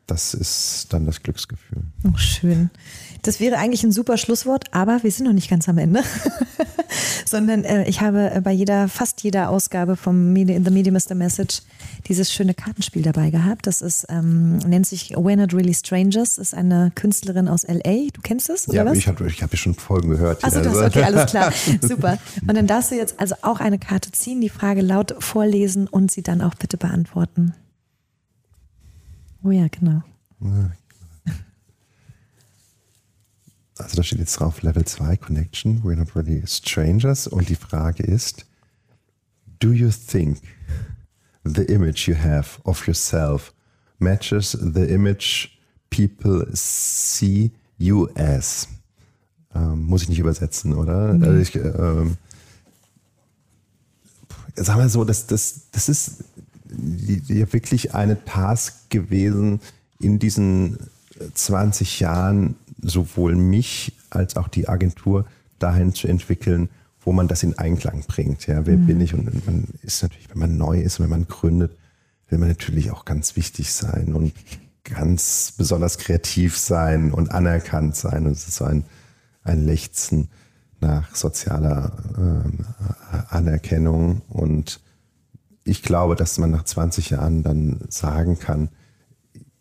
das 0.06 0.34
ist 0.34 0.88
dann 0.92 1.06
das 1.06 1.24
Glücksgefühl. 1.24 1.84
Oh, 2.04 2.18
schön. 2.18 2.72
Das 3.22 3.40
wäre 3.40 3.58
eigentlich 3.58 3.84
ein 3.84 3.92
super 3.92 4.18
Schlusswort, 4.18 4.66
aber 4.72 5.00
wir 5.04 5.12
sind 5.12 5.26
noch 5.26 5.34
nicht 5.34 5.50
ganz 5.50 5.68
am 5.68 5.78
Ende. 5.78 6.02
Sondern 7.26 7.64
äh, 7.64 7.88
ich 7.90 8.02
habe 8.02 8.32
äh, 8.32 8.42
bei 8.42 8.52
jeder, 8.52 8.88
fast 8.88 9.22
jeder 9.24 9.50
Ausgabe 9.50 9.96
vom 9.96 10.32
Medi 10.34 10.60
The 10.64 10.72
Medium 10.72 10.96
is 10.96 11.06
the 11.06 11.16
Message 11.16 11.62
dieses 12.08 12.32
schöne 12.32 12.54
Kartenspiel 12.54 13.02
dabei 13.02 13.30
gehabt. 13.30 13.68
Das 13.68 13.82
ist, 13.82 14.06
ähm, 14.10 14.58
nennt 14.60 14.88
sich 14.88 15.16
We're 15.16 15.36
Not 15.36 15.54
Really 15.54 15.74
Strangers, 15.74 16.38
ist 16.38 16.54
eine 16.54 16.92
Künstlerin 16.96 17.48
aus 17.48 17.64
LA. 17.68 18.08
Du 18.14 18.22
kennst 18.22 18.50
es? 18.50 18.68
Ja, 18.68 18.86
was? 18.86 18.98
ich 18.98 19.08
habe 19.08 19.28
ich 19.28 19.44
hab 19.44 19.52
ja 19.52 19.58
schon 19.58 19.74
Folgen 19.74 20.10
gehört. 20.10 20.44
Achso, 20.44 20.62
das, 20.62 20.78
okay, 20.78 21.04
alles 21.04 21.30
klar. 21.30 21.52
Super. 21.82 22.18
Und 22.48 22.56
dann 22.56 22.68
darfst 22.68 22.92
du 22.92 22.96
jetzt 22.96 23.20
also 23.20 23.36
auch 23.42 23.60
eine 23.60 23.80
Karte 23.80 24.12
ziehen, 24.12 24.40
die 24.40 24.50
Frage 24.50 24.82
laut 24.82 25.16
vorlesen 25.20 25.88
und 25.88 26.12
sie 26.12 26.24
dann 26.24 26.42
auch 26.42 26.56
bitte 26.56 26.78
beantworten. 26.78 27.54
Oh 29.44 29.52
ja, 29.52 29.68
genau. 29.70 30.02
Also 33.80 33.98
da 33.98 34.04
steht 34.04 34.20
jetzt 34.20 34.40
drauf 34.40 34.62
Level 34.62 34.86
2 34.86 35.18
Connection, 35.18 35.82
we're 35.84 35.96
not 35.96 36.16
really 36.16 36.44
strangers. 36.46 37.28
Und 37.28 37.50
die 37.50 37.56
Frage 37.56 38.04
ist, 38.04 38.46
do 39.60 39.72
you 39.72 39.90
think 39.90 40.40
the 41.44 41.64
image 41.64 42.08
you 42.08 42.16
have 42.16 42.60
of 42.64 42.86
yourself 42.88 43.54
matches 44.00 44.52
the 44.52 44.84
image 44.84 45.50
people 45.90 46.48
see 46.54 47.52
you 47.78 48.08
as? 48.16 48.68
Ähm, 49.54 49.84
muss 49.84 50.04
ich 50.04 50.10
nicht 50.10 50.20
übersetzen, 50.20 50.74
oder? 50.74 51.14
Mhm. 51.14 51.24
Also 51.24 51.40
ich, 51.40 51.56
ähm, 51.56 52.18
sagen 54.56 54.80
wir 54.80 54.90
so, 54.90 55.04
das, 55.04 55.28
das, 55.28 55.70
das 55.72 55.90
ist 55.90 56.24
ja 57.28 57.52
wirklich 57.54 57.94
eine 57.94 58.24
Task 58.26 58.90
gewesen 58.90 59.62
in 60.00 60.20
diesen 60.20 60.78
20 61.34 62.00
Jahren 62.00 62.56
sowohl 62.82 63.36
mich 63.36 63.94
als 64.10 64.36
auch 64.36 64.48
die 64.48 64.68
Agentur 64.68 65.26
dahin 65.60 65.94
zu 65.94 66.08
entwickeln, 66.08 66.70
wo 67.02 67.12
man 67.12 67.28
das 67.28 67.44
in 67.44 67.58
Einklang 67.58 68.04
bringt. 68.08 68.48
Ja, 68.48 68.66
wer 68.66 68.78
mhm. 68.78 68.86
bin 68.86 69.02
ich? 69.02 69.14
Und 69.14 69.46
man 69.46 69.68
ist 69.82 70.04
natürlich, 70.04 70.30
wenn 70.30 70.40
man 70.40 70.58
neu 70.58 70.80
ist, 70.82 71.00
wenn 71.00 71.10
man 71.10 71.28
gründet, 71.28 71.72
will 72.30 72.38
man 72.38 72.50
natürlich 72.50 72.92
auch 72.92 73.06
ganz 73.06 73.36
wichtig 73.36 73.74
sein 73.74 74.14
und 74.14 74.34
ganz 74.84 75.54
besonders 75.58 75.98
kreativ 75.98 76.58
sein 76.58 77.12
und 77.12 77.32
anerkannt 77.32 77.96
sein. 77.96 78.26
Und 78.26 78.34
es 78.34 78.48
ist 78.48 78.58
so 78.58 78.66
ein, 78.66 78.84
ein 79.44 79.66
Lechzen 79.66 80.30
nach 80.80 81.16
sozialer 81.16 81.92
äh, 82.18 83.34
Anerkennung. 83.34 84.22
Und 84.30 84.82
ich 85.64 85.82
glaube, 85.84 86.16
dass 86.16 86.38
man 86.38 86.52
nach 86.52 86.64
20 86.64 87.12
Jahren 87.12 87.44
dann 87.44 87.80
sagen 87.90 88.40
kann, 88.40 88.70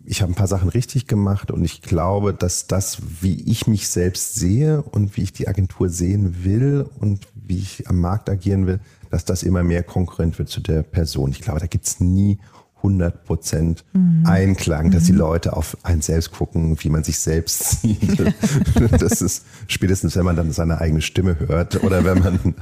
ich 0.06 0.22
habe 0.22 0.32
ein 0.32 0.36
paar 0.36 0.46
Sachen 0.46 0.68
richtig 0.68 1.06
gemacht 1.06 1.50
und 1.50 1.64
ich 1.64 1.82
glaube, 1.82 2.32
dass 2.32 2.66
das, 2.66 2.98
wie 3.20 3.42
ich 3.50 3.66
mich 3.66 3.88
selbst 3.88 4.34
sehe 4.34 4.82
und 4.82 5.16
wie 5.16 5.22
ich 5.22 5.32
die 5.32 5.48
Agentur 5.48 5.88
sehen 5.88 6.44
will 6.44 6.88
und 7.00 7.26
wie 7.34 7.58
ich 7.58 7.88
am 7.88 8.00
Markt 8.00 8.30
agieren 8.30 8.66
will, 8.66 8.80
dass 9.10 9.24
das 9.24 9.42
immer 9.42 9.62
mehr 9.62 9.82
konkurrent 9.82 10.38
wird 10.38 10.48
zu 10.48 10.60
der 10.60 10.82
Person. 10.82 11.30
Ich 11.30 11.40
glaube, 11.40 11.60
da 11.60 11.66
gibt's 11.66 12.00
nie 12.00 12.38
100 12.78 13.24
Prozent 13.24 13.84
mhm. 13.92 14.22
Einklang, 14.26 14.90
dass 14.90 15.04
mhm. 15.04 15.06
die 15.06 15.12
Leute 15.12 15.56
auf 15.56 15.76
einen 15.82 16.02
selbst 16.02 16.32
gucken, 16.32 16.76
wie 16.80 16.90
man 16.90 17.04
sich 17.04 17.18
selbst 17.18 17.82
sieht. 17.82 18.18
das 19.00 19.22
ist 19.22 19.44
spätestens, 19.66 20.16
wenn 20.16 20.24
man 20.24 20.36
dann 20.36 20.52
seine 20.52 20.80
eigene 20.80 21.00
Stimme 21.00 21.38
hört 21.38 21.82
oder 21.82 22.04
wenn 22.04 22.18
man 22.18 22.54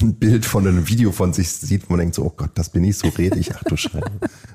ein 0.00 0.14
Bild 0.14 0.44
von 0.44 0.66
einem 0.66 0.88
Video 0.88 1.12
von 1.12 1.32
sich 1.32 1.50
sieht, 1.50 1.88
wo 1.88 1.94
man 1.94 2.00
denkt 2.00 2.14
so, 2.14 2.24
oh 2.24 2.32
Gott, 2.36 2.50
das 2.54 2.68
bin 2.68 2.84
ich, 2.84 2.98
so 2.98 3.08
rede 3.08 3.38
ich, 3.38 3.54
ach 3.54 3.64
du 3.64 3.76
Scheiße. 3.76 4.04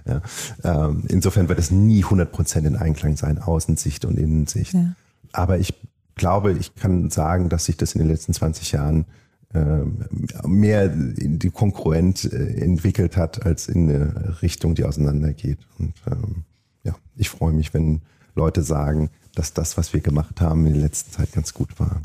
Ja. 0.06 0.22
Ähm, 0.64 1.04
insofern 1.10 1.50
wird 1.50 1.60
es 1.60 1.72
nie 1.72 2.04
100 2.04 2.32
Prozent 2.32 2.66
in 2.66 2.76
Einklang 2.76 3.18
sein, 3.18 3.40
Außensicht 3.40 4.06
und 4.06 4.18
Innensicht. 4.18 4.74
Ja. 4.74 4.94
Aber 5.32 5.58
ich 5.58 5.74
glaube, 6.16 6.54
ich 6.54 6.76
kann 6.76 7.10
sagen, 7.10 7.50
dass 7.50 7.66
sich 7.66 7.78
das 7.78 7.94
in 7.94 8.00
den 8.00 8.08
letzten 8.08 8.34
20 8.34 8.72
Jahren 8.72 9.06
mehr 10.46 10.94
in 10.94 11.40
die 11.40 11.50
Konkurrent 11.50 12.32
äh, 12.32 12.62
entwickelt 12.62 13.18
hat, 13.18 13.46
als 13.46 13.68
in 13.68 13.90
eine 13.90 14.42
Richtung, 14.42 14.76
die 14.76 14.84
auseinandergeht. 14.84 15.60
Und 15.80 15.94
ähm, 16.06 16.44
ja, 16.84 16.96
ich 17.16 17.30
freue 17.30 17.54
mich, 17.54 17.74
wenn 17.74 18.02
Leute 18.36 18.62
sagen, 18.62 19.10
dass 19.40 19.54
das, 19.54 19.78
was 19.78 19.94
wir 19.94 20.02
gemacht 20.02 20.42
haben, 20.42 20.68
in 20.68 20.74
der 20.74 20.84
letzten 20.84 21.14
Zeit 21.14 21.32
ganz 21.32 21.54
gut 21.54 21.80
war. 21.80 22.02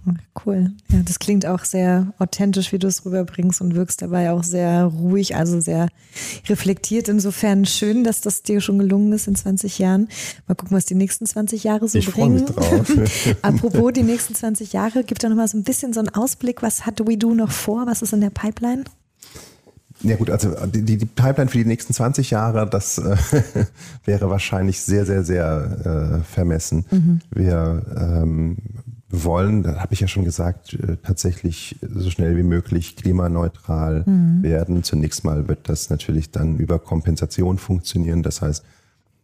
Cool. 0.47 0.71
Ja, 0.89 1.01
das 1.05 1.19
klingt 1.19 1.45
auch 1.47 1.65
sehr 1.65 2.13
authentisch, 2.19 2.71
wie 2.71 2.79
du 2.79 2.87
es 2.87 3.05
rüberbringst 3.05 3.61
und 3.61 3.75
wirkst 3.75 4.01
dabei 4.03 4.31
auch 4.31 4.45
sehr 4.45 4.85
ruhig, 4.85 5.35
also 5.35 5.61
sehr 5.61 5.89
reflektiert. 6.49 7.09
Insofern 7.09 7.67
schön, 7.67 8.05
dass 8.05 8.21
das 8.21 8.45
dir 8.45 8.61
schon 8.61 8.79
gelungen 8.79 9.13
ist 9.13 9.27
in 9.27 9.35
20 9.35 9.81
Jahren. 9.81 10.09
Mal 10.47 10.55
gucken, 10.55 10.77
was 10.77 10.85
die 10.85 10.95
nächsten 10.95 11.27
20 11.27 11.65
Jahre 11.65 11.89
so 11.89 11.99
ich 11.99 12.09
bringen. 12.09 12.35
Mich 12.35 12.45
drauf. 12.45 12.93
Apropos 13.43 13.93
die 13.93 14.05
nächsten 14.05 14.37
20 14.37 14.73
Jahre, 14.73 15.03
gibt 15.03 15.25
da 15.25 15.29
noch 15.29 15.37
mal 15.37 15.49
so 15.49 15.59
ein 15.59 15.65
bisschen 15.65 15.93
so 15.93 15.99
einen 15.99 16.11
Ausblick. 16.11 16.63
Was 16.63 16.87
hat 16.87 17.01
We 17.05 17.19
Do 17.19 17.35
noch 17.35 17.51
vor? 17.51 17.89
Was 17.89 18.01
ist 18.01 18.13
in 18.13 18.21
der 18.21 18.31
Pipeline? 18.31 18.85
Ja 20.05 20.17
gut, 20.17 20.31
also 20.31 20.55
die, 20.67 20.99
die 20.99 21.07
Pipeline 21.07 21.51
für 21.51 21.59
die 21.59 21.65
nächsten 21.65 21.95
20 21.95 22.31
Jahre, 22.31 22.69
das 22.69 22.99
äh, 22.99 23.17
wäre 24.05 24.29
wahrscheinlich 24.31 24.81
sehr, 24.81 25.07
sehr, 25.07 25.25
sehr 25.25 26.21
äh, 26.21 26.25
vermessen. 26.25 26.85
Mhm. 26.91 27.21
Wir 27.31 27.83
ähm, 27.97 28.57
wollen, 29.09 29.63
da 29.63 29.81
habe 29.81 29.95
ich 29.95 30.01
ja 30.01 30.09
schon 30.09 30.25
gesagt, 30.25 30.75
äh, 30.75 30.97
tatsächlich 31.03 31.77
so 31.81 32.11
schnell 32.11 32.37
wie 32.37 32.43
möglich 32.43 32.97
klimaneutral 32.97 34.05
mhm. 34.07 34.43
werden. 34.43 34.83
Zunächst 34.83 35.25
mal 35.25 35.49
wird 35.49 35.69
das 35.69 35.89
natürlich 35.89 36.31
dann 36.31 36.59
über 36.59 36.79
Kompensation 36.79 37.59
funktionieren. 37.59 38.23
Das 38.23 38.43
heißt, 38.43 38.65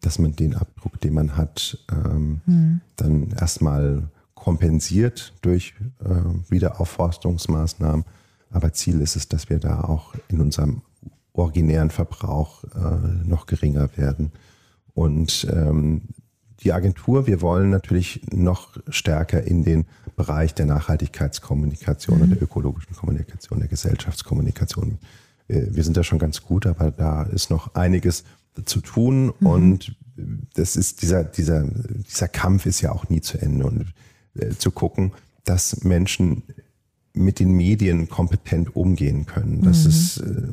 dass 0.01 0.19
man 0.19 0.35
den 0.35 0.55
Abdruck, 0.55 0.99
den 1.01 1.13
man 1.13 1.37
hat, 1.37 1.79
ähm, 1.93 2.41
mhm. 2.47 2.81
dann 2.97 3.35
erstmal 3.39 4.05
kompensiert 4.35 5.35
durch 5.43 5.75
äh, 6.03 6.51
Wiederaufforstungsmaßnahmen 6.51 8.05
aber 8.51 8.73
Ziel 8.73 9.01
ist 9.01 9.17
es, 9.17 9.29
dass 9.29 9.49
wir 9.49 9.59
da 9.59 9.83
auch 9.83 10.15
in 10.29 10.41
unserem 10.41 10.83
originären 11.33 11.91
Verbrauch 11.91 12.65
äh, 12.65 13.27
noch 13.27 13.47
geringer 13.47 13.97
werden. 13.97 14.33
Und 14.95 15.47
ähm, 15.51 16.03
die 16.63 16.73
Agentur, 16.73 17.27
wir 17.27 17.41
wollen 17.41 17.71
natürlich 17.71 18.21
noch 18.33 18.77
stärker 18.89 19.43
in 19.43 19.65
den 19.65 19.87
Bereich 20.17 20.55
der 20.55 20.67
Nachhaltigkeitskommunikation 20.67 22.19
mhm. 22.19 22.23
und 22.25 22.31
der 22.31 22.43
ökologischen 22.43 22.95
Kommunikation, 22.95 23.61
der 23.61 23.69
Gesellschaftskommunikation. 23.69 24.99
Wir, 25.47 25.75
wir 25.75 25.85
sind 25.85 25.97
da 25.97 26.03
schon 26.03 26.19
ganz 26.19 26.43
gut, 26.43 26.67
aber 26.67 26.91
da 26.91 27.23
ist 27.23 27.51
noch 27.51 27.75
einiges 27.75 28.25
zu 28.65 28.81
tun 28.81 29.33
mhm. 29.41 29.47
und 29.47 29.97
das 30.55 30.77
ist 30.77 31.01
dieser, 31.01 31.25
dieser, 31.25 31.65
dieser 31.65 32.29
Kampf 32.29 32.67
ist 32.67 32.81
ja 32.83 32.93
auch 32.93 33.09
nie 33.09 33.23
zu 33.23 33.39
Ende 33.39 33.65
und 33.65 33.87
äh, 34.35 34.51
zu 34.51 34.71
gucken, 34.71 35.13
dass 35.45 35.83
Menschen 35.83 36.43
mit 37.13 37.41
den 37.41 37.53
Medien 37.53 38.09
kompetent 38.09 38.77
umgehen 38.77 39.27
können. 39.27 39.63
Das 39.63 39.85
mhm. 39.85 39.91
ist, 39.91 40.17
äh, 40.19 40.49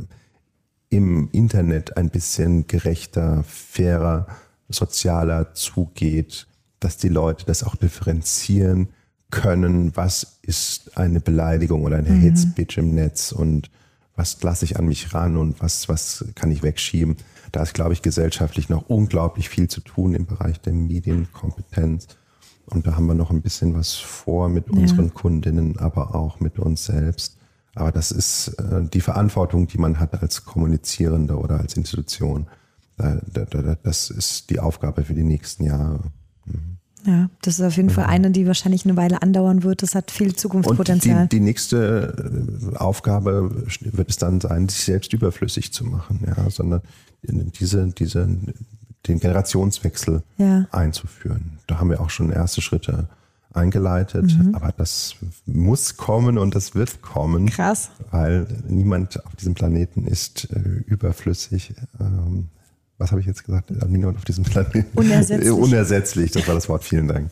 im 0.90 1.30
Internet 1.32 1.98
ein 1.98 2.10
bisschen 2.10 2.68
gerechter, 2.68 3.44
fairer, 3.44 4.28
sozialer 4.70 5.54
zugeht, 5.54 6.48
dass 6.80 6.98
die 6.98 7.10
Leute 7.10 7.46
das 7.46 7.64
auch 7.64 7.76
differenzieren 7.76 8.90
können, 9.30 9.96
was 9.96 10.40
ist 10.42 10.98
eine 10.98 11.20
Beleidigung 11.20 11.84
oder 11.84 11.98
eine 11.98 12.10
mhm. 12.10 12.24
Hate 12.24 12.38
Speech 12.38 12.78
im 12.78 12.96
Netz 12.96 13.32
und 13.32 13.70
was 14.16 14.42
lasse 14.42 14.66
ich 14.66 14.78
an 14.78 14.86
mich 14.88 15.14
ran 15.14 15.38
und 15.38 15.62
was, 15.62 15.90
was 15.90 16.26
kann 16.36 16.52
ich 16.52 16.64
wegschieben. 16.64 17.18
Da 17.52 17.64
ist, 17.64 17.74
glaube 17.74 17.94
ich, 17.94 18.02
gesellschaftlich 18.02 18.70
noch 18.70 18.90
unglaublich 18.90 19.50
viel 19.50 19.68
zu 19.68 19.82
tun 19.82 20.14
im 20.14 20.26
Bereich 20.26 20.60
der 20.60 20.74
Medienkompetenz. 20.74 22.08
Und 22.70 22.86
da 22.86 22.96
haben 22.96 23.06
wir 23.06 23.16
noch 23.16 23.32
ein 23.32 23.42
bisschen 23.42 23.74
was 23.74 23.94
vor 23.94 24.50
mit 24.50 24.70
unseren 24.70 25.06
ja. 25.06 25.12
Kundinnen, 25.12 25.80
aber 25.80 26.16
auch 26.16 26.40
mit 26.40 26.60
uns 26.60 26.86
selbst. 26.86 27.38
Aber 27.76 27.92
das 27.92 28.12
ist 28.12 28.50
äh, 28.60 28.84
die 28.84 29.02
Verantwortung, 29.02 29.68
die 29.68 29.78
man 29.78 30.00
hat 30.00 30.22
als 30.22 30.44
Kommunizierende 30.44 31.38
oder 31.38 31.60
als 31.60 31.78
Institution. 31.78 32.48
Da, 32.98 33.22
da, 33.32 33.46
da, 33.46 33.76
das 33.82 34.10
ist 34.10 34.50
die 34.50 34.60
Aufgabe 34.60 35.04
für 35.04 35.14
die 35.14 35.24
nächsten 35.24 35.64
Jahre. 35.64 36.00
Mhm. 36.46 36.78
Ja, 37.06 37.30
das 37.42 37.60
ist 37.60 37.66
auf 37.66 37.78
jeden 37.78 37.90
Fall 37.90 38.06
mhm. 38.06 38.10
eine, 38.10 38.32
die 38.32 38.48
wahrscheinlich 38.48 38.84
eine 38.84 38.98
Weile 38.98 39.22
andauern 39.22 39.64
wird. 39.64 39.82
Das 39.82 39.96
hat 39.96 40.12
viel 40.12 40.36
Zukunftspotenzial. 40.36 41.24
Und 41.24 41.32
die, 41.32 41.38
die 41.38 41.44
nächste 41.44 42.74
äh, 42.74 42.76
Aufgabe 42.76 43.50
wird 43.80 44.10
es 44.10 44.18
dann 44.18 44.42
sein, 44.42 44.68
sich 44.68 44.84
selbst 44.84 45.14
überflüssig 45.14 45.72
zu 45.72 45.86
machen, 45.86 46.20
ja, 46.26 46.50
sondern 46.50 46.82
diese, 47.24 47.88
diese, 47.88 48.28
den 49.08 49.20
Generationswechsel 49.20 50.24
ja. 50.38 50.68
einzuführen. 50.72 51.60
Da 51.68 51.80
haben 51.80 51.90
wir 51.90 52.02
auch 52.02 52.10
schon 52.10 52.32
erste 52.32 52.62
Schritte 52.62 53.08
eingeleitet, 53.54 54.38
mhm. 54.38 54.56
aber 54.56 54.72
das 54.76 55.16
muss 55.46 55.98
kommen 55.98 56.38
und 56.38 56.56
das 56.56 56.76
wird 56.76 57.02
kommen. 57.02 57.48
Krass. 57.48 57.90
Weil 58.12 58.48
niemand 58.68 59.26
auf 59.26 59.36
diesem 59.36 59.54
Planeten 59.54 60.06
ist 60.06 60.50
äh, 60.52 60.60
überflüssig. 60.86 61.74
Ähm, 62.00 62.50
was 62.98 63.12
habe 63.12 63.22
ich 63.22 63.28
jetzt 63.28 63.44
gesagt? 63.46 63.72
Niemand 63.88 64.18
auf 64.18 64.26
diesem 64.26 64.44
Planeten. 64.44 64.86
Unersetzlich. 64.96 65.52
Unersetzlich, 65.52 66.32
das 66.32 66.48
war 66.48 66.56
das 66.56 66.68
Wort. 66.70 66.84
Vielen 66.84 67.08
Dank 67.08 67.30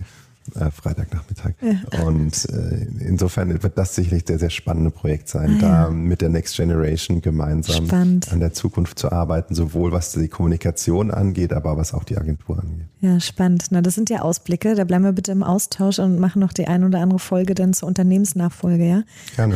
äh, 0.53 0.69
Freitagnachmittag. 0.69 1.53
Ja. 1.61 2.03
Und 2.03 2.47
äh, 2.49 2.85
insofern 2.99 3.63
wird 3.63 3.77
das 3.77 3.95
sicherlich 3.95 4.23
sehr, 4.27 4.37
sehr 4.37 4.49
spannende 4.49 4.91
Projekt 4.91 5.27
sein, 5.27 5.55
ah, 5.57 5.61
da 5.61 5.83
ja. 5.83 5.89
mit 5.89 6.21
der 6.21 6.29
Next 6.29 6.55
Generation 6.55 7.21
gemeinsam 7.21 7.87
Spannend. 7.87 8.31
an 8.31 8.39
der 8.39 8.53
Zukunft 8.53 8.99
zu 8.99 9.11
arbeiten, 9.11 9.55
sowohl 9.55 9.91
was 9.91 10.11
die 10.11 10.27
Kommunikation 10.27 11.11
angeht, 11.11 11.51
aber 11.51 11.77
was 11.77 11.93
auch 11.93 12.03
die 12.03 12.17
Agentur 12.17 12.59
angeht. 12.59 12.85
Ja, 13.01 13.19
spannend. 13.19 13.65
Na, 13.71 13.81
das 13.81 13.95
sind 13.95 14.09
ja 14.09 14.21
Ausblicke. 14.21 14.75
Da 14.75 14.83
bleiben 14.83 15.03
wir 15.03 15.13
bitte 15.13 15.31
im 15.31 15.43
Austausch 15.43 15.99
und 15.99 16.19
machen 16.19 16.39
noch 16.39 16.53
die 16.53 16.67
ein 16.67 16.83
oder 16.83 16.99
andere 16.99 17.19
Folge 17.19 17.55
dann 17.55 17.73
zur 17.73 17.87
Unternehmensnachfolge, 17.87 18.85
ja? 18.87 19.03
Gerne. 19.35 19.55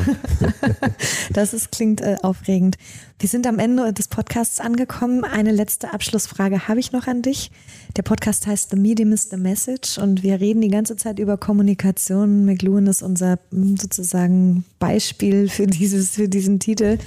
das 1.34 1.54
ist, 1.54 1.72
klingt 1.72 2.02
äh, 2.02 2.18
aufregend. 2.22 2.78
Wir 3.18 3.28
sind 3.28 3.46
am 3.48 3.60
Ende 3.60 3.92
des 3.92 4.08
Podcasts 4.08 4.62
angekommen. 4.62 5.26
Eine 5.26 5.52
letzte 5.52 5.94
Abschlussfrage 5.94 6.70
habe 6.70 6.80
ich 6.80 6.94
noch 6.94 7.08
an 7.08 7.22
dich. 7.22 7.52
Der 7.98 8.04
Podcast 8.04 8.48
heißt 8.48 8.70
The 8.70 8.78
Medium 8.78 9.12
is 9.12 9.30
the 9.30 9.36
Message 9.36 9.98
und 9.98 10.24
wir 10.24 10.40
reden 10.40 10.62
die 10.62 10.70
ganze 10.70 10.79
Zeit 10.84 11.20
über 11.20 11.38
Kommunikation. 11.38 12.46
McLuhan 12.46 12.88
ist 12.88 13.02
unser 13.02 13.40
hm, 13.52 13.78
sozusagen 13.78 14.64
Beispiel 14.80 15.50
für, 15.50 15.68
dieses, 15.68 16.12
für 16.12 16.28
diesen 16.28 16.60
Titel. 16.60 16.98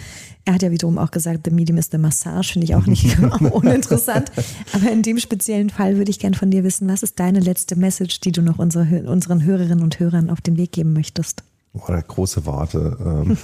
Er 0.44 0.54
hat 0.54 0.62
ja 0.62 0.70
wiederum 0.70 0.98
auch 0.98 1.10
gesagt, 1.10 1.40
The 1.44 1.50
Medium 1.50 1.78
is 1.78 1.88
the 1.90 1.98
Massage, 1.98 2.52
finde 2.52 2.64
ich 2.66 2.74
auch 2.74 2.86
nicht 2.86 3.18
uninteressant. 3.40 4.32
Aber 4.72 4.90
in 4.90 5.02
dem 5.02 5.18
speziellen 5.18 5.70
Fall 5.70 5.96
würde 5.96 6.10
ich 6.10 6.18
gerne 6.18 6.36
von 6.36 6.50
dir 6.50 6.64
wissen, 6.64 6.88
was 6.88 7.02
ist 7.02 7.20
deine 7.20 7.40
letzte 7.40 7.76
Message, 7.76 8.20
die 8.20 8.32
du 8.32 8.42
noch 8.42 8.58
unsere, 8.58 9.04
unseren 9.04 9.44
Hörerinnen 9.44 9.82
und 9.82 10.00
Hörern 10.00 10.30
auf 10.30 10.40
den 10.40 10.56
Weg 10.56 10.72
geben 10.72 10.92
möchtest? 10.92 11.42
Boah, 11.72 12.02
große 12.02 12.44
Worte. 12.44 12.96
Ähm, 13.04 13.36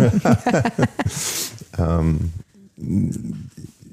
ähm 2.79 3.41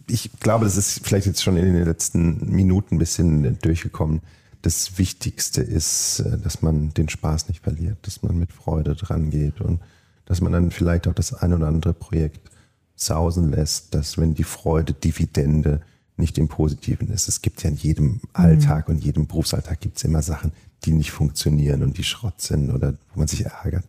ich 0.08 0.32
glaube, 0.40 0.66
das 0.66 0.78
ist 0.78 1.02
vielleicht 1.04 1.26
jetzt 1.26 1.44
schon 1.44 1.58
in 1.58 1.74
den 1.74 1.86
letzten 1.86 2.52
Minuten 2.52 2.96
ein 2.96 3.00
bisschen 3.00 3.58
durchgekommen. 3.60 4.22
Das 4.66 4.97
Wichtigste 4.97 5.61
ist, 5.61 6.22
äh, 6.22 6.39
dass 6.39 6.63
man 6.63 6.91
den 6.95 7.07
Spaß 7.07 7.49
nicht 7.49 7.63
verliert, 7.63 7.99
dass 8.01 8.24
man 8.24 8.39
mit 8.39 8.51
Freude 8.51 8.95
dran 8.95 9.30
geht 9.30 9.61
und 9.61 9.80
dass 10.26 10.41
man 10.41 10.53
dann 10.53 10.72
vielleicht 10.72 11.07
auch 11.07 11.13
das 11.13 11.36
ein 11.36 11.53
oder 11.53 11.68
andere 11.68 11.93
Projekt 11.93 12.49
sausen 12.95 13.51
lässt, 13.51 13.93
dass 13.93 14.18
wenn 14.18 14.34
die 14.34 14.43
Freude 14.43 14.93
Dividende 14.93 15.82
nicht 16.18 16.39
im 16.39 16.47
Positiven 16.47 17.11
ist. 17.11 17.28
Es 17.28 17.43
gibt 17.43 17.61
ja 17.61 17.70
in 17.70 17.76
jedem 17.76 18.05
mhm. 18.05 18.22
Alltag 18.34 18.89
und 18.89 19.03
jedem 19.03 19.28
Berufsalltag 19.28 19.82
gibt 19.82 19.97
es 19.97 20.03
immer 20.03 20.24
Sachen, 20.24 20.51
die 20.84 20.93
nicht 20.93 21.11
funktionieren 21.11 21.84
und 21.84 21.99
die 21.99 22.03
Schrott 22.03 22.41
sind 22.41 22.72
oder 22.72 22.95
wo 23.13 23.20
man 23.20 23.28
sich 23.28 23.45
ärgert. 23.45 23.84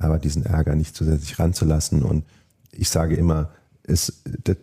Aber 0.00 0.18
diesen 0.18 0.44
Ärger 0.44 0.74
nicht 0.74 0.96
zusätzlich 0.96 1.38
ranzulassen 1.38 2.02
und 2.02 2.24
ich 2.72 2.90
sage 2.90 3.14
immer, 3.14 3.52
ist, 3.86 4.22
das, 4.44 4.56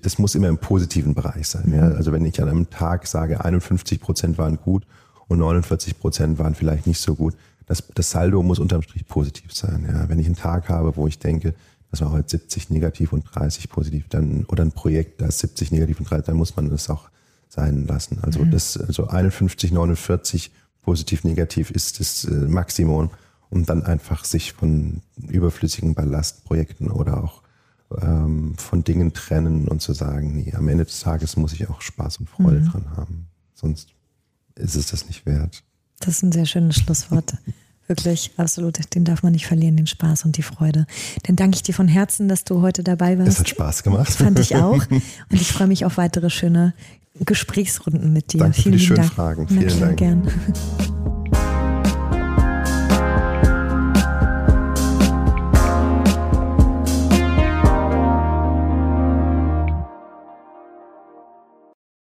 das, 0.00 0.18
muss 0.18 0.34
immer 0.34 0.48
im 0.48 0.58
positiven 0.58 1.14
Bereich 1.14 1.48
sein. 1.48 1.72
Ja? 1.72 1.90
Mhm. 1.90 1.96
Also 1.96 2.12
wenn 2.12 2.24
ich 2.24 2.40
an 2.40 2.48
einem 2.48 2.70
Tag 2.70 3.06
sage, 3.06 3.44
51 3.44 4.00
Prozent 4.00 4.38
waren 4.38 4.56
gut 4.56 4.86
und 5.26 5.38
49 5.38 5.98
Prozent 5.98 6.38
waren 6.38 6.54
vielleicht 6.54 6.86
nicht 6.86 7.00
so 7.00 7.14
gut, 7.14 7.34
das, 7.66 7.84
das 7.94 8.10
Saldo 8.10 8.42
muss 8.42 8.58
unterm 8.58 8.82
Strich 8.82 9.06
positiv 9.06 9.52
sein. 9.52 9.86
Ja? 9.90 10.08
Wenn 10.08 10.18
ich 10.18 10.26
einen 10.26 10.36
Tag 10.36 10.68
habe, 10.68 10.96
wo 10.96 11.06
ich 11.06 11.18
denke, 11.18 11.54
das 11.90 12.00
war 12.00 12.12
heute 12.12 12.28
70 12.30 12.70
negativ 12.70 13.12
und 13.12 13.24
30 13.34 13.68
positiv, 13.68 14.08
dann 14.08 14.44
oder 14.46 14.64
ein 14.64 14.72
Projekt, 14.72 15.20
da 15.20 15.26
ist 15.26 15.40
70 15.40 15.72
negativ 15.72 15.98
und 16.00 16.10
30, 16.10 16.26
dann 16.26 16.36
muss 16.36 16.54
man 16.54 16.70
das 16.70 16.90
auch 16.90 17.08
sein 17.48 17.86
lassen. 17.86 18.18
Also 18.22 18.44
mhm. 18.44 18.50
das, 18.50 18.76
also 18.76 19.08
51, 19.08 19.72
49 19.72 20.50
positiv, 20.82 21.24
negativ 21.24 21.70
ist 21.70 21.98
das 21.98 22.24
äh, 22.24 22.30
Maximum, 22.30 23.10
um 23.50 23.64
dann 23.64 23.82
einfach 23.82 24.24
sich 24.24 24.52
von 24.52 25.00
überflüssigen 25.16 25.94
Ballastprojekten 25.94 26.90
oder 26.90 27.24
auch 27.24 27.42
ähm, 28.00 28.54
von 28.56 28.84
Dingen 28.84 29.12
trennen 29.12 29.68
und 29.68 29.80
zu 29.80 29.92
sagen, 29.92 30.34
nee, 30.34 30.52
am 30.54 30.68
Ende 30.68 30.84
des 30.84 31.00
Tages 31.00 31.36
muss 31.36 31.52
ich 31.52 31.68
auch 31.68 31.80
Spaß 31.80 32.18
und 32.18 32.28
Freude 32.28 32.60
mhm. 32.60 32.70
dran 32.70 32.96
haben. 32.96 33.26
Sonst 33.54 33.94
ist 34.54 34.74
es 34.74 34.86
das 34.86 35.06
nicht 35.06 35.24
wert. 35.26 35.62
Das 36.00 36.16
ist 36.16 36.22
ein 36.22 36.32
sehr 36.32 36.46
schönes 36.46 36.76
Schlusswort. 36.76 37.34
Wirklich, 37.88 38.32
absolut. 38.36 38.94
Den 38.94 39.04
darf 39.04 39.22
man 39.22 39.32
nicht 39.32 39.46
verlieren, 39.46 39.76
den 39.76 39.86
Spaß 39.86 40.26
und 40.26 40.36
die 40.36 40.42
Freude. 40.42 40.86
Dann 41.22 41.36
danke 41.36 41.56
ich 41.56 41.62
dir 41.62 41.72
von 41.72 41.88
Herzen, 41.88 42.28
dass 42.28 42.44
du 42.44 42.60
heute 42.60 42.84
dabei 42.84 43.18
warst. 43.18 43.30
Es 43.30 43.38
hat 43.38 43.48
Spaß 43.48 43.82
gemacht. 43.82 44.12
Fand 44.12 44.38
ich 44.38 44.56
auch. 44.56 44.86
Und 44.90 45.02
ich 45.30 45.50
freue 45.50 45.68
mich 45.68 45.86
auf 45.86 45.96
weitere 45.96 46.28
schöne 46.28 46.74
Gesprächsrunden 47.24 48.12
mit 48.12 48.34
dir. 48.34 48.40
Danke 48.40 48.60
Vielen 48.60 48.74
für 48.74 48.78
die 48.78 48.86
schönen 48.86 48.96
Dank. 49.00 49.12
Fragen. 49.12 49.48
Vielen 49.48 49.80
Dank. 49.80 49.96
Gern. 49.96 50.30